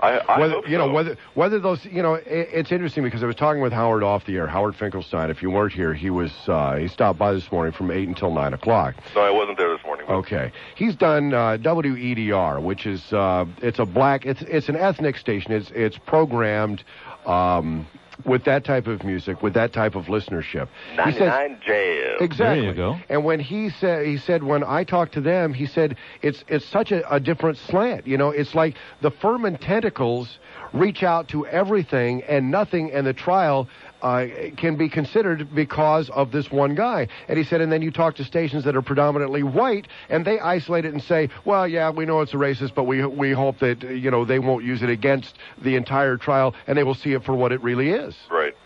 I, 0.00 0.18
I 0.18 0.38
whether, 0.38 0.52
hope 0.54 0.68
you 0.68 0.78
know 0.78 0.86
so. 0.86 0.92
whether 0.92 1.16
whether 1.34 1.58
those 1.58 1.84
you 1.84 2.02
know 2.02 2.14
it, 2.14 2.24
it's 2.26 2.70
interesting 2.70 3.02
because 3.02 3.20
I 3.24 3.26
was 3.26 3.34
talking 3.34 3.60
with 3.60 3.72
Howard 3.72 4.04
off 4.04 4.24
the 4.26 4.36
air. 4.36 4.46
Howard 4.46 4.76
Finkelstein. 4.76 5.28
If 5.28 5.42
you 5.42 5.50
weren't 5.50 5.72
here, 5.72 5.92
he 5.92 6.08
was 6.08 6.30
uh, 6.46 6.76
he 6.76 6.86
stopped 6.86 7.18
by 7.18 7.32
this 7.32 7.50
morning 7.50 7.72
from 7.72 7.90
eight 7.90 8.06
until 8.06 8.32
nine 8.32 8.54
o'clock. 8.54 8.94
No, 9.16 9.22
I 9.22 9.30
wasn't 9.32 9.58
there 9.58 9.76
this 9.76 9.84
morning. 9.84 10.06
but- 10.06 10.14
Okay, 10.14 10.52
he's 10.76 10.94
done 10.94 11.34
uh, 11.34 11.58
WEDR, 11.60 12.62
which 12.62 12.86
is 12.86 13.12
uh, 13.12 13.44
it's 13.60 13.80
a 13.80 13.84
black 13.84 14.24
it's 14.24 14.42
it's 14.42 14.68
an 14.68 14.76
ethnic 14.76 15.16
station. 15.16 15.50
It's 15.50 15.72
it's 15.74 15.98
programmed 15.98 16.84
um, 17.26 17.84
with 18.24 18.44
that 18.44 18.64
type 18.64 18.86
of 18.86 19.04
music, 19.04 19.42
with 19.42 19.54
that 19.54 19.72
type 19.72 19.94
of 19.94 20.06
listenership. 20.06 20.68
He 21.04 21.12
says 21.12 21.20
99 21.20 21.60
jail. 21.64 22.16
Exactly. 22.20 22.60
There 22.60 22.70
you 22.70 22.74
go. 22.74 22.96
And 23.08 23.24
when 23.24 23.40
he 23.40 23.70
said, 23.70 24.06
he 24.06 24.18
said, 24.18 24.42
when 24.42 24.64
I 24.64 24.84
talked 24.84 25.14
to 25.14 25.20
them, 25.20 25.54
he 25.54 25.66
said 25.66 25.96
it's 26.22 26.44
it's 26.48 26.64
such 26.66 26.92
a, 26.92 27.08
a 27.14 27.20
different 27.20 27.58
slant. 27.58 28.06
You 28.06 28.18
know, 28.18 28.30
it's 28.30 28.54
like 28.54 28.76
the 29.02 29.10
Fuhrman 29.10 29.58
tentacles 29.60 30.38
reach 30.72 31.02
out 31.02 31.28
to 31.28 31.46
everything 31.46 32.22
and 32.24 32.50
nothing, 32.50 32.92
and 32.92 33.06
the 33.06 33.12
trial 33.12 33.68
uh, 34.02 34.26
can 34.56 34.76
be 34.76 34.88
considered 34.88 35.54
because 35.54 36.08
of 36.10 36.30
this 36.30 36.50
one 36.50 36.74
guy. 36.74 37.08
And 37.28 37.36
he 37.38 37.44
said, 37.44 37.60
and 37.60 37.72
then 37.72 37.82
you 37.82 37.90
talk 37.90 38.16
to 38.16 38.24
stations 38.24 38.64
that 38.64 38.76
are 38.76 38.82
predominantly 38.82 39.42
white, 39.42 39.88
and 40.08 40.24
they 40.24 40.38
isolate 40.38 40.84
it 40.84 40.92
and 40.92 41.02
say, 41.02 41.28
well, 41.44 41.66
yeah, 41.66 41.90
we 41.90 42.06
know 42.06 42.20
it's 42.20 42.34
a 42.34 42.36
racist, 42.36 42.74
but 42.74 42.84
we 42.84 43.04
we 43.04 43.32
hope 43.32 43.58
that 43.58 43.82
you 43.82 44.10
know 44.10 44.24
they 44.24 44.38
won't 44.38 44.64
use 44.64 44.82
it 44.82 44.90
against 44.90 45.36
the 45.60 45.74
entire 45.76 46.16
trial, 46.16 46.54
and 46.66 46.76
they 46.78 46.84
will 46.84 46.94
see 46.94 47.12
it 47.12 47.24
for 47.24 47.34
what 47.34 47.52
it 47.52 47.62
really 47.62 47.90
is. 47.90 48.14
Right. 48.30 48.56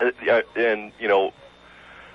Uh, 0.00 0.10
yeah, 0.24 0.40
And, 0.56 0.90
you 0.98 1.06
know, 1.06 1.32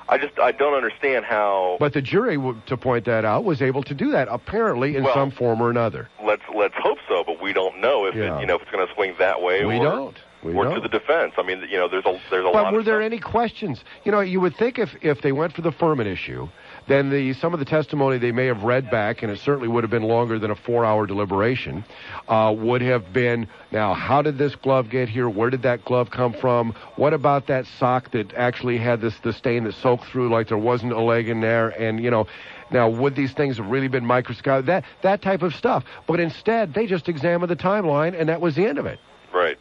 I 0.09 0.17
just 0.17 0.37
I 0.39 0.51
don't 0.51 0.73
understand 0.73 1.23
how. 1.25 1.77
But 1.79 1.93
the 1.93 2.01
jury, 2.01 2.37
to 2.65 2.77
point 2.77 3.05
that 3.05 3.23
out, 3.23 3.45
was 3.45 3.61
able 3.61 3.83
to 3.83 3.93
do 3.93 4.11
that 4.11 4.27
apparently 4.29 4.95
in 4.95 5.03
Well- 5.03 5.13
some 5.13 5.31
form 5.31 5.61
or 5.61 5.69
another. 5.69 6.09
Let's 6.23 6.41
let's 6.53 6.73
hope 6.77 6.97
so, 7.07 7.23
but 7.23 7.41
we 7.41 7.53
don't 7.53 7.79
know 7.79 8.05
if 8.05 8.15
Yeah. 8.15 8.37
it, 8.37 8.41
you 8.41 8.47
know 8.47 8.55
if 8.55 8.63
it's 8.63 8.71
going 8.71 8.85
to 8.87 8.93
swing 8.95 9.13
that 9.19 9.41
way 9.41 9.63
We 9.65 9.77
or 9.77 9.83
don't. 9.83 10.17
We 10.41 10.53
or 10.53 10.63
don't. 10.63 10.75
to 10.75 10.81
the 10.81 10.87
defense. 10.87 11.33
I 11.37 11.43
mean, 11.43 11.65
you 11.69 11.77
know, 11.77 11.89
there's 11.89 12.05
a 12.05 12.19
there's 12.29 12.45
a 12.45 12.47
But 12.47 12.53
lot. 12.53 12.63
But 12.65 12.73
were 12.73 12.83
there 12.83 13.01
any 13.01 13.19
questions? 13.19 13.83
You 14.05 14.11
know, 14.11 14.21
you 14.21 14.39
would 14.39 14.55
think 14.55 14.79
if 14.79 14.95
if 15.01 15.21
they 15.21 15.33
went 15.33 15.53
for 15.53 15.61
the 15.61 15.71
Fuhrman 15.71 16.05
issue, 16.05 16.47
then 16.87 17.09
the 17.09 17.33
some 17.33 17.53
of 17.53 17.59
the 17.59 17.65
testimony 17.65 18.17
they 18.19 18.31
may 18.31 18.45
have 18.45 18.63
read 18.63 18.89
back, 18.89 19.21
and 19.21 19.31
it 19.31 19.39
certainly 19.39 19.67
would 19.67 19.83
have 19.83 19.91
been 19.91 20.03
longer 20.03 20.39
than 20.39 20.49
a 20.49 20.55
four-hour 20.55 21.05
deliberation, 21.07 21.83
uh, 22.29 22.53
would 22.57 22.81
have 22.81 23.11
been 23.11 23.47
now 23.71 23.93
how 23.93 24.21
did 24.21 24.37
this 24.37 24.55
glove 24.55 24.89
get 24.89 25.09
here? 25.09 25.27
Where 25.27 25.49
did 25.49 25.63
that 25.63 25.83
glove 25.83 26.09
come 26.09 26.31
from? 26.31 26.73
What 26.95 27.13
about 27.13 27.47
that 27.47 27.65
sock 27.77 28.11
that 28.11 28.33
actually 28.33 28.77
had 28.77 29.01
this 29.01 29.19
the 29.19 29.33
stain 29.33 29.65
that 29.65 29.73
soaked 29.73 30.05
through 30.05 30.29
like 30.29 30.47
there 30.47 30.57
wasn't 30.57 30.93
a 30.93 31.01
leg 31.01 31.27
in 31.27 31.41
there? 31.41 31.69
And 31.69 32.01
you 32.01 32.11
know. 32.11 32.27
Now, 32.71 32.87
would 32.87 33.15
these 33.15 33.31
things 33.31 33.57
have 33.57 33.65
really 33.65 33.87
been 33.87 34.05
microscopic? 34.05 34.67
That 34.67 34.85
that 35.01 35.23
type 35.23 35.41
of 35.41 35.55
stuff. 35.55 35.85
But 36.05 36.19
instead, 36.19 36.75
they 36.75 36.85
just 36.85 37.09
examined 37.09 37.49
the 37.49 37.55
timeline, 37.55 38.13
and 38.15 38.29
that 38.29 38.41
was 38.41 38.53
the 38.53 38.67
end 38.67 38.77
of 38.77 38.85
it. 38.85 38.99
right. 39.33 39.57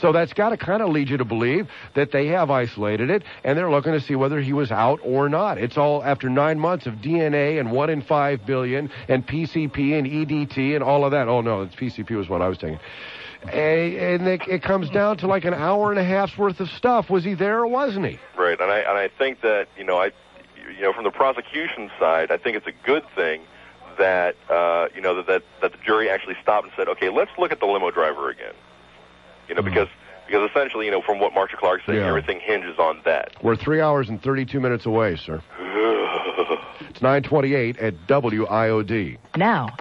So 0.00 0.12
that's 0.12 0.32
got 0.32 0.50
to 0.50 0.56
kind 0.56 0.82
of 0.82 0.90
lead 0.90 1.08
you 1.08 1.16
to 1.18 1.24
believe 1.24 1.68
that 1.94 2.12
they 2.12 2.28
have 2.28 2.50
isolated 2.50 3.10
it 3.10 3.22
and 3.42 3.56
they're 3.58 3.70
looking 3.70 3.92
to 3.92 4.00
see 4.00 4.14
whether 4.14 4.40
he 4.40 4.52
was 4.52 4.70
out 4.70 5.00
or 5.02 5.28
not. 5.28 5.58
It's 5.58 5.76
all 5.76 6.02
after 6.02 6.28
nine 6.28 6.58
months 6.58 6.86
of 6.86 6.94
DNA 6.94 7.60
and 7.60 7.70
one 7.72 7.90
in 7.90 8.02
five 8.02 8.44
billion 8.46 8.90
and 9.08 9.26
PCP 9.26 9.98
and 9.98 10.06
EDT 10.06 10.74
and 10.74 10.82
all 10.82 11.04
of 11.04 11.12
that. 11.12 11.28
Oh 11.28 11.40
no, 11.40 11.62
it's 11.62 11.74
PCP 11.74 12.10
was 12.16 12.28
what 12.28 12.42
I 12.42 12.48
was 12.48 12.58
taking. 12.58 12.80
And 13.44 14.26
it, 14.26 14.40
it 14.48 14.62
comes 14.62 14.88
down 14.88 15.18
to 15.18 15.26
like 15.26 15.44
an 15.44 15.52
hour 15.52 15.90
and 15.90 16.00
a 16.00 16.04
half's 16.04 16.36
worth 16.38 16.60
of 16.60 16.68
stuff. 16.70 17.10
Was 17.10 17.24
he 17.24 17.34
there 17.34 17.60
or 17.60 17.66
wasn't 17.66 18.06
he? 18.06 18.18
Right, 18.38 18.58
and 18.58 18.70
I 18.70 18.78
and 18.78 18.96
I 18.96 19.08
think 19.08 19.42
that 19.42 19.68
you 19.76 19.84
know 19.84 19.98
I, 19.98 20.12
you 20.56 20.82
know, 20.82 20.92
from 20.92 21.04
the 21.04 21.10
prosecution 21.10 21.90
side, 21.98 22.30
I 22.30 22.38
think 22.38 22.56
it's 22.56 22.66
a 22.66 22.86
good 22.86 23.04
thing 23.14 23.42
that 23.98 24.36
uh, 24.48 24.88
you 24.94 25.02
know 25.02 25.16
that, 25.16 25.26
that 25.26 25.42
that 25.60 25.72
the 25.72 25.78
jury 25.84 26.08
actually 26.08 26.36
stopped 26.42 26.64
and 26.64 26.72
said, 26.76 26.88
okay, 26.88 27.10
let's 27.10 27.30
look 27.38 27.52
at 27.52 27.60
the 27.60 27.66
limo 27.66 27.90
driver 27.90 28.30
again. 28.30 28.54
You 29.48 29.54
know, 29.54 29.62
because 29.62 29.88
because 30.26 30.48
essentially, 30.50 30.86
you 30.86 30.90
know, 30.90 31.02
from 31.02 31.20
what 31.20 31.34
Marcia 31.34 31.56
Clark 31.56 31.82
said, 31.84 31.96
Yeah. 31.96 32.08
everything 32.08 32.40
hinges 32.40 32.78
on 32.78 33.00
that. 33.04 33.32
We're 33.42 33.56
three 33.56 33.80
hours 33.82 34.08
and 34.08 34.22
32 34.22 34.58
minutes 34.60 34.86
away, 34.86 35.16
sir. 35.16 35.42
It's 36.90 37.02
928 37.02 37.78
at 37.78 37.94
WIOD. 38.06 39.18
Now, 39.36 39.76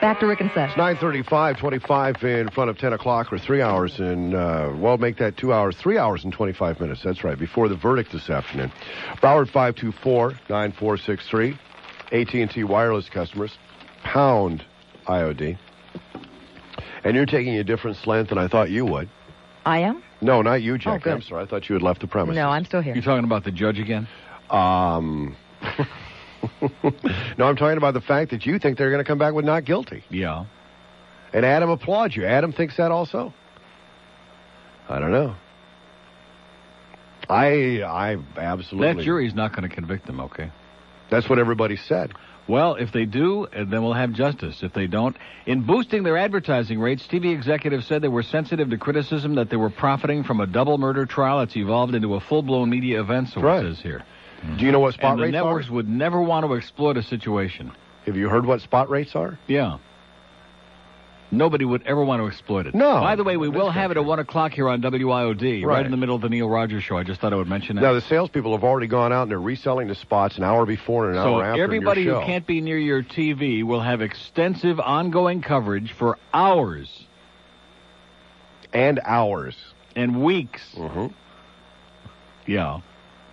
back 0.00 0.20
to 0.20 0.26
Rick 0.26 0.40
and 0.40 0.50
Seth. 0.54 0.68
It's 0.70 0.76
935, 0.76 1.58
25 1.58 2.22
in 2.22 2.48
front 2.50 2.70
of 2.70 2.78
10 2.78 2.92
o'clock, 2.92 3.32
or 3.32 3.38
three 3.38 3.60
hours, 3.60 3.98
and, 3.98 4.32
uh, 4.34 4.70
well, 4.76 4.98
make 4.98 5.16
that 5.18 5.36
two 5.36 5.52
hours, 5.52 5.76
three 5.76 5.98
hours 5.98 6.22
and 6.22 6.32
25 6.32 6.80
minutes. 6.80 7.02
That's 7.02 7.24
right, 7.24 7.36
before 7.38 7.68
the 7.68 7.74
verdict 7.76 8.12
this 8.12 8.30
afternoon. 8.30 8.70
Broward 9.20 9.48
524-9463. 9.50 11.58
AT&T 12.12 12.62
wireless 12.64 13.08
customers, 13.08 13.56
pound 14.04 14.64
IOD. 15.08 15.58
And 17.04 17.16
you're 17.16 17.26
taking 17.26 17.56
a 17.56 17.64
different 17.64 17.96
slant 17.98 18.28
than 18.28 18.38
I 18.38 18.48
thought 18.48 18.70
you 18.70 18.84
would. 18.86 19.08
I 19.64 19.78
am? 19.80 20.02
No, 20.20 20.42
not 20.42 20.62
you, 20.62 20.78
Jackie. 20.78 21.04
good. 21.04 21.12
I'm 21.14 21.22
sorry. 21.22 21.44
I 21.44 21.46
thought 21.46 21.68
you 21.68 21.74
had 21.74 21.82
left 21.82 22.00
the 22.00 22.06
premises. 22.06 22.36
No, 22.36 22.48
I'm 22.48 22.64
still 22.64 22.80
here. 22.80 22.94
You're 22.94 23.02
talking 23.02 23.24
about 23.24 23.44
the 23.44 23.50
judge 23.50 23.78
again? 23.78 24.08
Um, 24.50 25.36
no, 27.38 27.44
I'm 27.46 27.56
talking 27.56 27.76
about 27.76 27.94
the 27.94 28.00
fact 28.00 28.30
that 28.30 28.46
you 28.46 28.58
think 28.58 28.78
they're 28.78 28.90
going 28.90 29.02
to 29.02 29.08
come 29.08 29.18
back 29.18 29.34
with 29.34 29.44
not 29.44 29.64
guilty. 29.64 30.04
Yeah. 30.10 30.46
And 31.32 31.44
Adam 31.44 31.70
applauds 31.70 32.16
you. 32.16 32.24
Adam 32.26 32.52
thinks 32.52 32.76
that 32.76 32.90
also. 32.90 33.32
I 34.88 34.98
don't 34.98 35.12
know. 35.12 35.34
I 37.28 37.82
I 37.82 38.16
absolutely. 38.36 38.94
That 38.94 39.04
jury's 39.04 39.34
not 39.34 39.54
going 39.54 39.68
to 39.68 39.74
convict 39.74 40.06
them, 40.06 40.20
okay? 40.20 40.50
That's 41.10 41.28
what 41.28 41.38
everybody 41.38 41.76
said. 41.76 42.12
Well, 42.48 42.74
if 42.74 42.92
they 42.92 43.04
do, 43.04 43.46
uh, 43.46 43.64
then 43.64 43.82
we'll 43.82 43.92
have 43.92 44.12
justice. 44.12 44.62
If 44.62 44.72
they 44.72 44.86
don't, 44.86 45.16
in 45.46 45.62
boosting 45.62 46.02
their 46.02 46.16
advertising 46.18 46.80
rates, 46.80 47.06
TV 47.06 47.32
executives 47.32 47.86
said 47.86 48.02
they 48.02 48.08
were 48.08 48.22
sensitive 48.22 48.70
to 48.70 48.78
criticism 48.78 49.36
that 49.36 49.48
they 49.48 49.56
were 49.56 49.70
profiting 49.70 50.24
from 50.24 50.40
a 50.40 50.46
double 50.46 50.76
murder 50.76 51.06
trial 51.06 51.38
that's 51.38 51.56
evolved 51.56 51.94
into 51.94 52.14
a 52.14 52.20
full-blown 52.20 52.68
media 52.68 53.00
event. 53.00 53.28
So 53.28 53.40
Right. 53.40 53.64
it 53.64 53.76
says 53.76 53.82
here. 53.82 54.02
Do 54.58 54.64
you 54.66 54.72
know 54.72 54.80
what 54.80 54.94
spot 54.94 55.12
and 55.12 55.22
the 55.22 55.28
networks 55.28 55.68
are? 55.68 55.72
would 55.72 55.88
never 55.88 56.20
want 56.20 56.44
to 56.44 56.54
exploit 56.54 56.96
a 56.96 57.02
situation. 57.02 57.70
Have 58.06 58.16
you 58.16 58.28
heard 58.28 58.44
what 58.44 58.60
spot 58.60 58.90
rates 58.90 59.14
are? 59.14 59.38
Yeah. 59.46 59.78
Nobody 61.32 61.64
would 61.64 61.82
ever 61.86 62.04
want 62.04 62.20
to 62.20 62.26
exploit 62.26 62.66
it. 62.66 62.74
No. 62.74 63.00
By 63.00 63.16
the 63.16 63.24
way, 63.24 63.38
we 63.38 63.48
will 63.48 63.70
have 63.70 63.90
it 63.90 63.96
at 63.96 64.04
1 64.04 64.18
o'clock 64.18 64.52
here 64.52 64.68
on 64.68 64.82
WIOD, 64.82 65.64
right. 65.64 65.66
Right. 65.66 65.84
in 65.86 65.90
the 65.90 65.96
middle 65.96 66.14
of 66.14 66.20
the 66.20 66.28
Neil 66.28 66.48
Rogers 66.48 66.84
show. 66.84 66.98
I 66.98 67.04
just 67.04 67.22
thought 67.22 67.32
I 67.32 67.36
would 67.36 67.48
mention 67.48 67.76
that. 67.76 67.82
Now 67.82 67.94
the 67.94 68.02
salespeople 68.02 68.52
have 68.52 68.62
already 68.62 68.86
gone 68.86 69.14
out 69.14 69.22
and 69.22 69.30
they're 69.30 69.40
reselling 69.40 69.88
the 69.88 69.94
spots 69.94 70.36
an 70.36 70.44
hour 70.44 70.66
before 70.66 71.08
and 71.08 71.16
an 71.16 71.24
so 71.24 71.36
hour 71.36 71.44
after 71.44 71.58
So, 71.58 71.62
everybody 71.62 72.04
who 72.04 72.20
can't 72.20 72.46
be 72.46 72.60
near 72.60 72.76
your 72.76 73.02
TV 73.02 73.64
will 73.64 73.80
have 73.80 74.02
extensive 74.02 74.78
ongoing 74.78 75.40
coverage 75.40 75.92
for 75.92 76.18
hours 76.34 77.06
and 78.74 79.00
hours 79.02 79.56
and 79.96 80.22
weeks. 80.22 80.62
Mm-hmm. 80.76 81.06
Yeah. 82.46 82.80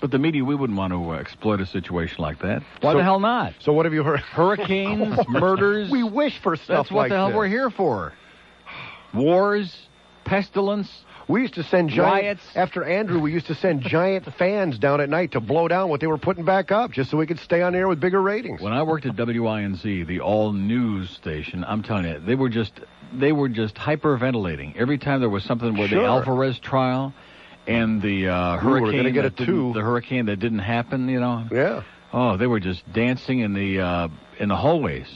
But 0.02 0.12
the 0.12 0.20
media, 0.20 0.46
we 0.46 0.56
wouldn't 0.56 0.78
want 0.78 0.94
to 0.94 1.12
uh, 1.12 1.16
exploit 1.18 1.60
a 1.60 1.66
situation 1.66 2.18
like 2.22 2.40
that. 2.40 2.64
Why 2.82 2.94
So- 2.94 2.98
the 2.98 3.04
hell 3.04 3.20
not? 3.20 3.54
So 3.60 3.74
what 3.74 3.86
have 3.86 3.94
you 3.94 4.04
heard? 4.04 4.20
Hurricanes, 4.22 5.18
murders. 5.28 5.92
We 5.92 6.04
wish 6.04 6.38
for 6.42 6.56
stuff 6.56 6.86
That's 6.86 6.92
what 6.92 7.02
like 7.02 7.10
the 7.10 7.16
hell 7.18 7.28
this. 7.30 7.36
we're 7.36 7.48
here 7.48 7.70
for. 7.70 8.14
Wars, 9.14 9.88
pestilence. 10.26 10.90
We 11.28 11.42
used 11.42 11.56
to 11.56 11.64
send 11.64 11.90
giant 11.92 12.24
Riots. 12.24 12.44
after 12.56 12.84
Andrew. 12.84 13.20
We 13.20 13.32
used 13.34 13.48
to 13.48 13.56
send 13.56 13.82
giant 13.82 14.26
fans 14.36 14.80
down 14.80 15.00
at 15.00 15.10
night 15.10 15.34
to 15.34 15.40
blow 15.40 15.68
down 15.68 15.90
what 15.90 16.00
they 16.02 16.08
were 16.08 16.18
putting 16.18 16.44
back 16.44 16.72
up, 16.72 16.92
just 16.92 17.12
so 17.12 17.18
we 17.18 17.28
could 17.28 17.38
stay 17.40 17.62
on 17.62 17.76
air 17.76 17.88
with 17.88 18.00
bigger 18.00 18.20
ratings. 18.22 18.62
When 18.62 18.74
I 18.74 18.82
worked 18.82 19.06
at 19.06 19.16
WINZ, 19.16 20.08
the 20.08 20.22
all 20.22 20.54
news 20.54 21.10
station, 21.12 21.64
I'm 21.64 21.84
telling 21.84 22.06
you, 22.06 22.20
they 22.20 22.34
were 22.36 22.50
just 22.50 22.74
they 23.14 23.32
were 23.32 23.50
just 23.50 23.76
hyperventilating 23.76 24.76
every 24.76 24.98
time 24.98 25.20
there 25.20 25.30
was 25.30 25.44
something 25.44 25.76
with 25.78 25.90
Sure. 25.92 26.02
the 26.02 26.08
Alvarez 26.08 26.58
trial 26.60 27.14
and 27.70 28.02
the 28.02 28.28
uh, 28.30 28.34
Ooh, 28.34 28.66
we're 28.68 28.80
hurricane. 28.80 28.98
gonna 28.98 29.12
get 29.12 29.22
that 29.24 29.34
a 29.42 29.46
didn't- 29.46 29.46
two. 29.48 29.74
The 29.74 29.82
hurricane 29.82 30.26
that 30.26 30.38
didn't 30.38 30.60
happen, 30.60 31.08
you 31.10 31.20
know. 31.20 31.48
Yeah. 31.52 31.84
Oh, 32.12 32.38
they 32.38 32.48
were 32.48 32.60
just 32.60 32.92
dancing 32.92 33.40
in 33.40 33.54
the 33.54 33.80
uh, 33.80 34.08
in 34.40 34.50
the 34.50 34.56
hallways. 34.56 35.08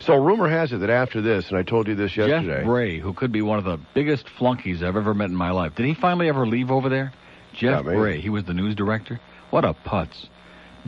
So 0.00 0.16
rumor 0.22 0.48
has 0.48 0.72
it 0.72 0.78
that 0.80 0.90
after 0.90 1.20
this, 1.22 1.48
and 1.48 1.56
I 1.56 1.62
told 1.62 1.88
you 1.88 1.94
this 1.94 2.16
yesterday. 2.16 2.56
Jeff 2.58 2.64
Bray, 2.64 2.98
who 2.98 3.12
could 3.14 3.32
be 3.32 3.40
one 3.42 3.58
of 3.58 3.64
the 3.64 3.78
biggest 3.94 4.28
flunkies 4.28 4.82
I've 4.82 4.96
ever 4.96 5.14
met 5.14 5.30
in 5.30 5.36
my 5.36 5.50
life, 5.52 5.74
did 5.76 5.86
he 5.86 5.94
finally 5.94 6.28
ever 6.28 6.46
leave 6.46 6.70
over 6.70 6.88
there? 6.90 7.12
Jeff 7.54 7.84
Yeah. 7.86 7.92
Bray, 7.94 8.20
he 8.20 8.28
was 8.28 8.44
the 8.44 8.52
news 8.54 8.74
director. 8.74 9.20
What 9.50 9.64
a 9.64 9.72
putz! 9.72 10.28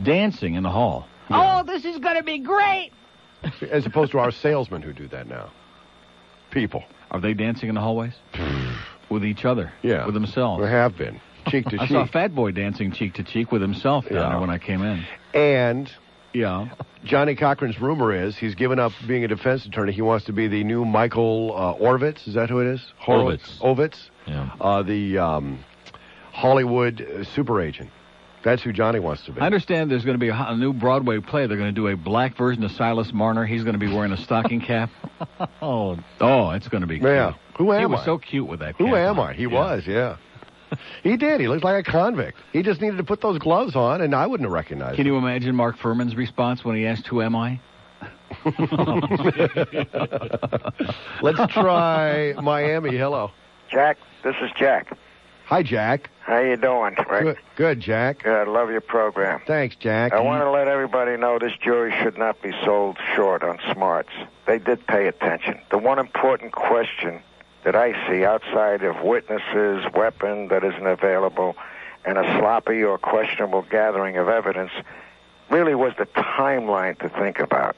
Dancing 0.03 0.53
in 0.55 0.63
the 0.63 0.69
hall. 0.69 1.07
Oh, 1.31 1.63
this 1.63 1.83
is 1.85 1.97
going 1.97 2.17
to 2.17 2.23
be 2.23 2.39
great. 2.39 2.91
as 3.71 3.85
opposed 3.85 4.11
to 4.11 4.19
our 4.19 4.31
salesmen 4.31 4.81
who 4.81 4.93
do 4.93 5.07
that 5.07 5.27
now. 5.27 5.51
People. 6.51 6.83
Are 7.09 7.19
they 7.19 7.33
dancing 7.33 7.69
in 7.69 7.75
the 7.75 7.81
hallways 7.81 8.13
with 9.09 9.23
each 9.25 9.45
other? 9.45 9.71
Yeah. 9.81 10.05
with 10.05 10.13
themselves. 10.13 10.61
There 10.61 10.69
have 10.71 10.97
been. 10.97 11.19
Cheek 11.47 11.65
to 11.67 11.77
I 11.79 11.85
cheek. 11.87 11.97
I 11.97 12.05
saw 12.05 12.11
Fat 12.11 12.35
Boy 12.35 12.51
dancing 12.51 12.91
cheek 12.91 13.13
to 13.15 13.23
cheek 13.23 13.51
with 13.51 13.61
himself 13.61 14.05
down 14.05 14.13
Yeah. 14.17 14.29
there 14.29 14.39
when 14.39 14.49
I 14.49 14.57
came 14.57 14.83
in. 14.83 15.03
And 15.33 15.91
Yeah. 16.33 16.69
Johnnie 17.05 17.35
Cochran's 17.35 17.79
rumor 17.79 18.13
is 18.13 18.35
he's 18.37 18.55
given 18.55 18.79
up 18.79 18.91
being 19.07 19.23
a 19.23 19.27
defense 19.29 19.65
attorney. 19.65 19.93
He 19.93 20.01
wants 20.01 20.25
to 20.25 20.33
be 20.33 20.47
the 20.47 20.63
new 20.63 20.83
Michael 20.83 21.53
uh, 21.55 21.75
Orvitz. 21.75 22.27
Is 22.27 22.33
that 22.33 22.49
who 22.49 22.59
it 22.59 22.67
is? 22.67 22.81
Horowitz. 22.97 23.59
Ovitz. 23.61 24.09
Yeah. 24.25 24.49
Uh, 24.59 24.83
the 24.83 25.17
um, 25.19 25.59
Hollywood 26.33 27.01
uh, 27.01 27.23
super 27.23 27.61
agent. 27.61 27.89
That's 28.47 28.63
who 28.63 28.71
Johnny 28.71 29.01
wants 29.01 29.25
to 29.25 29.33
be. 29.33 29.41
I 29.41 29.45
understand 29.45 29.91
there's 29.91 30.05
going 30.05 30.15
to 30.15 30.19
be 30.25 30.29
a, 30.29 30.55
new 30.55 30.71
Broadway 30.71 31.19
play. 31.19 31.47
They're 31.47 31.57
going 31.57 31.75
to 31.75 31.75
do 31.75 31.89
a 31.89 31.97
black 31.97 32.37
version 32.37 32.63
of 32.63 32.71
Silas 32.71 33.11
Marner. 33.11 33.45
He's 33.45 33.65
going 33.65 33.73
to 33.73 33.77
be 33.77 33.93
wearing 33.93 34.13
a 34.13 34.17
stocking 34.17 34.61
cap. 34.61 34.89
oh, 35.61 35.99
oh, 36.21 36.51
it's 36.51 36.69
going 36.69 36.79
to 36.79 36.87
be. 36.87 36.95
Yeah. 36.95 37.33
Who 37.57 37.73
am 37.73 37.77
I? 37.77 37.79
he 37.81 37.85
was 37.87 37.99
I? 37.99 38.05
so 38.05 38.17
cute 38.17 38.47
with 38.47 38.61
that. 38.61 38.75
Who 38.77 38.95
am 38.95 39.19
on. 39.19 39.31
I? 39.31 39.33
He 39.33 39.41
Yeah. 39.43 39.47
was, 39.49 39.85
yeah. 39.85 40.15
he 41.03 41.17
did. 41.17 41.41
He 41.41 41.49
looked 41.49 41.65
like 41.65 41.85
a 41.85 41.91
convict. 41.91 42.37
He 42.53 42.63
just 42.63 42.79
needed 42.79 42.95
to 42.95 43.03
put 43.03 43.19
those 43.19 43.37
gloves 43.37 43.75
on, 43.75 43.99
and 43.99 44.15
I 44.15 44.25
wouldn't 44.25 44.47
have 44.47 44.53
recognized 44.53 44.91
him. 44.91 44.95
Can 44.95 45.07
him. 45.07 45.13
you 45.13 45.19
imagine 45.19 45.53
Mark 45.53 45.77
Fuhrman's 45.77 46.15
response 46.15 46.63
when 46.63 46.77
he 46.77 46.85
asked, 46.87 47.05
"Who 47.07 47.21
am 47.21 47.35
I?" 47.35 47.59
Let's 51.21 51.51
try 51.51 52.33
Miami. 52.41 52.95
Hello. 52.95 53.31
Jack, 53.69 53.97
this 54.23 54.35
is 54.41 54.51
Jack. 54.57 54.97
Hi, 55.47 55.63
Jack. 55.63 56.09
How 56.27 56.39
you 56.39 56.57
doing, 56.57 56.93
Rick? 57.09 57.23
Good, 57.23 57.37
good, 57.55 57.79
Jack. 57.79 58.23
Good. 58.23 58.49
Love 58.49 58.69
your 58.69 58.81
program. 58.81 59.39
Thanks, 59.47 59.77
Jack. 59.77 60.11
I 60.11 60.19
want 60.19 60.43
to 60.43 60.51
let 60.51 60.67
everybody 60.67 61.15
know 61.15 61.39
this 61.39 61.53
jury 61.63 61.93
should 62.03 62.17
not 62.17 62.41
be 62.41 62.51
sold 62.65 62.97
short 63.15 63.43
on 63.43 63.59
smarts. 63.71 64.09
They 64.45 64.59
did 64.59 64.85
pay 64.85 65.07
attention. 65.07 65.57
The 65.71 65.77
one 65.77 65.99
important 65.99 66.51
question 66.51 67.21
that 67.63 67.77
I 67.77 67.93
see 68.09 68.25
outside 68.25 68.83
of 68.83 69.01
witnesses, 69.03 69.85
weapon 69.93 70.49
that 70.49 70.65
isn't 70.65 70.85
available, 70.85 71.55
and 72.03 72.17
a 72.17 72.37
sloppy 72.37 72.83
or 72.83 72.97
questionable 72.97 73.61
gathering 73.61 74.17
of 74.17 74.27
evidence 74.27 74.71
really 75.49 75.75
was 75.75 75.93
the 75.97 76.07
timeline 76.07 76.99
to 76.99 77.07
think 77.07 77.39
about. 77.39 77.77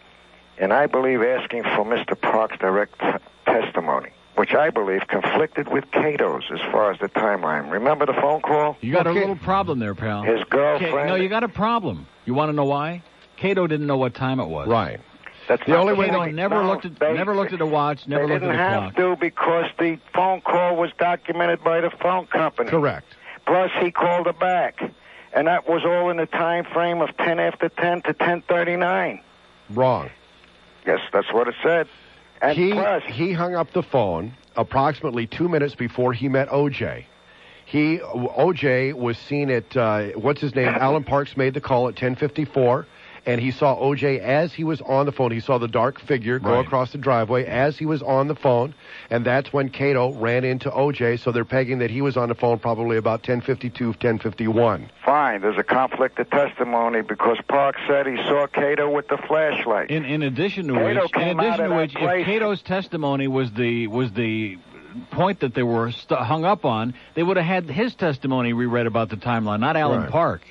And 0.57 0.73
I 0.73 0.87
believe 0.87 1.21
asking 1.21 1.63
for 1.63 1.85
Mr. 1.85 2.19
Park's 2.19 2.57
direct 2.57 2.99
t- 2.99 3.11
testimony 3.45 4.09
which 4.39 4.53
I 4.55 4.69
believe 4.69 5.05
conflicted 5.09 5.67
with 5.67 5.91
Kato's 5.91 6.45
as 6.49 6.61
far 6.71 6.93
as 6.93 6.99
the 7.01 7.09
timeline. 7.09 7.69
Remember 7.69 8.05
the 8.05 8.13
phone 8.13 8.39
call? 8.39 8.77
You 8.79 8.93
got 8.93 9.05
a 9.05 9.11
little 9.11 9.35
problem 9.35 9.79
there, 9.79 9.93
pal. 9.93 10.23
His 10.23 10.41
girlfriend. 10.49 10.93
Ca- 10.93 11.05
no, 11.07 11.15
you 11.15 11.27
got 11.27 11.43
a 11.43 11.49
problem. 11.49 12.07
You 12.23 12.33
want 12.33 12.47
to 12.47 12.53
know 12.53 12.63
why? 12.63 13.03
Kato 13.35 13.67
didn't 13.67 13.85
know 13.85 13.97
what 13.97 14.13
time 14.13 14.39
it 14.39 14.45
was. 14.47 14.69
Right. 14.69 15.01
That's 15.49 15.65
The 15.65 15.71
not 15.73 15.79
only 15.81 15.93
way 15.95 16.05
Kato 16.05 16.23
they- 16.23 16.31
never 16.31 16.55
no, 16.63 16.69
looked 16.69 16.85
at 16.85 16.97
they- 16.97 17.13
never 17.15 17.35
looked 17.35 17.51
at 17.51 17.59
a 17.59 17.65
watch, 17.65 18.07
never 18.07 18.27
looked 18.27 18.35
at 18.35 18.39
they 18.39 18.45
looked 18.47 18.57
didn't 18.59 18.65
at 18.65 18.77
a 18.77 18.81
have 18.81 18.95
to 18.95 19.15
because 19.17 19.65
the 19.77 19.99
phone 20.13 20.39
call 20.39 20.77
was 20.77 20.91
documented 20.97 21.61
by 21.61 21.81
the 21.81 21.89
phone 21.89 22.25
company. 22.27 22.69
Correct. 22.69 23.13
Plus, 23.45 23.71
he 23.81 23.91
called 23.91 24.25
her 24.27 24.31
back, 24.31 24.81
and 25.33 25.47
that 25.47 25.67
was 25.67 25.83
all 25.83 26.09
in 26.11 26.15
the 26.15 26.27
time 26.27 26.63
frame 26.63 27.01
of 27.01 27.09
10 27.17 27.41
after 27.41 27.67
10 27.67 28.03
to 28.03 28.13
10:39. 28.13 29.19
Wrong. 29.69 30.09
Yes, 30.87 31.01
that's 31.11 31.33
what 31.33 31.49
it 31.49 31.55
said. 31.61 31.89
And 32.41 32.57
he 32.57 32.71
plus, 32.71 33.03
he 33.07 33.33
hung 33.33 33.55
up 33.55 33.71
the 33.73 33.83
phone 33.83 34.33
approximately 34.55 35.27
two 35.27 35.49
minutes 35.49 35.75
before 35.75 36.13
he 36.13 36.29
met 36.29 36.49
OJ. 36.49 37.05
He 37.65 37.97
OJ 37.99 38.93
was 38.93 39.17
seen 39.17 39.49
at 39.49 39.75
uh, 39.75 40.07
what's 40.09 40.41
his 40.41 40.55
name? 40.55 40.67
Allan 40.69 41.03
Parks 41.03 41.37
made 41.37 41.53
the 41.53 41.61
call 41.61 41.87
at 41.87 41.95
10:54, 41.95 42.85
and 43.25 43.39
he 43.41 43.51
saw 43.51 43.75
OJ 43.75 44.19
as 44.19 44.53
he 44.53 44.63
was 44.63 44.81
on 44.81 45.05
the 45.05 45.11
phone. 45.11 45.31
He 45.31 45.39
saw 45.39 45.57
the 45.57 45.67
dark 45.67 45.99
figure 45.99 46.39
go 46.39 46.53
Right. 46.55 46.65
across 46.65 46.91
the 46.91 46.97
driveway 46.97 47.45
as 47.45 47.77
he 47.77 47.85
was 47.85 48.01
on 48.01 48.27
the 48.27 48.35
phone, 48.35 48.73
and 49.09 49.25
that's 49.25 49.51
when 49.53 49.69
Kato 49.69 50.13
ran 50.13 50.43
into 50.43 50.69
OJ. 50.69 51.17
So 51.19 51.31
they're 51.31 51.45
pegging 51.45 51.79
that 51.79 51.91
he 51.91 52.01
was 52.01 52.17
on 52.17 52.29
the 52.29 52.35
phone 52.35 52.59
probably 52.59 52.97
about 52.97 53.23
10:52, 53.23 53.93
10:51. 53.99 54.89
fine, 55.05 55.41
there's 55.41 55.57
a 55.57 55.63
conflict 55.63 56.19
of 56.19 56.29
testimony 56.29 57.01
because 57.01 57.37
Park 57.47 57.75
said 57.87 58.05
he 58.07 58.17
saw 58.27 58.47
Kato 58.47 58.89
with 58.89 59.07
the 59.07 59.17
flashlight. 59.17 59.89
In 59.91 60.05
in 60.05 60.23
addition 60.23 60.67
to 60.67 60.73
Kato 60.73 61.01
which, 61.03 61.15
in 61.15 61.39
addition 61.39 61.69
to 61.69 61.75
which, 61.75 61.93
if 61.95 61.99
place- 61.99 62.25
Kato's 62.25 62.61
testimony 62.61 63.27
was 63.27 63.51
the 63.51 63.87
was 63.87 64.11
the 64.13 64.57
point 65.11 65.39
that 65.41 65.53
they 65.53 65.61
were 65.63 65.91
st- 65.91 66.19
hung 66.19 66.43
up 66.45 66.65
on, 66.65 66.93
they 67.13 67.21
would 67.21 67.37
have 67.37 67.45
had 67.45 67.65
his 67.69 67.93
testimony 67.93 68.53
reread 68.53 68.87
about 68.87 69.09
the 69.09 69.15
timeline, 69.17 69.59
not 69.59 69.75
Allan 69.77 70.01
Right. 70.01 70.09
Park. 70.09 70.41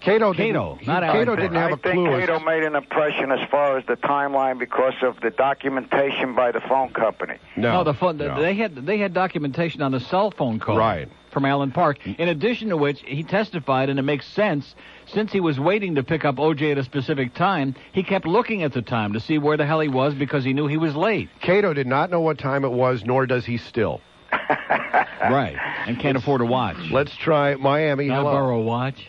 Kato, 0.00 0.32
Kato, 0.32 0.74
didn't, 0.76 0.86
not 0.86 1.02
he, 1.02 1.08
Allan 1.08 1.18
Kato 1.26 1.36
didn't 1.36 1.54
have 1.56 1.70
I 1.70 1.74
a 1.74 1.76
think 1.76 1.94
clue. 1.94 2.14
as- 2.14 2.20
Kato 2.26 2.38
made 2.44 2.62
an 2.62 2.76
impression 2.76 3.32
as 3.32 3.48
far 3.50 3.76
as 3.78 3.84
the 3.86 3.96
timeline 3.96 4.58
because 4.58 4.94
of 5.02 5.20
the 5.20 5.30
documentation 5.30 6.34
by 6.36 6.52
the 6.52 6.60
phone 6.60 6.90
company. 6.92 7.34
no, 7.56 7.82
the 7.82 7.94
phone. 7.94 8.16
no. 8.16 8.40
They 8.40 8.54
had 8.54 8.76
they 8.86 8.98
had 8.98 9.12
documentation 9.12 9.82
on 9.82 9.90
the 9.92 10.00
cell 10.00 10.30
phone 10.30 10.60
call 10.60 10.78
Right. 10.78 11.08
from 11.32 11.44
Allan 11.44 11.72
Park. 11.72 11.98
In 12.06 12.28
addition 12.28 12.68
to 12.68 12.76
which, 12.76 13.00
he 13.04 13.24
testified, 13.24 13.88
and 13.90 13.98
it 13.98 14.02
makes 14.02 14.26
sense 14.28 14.74
since 15.06 15.32
he 15.32 15.40
was 15.40 15.58
waiting 15.58 15.96
to 15.96 16.04
pick 16.04 16.24
up 16.24 16.36
OJ 16.36 16.70
at 16.72 16.78
a 16.78 16.84
specific 16.84 17.34
time. 17.34 17.74
He 17.92 18.04
kept 18.04 18.24
looking 18.26 18.62
at 18.62 18.72
the 18.72 18.82
time 18.82 19.14
to 19.14 19.20
see 19.20 19.38
where 19.38 19.56
the 19.56 19.66
hell 19.66 19.80
he 19.80 19.88
was 19.88 20.14
because 20.14 20.44
he 20.44 20.52
knew 20.52 20.68
he 20.68 20.76
was 20.76 20.94
late. 20.94 21.28
Kato 21.40 21.74
did 21.74 21.88
not 21.88 22.08
know 22.08 22.20
what 22.20 22.38
time 22.38 22.64
it 22.64 22.70
was, 22.72 23.04
nor 23.04 23.26
does 23.26 23.44
he 23.44 23.56
still. 23.58 24.00
right, 24.32 25.56
and 25.86 25.98
can't 25.98 26.16
afford 26.16 26.40
a 26.40 26.44
watch. 26.46 26.76
Let's 26.92 27.14
try 27.16 27.54
Miami. 27.56 28.04
Can 28.06 28.12
I 28.12 28.16
Hello. 28.18 28.32
borrow 28.32 28.58
a 28.60 28.62
watch? 28.62 29.08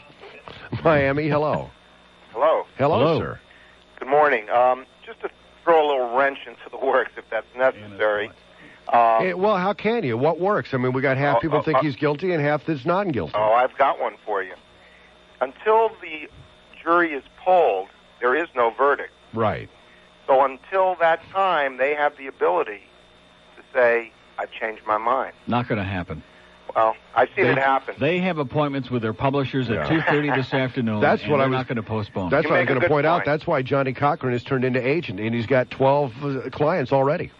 Miami. 0.83 1.27
Hello. 1.27 1.69
Hello. 2.31 2.65
Hello, 2.77 2.97
Hello. 2.99 3.19
sir. 3.19 3.39
Good 3.99 4.07
morning. 4.07 4.49
Um, 4.49 4.85
just 5.05 5.21
to 5.21 5.29
throw 5.63 5.85
a 5.85 5.87
little 5.87 6.15
wrench 6.17 6.39
into 6.47 6.69
the 6.71 6.77
works, 6.85 7.11
if 7.17 7.25
that's 7.29 7.47
necessary. 7.57 8.27
Um, 8.93 9.23
Eh, 9.25 9.33
well, 9.33 9.57
how 9.57 9.73
can 9.73 10.03
you? 10.03 10.17
What 10.17 10.39
works? 10.39 10.73
I 10.73 10.77
mean, 10.77 10.93
we 10.93 11.01
got 11.01 11.17
half 11.17 11.37
Oh, 11.37 11.39
people 11.41 11.59
oh, 11.59 11.61
think 11.63 11.77
oh. 11.79 11.81
he's 11.81 11.95
guilty 11.95 12.31
and 12.33 12.41
half 12.43 12.65
that's 12.65 12.85
not 12.85 13.11
guilty. 13.11 13.33
oh, 13.35 13.53
I've 13.53 13.77
got 13.77 13.99
one 13.99 14.15
for 14.25 14.41
you. 14.41 14.53
Until 15.41 15.89
the 16.01 16.27
jury 16.81 17.11
is 17.13 17.23
polled, 17.37 17.89
there 18.19 18.35
is 18.35 18.47
no 18.55 18.71
verdict. 18.71 19.13
Right. 19.33 19.69
So 20.27 20.43
until 20.43 20.95
that 20.99 21.21
time, 21.31 21.77
they 21.77 21.93
have 21.95 22.17
the 22.17 22.27
ability 22.27 22.81
to 23.57 23.63
say, 23.73 24.11
"I've 24.37 24.51
changed 24.51 24.83
my 24.85 24.97
mind." 24.97 25.33
Not 25.47 25.67
going 25.67 25.77
to 25.79 25.83
happen. 25.87 26.21
Well, 26.75 26.95
I've 27.15 27.29
seen 27.35 27.45
They, 27.45 27.51
it 27.51 27.57
happen. 27.57 27.95
they 27.99 28.19
have 28.19 28.37
appointments 28.37 28.89
with 28.91 29.01
their 29.01 29.13
publishers 29.13 29.69
at 29.69 29.75
Yeah. 29.75 29.83
two 29.89 30.01
thirty 30.01 30.29
this 30.29 30.53
afternoon. 30.53 30.99
That's 31.01 31.21
and 31.23 31.31
what 31.31 31.39
I 31.39 31.43
they're 31.43 31.49
was- 31.49 31.57
not 31.57 31.67
going 31.67 31.75
to 31.77 31.83
postpone. 31.83 32.29
That's 32.29 32.45
You 32.45 32.51
what 32.51 32.59
I'm 32.59 32.65
going 32.67 32.81
to 32.81 32.87
point 32.87 33.05
out. 33.05 33.25
That's 33.25 33.45
why 33.47 33.61
Johnnie 33.61 33.93
Cochran 33.93 34.33
has 34.33 34.43
turned 34.43 34.63
into 34.65 34.85
agent, 34.85 35.19
and 35.19 35.33
he's 35.33 35.47
got 35.47 35.69
12 35.71 36.13
uh, 36.23 36.49
clients 36.51 36.91
already. 36.91 37.31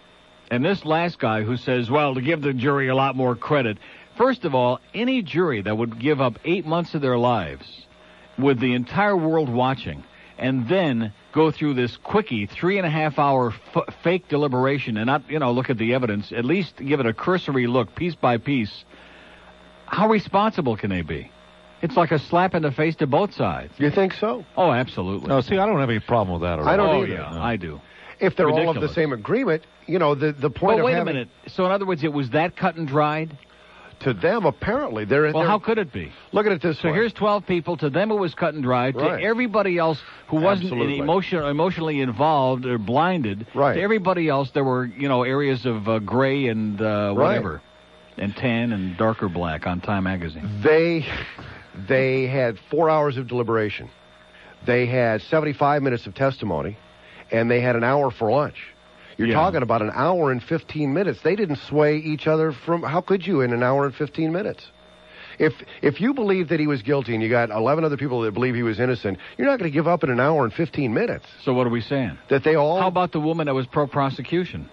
And 0.51 0.65
this 0.65 0.83
last 0.83 1.19
guy 1.19 1.43
who 1.43 1.57
says, 1.57 1.91
well, 1.91 2.15
to 2.15 2.21
give 2.21 2.41
the 2.41 2.53
jury 2.53 2.87
a 2.87 2.95
lot 2.95 3.15
more 3.15 3.35
credit. 3.35 3.77
First 4.17 4.45
of 4.45 4.55
all, 4.55 4.79
any 4.95 5.21
jury 5.21 5.61
that 5.61 5.77
would 5.77 5.99
give 5.99 6.19
up 6.19 6.39
eight 6.43 6.65
months 6.65 6.95
of 6.95 7.01
their 7.01 7.17
lives 7.19 7.85
with 8.37 8.59
the 8.59 8.73
entire 8.73 9.15
world 9.15 9.47
watching 9.47 10.03
and 10.39 10.67
then 10.67 11.13
go 11.33 11.51
through 11.51 11.75
this 11.75 11.95
quickie 11.97 12.47
three 12.47 12.77
and 12.77 12.87
a 12.87 12.89
half 12.89 13.19
hour 13.19 13.53
f- 13.75 13.93
fake 14.03 14.27
deliberation 14.27 14.97
and 14.97 15.05
not, 15.05 15.29
you 15.29 15.37
know, 15.37 15.51
look 15.51 15.69
at 15.69 15.77
the 15.77 15.93
evidence, 15.93 16.31
at 16.31 16.43
least 16.45 16.77
give 16.77 16.99
it 16.99 17.05
a 17.05 17.13
cursory 17.13 17.67
look 17.67 17.93
piece 17.93 18.15
by 18.15 18.37
piece. 18.37 18.85
How 19.89 20.07
responsible 20.09 20.77
can 20.77 20.89
they 20.89 21.01
be? 21.01 21.31
It's 21.81 21.95
like 21.95 22.11
a 22.11 22.19
slap 22.19 22.55
in 22.55 22.61
the 22.63 22.71
face 22.71 22.95
to 22.97 23.07
both 23.07 23.33
sides. 23.33 23.73
You 23.77 23.89
think 23.89 24.13
so? 24.13 24.45
Oh, 24.57 24.71
absolutely. 24.71 25.27
No, 25.29 25.41
see, 25.41 25.57
I 25.57 25.65
don't 25.65 25.79
have 25.79 25.89
any 25.89 25.99
problem 25.99 26.39
with 26.39 26.47
that 26.47 26.59
at 26.59 26.59
all. 26.59 26.67
I 26.67 26.75
don't 26.75 26.89
oh, 26.89 27.03
either. 27.03 27.13
yeah, 27.13 27.31
No. 27.31 27.41
I 27.41 27.55
do. 27.55 27.81
If 28.19 28.35
they're 28.35 28.49
all 28.49 28.69
of 28.69 28.81
the 28.81 28.93
same 28.93 29.13
agreement, 29.13 29.63
you 29.85 29.97
know, 29.97 30.13
the, 30.13 30.33
the 30.33 30.49
point 30.49 30.77
Well, 30.77 30.79
of 30.79 30.83
wait 30.93 30.97
a 30.99 31.05
minute. 31.05 31.29
So, 31.47 31.65
in 31.65 31.71
other 31.71 31.85
words, 31.85 32.03
it 32.03 32.11
was 32.11 32.29
that 32.31 32.55
cut 32.57 32.75
and 32.75 32.87
dried? 32.87 33.37
to 34.01 34.13
them, 34.13 34.45
apparently, 34.45 35.03
they're. 35.03 35.23
Well, 35.23 35.39
they're 35.39 35.47
how 35.47 35.59
could 35.59 35.77
it 35.77 35.91
be? 35.91 36.09
look 36.31 36.45
at 36.45 36.53
it 36.53 36.61
this 36.61 36.79
So 36.79 36.87
way. 36.87 36.93
here's 36.95 37.11
12 37.13 37.45
people. 37.45 37.75
To 37.77 37.89
them, 37.89 38.11
it 38.11 38.15
was 38.15 38.33
cut 38.33 38.53
and 38.53 38.63
dried. 38.63 38.95
Right. 38.95 39.17
To 39.17 39.23
everybody 39.23 39.77
else 39.77 39.99
who 40.29 40.37
wasn't 40.37 40.67
Absolutely. 40.71 40.99
emotion, 40.99 41.43
emotionally 41.43 41.99
involved 41.99 42.65
or 42.65 42.77
blinded, 42.77 43.45
Right. 43.53 43.73
to 43.75 43.81
everybody 43.81 44.29
else, 44.29 44.51
there 44.51 44.63
were 44.63 44.85
you 44.85 45.09
know 45.09 45.23
areas 45.23 45.65
of 45.65 45.89
uh, 45.89 45.99
gray 45.99 46.47
and 46.47 46.81
uh, 46.81 47.11
whatever, 47.13 47.61
and 48.19 48.35
tan 48.35 48.71
and 48.71 48.97
darker 48.97 49.29
black 49.29 49.65
on 49.65 49.81
Time 49.81 50.03
magazine. 50.03 50.61
They 50.63 51.05
they 51.87 52.27
had 52.27 52.57
four 52.69 52.89
hours 52.89 53.17
of 53.17 53.27
deliberation. 53.27 53.89
They 54.65 54.85
had 54.85 55.21
75 55.21 55.81
minutes 55.81 56.05
of 56.05 56.13
testimony, 56.15 56.77
and 57.31 57.49
they 57.49 57.61
had 57.61 57.75
an 57.75 57.83
hour 57.83 58.11
for 58.11 58.29
lunch. 58.29 58.57
You're 59.17 59.29
Yeah. 59.29 59.35
talking 59.35 59.63
about 59.63 59.81
an 59.81 59.91
hour 59.93 60.31
and 60.31 60.41
15 60.43 60.93
minutes. 60.93 61.21
They 61.21 61.35
didn't 61.35 61.57
sway 61.57 61.97
each 61.97 62.27
other 62.27 62.51
from. 62.51 62.83
How 62.83 63.01
could 63.01 63.25
you 63.25 63.41
in 63.41 63.53
an 63.53 63.63
hour 63.63 63.85
and 63.85 63.95
15 63.95 64.31
minutes? 64.31 64.65
If 65.37 65.53
if 65.81 66.01
you 66.01 66.13
believe 66.13 66.49
that 66.49 66.59
he 66.59 66.67
was 66.67 66.81
guilty 66.81 67.13
and 67.13 67.23
you 67.23 67.29
got 67.29 67.49
11 67.49 67.85
other 67.85 67.95
people 67.95 68.21
that 68.21 68.33
believe 68.33 68.55
he 68.55 68.63
was 68.63 68.79
innocent, 68.79 69.17
you're 69.37 69.47
not 69.47 69.57
going 69.59 69.71
to 69.71 69.73
give 69.73 69.87
up 69.87 70.03
in 70.03 70.09
an 70.09 70.19
hour 70.19 70.43
and 70.43 70.53
15 70.53 70.93
minutes. 70.93 71.25
So 71.43 71.53
what 71.53 71.65
are 71.65 71.69
we 71.69 71.79
saying? 71.81 72.17
That 72.29 72.43
they 72.43 72.55
all 72.55 72.81
How 72.81 72.87
about 72.87 73.13
the 73.13 73.21
woman 73.21 73.45
that 73.47 73.55
was 73.55 73.65
pro 73.65 73.87
prosecution? 73.87 74.69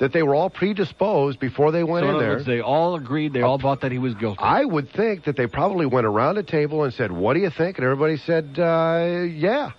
That 0.00 0.12
they 0.12 0.22
were 0.22 0.34
all 0.34 0.50
predisposed 0.50 1.38
before 1.38 1.70
they 1.70 1.84
went 1.84 2.04
So 2.04 2.08
in 2.08 2.14
in 2.16 2.20
there. 2.20 2.30
words, 2.36 2.46
they 2.46 2.60
all 2.60 2.96
agreed. 2.96 3.32
They 3.32 3.42
all 3.42 3.58
thought 3.58 3.82
that 3.82 3.92
he 3.92 3.98
was 3.98 4.14
guilty. 4.14 4.40
I 4.42 4.64
would 4.64 4.90
think 4.90 5.24
that 5.24 5.36
they 5.36 5.46
probably 5.46 5.86
went 5.86 6.06
around 6.06 6.38
a 6.38 6.42
table 6.42 6.82
and 6.84 6.92
said, 6.92 7.12
"What 7.12 7.34
do 7.34 7.40
you 7.40 7.50
think?" 7.50 7.76
And 7.78 7.84
everybody 7.84 8.16
said, 8.16 8.58
uh, 8.58 9.24
"Yeah." 9.30 9.70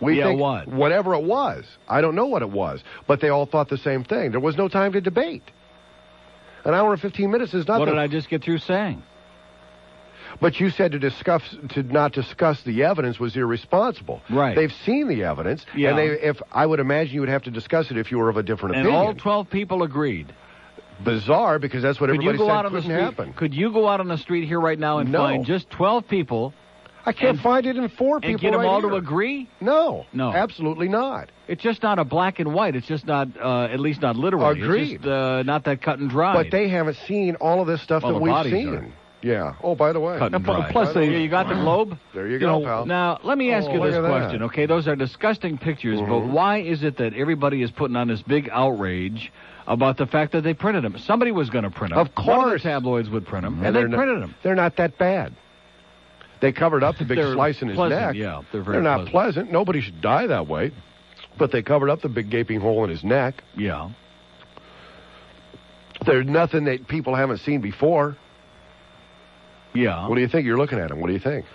We 0.00 0.18
Yeah, 0.18 0.26
think 0.28 0.40
what? 0.40 0.68
whatever 0.68 1.14
it 1.14 1.24
was. 1.24 1.64
I 1.88 2.00
don't 2.00 2.14
know 2.14 2.26
what 2.26 2.42
it 2.42 2.50
was, 2.50 2.82
but 3.08 3.20
they 3.20 3.30
all 3.30 3.46
thought 3.46 3.68
the 3.68 3.78
same 3.78 4.04
thing. 4.04 4.30
There 4.30 4.38
was 4.40 4.56
no 4.56 4.68
time 4.68 4.92
to 4.92 5.00
debate. 5.00 5.42
An 6.64 6.72
hour 6.72 6.92
and 6.92 7.00
fifteen 7.00 7.30
minutes 7.30 7.52
is 7.52 7.66
nothing. 7.66 7.80
what 7.80 7.86
did 7.86 7.98
I 7.98 8.06
just 8.06 8.28
get 8.28 8.42
through 8.44 8.58
saying? 8.58 9.02
But 10.40 10.60
you 10.60 10.70
said 10.70 10.92
to 10.92 10.98
discuss 11.00 11.42
to 11.70 11.82
not 11.82 12.12
discuss 12.12 12.62
the 12.62 12.84
evidence 12.84 13.18
was 13.18 13.36
irresponsible. 13.36 14.22
Right. 14.30 14.54
They've 14.54 14.72
seen 14.84 15.08
the 15.08 15.24
evidence, 15.24 15.66
Yeah. 15.74 15.90
and 15.90 15.98
they 15.98 16.06
if 16.10 16.40
I 16.52 16.64
would 16.64 16.78
imagine 16.80 17.14
you 17.14 17.20
would 17.20 17.28
have 17.28 17.42
to 17.44 17.50
discuss 17.50 17.90
it 17.90 17.96
if 17.96 18.10
you 18.12 18.18
were 18.18 18.28
of 18.28 18.36
a 18.36 18.42
different 18.42 18.76
And 18.76 18.86
opinion. 18.86 19.06
all 19.08 19.14
12 19.14 19.50
people 19.50 19.82
agreed. 19.82 20.32
Bizarre 21.02 21.58
because 21.58 21.82
that's 21.82 22.00
what 22.00 22.10
Could 22.10 22.22
you 22.22 22.28
everybody 22.30 22.38
go 22.38 22.46
said 22.46 22.52
out 22.56 22.64
on 22.66 22.70
couldn't 22.72 22.82
street? 22.90 23.00
happen. 23.00 23.32
Could 23.34 23.54
you 23.54 23.72
go 23.72 23.88
out 23.88 24.00
on 24.00 24.08
the 24.08 24.18
street 24.18 24.46
here 24.46 24.60
right 24.60 24.78
now 24.78 24.98
and 24.98 25.12
No. 25.12 25.18
find 25.18 25.44
just 25.44 25.70
12 25.70 26.08
people 26.08 26.52
I 27.06 27.12
can't 27.12 27.30
and- 27.30 27.40
find 27.40 27.64
it 27.66 27.76
in 27.76 27.88
four 27.88 28.18
people 28.20 28.32
and 28.32 28.40
get 28.40 28.50
them 28.52 28.60
right 28.60 28.66
all 28.66 28.80
here. 28.80 28.90
to 28.90 28.96
agree? 28.96 29.48
No, 29.60 30.06
No. 30.12 30.32
absolutely 30.32 30.88
not. 30.88 31.30
It's 31.46 31.62
just 31.62 31.82
not 31.82 31.98
a 31.98 32.04
black 32.04 32.38
and 32.40 32.52
white. 32.52 32.74
It's 32.76 32.86
just 32.86 33.06
not, 33.06 33.28
uh, 33.40 33.62
at 33.64 33.80
least 33.80 34.02
not 34.02 34.16
literally. 34.16 34.60
Agreed. 34.60 34.82
It's 34.82 34.92
just, 35.04 35.06
uh, 35.06 35.42
not 35.44 35.64
that 35.64 35.80
cut 35.80 36.00
and 36.00 36.10
dry. 36.10 36.34
But 36.34 36.50
they 36.50 36.68
haven't 36.68 36.96
seen 36.96 37.36
all 37.36 37.60
of 37.60 37.66
this 37.68 37.80
stuff 37.80 38.02
Well, 38.02 38.14
that 38.14 38.18
the 38.18 38.24
we've 38.24 38.52
seen. 38.52 38.74
are. 38.74 38.86
Yeah. 39.20 39.54
Oh, 39.64 39.74
by 39.74 39.92
the 39.92 39.98
way. 40.00 40.16
cut 40.18 40.26
and 40.26 40.36
And 40.36 40.44
dry. 40.44 40.70
plus 40.70 40.94
they- 40.94 41.20
you 41.22 41.28
got 41.28 41.48
the 41.48 41.54
globe. 41.54 41.98
There 42.14 42.26
you 42.26 42.34
You 42.34 42.38
go, 42.38 42.60
know, 42.60 42.64
pal. 42.64 42.86
Now, 42.86 43.18
let 43.24 43.36
me 43.36 43.50
ask 43.52 43.68
Oh, 43.68 43.74
you 43.74 43.80
this 43.82 43.96
at 43.96 44.02
that. 44.02 44.08
question. 44.08 44.42
Okay, 44.44 44.66
those 44.66 44.86
are 44.86 44.94
disgusting 44.94 45.58
pictures, 45.58 45.98
but 46.00 46.06
Mhm. 46.08 46.26
why 46.30 46.58
is 46.58 46.84
it 46.84 46.98
that 46.98 47.14
everybody 47.14 47.62
is 47.62 47.70
putting 47.72 47.96
on 47.96 48.06
this 48.08 48.22
big 48.22 48.48
outrage 48.52 49.32
about 49.66 49.96
the 49.96 50.06
fact 50.06 50.32
that 50.32 50.42
they 50.44 50.54
printed 50.54 50.84
them? 50.84 50.96
Somebody 50.98 51.32
was 51.32 51.50
going 51.50 51.64
to 51.64 51.70
print 51.70 51.94
them. 51.94 51.98
Of 52.00 52.10
One 52.16 52.28
of 52.38 52.44
course. 52.44 52.62
the 52.62 52.68
tabloids 52.68 53.10
would 53.10 53.26
print 53.26 53.44
them, 53.44 53.54
and, 53.58 53.66
And 53.66 53.74
they 53.76 53.80
they're 53.80 53.88
not- 53.88 53.96
printed 53.96 54.22
them. 54.22 54.34
They're 54.44 54.54
not 54.54 54.76
that 54.76 54.98
bad. 54.98 55.32
They 56.40 56.52
covered 56.52 56.84
up 56.84 56.96
the 56.98 57.04
big 57.04 57.18
slice 57.20 57.60
in 57.60 57.66
his 57.68 57.74
pleasant, 57.76 58.00
neck. 58.00 58.14
yeah, 58.14 58.42
they're 58.52 58.62
very 58.62 58.80
not 58.80 58.98
pleasant. 58.98 59.10
pleasant. 59.10 59.52
Nobody 59.52 59.80
should 59.80 60.00
die 60.00 60.28
that 60.28 60.46
way. 60.46 60.70
But 61.36 61.50
they 61.50 61.62
covered 61.62 61.90
up 61.90 62.00
the 62.02 62.08
big 62.08 62.30
gaping 62.30 62.60
hole 62.60 62.84
in 62.84 62.90
his 62.90 63.02
neck. 63.02 63.42
Yeah. 63.56 63.88
There's 66.06 66.26
nothing 66.26 66.64
that 66.64 66.86
people 66.86 67.14
haven't 67.16 67.38
seen 67.38 67.60
before. 67.60 68.16
Yeah. 69.78 70.08
What 70.08 70.16
do 70.16 70.20
you 70.20 70.28
think? 70.28 70.46
You're 70.46 70.58
looking 70.58 70.78
at 70.78 70.90
him. 70.90 71.00
What 71.00 71.06
do 71.08 71.12
you 71.12 71.18
think? 71.20 71.46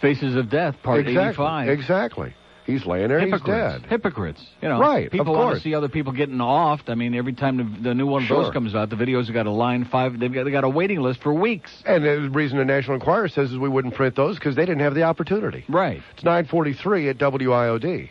Faces 0.00 0.34
of 0.36 0.50
Death, 0.50 0.76
Part 0.82 1.00
exactly. 1.00 1.44
85. 1.44 1.68
Exactly. 1.68 2.34
He's 2.64 2.86
laying 2.86 3.08
there. 3.08 3.18
He's 3.26 3.40
dead. 3.40 3.86
Hypocrites. 3.88 4.40
You 4.60 4.68
know, 4.68 4.78
Right, 4.78 5.06
of 5.06 5.12
People 5.12 5.34
want 5.34 5.56
to 5.56 5.60
see 5.60 5.74
other 5.74 5.88
people 5.88 6.12
getting 6.12 6.36
offed. 6.36 6.88
I 6.88 6.94
mean, 6.94 7.14
every 7.14 7.32
time 7.32 7.56
the, 7.56 7.88
the 7.88 7.94
new 7.94 8.06
one 8.06 8.22
of 8.22 8.28
Sure. 8.28 8.44
those 8.44 8.52
comes 8.52 8.74
out, 8.74 8.88
the 8.88 8.96
videos 8.96 9.26
have 9.26 9.34
got 9.34 9.46
a 9.46 9.50
line 9.50 9.84
five. 9.84 10.18
They've 10.18 10.32
got, 10.32 10.44
they 10.44 10.52
got 10.52 10.62
a 10.62 10.68
waiting 10.68 11.00
list 11.00 11.22
for 11.22 11.34
weeks. 11.34 11.82
And 11.84 12.04
the 12.04 12.30
reason 12.30 12.58
the 12.58 12.64
National 12.64 12.94
Enquirer 12.94 13.28
says 13.28 13.50
is 13.50 13.58
we 13.58 13.68
wouldn't 13.68 13.94
print 13.94 14.14
those 14.14 14.36
because 14.38 14.54
they 14.54 14.64
didn't 14.64 14.82
have 14.82 14.94
the 14.94 15.02
opportunity. 15.02 15.64
Right. 15.68 16.02
It's 16.14 16.22
943 16.24 17.08
at 17.08 17.18
WIOD. 17.18 18.10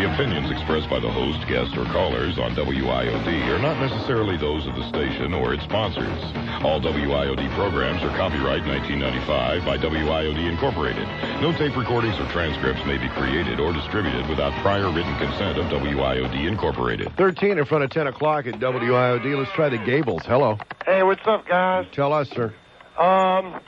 The 0.00 0.10
opinions 0.14 0.50
expressed 0.50 0.88
by 0.88 0.98
the 0.98 1.10
host, 1.12 1.46
guest, 1.46 1.76
or 1.76 1.84
callers 1.92 2.38
on 2.38 2.56
WIOD 2.56 3.28
are 3.52 3.58
not 3.58 3.78
necessarily 3.78 4.38
those 4.38 4.66
of 4.66 4.74
the 4.74 4.88
station 4.88 5.34
or 5.34 5.52
its 5.52 5.62
sponsors. 5.64 6.24
All 6.64 6.80
WIOD 6.80 7.54
programs 7.54 8.02
are 8.02 8.08
copyright 8.16 8.64
1995 8.64 9.62
by 9.66 9.76
WIOD 9.76 10.48
Incorporated. 10.48 11.06
No 11.42 11.52
tape 11.52 11.76
recordings 11.76 12.18
or 12.18 12.24
transcripts 12.32 12.80
may 12.86 12.96
be 12.96 13.10
created 13.10 13.60
or 13.60 13.74
distributed 13.74 14.26
without 14.26 14.54
prior 14.62 14.90
written 14.90 15.14
consent 15.18 15.58
of 15.58 15.66
WIOD 15.66 16.48
Incorporated. 16.48 17.14
13 17.18 17.58
in 17.58 17.66
front 17.66 17.84
of 17.84 17.90
10 17.90 18.06
o'clock 18.06 18.46
at 18.46 18.54
WIOD. 18.54 19.36
Let's 19.36 19.52
try 19.52 19.68
the 19.68 19.76
Gables. 19.76 20.24
Hello. 20.24 20.56
Hey, 20.86 21.02
what's 21.02 21.26
up, 21.26 21.46
guys? 21.46 21.84
Tell 21.92 22.14
us, 22.14 22.30
sir. 22.30 22.54
Um, 22.96 23.60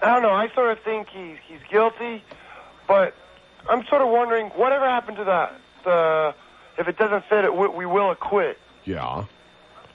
I 0.00 0.14
don't 0.14 0.22
know. 0.22 0.32
I 0.32 0.48
sort 0.54 0.72
of 0.72 0.82
think 0.84 1.08
he's 1.10 1.36
he's 1.46 1.60
guilty, 1.70 2.24
but 2.88 3.14
I'm 3.70 3.86
sort 3.86 4.02
of 4.02 4.08
wondering 4.08 4.48
whatever 4.50 4.84
happened 4.84 5.16
to 5.18 5.24
that. 5.24 5.54
The 5.84 6.34
if 6.76 6.88
it 6.88 6.98
doesn't 6.98 7.24
fit, 7.28 7.44
it 7.44 7.56
we, 7.56 7.68
we 7.68 7.86
will 7.86 8.10
acquit. 8.10 8.58
Yeah. 8.84 9.24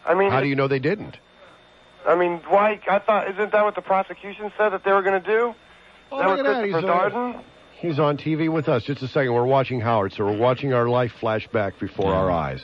I 0.06 0.14
mean, 0.14 0.32
How 0.32 0.40
do 0.40 0.48
you 0.48 0.56
know 0.56 0.68
they 0.68 0.80
didn't? 0.80 1.18
I 2.08 2.16
mean, 2.16 2.42
why? 2.48 2.80
I 2.90 3.00
thought 3.00 3.30
isn't 3.32 3.52
that 3.52 3.64
what 3.66 3.76
the 3.76 3.82
prosecution 3.82 4.52
said 4.58 4.70
that 4.70 4.84
they 4.84 4.92
were 4.92 5.02
going 5.02 5.22
to 5.22 5.28
do? 5.28 5.54
Oh, 6.12 6.20
that 6.20 6.28
look 6.28 6.38
was 6.38 6.40
at 6.40 6.54
that. 6.54 6.64
He's, 6.66 6.74
Christopher 6.74 7.10
Darden. 7.10 7.44
He's 7.78 8.00
on 8.00 8.18
TV 8.18 8.52
with 8.52 8.70
us. 8.70 8.84
Just 8.84 9.02
a 9.02 9.08
second. 9.08 9.34
We're 9.34 9.46
watching 9.46 9.82
Howard, 9.82 10.14
so 10.14 10.26
we're 10.26 10.38
watching 10.38 10.74
our 10.74 10.88
life 10.88 11.12
flash 11.20 11.48
back 11.50 11.78
before 11.80 12.14
our 12.14 12.32
eyes. 12.32 12.62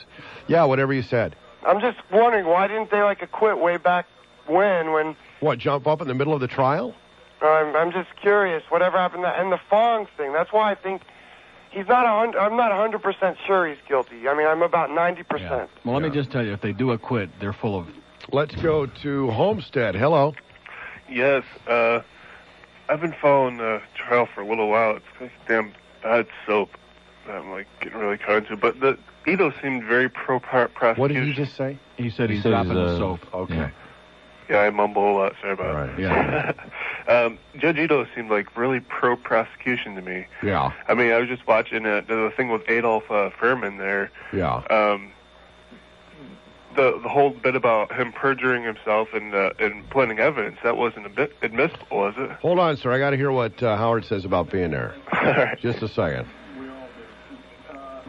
Yeah, 0.48 0.64
whatever 0.64 0.92
you 0.94 1.02
said. 1.02 1.36
I'm 1.66 1.80
just 1.80 1.98
wondering 2.10 2.46
why 2.46 2.66
didn't 2.68 2.90
they 2.90 3.02
like 3.02 3.20
acquit 3.22 3.60
way 3.60 3.76
back 3.76 4.06
when? 4.46 4.92
When 4.92 5.16
What, 5.40 5.58
jump 5.58 5.86
up 5.86 6.00
in 6.00 6.08
the 6.08 6.14
middle 6.14 6.32
of 6.34 6.40
the 6.40 6.48
trial? 6.48 6.94
I'm, 7.48 7.74
I'm 7.76 7.92
just 7.92 8.08
curious. 8.20 8.62
Whatever 8.68 8.98
happened 8.98 9.24
to 9.24 9.28
and 9.28 9.50
the 9.52 9.60
Fung's 9.70 10.08
thing. 10.16 10.32
That's 10.32 10.52
why 10.52 10.70
I 10.70 10.74
think 10.74 11.02
he's 11.70 11.86
not 11.86 12.04
a 12.04 12.08
hundred. 12.08 12.38
I'm 12.38 12.56
not 12.56 12.72
a 12.72 12.76
hundred 12.76 13.02
percent 13.02 13.36
sure 13.46 13.66
he's 13.66 13.78
guilty. 13.88 14.28
I 14.28 14.34
mean, 14.36 14.46
I'm 14.46 14.62
about 14.62 14.90
ninety 14.90 15.22
percent. 15.22 15.70
Well, 15.84 15.94
let 15.94 16.02
me 16.02 16.10
just 16.10 16.30
tell 16.30 16.44
you, 16.44 16.52
if 16.52 16.60
they 16.60 16.72
do 16.72 16.92
acquit, 16.92 17.30
they're 17.40 17.52
full 17.52 17.78
of. 17.78 17.88
Let's 18.30 18.54
go 18.56 18.86
to 18.86 19.30
Homestead. 19.30 19.94
Hello. 19.96 20.34
Yes, 21.10 21.42
uh, 21.66 22.00
I've 22.88 23.00
been 23.00 23.14
following 23.20 23.56
the 23.58 23.82
trial 23.94 24.28
for 24.32 24.40
a 24.42 24.46
little 24.48 24.68
while. 24.68 24.96
It's 24.96 25.04
like 25.20 25.32
damn 25.48 25.72
bad 26.02 26.26
soap 26.46 26.70
that 27.26 27.36
I'm 27.36 27.50
like 27.50 27.66
getting 27.80 27.98
really 27.98 28.18
caught 28.18 28.36
into. 28.38 28.56
But 28.56 28.80
the 28.80 28.98
Ito 29.26 29.52
seemed 29.62 29.84
very 29.84 30.08
pro 30.08 30.40
pro- 30.40 30.68
prosecution. 30.68 31.00
What 31.00 31.08
did 31.08 31.24
he 31.24 31.32
just 31.32 31.56
say? 31.56 31.78
He 31.96 32.10
said 32.10 32.30
He 32.30 32.36
he's 32.36 32.42
said 32.42 32.50
dropping 32.50 32.74
the 32.74 32.84
uh, 32.84 32.98
soap. 32.98 33.34
Okay. 33.34 33.54
Yeah, 33.54 33.70
I 34.54 34.70
mumble 34.70 35.10
a 35.10 35.14
lot. 35.16 35.32
Sorry 35.40 35.52
about 35.52 35.90
it. 35.90 35.98
Yeah. 36.00 36.52
um, 37.08 37.38
Judge 37.58 37.78
Ito 37.78 38.06
seemed 38.14 38.30
like 38.30 38.56
really 38.56 38.80
pro 38.80 39.16
prosecution 39.16 39.94
to 39.96 40.02
me. 40.02 40.26
Yeah. 40.42 40.72
I 40.88 40.94
mean, 40.94 41.12
I 41.12 41.18
was 41.18 41.28
just 41.28 41.46
watching 41.46 41.86
uh, 41.86 42.02
the 42.06 42.32
thing 42.36 42.48
with 42.48 42.62
Adolf 42.68 43.04
uh, 43.10 43.30
Fuhrman 43.40 43.78
there. 43.78 44.10
Yeah. 44.32 44.56
Um, 44.70 45.12
the 46.76 46.98
the 47.02 47.08
whole 47.08 47.30
bit 47.30 47.54
about 47.54 47.92
him 47.92 48.12
perjuring 48.12 48.64
himself 48.64 49.08
and 49.12 49.34
uh, 49.34 49.50
and 49.58 49.88
planting 49.90 50.18
evidence 50.18 50.58
that 50.62 50.76
wasn't 50.76 51.06
a 51.06 51.10
bit 51.10 51.34
admissible, 51.42 51.98
was 51.98 52.14
it? 52.16 52.30
Hold 52.40 52.58
on, 52.58 52.76
sir. 52.76 52.92
I 52.92 52.98
got 52.98 53.10
to 53.10 53.16
hear 53.16 53.30
what 53.30 53.62
uh, 53.62 53.76
Howard 53.76 54.04
says 54.04 54.24
about 54.24 54.50
being 54.50 54.70
there. 54.70 54.94
Just 55.60 55.82
a 55.82 55.88
second. 55.88 56.26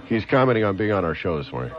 He's 0.06 0.26
commenting 0.26 0.64
on 0.64 0.78
being 0.78 0.92
on 0.92 1.06
our 1.06 1.16
show 1.16 1.38
this 1.38 1.52
morning. 1.52 1.74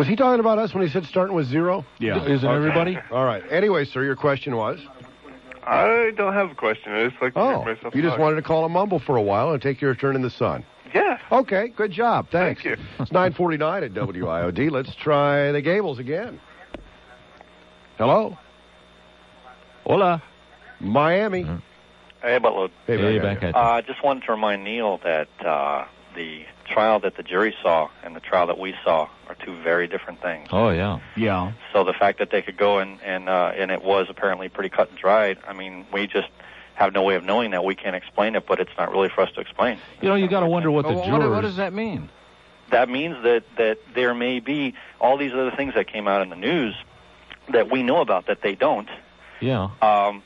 Was 0.00 0.08
he 0.08 0.16
talking 0.16 0.40
about 0.40 0.58
us 0.58 0.72
when 0.72 0.82
he 0.82 0.88
said 0.90 1.04
starting 1.04 1.36
with 1.36 1.46
zero? 1.46 1.84
Yeah. 1.98 2.24
Isn't 2.24 2.48
Okay. 2.48 2.56
everybody? 2.56 2.98
All 3.10 3.26
right. 3.26 3.42
Anyway, 3.50 3.84
sir, 3.84 4.02
your 4.02 4.16
question 4.16 4.56
was? 4.56 4.80
I 5.62 6.12
don't 6.16 6.32
have 6.32 6.50
a 6.50 6.54
question. 6.54 6.94
I 6.94 7.06
just 7.10 7.20
like 7.20 7.34
to 7.34 7.38
Oh, 7.40 7.62
hear 7.62 7.74
myself 7.74 7.94
you 7.94 8.00
just 8.00 8.12
talk. 8.12 8.18
wanted 8.18 8.36
to 8.36 8.42
call 8.42 8.64
a 8.64 8.68
mumble 8.70 8.98
for 8.98 9.16
a 9.16 9.20
while 9.20 9.50
and 9.52 9.60
take 9.60 9.82
your 9.82 9.94
turn 9.94 10.16
in 10.16 10.22
the 10.22 10.30
sun. 10.30 10.64
Yeah. 10.94 11.18
Okay, 11.30 11.68
good 11.68 11.90
job. 11.92 12.28
Thanks. 12.32 12.62
Thank 12.62 12.78
you. 12.78 12.84
It's 13.00 13.12
949 13.12 13.84
at 13.84 13.92
WIOD. 13.92 14.70
Let's 14.70 14.94
try 14.94 15.52
the 15.52 15.60
Gables 15.60 15.98
again. 15.98 16.40
Hello? 17.98 18.38
Hola. 19.84 20.22
Miami. 20.80 21.42
Hey, 22.22 22.38
Butler. 22.38 22.68
Hey, 22.86 22.96
Hey, 22.96 23.18
back 23.18 23.40
back 23.40 23.42
at 23.42 23.48
at 23.50 23.54
Uh, 23.54 23.58
I 23.72 23.80
just 23.82 24.02
wanted 24.02 24.24
to 24.24 24.32
remind 24.32 24.64
Neil 24.64 24.98
that 25.04 25.28
uh, 25.44 25.84
the 26.14 26.44
trial 26.66 27.00
that 27.00 27.16
the 27.16 27.22
jury 27.22 27.54
saw 27.62 27.88
and 28.04 28.14
the 28.14 28.20
trial 28.20 28.46
that 28.48 28.58
we 28.58 28.74
saw 28.84 29.08
are 29.28 29.34
two 29.44 29.54
very 29.62 29.86
different 29.88 30.20
things. 30.22 30.48
Oh 30.52 30.70
yeah. 30.70 31.00
Yeah. 31.16 31.52
So 31.72 31.84
the 31.84 31.92
fact 31.92 32.18
that 32.18 32.30
they 32.30 32.42
could 32.42 32.56
go 32.56 32.78
and 32.78 33.00
and 33.02 33.28
uh, 33.28 33.52
and 33.56 33.70
it 33.70 33.82
was 33.82 34.06
apparently 34.08 34.48
pretty 34.48 34.70
cut 34.70 34.90
and 34.90 34.98
dried. 34.98 35.38
I 35.46 35.52
mean, 35.52 35.86
we 35.92 36.06
just 36.06 36.28
have 36.74 36.92
no 36.92 37.02
way 37.02 37.14
of 37.16 37.24
knowing 37.24 37.50
that. 37.52 37.64
We 37.64 37.74
can't 37.74 37.96
explain 37.96 38.34
it, 38.36 38.46
but 38.46 38.58
it's 38.60 38.70
not 38.78 38.90
really 38.90 39.08
for 39.08 39.20
us 39.22 39.30
to 39.32 39.40
explain. 39.40 39.78
You 40.00 40.08
know, 40.08 40.14
you 40.14 40.28
got 40.28 40.40
to 40.40 40.46
wonder 40.46 40.70
what 40.70 40.86
the 40.86 40.94
Well, 40.94 41.04
jurors. 41.04 41.20
what, 41.24 41.30
what 41.30 41.40
does 41.42 41.56
that 41.56 41.72
mean? 41.72 42.08
That 42.70 42.88
means 42.88 43.22
that 43.24 43.44
that 43.58 43.78
there 43.94 44.14
may 44.14 44.40
be 44.40 44.74
all 45.00 45.16
these 45.16 45.32
other 45.32 45.50
things 45.50 45.74
that 45.74 45.86
came 45.88 46.06
out 46.08 46.22
in 46.22 46.30
the 46.30 46.36
news 46.36 46.74
that 47.52 47.70
we 47.70 47.82
know 47.82 48.00
about 48.00 48.26
that 48.26 48.42
they 48.42 48.54
don't. 48.54 48.88
Yeah. 49.40 49.70
um, 49.80 50.22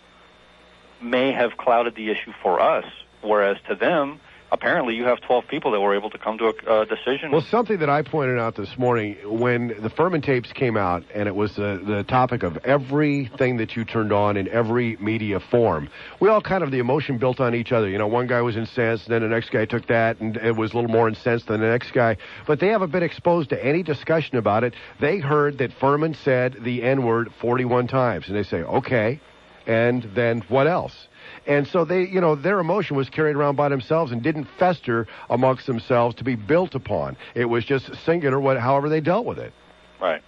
may 1.00 1.32
have 1.32 1.56
clouded 1.56 1.94
the 1.94 2.10
issue 2.10 2.32
for 2.42 2.60
us, 2.60 2.84
whereas 3.22 3.56
to 3.68 3.74
them, 3.74 4.20
apparently, 4.54 4.94
you 4.94 5.04
have 5.04 5.20
12 5.20 5.48
people 5.48 5.72
that 5.72 5.80
were 5.80 5.94
able 5.94 6.08
to 6.10 6.18
come 6.18 6.38
to 6.38 6.46
a, 6.46 6.82
a 6.82 6.86
decision. 6.86 7.32
Well, 7.32 7.42
something 7.42 7.78
that 7.80 7.90
I 7.90 8.02
pointed 8.02 8.38
out 8.38 8.54
this 8.54 8.78
morning 8.78 9.16
when 9.24 9.68
the 9.68 9.90
Fuhrman 9.90 10.22
tapes 10.22 10.52
came 10.52 10.76
out, 10.76 11.04
and 11.12 11.28
it 11.28 11.34
was 11.34 11.56
the, 11.56 11.82
the 11.84 12.04
topic 12.04 12.42
of 12.44 12.56
everything 12.58 13.58
that 13.58 13.76
you 13.76 13.84
turned 13.84 14.12
on 14.12 14.36
in 14.36 14.48
every 14.48 14.96
media 14.96 15.40
form. 15.40 15.90
We 16.20 16.28
all 16.28 16.40
kind 16.40 16.62
of, 16.62 16.70
the 16.70 16.78
emotion 16.78 17.18
built 17.18 17.40
on 17.40 17.54
each 17.54 17.72
other. 17.72 17.88
You 17.88 17.98
know, 17.98 18.06
one 18.06 18.26
guy 18.28 18.40
was 18.40 18.56
incensed, 18.56 19.08
then 19.08 19.22
the 19.22 19.28
next 19.28 19.50
guy 19.50 19.64
took 19.64 19.86
that, 19.88 20.20
and 20.20 20.36
it 20.36 20.56
was 20.56 20.72
a 20.72 20.76
little 20.76 20.90
more 20.90 21.08
incensed 21.08 21.48
than 21.48 21.60
the 21.60 21.66
next 21.66 21.90
guy. 21.90 22.16
But 22.46 22.60
they 22.60 22.68
haven't 22.68 22.92
been 22.92 23.02
exposed 23.02 23.50
to 23.50 23.62
any 23.62 23.82
discussion 23.82 24.38
about 24.38 24.64
it. 24.64 24.74
They 25.00 25.18
heard 25.18 25.58
that 25.58 25.72
Fuhrman 25.78 26.16
said 26.24 26.58
the 26.60 26.82
N 26.84 27.04
word 27.04 27.32
41 27.40 27.88
times, 27.88 28.28
and 28.28 28.36
they 28.36 28.44
say, 28.44 28.62
okay, 28.62 29.20
and 29.66 30.08
then 30.14 30.42
what 30.48 30.66
else? 30.66 31.08
And 31.46 31.66
so 31.66 31.84
they, 31.84 32.02
you 32.02 32.20
know, 32.20 32.34
their 32.34 32.58
emotion 32.58 32.96
was 32.96 33.10
carried 33.10 33.36
around 33.36 33.56
by 33.56 33.68
themselves 33.68 34.12
and 34.12 34.22
didn't 34.22 34.46
fester 34.58 35.06
amongst 35.28 35.66
themselves 35.66 36.16
to 36.16 36.24
be 36.24 36.36
built 36.36 36.74
upon. 36.74 37.16
It 37.34 37.44
was 37.46 37.64
just 37.64 37.90
singular, 38.04 38.40
what, 38.40 38.58
however 38.58 38.88
they 38.88 39.00
dealt 39.00 39.26
with 39.26 39.38
it. 39.38 39.52
right. 40.00 40.22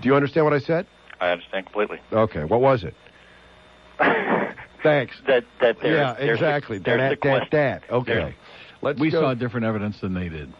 Do 0.00 0.08
you 0.08 0.14
understand 0.14 0.44
what 0.44 0.52
I 0.52 0.58
said? 0.58 0.86
I 1.20 1.30
understand 1.30 1.66
completely. 1.66 1.98
Okay, 2.12 2.44
what 2.44 2.60
was 2.60 2.84
it? 2.84 2.94
Thanks. 4.82 5.16
That 5.26 5.44
that 5.60 5.78
there's, 5.80 5.96
yeah, 5.96 6.14
there's 6.18 6.38
exactly. 6.38 6.76
The, 6.78 6.84
that, 6.84 6.96
the 6.96 7.00
that, 7.00 7.20
question. 7.20 7.48
that. 7.52 7.82
Okay. 7.90 8.34
Let's 8.82 9.00
we 9.00 9.10
go. 9.10 9.22
saw 9.22 9.34
different 9.34 9.64
evidence 9.64 9.98
than 10.00 10.12
they 10.12 10.28
did. 10.28 10.52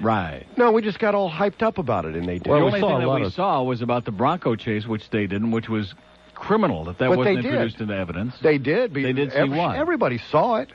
Right. 0.00 0.46
No, 0.56 0.70
we 0.70 0.82
just 0.82 0.98
got 0.98 1.14
all 1.14 1.30
hyped 1.30 1.62
up 1.62 1.78
about 1.78 2.04
it, 2.04 2.14
and 2.14 2.28
they 2.28 2.38
did. 2.38 2.44
the 2.44 2.52
only 2.52 2.80
thing 2.80 2.98
that 3.00 3.08
we 3.08 3.30
saw 3.30 3.62
was 3.62 3.82
about 3.82 4.04
the 4.04 4.12
Bronco 4.12 4.54
chase, 4.54 4.86
which 4.86 5.10
they 5.10 5.26
didn't, 5.26 5.50
which 5.50 5.68
was 5.68 5.94
criminal 6.38 6.84
that 6.84 6.98
that 6.98 7.08
But 7.08 7.18
wasn't 7.18 7.36
they 7.36 7.42
did. 7.42 7.52
introduced 7.52 7.80
into 7.80 7.94
evidence. 7.94 8.34
They 8.40 8.58
did. 8.58 8.94
They 8.94 9.12
did 9.12 9.32
see 9.32 9.38
every- 9.38 9.58
what? 9.58 9.76
Everybody 9.76 10.18
saw 10.18 10.56
it. 10.56 10.70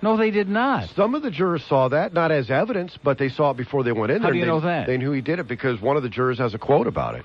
No, 0.00 0.16
they 0.16 0.30
did 0.32 0.48
not. 0.48 0.88
Some 0.90 1.14
of 1.14 1.22
the 1.22 1.30
jurors 1.30 1.62
saw 1.64 1.88
that, 1.88 2.12
not 2.12 2.32
as 2.32 2.50
evidence, 2.50 2.98
but 3.04 3.18
they 3.18 3.28
saw 3.28 3.50
it 3.52 3.56
before 3.56 3.84
they 3.84 3.92
went 3.92 4.10
in 4.10 4.18
How 4.20 4.24
there. 4.28 4.32
do 4.32 4.38
you 4.38 4.44
They- 4.44 4.50
know 4.50 4.60
that? 4.60 4.86
They 4.86 4.96
knew 4.96 5.12
he 5.12 5.20
did 5.20 5.38
it 5.38 5.46
because 5.46 5.80
one 5.80 5.96
of 5.96 6.02
the 6.02 6.08
jurors 6.08 6.38
has 6.38 6.54
a 6.54 6.58
quote 6.58 6.86
about 6.88 7.14
it. 7.14 7.24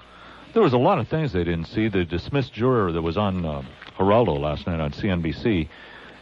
There 0.54 0.62
was 0.62 0.74
a 0.74 0.78
lot 0.78 1.00
of 1.00 1.08
things 1.08 1.34
they 1.34 1.44
didn't 1.44 1.66
see. 1.66 1.88
The 1.88 2.06
dismissed 2.06 2.54
juror 2.54 2.92
that 2.92 3.02
was 3.02 3.18
on 3.18 3.46
uh, 3.46 3.62
Geraldo 3.98 4.40
last 4.40 4.68
night 4.68 4.80
on 4.80 4.92
CNBC, 4.92 5.68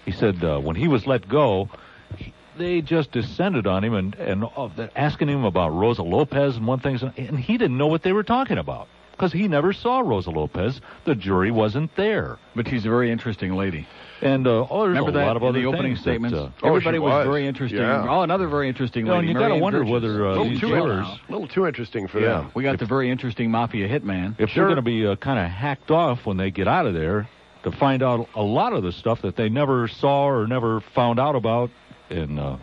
he 0.05 0.11
said 0.11 0.43
uh, 0.43 0.59
when 0.59 0.75
he 0.75 0.87
was 0.87 1.05
let 1.05 1.27
go, 1.27 1.69
he, 2.17 2.33
they 2.57 2.81
just 2.81 3.11
descended 3.11 3.67
on 3.67 3.83
him 3.83 3.93
and 3.93 4.15
and 4.15 4.45
uh, 4.45 4.69
asking 4.95 5.27
him 5.29 5.43
about 5.43 5.69
Rosa 5.73 6.03
Lopez 6.03 6.55
and 6.57 6.65
one 6.67 6.79
thing, 6.79 6.99
and 7.17 7.37
he 7.39 7.57
didn't 7.57 7.77
know 7.77 7.87
what 7.87 8.01
they 8.03 8.13
were 8.13 8.23
talking 8.23 8.57
about 8.57 8.87
because 9.15 9.31
he 9.31 9.47
never 9.47 9.71
saw 9.73 9.99
Rosa 10.01 10.29
Lopez. 10.29 10.81
The 11.05 11.15
jury 11.15 11.51
wasn't 11.51 11.95
there. 11.95 12.37
But 12.55 12.67
she's 12.67 12.85
a 12.85 12.89
very 12.89 13.11
interesting 13.11 13.53
lady. 13.55 13.87
And 14.21 14.47
uh, 14.47 14.65
oh, 14.69 14.83
there's 14.83 14.89
Remember 14.97 15.09
a 15.09 15.13
that 15.13 15.25
lot 15.27 15.35
of 15.37 15.43
other 15.43 15.59
the 15.59 15.65
opening 15.67 15.93
things 15.93 16.01
statements? 16.01 16.35
That, 16.37 16.45
uh, 16.63 16.67
Everybody 16.67 16.95
she 16.95 16.99
was. 16.99 17.11
was. 17.11 17.25
very 17.27 17.47
interesting. 17.47 17.79
Yeah. 17.79 18.05
Oh, 18.09 18.21
another 18.21 18.47
very 18.47 18.67
interesting 18.69 19.05
You 19.05 19.11
know, 19.11 19.17
lady. 19.19 19.31
and 19.31 19.39
you 19.39 19.47
gotta 19.47 19.55
wonder 19.59 19.79
Purchase. 19.79 19.91
whether, 19.91 20.25
uh, 20.25 20.29
Little 20.31 20.49
these 20.49 20.59
too- 20.59 20.67
jurors- 20.69 21.07
A 21.27 21.31
little 21.31 21.47
too 21.47 21.65
interesting 21.67 22.07
for 22.07 22.19
Yeah. 22.19 22.27
them. 22.39 22.51
We 22.53 22.63
got 22.63 22.79
the 22.79 22.85
very 22.85 23.09
interesting 23.09 23.51
mafia 23.51 23.87
hitman. 23.89 24.35
if 24.39 24.53
they're 24.53 24.65
going 24.65 24.75
to 24.77 24.81
be 24.81 25.05
uh, 25.05 25.15
kind 25.17 25.39
of 25.39 25.45
hacked 25.49 25.91
off 25.91 26.25
when 26.25 26.37
they 26.37 26.51
get 26.51 26.67
out 26.67 26.85
of 26.85 26.93
there 26.93 27.27
to 27.63 27.71
find 27.71 28.01
out 28.03 28.27
a 28.35 28.41
lot 28.43 28.73
of 28.73 28.83
the 28.83 28.91
stuff 28.91 29.21
that 29.23 29.35
they 29.35 29.49
never 29.49 29.87
saw 29.87 30.27
or 30.27 30.47
never 30.47 30.81
found 30.93 31.19
out 31.19 31.35
about, 31.35 31.69
and 32.09 32.39
uh, 32.39 32.55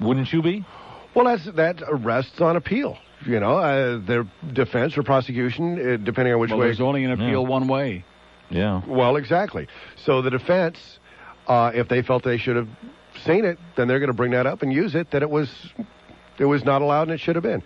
wouldn't 0.00 0.32
you 0.32 0.42
be? 0.42 0.64
Well, 1.14 1.24
that's, 1.24 1.44
that 1.56 1.82
rests 2.04 2.40
on 2.40 2.56
appeal. 2.56 2.96
You 3.26 3.40
know, 3.40 3.58
uh, 3.58 3.98
their 4.06 4.24
defense 4.52 4.96
or 4.96 5.02
prosecution, 5.02 5.78
uh, 5.78 5.96
depending 5.96 6.34
on 6.34 6.40
which 6.40 6.50
well, 6.50 6.60
way. 6.60 6.66
there's 6.66 6.80
only 6.80 7.04
an 7.04 7.10
appeal 7.10 7.44
one 7.44 7.66
way. 7.66 8.04
Yeah. 8.50 8.82
Well, 8.86 9.16
exactly. 9.16 9.66
So 10.04 10.22
the 10.22 10.30
defense, 10.30 10.78
uh, 11.46 11.72
if 11.74 11.88
they 11.88 12.02
felt 12.02 12.24
they 12.24 12.38
should 12.38 12.56
have 12.56 12.68
seen 13.24 13.44
it, 13.44 13.58
then 13.76 13.88
they're 13.88 13.98
going 13.98 14.08
to 14.08 14.16
bring 14.16 14.32
that 14.32 14.46
up 14.46 14.62
and 14.62 14.72
use 14.72 14.94
it 14.94 15.10
that 15.10 15.22
it 15.22 15.30
was 15.30 15.50
it 16.38 16.44
was 16.44 16.64
not 16.64 16.82
allowed 16.82 17.02
and 17.02 17.12
it 17.12 17.20
should 17.20 17.34
have 17.34 17.42
been. 17.42 17.62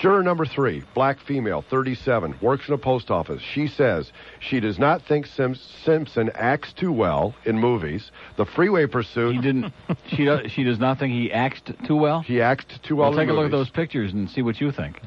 Juror 0.00 0.22
number 0.22 0.46
three, 0.46 0.82
black 0.94 1.20
female, 1.20 1.62
37, 1.68 2.36
works 2.40 2.66
in 2.68 2.74
a 2.74 2.78
post 2.78 3.10
office. 3.10 3.42
She 3.42 3.66
says 3.68 4.10
she 4.38 4.58
does 4.58 4.78
not 4.78 5.02
think 5.02 5.26
Sim- 5.26 5.54
Simpson 5.84 6.30
acts 6.34 6.72
too 6.72 6.90
well 6.90 7.34
in 7.44 7.58
movies. 7.58 8.10
The 8.38 8.46
freeway 8.46 8.86
pursuit. 8.86 9.34
He 9.34 9.40
didn't. 9.42 9.74
she 10.08 10.24
does. 10.24 10.50
She 10.52 10.64
does 10.64 10.78
not 10.78 10.98
think 10.98 11.12
he 11.12 11.30
acts 11.30 11.60
too 11.86 11.96
well. 11.96 12.22
He 12.22 12.40
acts 12.40 12.64
too 12.82 12.96
well. 12.96 13.10
Well, 13.10 13.18
take 13.18 13.28
a 13.28 13.32
look 13.34 13.44
at 13.44 13.50
those 13.50 13.68
pictures 13.68 14.12
and 14.14 14.30
see 14.30 14.40
what 14.40 14.58
you 14.58 14.72
think. 14.72 14.98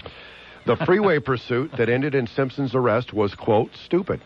The 0.68 0.76
freeway 0.78 1.18
pursuit 1.20 1.72
that 1.78 1.90
ended 1.90 2.14
in 2.14 2.28
Simpson's 2.28 2.76
arrest 2.76 3.14
was 3.14 3.34
quote 3.34 3.72
stupid. 3.76 4.22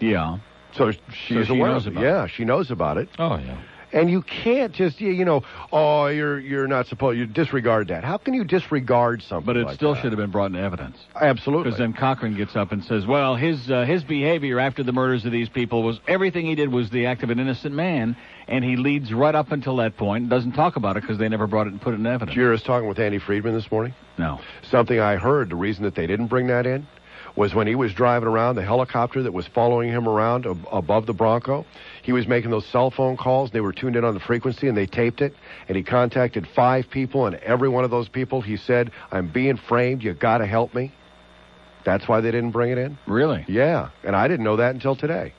Yeah. 0.00 0.38
So 0.74 0.92
she's 0.92 1.46
she 1.46 1.52
aware 1.52 1.72
knows 1.72 1.86
of 1.86 1.96
it. 1.96 2.00
it. 2.00 2.04
Yeah, 2.04 2.26
she 2.28 2.44
knows 2.44 2.70
about 2.70 2.98
it. 2.98 3.08
Oh 3.18 3.36
yeah. 3.36 3.60
And 3.94 4.10
you 4.10 4.22
can't 4.22 4.72
just 4.72 5.00
you 5.00 5.10
you 5.12 5.24
know 5.24 5.44
oh 5.72 6.06
you're 6.08 6.40
you're 6.40 6.66
not 6.66 6.88
supposed 6.88 7.16
you 7.16 7.26
disregard 7.26 7.88
that. 7.88 8.02
How 8.02 8.18
can 8.18 8.34
you 8.34 8.42
disregard 8.44 9.22
something? 9.22 9.46
But 9.46 9.56
it 9.56 9.66
like 9.66 9.76
still 9.76 9.94
that? 9.94 10.02
should 10.02 10.10
have 10.10 10.18
been 10.18 10.32
brought 10.32 10.46
into 10.46 10.58
evidence. 10.58 10.98
Absolutely. 11.14 11.64
Because 11.64 11.78
then 11.78 11.92
Cochran 11.92 12.36
gets 12.36 12.56
up 12.56 12.72
and 12.72 12.84
says, 12.84 13.06
"Well, 13.06 13.36
his 13.36 13.70
uh, 13.70 13.84
his 13.84 14.02
behavior 14.02 14.58
after 14.58 14.82
the 14.82 14.92
murders 14.92 15.24
of 15.24 15.30
these 15.30 15.48
people 15.48 15.84
was 15.84 16.00
everything 16.08 16.44
he 16.44 16.56
did 16.56 16.72
was 16.72 16.90
the 16.90 17.06
act 17.06 17.22
of 17.22 17.30
an 17.30 17.38
innocent 17.38 17.74
man, 17.74 18.16
and 18.48 18.64
he 18.64 18.76
leads 18.76 19.12
right 19.12 19.34
up 19.34 19.52
until 19.52 19.76
that 19.76 19.96
point 19.96 20.22
and 20.22 20.30
doesn't 20.30 20.52
talk 20.52 20.74
about 20.74 20.96
it 20.96 21.02
because 21.02 21.18
they 21.18 21.28
never 21.28 21.46
brought 21.46 21.68
it 21.68 21.70
and 21.70 21.80
put 21.80 21.94
it 21.94 22.00
in 22.00 22.06
evidence." 22.06 22.36
Were 22.36 22.58
talking 22.58 22.88
with 22.88 22.98
Andy 22.98 23.20
Friedman 23.20 23.54
this 23.54 23.70
morning. 23.70 23.94
No. 24.18 24.40
Something 24.70 24.98
I 24.98 25.16
heard. 25.16 25.50
The 25.50 25.56
reason 25.56 25.84
that 25.84 25.94
they 25.94 26.08
didn't 26.08 26.26
bring 26.26 26.48
that 26.48 26.66
in 26.66 26.86
was 27.36 27.54
when 27.54 27.66
he 27.66 27.74
was 27.74 27.92
driving 27.92 28.28
around 28.28 28.56
the 28.56 28.62
helicopter 28.62 29.22
that 29.22 29.32
was 29.32 29.46
following 29.48 29.88
him 29.88 30.08
around 30.08 30.46
ab- 30.46 30.66
above 30.70 31.06
the 31.06 31.12
Bronco. 31.12 31.66
He 32.04 32.12
was 32.12 32.28
making 32.28 32.50
those 32.50 32.66
cell 32.66 32.90
phone 32.90 33.16
calls. 33.16 33.50
They 33.50 33.62
were 33.62 33.72
tuned 33.72 33.96
in 33.96 34.04
on 34.04 34.12
the 34.12 34.20
frequency 34.20 34.68
and 34.68 34.76
they 34.76 34.84
taped 34.84 35.22
it. 35.22 35.34
And 35.68 35.76
he 35.76 35.82
contacted 35.82 36.46
five 36.46 36.90
people, 36.90 37.24
and 37.24 37.36
every 37.36 37.70
one 37.70 37.82
of 37.82 37.90
those 37.90 38.08
people, 38.08 38.42
he 38.42 38.58
said, 38.58 38.90
"I'm 39.10 39.28
being 39.28 39.56
framed. 39.56 40.02
You 40.02 40.12
got 40.12 40.38
to 40.38 40.46
help 40.46 40.74
me." 40.74 40.92
That's 41.84 42.06
why 42.06 42.20
they 42.20 42.30
didn't 42.30 42.50
bring 42.50 42.70
it 42.70 42.78
in. 42.78 42.98
Really? 43.06 43.46
Yeah, 43.48 43.88
and 44.04 44.14
I 44.14 44.28
didn't 44.28 44.44
know 44.44 44.56
that 44.56 44.74
until 44.74 44.94
today. 44.94 45.32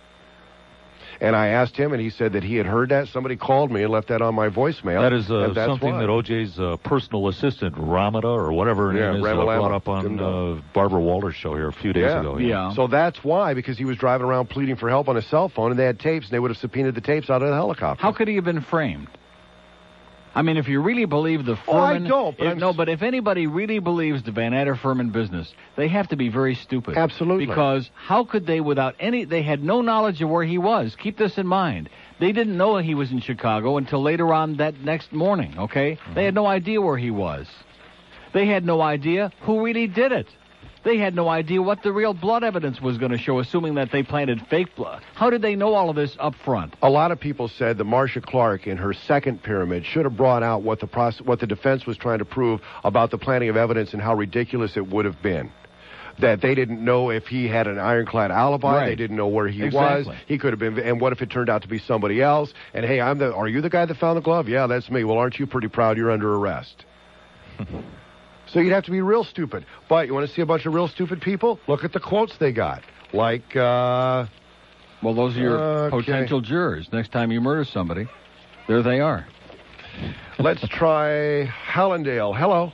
And 1.22 1.36
I 1.36 1.48
asked 1.48 1.76
him, 1.78 1.94
and 1.94 2.02
he 2.02 2.10
said 2.10 2.34
that 2.34 2.44
he 2.44 2.56
had 2.56 2.66
heard 2.66 2.90
that. 2.90 3.08
Somebody 3.08 3.36
called 3.38 3.72
me 3.72 3.84
and 3.84 3.92
left 3.92 4.10
that 4.10 4.22
on 4.22 4.36
my 4.36 4.50
voicemail. 4.50 5.02
That 5.02 5.14
is 5.14 5.30
uh, 5.32 5.54
that's 5.54 5.70
something 5.70 5.94
why. 5.94 6.02
that 6.02 6.10
OJ's 6.10 6.60
uh, 6.60 6.78
personal 6.84 7.28
assistant, 7.28 7.76
Ramada, 7.78 8.28
or 8.28 8.52
whatever 8.52 8.92
her 8.92 8.98
Yeah, 8.98 9.12
name 9.14 9.24
is, 9.24 9.26
uh, 9.26 9.36
brought 9.36 9.72
up 9.72 9.88
on 9.88 10.04
Didn't 10.04 10.20
uh, 10.20 10.62
Barbara 10.74 11.00
Walters' 11.00 11.36
show 11.36 11.54
here 11.56 11.68
a 11.68 11.74
few 11.74 11.94
days 11.94 12.12
ago. 12.12 12.38
yeah. 12.38 12.68
ago. 12.68 12.76
So 12.76 12.88
that's 12.88 13.24
why, 13.24 13.54
because 13.54 13.78
he 13.78 13.86
was 13.86 13.98
driving 13.98 14.28
around 14.28 14.50
pleading 14.50 14.76
for 14.76 14.90
help 14.90 15.08
on 15.08 15.16
his 15.16 15.26
cell 15.28 15.50
phone, 15.50 15.72
and 15.72 15.80
they 15.80 15.86
had 15.86 16.00
tapes, 16.00 16.26
and 16.26 16.34
they 16.34 16.40
would 16.40 16.52
have 16.52 16.58
subpoenaed 16.58 16.96
the 16.96 17.02
tapes 17.02 17.30
out 17.30 17.42
of 17.42 17.48
the 17.50 17.56
helicopter. 17.56 18.02
How 18.02 18.12
could 18.12 18.28
he 18.28 18.36
have 18.36 18.46
been 18.46 18.62
framed? 18.62 19.08
I 20.36 20.42
mean, 20.42 20.58
if 20.58 20.68
you 20.68 20.82
really 20.82 21.06
believe 21.06 21.46
the 21.46 21.58
Oh, 21.66 21.78
I 21.78 21.98
don't, 21.98 22.38
but 22.38 22.48
if- 22.48 22.58
no, 22.58 22.74
but 22.74 22.90
if 22.90 23.02
anybody 23.02 23.48
really 23.48 23.80
believes 23.80 24.22
the 24.24 24.32
Van 24.32 24.54
Adder 24.54 24.76
Fuhrman 24.76 25.12
business, 25.12 25.54
they 25.78 25.88
have 25.88 26.10
to 26.10 26.18
be 26.18 26.28
very 26.28 26.56
stupid. 26.56 26.98
Absolutely. 26.98 27.46
Because 27.46 27.90
how 27.96 28.26
could 28.26 28.46
they, 28.46 28.60
without 28.60 28.96
any, 29.00 29.24
they 29.24 29.44
had 29.44 29.64
no 29.64 29.82
knowledge 29.82 30.22
of 30.22 30.30
where 30.30 30.44
he 30.44 30.58
was. 30.58 30.96
Keep 30.98 31.18
this 31.18 31.38
in 31.38 31.48
mind. 31.48 31.90
They 32.20 32.34
didn't 32.34 32.58
know 32.58 32.78
he 32.78 32.96
was 32.96 33.12
in 33.12 33.22
Chicago 33.22 33.78
until 33.78 34.02
later 34.02 34.34
on 34.34 34.58
that 34.58 34.80
next 34.82 35.14
morning. 35.14 35.56
Okay, 35.58 35.98
they 36.14 36.26
had 36.26 36.34
mm-hmm. 36.34 36.44
no 36.44 36.48
idea 36.48 36.82
where 36.82 36.98
he 36.98 37.12
was. 37.12 37.48
They 38.34 38.48
had 38.48 38.66
no 38.66 38.82
idea 38.82 39.32
who 39.42 39.64
really 39.64 39.88
did 39.88 40.12
it. 40.12 40.28
They 40.86 40.98
had 41.00 41.16
no 41.16 41.28
idea 41.28 41.64
what 41.64 41.82
the 41.82 41.92
real 41.92 42.14
blood 42.14 42.44
evidence 42.44 42.80
was 42.80 43.00
going 43.00 43.12
to 43.12 43.18
show, 43.18 43.40
assuming 43.40 43.74
that 43.76 43.92
they 43.92 44.04
planted 44.04 44.40
fake 44.52 44.76
blood. 44.76 45.02
How 45.16 45.32
did 45.32 45.42
they 45.42 45.56
know 45.56 45.74
all 45.74 45.90
of 45.90 45.96
this 45.96 46.16
up 46.20 46.36
front? 46.46 46.76
A 46.84 46.90
lot 46.92 47.12
of 47.12 47.20
people 47.20 47.48
said 47.48 47.80
that 47.80 47.86
Marcia 47.86 48.22
Clark, 48.22 48.68
in 48.68 48.78
her 48.78 48.94
second 48.94 49.42
pyramid, 49.42 49.84
should 49.84 50.06
have 50.06 50.16
brought 50.16 50.44
out 50.44 50.62
what 50.62 50.80
the 50.80 50.86
process, 50.88 51.26
what 51.26 51.40
the 51.40 51.48
defense 51.48 51.88
was 51.88 51.98
trying 51.98 52.20
to 52.20 52.26
prove 52.26 52.62
about 52.84 53.10
the 53.10 53.18
planting 53.18 53.50
of 53.50 53.58
evidence 53.58 53.94
and 53.94 54.02
how 54.02 54.14
ridiculous 54.14 54.78
it 54.78 54.88
would 54.88 55.06
have 55.06 55.22
been. 55.24 55.52
That 56.20 56.40
they 56.42 56.54
didn't 56.54 56.86
know 56.86 57.10
if 57.10 57.26
he 57.26 57.48
had 57.48 57.66
an 57.68 57.80
ironclad 57.80 58.30
alibi. 58.32 58.76
Right. 58.76 58.86
They 58.90 58.96
didn't 58.96 59.18
know 59.18 59.28
where 59.28 59.48
he 59.48 59.64
Exactly. 59.64 60.14
was. 60.14 60.22
He 60.28 60.38
could 60.38 60.54
have 60.54 60.60
been. 60.60 60.78
And 60.80 61.02
what 61.02 61.12
if 61.14 61.22
it 61.24 61.32
turned 61.32 61.50
out 61.50 61.64
to 61.64 61.68
be 61.68 61.80
somebody 61.80 62.22
else? 62.22 62.54
And 62.76 62.86
hey, 62.86 63.02
I'm 63.02 63.18
the. 63.18 63.34
Are 63.34 63.48
you 63.48 63.60
the 63.62 63.70
guy 63.72 63.86
that 63.86 63.98
found 63.98 64.16
the 64.18 64.22
glove? 64.22 64.48
Yeah, 64.48 64.68
that's 64.68 64.90
me. 64.92 65.04
Well, 65.04 65.18
aren't 65.18 65.40
you 65.40 65.48
pretty 65.48 65.68
proud 65.68 65.98
you're 65.98 66.12
under 66.12 66.34
arrest? 66.36 66.86
so 68.48 68.60
you'd 68.60 68.72
have 68.74 68.84
to 68.86 68.92
be 68.92 69.02
real 69.02 69.24
stupid. 69.24 69.66
But 69.90 70.08
you 70.08 70.14
want 70.14 70.28
to 70.28 70.34
see 70.34 70.42
a 70.42 70.46
bunch 70.46 70.66
of 70.66 70.74
real 70.74 70.88
stupid 70.88 71.22
people? 71.22 71.60
Look 71.68 71.84
at 71.84 71.94
the 71.94 72.00
quotes 72.00 72.38
they 72.38 72.52
got. 72.52 72.84
Like, 73.14 73.56
uh. 73.56 74.26
Well, 75.04 75.14
those 75.14 75.36
are 75.38 75.40
your 75.40 75.60
Okay. 75.60 75.98
potential 76.06 76.42
jurors. 76.42 76.88
Next 76.92 77.12
time 77.12 77.32
you 77.32 77.40
murder 77.42 77.64
somebody, 77.66 78.08
there 78.68 78.82
they 78.82 79.00
are. 79.02 79.28
Let's 80.40 80.68
try 80.70 81.46
Hallandale. 81.72 82.36
Hello. 82.36 82.72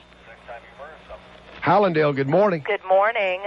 Hallandale, 1.62 2.14
good 2.14 2.28
morning. 2.28 2.62
Good 2.66 2.84
morning. 2.88 3.40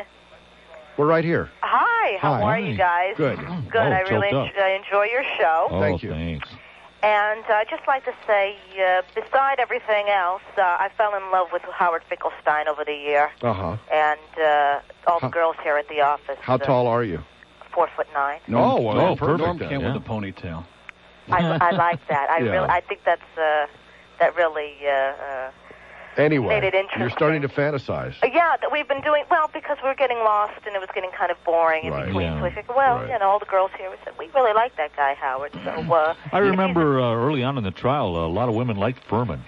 We're 0.98 1.08
right 1.08 1.26
here. 1.26 1.50
Hi, 1.62 2.18
how 2.20 2.36
Hi. 2.36 2.42
are 2.42 2.60
you 2.60 2.78
guys? 2.78 3.16
Good. 3.18 3.38
Good. 3.38 3.48
Oh, 3.48 3.80
I 3.80 4.00
really 4.10 4.30
choked 4.30 4.34
up. 4.34 4.48
enjoy, 4.48 4.62
I 4.62 4.80
enjoy 4.86 5.04
your 5.12 5.24
show. 5.38 5.68
Oh, 5.72 5.80
Thank 5.82 6.04
you. 6.04 6.12
Thanks. 6.12 6.48
And 7.06 7.44
uh, 7.48 7.54
I'd 7.54 7.70
just 7.70 7.88
like 7.88 8.04
to 8.06 8.14
say, 8.26 8.56
uh, 8.82 9.04
beside 9.14 9.60
everything 9.60 10.10
else, 10.10 10.42
uh, 10.58 10.62
I 10.62 10.90
fell 10.98 11.16
in 11.16 11.32
love 11.32 11.50
with 11.54 11.62
Howard 11.72 12.02
Finkelstein 12.10 12.68
over 12.68 12.84
the 12.84 12.96
year, 12.96 13.30
Uh 13.44 13.54
huh. 13.54 13.78
and 13.94 14.20
uh, 14.44 14.80
all 15.06 15.20
the 15.20 15.28
girls 15.28 15.56
here 15.62 15.78
at 15.78 15.88
the 15.88 16.02
office. 16.02 16.40
How 16.42 16.56
uh, 16.56 16.58
tall 16.58 16.88
are 16.88 17.04
you? 17.04 17.20
Four 17.72 17.90
foot 17.96 18.08
nine. 18.16 18.40
Oh, 18.50 18.82
well, 18.82 18.96
Norm, 18.96 19.18
perfect 19.18 19.40
Norm 19.40 19.58
then, 19.60 19.70
Kent 19.70 19.82
yeah. 19.84 19.94
with 19.94 20.02
a 20.02 20.06
ponytail. 20.06 20.66
I, 21.32 21.58
I 21.62 21.72
like 21.72 22.08
that. 22.08 22.28
I 22.32 22.40
Yeah. 22.44 22.52
really, 22.54 22.70
I 22.70 22.82
think 22.82 23.02
that's 23.06 23.38
uh, 23.38 23.68
that 24.20 24.36
really. 24.36 24.74
Uh, 24.84 24.90
uh, 24.92 25.52
Anyway, 26.18 26.48
Made 26.60 26.64
it 26.68 26.74
interesting. 26.74 27.02
you're 27.02 27.10
starting 27.10 27.42
to 27.42 27.50
fantasize. 27.50 28.16
Uh, 28.24 28.28
Yeah, 28.34 28.56
that 28.62 28.72
we've 28.72 28.88
been 28.88 29.02
doing 29.02 29.24
well 29.30 29.50
because 29.54 29.78
we 29.84 29.90
were 29.90 29.96
getting 29.96 30.18
lost 30.20 30.54
and 30.66 30.76
it 30.76 30.80
was 30.80 30.90
getting 30.96 31.12
kind 31.12 31.30
of 31.32 31.38
boring 31.44 31.84
in 31.86 31.92
Right. 31.92 32.06
between. 32.06 32.26
Yeah. 32.28 32.38
So 32.40 32.44
we 32.46 32.50
figured, 32.52 32.76
well, 32.76 33.00
Right. 33.00 33.10
you 33.10 33.20
know, 33.20 33.30
all 33.30 33.40
the 33.40 33.46
girls 33.46 33.72
here, 33.78 33.90
we 33.90 33.98
said 34.04 34.14
we 34.18 34.30
really 34.34 34.54
like 34.54 34.76
that 34.78 34.96
guy 34.96 35.14
Howard. 35.16 35.52
So 35.64 35.94
uh, 35.94 36.14
I 36.32 36.38
remember 36.40 37.00
uh, 37.02 37.14
early 37.16 37.44
on 37.44 37.58
in 37.58 37.64
the 37.64 37.72
trial, 37.72 38.16
a 38.16 38.28
lot 38.28 38.48
of 38.50 38.56
women 38.56 38.78
liked 38.78 39.06
Fuhrman. 39.10 39.40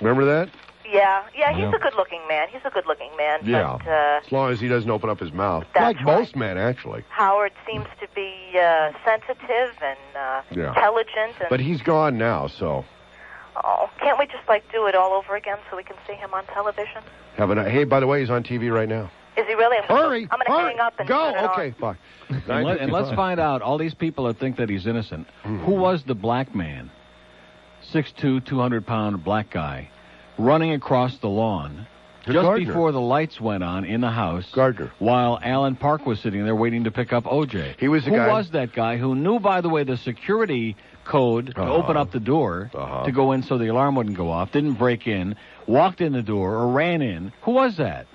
Remember 0.00 0.24
that? 0.24 0.48
yeah, 0.86 1.22
yeah, 1.34 1.50
he's 1.52 1.62
Yeah. 1.62 1.72
a 1.74 1.78
good-looking 1.78 2.20
man. 2.28 2.46
He's 2.52 2.60
a 2.64 2.70
good-looking 2.70 3.10
man. 3.16 3.40
Yeah. 3.42 3.78
But 3.84 3.90
uh, 3.90 4.20
As 4.24 4.30
long 4.32 4.52
as 4.52 4.60
he 4.60 4.68
doesn't 4.68 4.90
open 4.90 5.08
up 5.10 5.18
his 5.18 5.32
mouth. 5.32 5.64
That's 5.74 5.96
like 5.96 6.04
most 6.04 6.36
men, 6.36 6.56
actually. 6.58 7.02
Howard 7.08 7.52
seems 7.66 7.86
to 8.00 8.06
be 8.14 8.32
uh, 8.60 8.92
sensitive 9.04 9.74
and 9.82 9.98
uh, 10.16 10.42
Yeah. 10.50 10.68
intelligent. 10.68 11.34
And 11.40 11.48
But 11.48 11.60
he's 11.60 11.80
gone 11.82 12.16
now, 12.18 12.46
so 12.48 12.84
oh, 13.62 13.90
can't 14.00 14.18
we 14.18 14.26
just 14.26 14.48
like 14.48 14.70
do 14.72 14.86
it 14.86 14.94
all 14.94 15.12
over 15.12 15.36
again 15.36 15.58
so 15.70 15.76
we 15.76 15.82
can 15.82 15.96
see 16.06 16.14
him 16.14 16.32
on 16.34 16.44
television? 16.46 17.02
have 17.36 17.50
a 17.50 17.68
hey. 17.70 17.84
By 17.84 18.00
the 18.00 18.06
way, 18.06 18.20
he's 18.20 18.30
on 18.30 18.42
TV 18.44 18.72
right 18.72 18.88
now. 18.88 19.10
Is 19.36 19.46
he 19.46 19.54
really? 19.54 19.76
I'm 19.78 19.84
Hurry! 19.84 20.28
I'm 20.30 20.38
going 20.38 20.46
to 20.46 20.52
hurry, 20.52 20.70
hang 20.72 20.80
up 20.80 20.98
and 20.98 21.08
go. 21.08 21.32
turn 21.32 21.34
it 21.34 21.44
on. 21.44 21.50
Okay, 21.50 21.74
bye. 21.80 21.96
And, 22.48 22.64
let, 22.64 22.80
and 22.80 22.92
let's 22.92 23.10
find 23.14 23.38
out 23.40 23.62
all 23.62 23.78
these 23.78 23.94
people 23.94 24.24
that 24.26 24.38
think 24.38 24.56
that 24.56 24.68
he's 24.70 24.86
innocent. 24.86 25.26
Hmm. 25.42 25.58
Who 25.58 25.72
was 25.72 26.02
the 26.04 26.14
black 26.14 26.54
man? 26.54 26.90
6'2", 27.92 28.44
200 28.46 28.86
pound 28.86 29.22
black 29.24 29.50
guy, 29.50 29.90
running 30.38 30.72
across 30.72 31.18
the 31.18 31.28
lawn 31.28 31.86
just 32.24 32.34
Gardner. 32.34 32.66
before 32.66 32.92
the 32.92 33.00
lights 33.00 33.38
went 33.40 33.62
on 33.62 33.84
in 33.84 34.00
the 34.00 34.10
house. 34.10 34.50
Gardner. 34.52 34.90
While 34.98 35.38
Allan 35.42 35.76
Park 35.76 36.06
was 36.06 36.20
sitting 36.20 36.44
there 36.44 36.56
waiting 36.56 36.84
to 36.84 36.90
pick 36.90 37.12
up 37.12 37.24
OJ. 37.24 37.78
He 37.78 37.88
was 37.88 38.04
the 38.04 38.10
who 38.10 38.16
guy- 38.16 38.28
was 38.28 38.50
that 38.52 38.72
guy 38.72 38.96
who 38.96 39.14
knew, 39.14 39.38
by 39.38 39.60
the 39.60 39.68
way, 39.68 39.84
the 39.84 39.98
security 39.98 40.76
code 41.04 41.54
to 41.54 41.60
Uh-huh. 41.62 41.72
open 41.74 41.96
up 41.96 42.10
the 42.12 42.20
door 42.20 42.70
Uh-huh. 42.74 43.04
to 43.04 43.12
go 43.12 43.32
in 43.32 43.42
so 43.42 43.58
the 43.58 43.68
alarm 43.68 43.94
wouldn't 43.96 44.16
go 44.16 44.30
off? 44.30 44.52
Didn't 44.52 44.74
break 44.74 45.06
in, 45.06 45.36
walked 45.66 46.00
in 46.00 46.12
the 46.12 46.22
door 46.22 46.54
or 46.54 46.68
ran 46.68 47.02
in. 47.02 47.32
Who 47.42 47.52
was 47.52 47.76
that? 47.76 48.06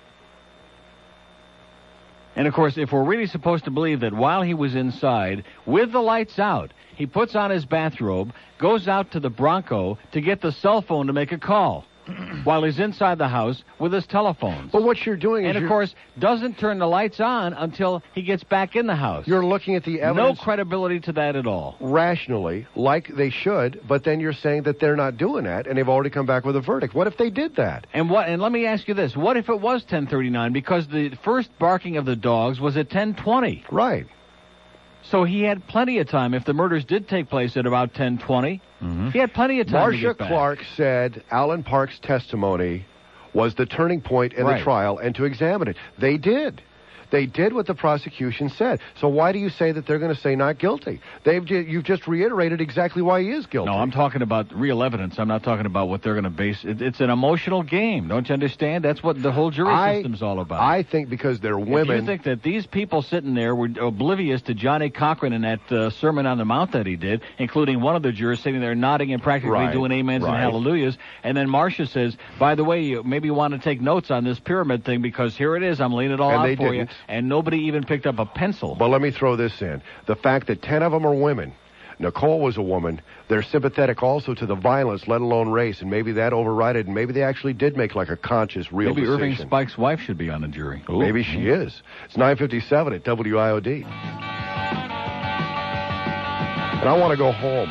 And 2.35 2.47
of 2.47 2.53
course, 2.53 2.77
if 2.77 2.91
we're 2.91 3.03
really 3.03 3.25
supposed 3.27 3.65
to 3.65 3.71
believe 3.71 3.99
that 4.01 4.13
while 4.13 4.41
he 4.41 4.53
was 4.53 4.75
inside 4.75 5.43
with 5.65 5.91
the 5.91 5.99
lights 6.01 6.39
out, 6.39 6.71
he 6.95 7.05
puts 7.05 7.35
on 7.35 7.49
his 7.51 7.65
bathrobe, 7.65 8.31
goes 8.59 8.87
out 8.87 9.11
to 9.11 9.19
the 9.19 9.29
Bronco 9.29 9.97
to 10.11 10.21
get 10.21 10.41
the 10.41 10.51
cell 10.51 10.81
phone 10.81 11.07
to 11.07 11.13
make 11.13 11.31
a 11.31 11.37
call 11.37 11.85
while 12.43 12.63
he's 12.63 12.79
inside 12.79 13.17
the 13.17 13.27
house 13.27 13.63
with 13.79 13.93
his 13.93 14.05
telephones. 14.07 14.71
But 14.71 14.83
what 14.83 15.05
you're 15.05 15.15
doing 15.15 15.45
is 15.45 15.49
and 15.49 15.57
of 15.57 15.61
you're- 15.63 15.69
course, 15.69 15.95
doesn't 16.17 16.57
turn 16.57 16.79
the 16.79 16.87
lights 16.87 17.19
on 17.19 17.53
until 17.53 18.01
he 18.13 18.21
gets 18.21 18.43
back 18.43 18.75
in 18.75 18.87
the 18.87 18.95
house. 18.95 19.27
You're 19.27 19.45
looking 19.45 19.75
at 19.75 19.83
the 19.83 20.01
evidence. 20.01 20.37
no 20.39 20.43
credibility 20.43 20.99
to 21.01 21.11
that 21.13 21.35
at 21.35 21.45
all. 21.47 21.75
rationally, 21.79 22.67
like 22.75 23.07
they 23.15 23.29
should, 23.29 23.81
but 23.87 24.03
then 24.03 24.19
you're 24.19 24.33
saying 24.33 24.63
that 24.63 24.79
they're 24.79 24.95
not 24.95 25.17
doing 25.17 25.43
that, 25.45 25.67
and 25.67 25.77
they've 25.77 25.89
already 25.89 26.09
come 26.09 26.25
back 26.25 26.45
with 26.45 26.55
a 26.55 26.61
verdict. 26.61 26.93
What 26.93 27.07
if 27.07 27.17
they 27.17 27.29
did 27.29 27.55
that? 27.57 27.87
And 27.93 28.09
what? 28.09 28.27
And 28.27 28.41
let 28.41 28.51
me 28.51 28.65
ask 28.65 28.87
you 28.87 28.93
this: 28.93 29.15
What 29.15 29.37
if 29.37 29.49
it 29.49 29.59
was 29.59 29.83
10:39? 29.85 30.53
Because 30.53 30.87
the 30.87 31.09
first 31.23 31.49
barking 31.59 31.97
of 31.97 32.05
the 32.05 32.15
dogs 32.15 32.59
was 32.59 32.77
at 32.77 32.89
10:20. 32.89 33.63
Right. 33.71 34.07
So 35.03 35.23
he 35.23 35.43
had 35.43 35.65
plenty 35.67 35.99
of 35.99 36.07
time. 36.09 36.33
If 36.33 36.45
the 36.45 36.53
murders 36.53 36.83
did 36.85 37.07
take 37.07 37.29
place 37.29 37.55
at 37.57 37.65
about 37.65 37.93
10:20, 37.93 38.59
Mm-hmm. 38.81 39.09
he 39.09 39.19
had 39.19 39.33
plenty 39.33 39.59
of 39.59 39.67
time. 39.67 39.75
Marcia 39.75 40.13
back. 40.13 40.27
Clark 40.29 40.59
said 40.75 41.23
Allan 41.31 41.63
Park's 41.63 41.99
testimony 41.99 42.85
was 43.33 43.53
the 43.55 43.65
turning 43.65 44.01
point 44.01 44.33
in 44.33 44.45
Right. 44.45 44.57
the 44.57 44.63
trial 44.63 44.97
and 44.97 45.13
to 45.15 45.25
examine 45.25 45.67
it. 45.67 45.77
They 45.99 46.17
did. 46.17 46.61
They 47.11 47.25
did 47.25 47.53
what 47.53 47.65
the 47.65 47.73
prosecution 47.73 48.49
said. 48.49 48.79
So 48.99 49.07
why 49.07 49.31
do 49.31 49.39
you 49.39 49.49
say 49.49 49.71
that 49.71 49.85
they're 49.87 49.99
going 49.99 50.13
to 50.13 50.19
say 50.21 50.35
not 50.35 50.57
guilty? 50.59 51.01
They've 51.23 51.47
you've 51.49 51.83
just 51.83 52.07
reiterated 52.07 52.61
exactly 52.61 53.01
why 53.01 53.21
he 53.21 53.31
is 53.31 53.45
guilty. 53.45 53.71
No, 53.71 53.77
I'm 53.77 53.91
talking 53.91 54.21
about 54.21 54.53
real 54.53 54.83
evidence. 54.83 55.17
I'm 55.17 55.27
not 55.27 55.43
talking 55.43 55.65
about 55.65 55.89
what 55.89 56.01
they're 56.03 56.13
going 56.13 56.23
to 56.25 56.29
base. 56.29 56.63
It, 56.63 56.81
it's 56.81 56.99
an 56.99 57.09
emotional 57.09 57.63
game. 57.63 58.07
Don't 58.07 58.27
you 58.29 58.33
understand? 58.33 58.83
That's 58.83 59.01
what 59.01 59.21
the 59.21 59.31
whole 59.31 59.49
jury 59.51 59.69
I- 59.69 59.95
system's 59.95 60.21
all 60.21 60.39
about. 60.39 60.61
I 60.61 60.83
think 60.83 61.09
because 61.09 61.39
they're 61.39 61.57
women. 61.57 61.89
If 61.95 62.01
you 62.01 62.05
think 62.07 62.23
that 62.23 62.43
these 62.43 62.65
people 62.67 63.01
sitting 63.01 63.33
there 63.33 63.55
were 63.55 63.69
oblivious 63.81 64.41
to 64.43 64.53
Johnnie 64.53 64.89
Cochran 64.89 65.33
and 65.33 65.43
that 65.43 65.71
uh, 65.71 65.89
Sermon 65.89 66.25
on 66.25 66.37
the 66.37 66.45
Mount 66.45 66.73
that 66.73 66.85
he 66.85 66.95
did, 66.95 67.21
including 67.37 67.81
one 67.81 67.95
of 67.95 68.03
the 68.03 68.11
jurors 68.11 68.39
sitting 68.39 68.59
there 68.61 68.75
nodding 68.75 69.11
and 69.13 69.21
practically 69.21 69.49
Right, 69.51 69.71
doing 69.73 69.91
amens 69.91 70.23
right. 70.23 70.31
and 70.33 70.39
hallelujahs, 70.39 70.97
and 71.23 71.35
then 71.35 71.49
Marcia 71.49 71.87
says, 71.87 72.15
"By 72.37 72.55
the 72.55 72.63
way, 72.63 72.81
you 72.81 73.03
maybe 73.03 73.27
you 73.27 73.33
want 73.33 73.53
to 73.53 73.59
take 73.59 73.81
notes 73.81 74.11
on 74.11 74.23
this 74.23 74.39
pyramid 74.39 74.85
thing 74.85 75.01
because 75.01 75.35
here 75.35 75.55
it 75.55 75.63
is. 75.63 75.81
I'm 75.81 75.93
laying 75.93 76.11
it 76.11 76.19
all 76.19 76.29
And 76.31 76.39
out 76.51 76.57
for 76.57 76.71
didn't. 76.71 76.89
you." 76.89 76.95
And 77.07 77.29
nobody 77.29 77.57
even 77.65 77.83
picked 77.83 78.05
up 78.05 78.19
a 78.19 78.25
pencil. 78.25 78.75
But 78.75 78.89
let 78.89 79.01
me 79.01 79.11
throw 79.11 79.35
this 79.35 79.61
in: 79.61 79.81
the 80.07 80.15
fact 80.15 80.47
that 80.47 80.61
ten 80.61 80.83
of 80.83 80.91
them 80.91 81.05
are 81.05 81.13
women. 81.13 81.53
Nicole 82.01 82.39
was 82.39 82.55
a 82.55 82.61
woman. 82.61 83.01
They're 83.27 83.43
sympathetic 83.43 84.01
also 84.01 84.33
to 84.33 84.45
the 84.45 84.55
violence, 84.55 85.05
let 85.07 85.19
alone 85.19 85.49
race, 85.49 85.81
and 85.81 85.91
maybe 85.91 86.13
that 86.13 86.31
overrided, 86.31 86.85
and 86.85 86.95
maybe 86.95 87.11
they 87.11 87.23
actually 87.23 87.51
did 87.51 87.75
make 87.75 87.93
like 87.93 88.07
a 88.07 88.15
conscious, 88.15 88.71
real 88.71 88.93
maybe 88.93 89.05
Irving. 89.05 89.35
Spike's 89.35 89.77
wife 89.77 89.99
should 89.99 90.17
be 90.17 90.29
on 90.29 90.39
the 90.39 90.47
jury. 90.47 90.81
Maybe 90.87 91.23
she 91.23 91.49
is. 91.49 91.81
It's 92.05 92.15
9:57 92.15 92.95
at 92.95 93.03
WIOD, 93.03 93.83
and 96.79 96.87
I 96.87 96.97
want 96.97 97.11
to 97.11 97.17
go 97.17 97.33
home. 97.33 97.69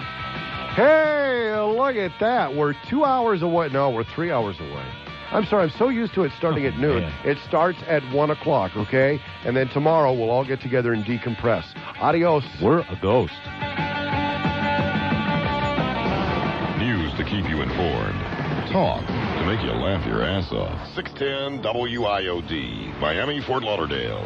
Hey, 0.74 1.56
look 1.66 1.96
at 1.96 2.12
that! 2.20 2.54
We're 2.54 2.74
two 2.90 3.06
hours 3.06 3.40
away. 3.40 3.70
No, 3.70 3.88
we're 3.90 4.04
three 4.04 4.30
hours 4.30 4.60
away. 4.60 4.84
I'm 5.30 5.44
sorry. 5.44 5.64
I'm 5.64 5.78
so 5.78 5.88
used 5.90 6.14
to 6.14 6.24
it 6.24 6.32
starting 6.38 6.64
at 6.66 6.78
noon. 6.78 7.02
man. 7.02 7.12
It 7.26 7.38
starts 7.46 7.78
at 7.86 8.02
one 8.12 8.30
o'clock. 8.30 8.76
Okay, 8.76 9.20
and 9.44 9.56
then 9.56 9.68
tomorrow 9.68 10.12
we'll 10.12 10.30
all 10.30 10.44
get 10.44 10.60
together 10.60 10.92
and 10.92 11.04
decompress. 11.04 11.64
Adios. 12.00 12.44
We're 12.62 12.80
a 12.80 12.98
ghost. 13.02 13.34
News 16.78 17.12
to 17.18 17.24
keep 17.24 17.48
you 17.50 17.60
informed. 17.60 18.20
Talk 18.72 19.04
to 19.06 19.46
make 19.46 19.60
you 19.62 19.72
laugh 19.72 20.06
your 20.06 20.22
ass 20.22 20.52
off. 20.52 20.94
610 20.94 21.62
WIOD, 21.62 22.98
Miami, 23.00 23.40
Fort 23.40 23.62
Lauderdale. 23.62 24.22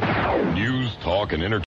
News, 0.53 0.95
talk, 1.01 1.31
and 1.31 1.41
entertainment. 1.41 1.61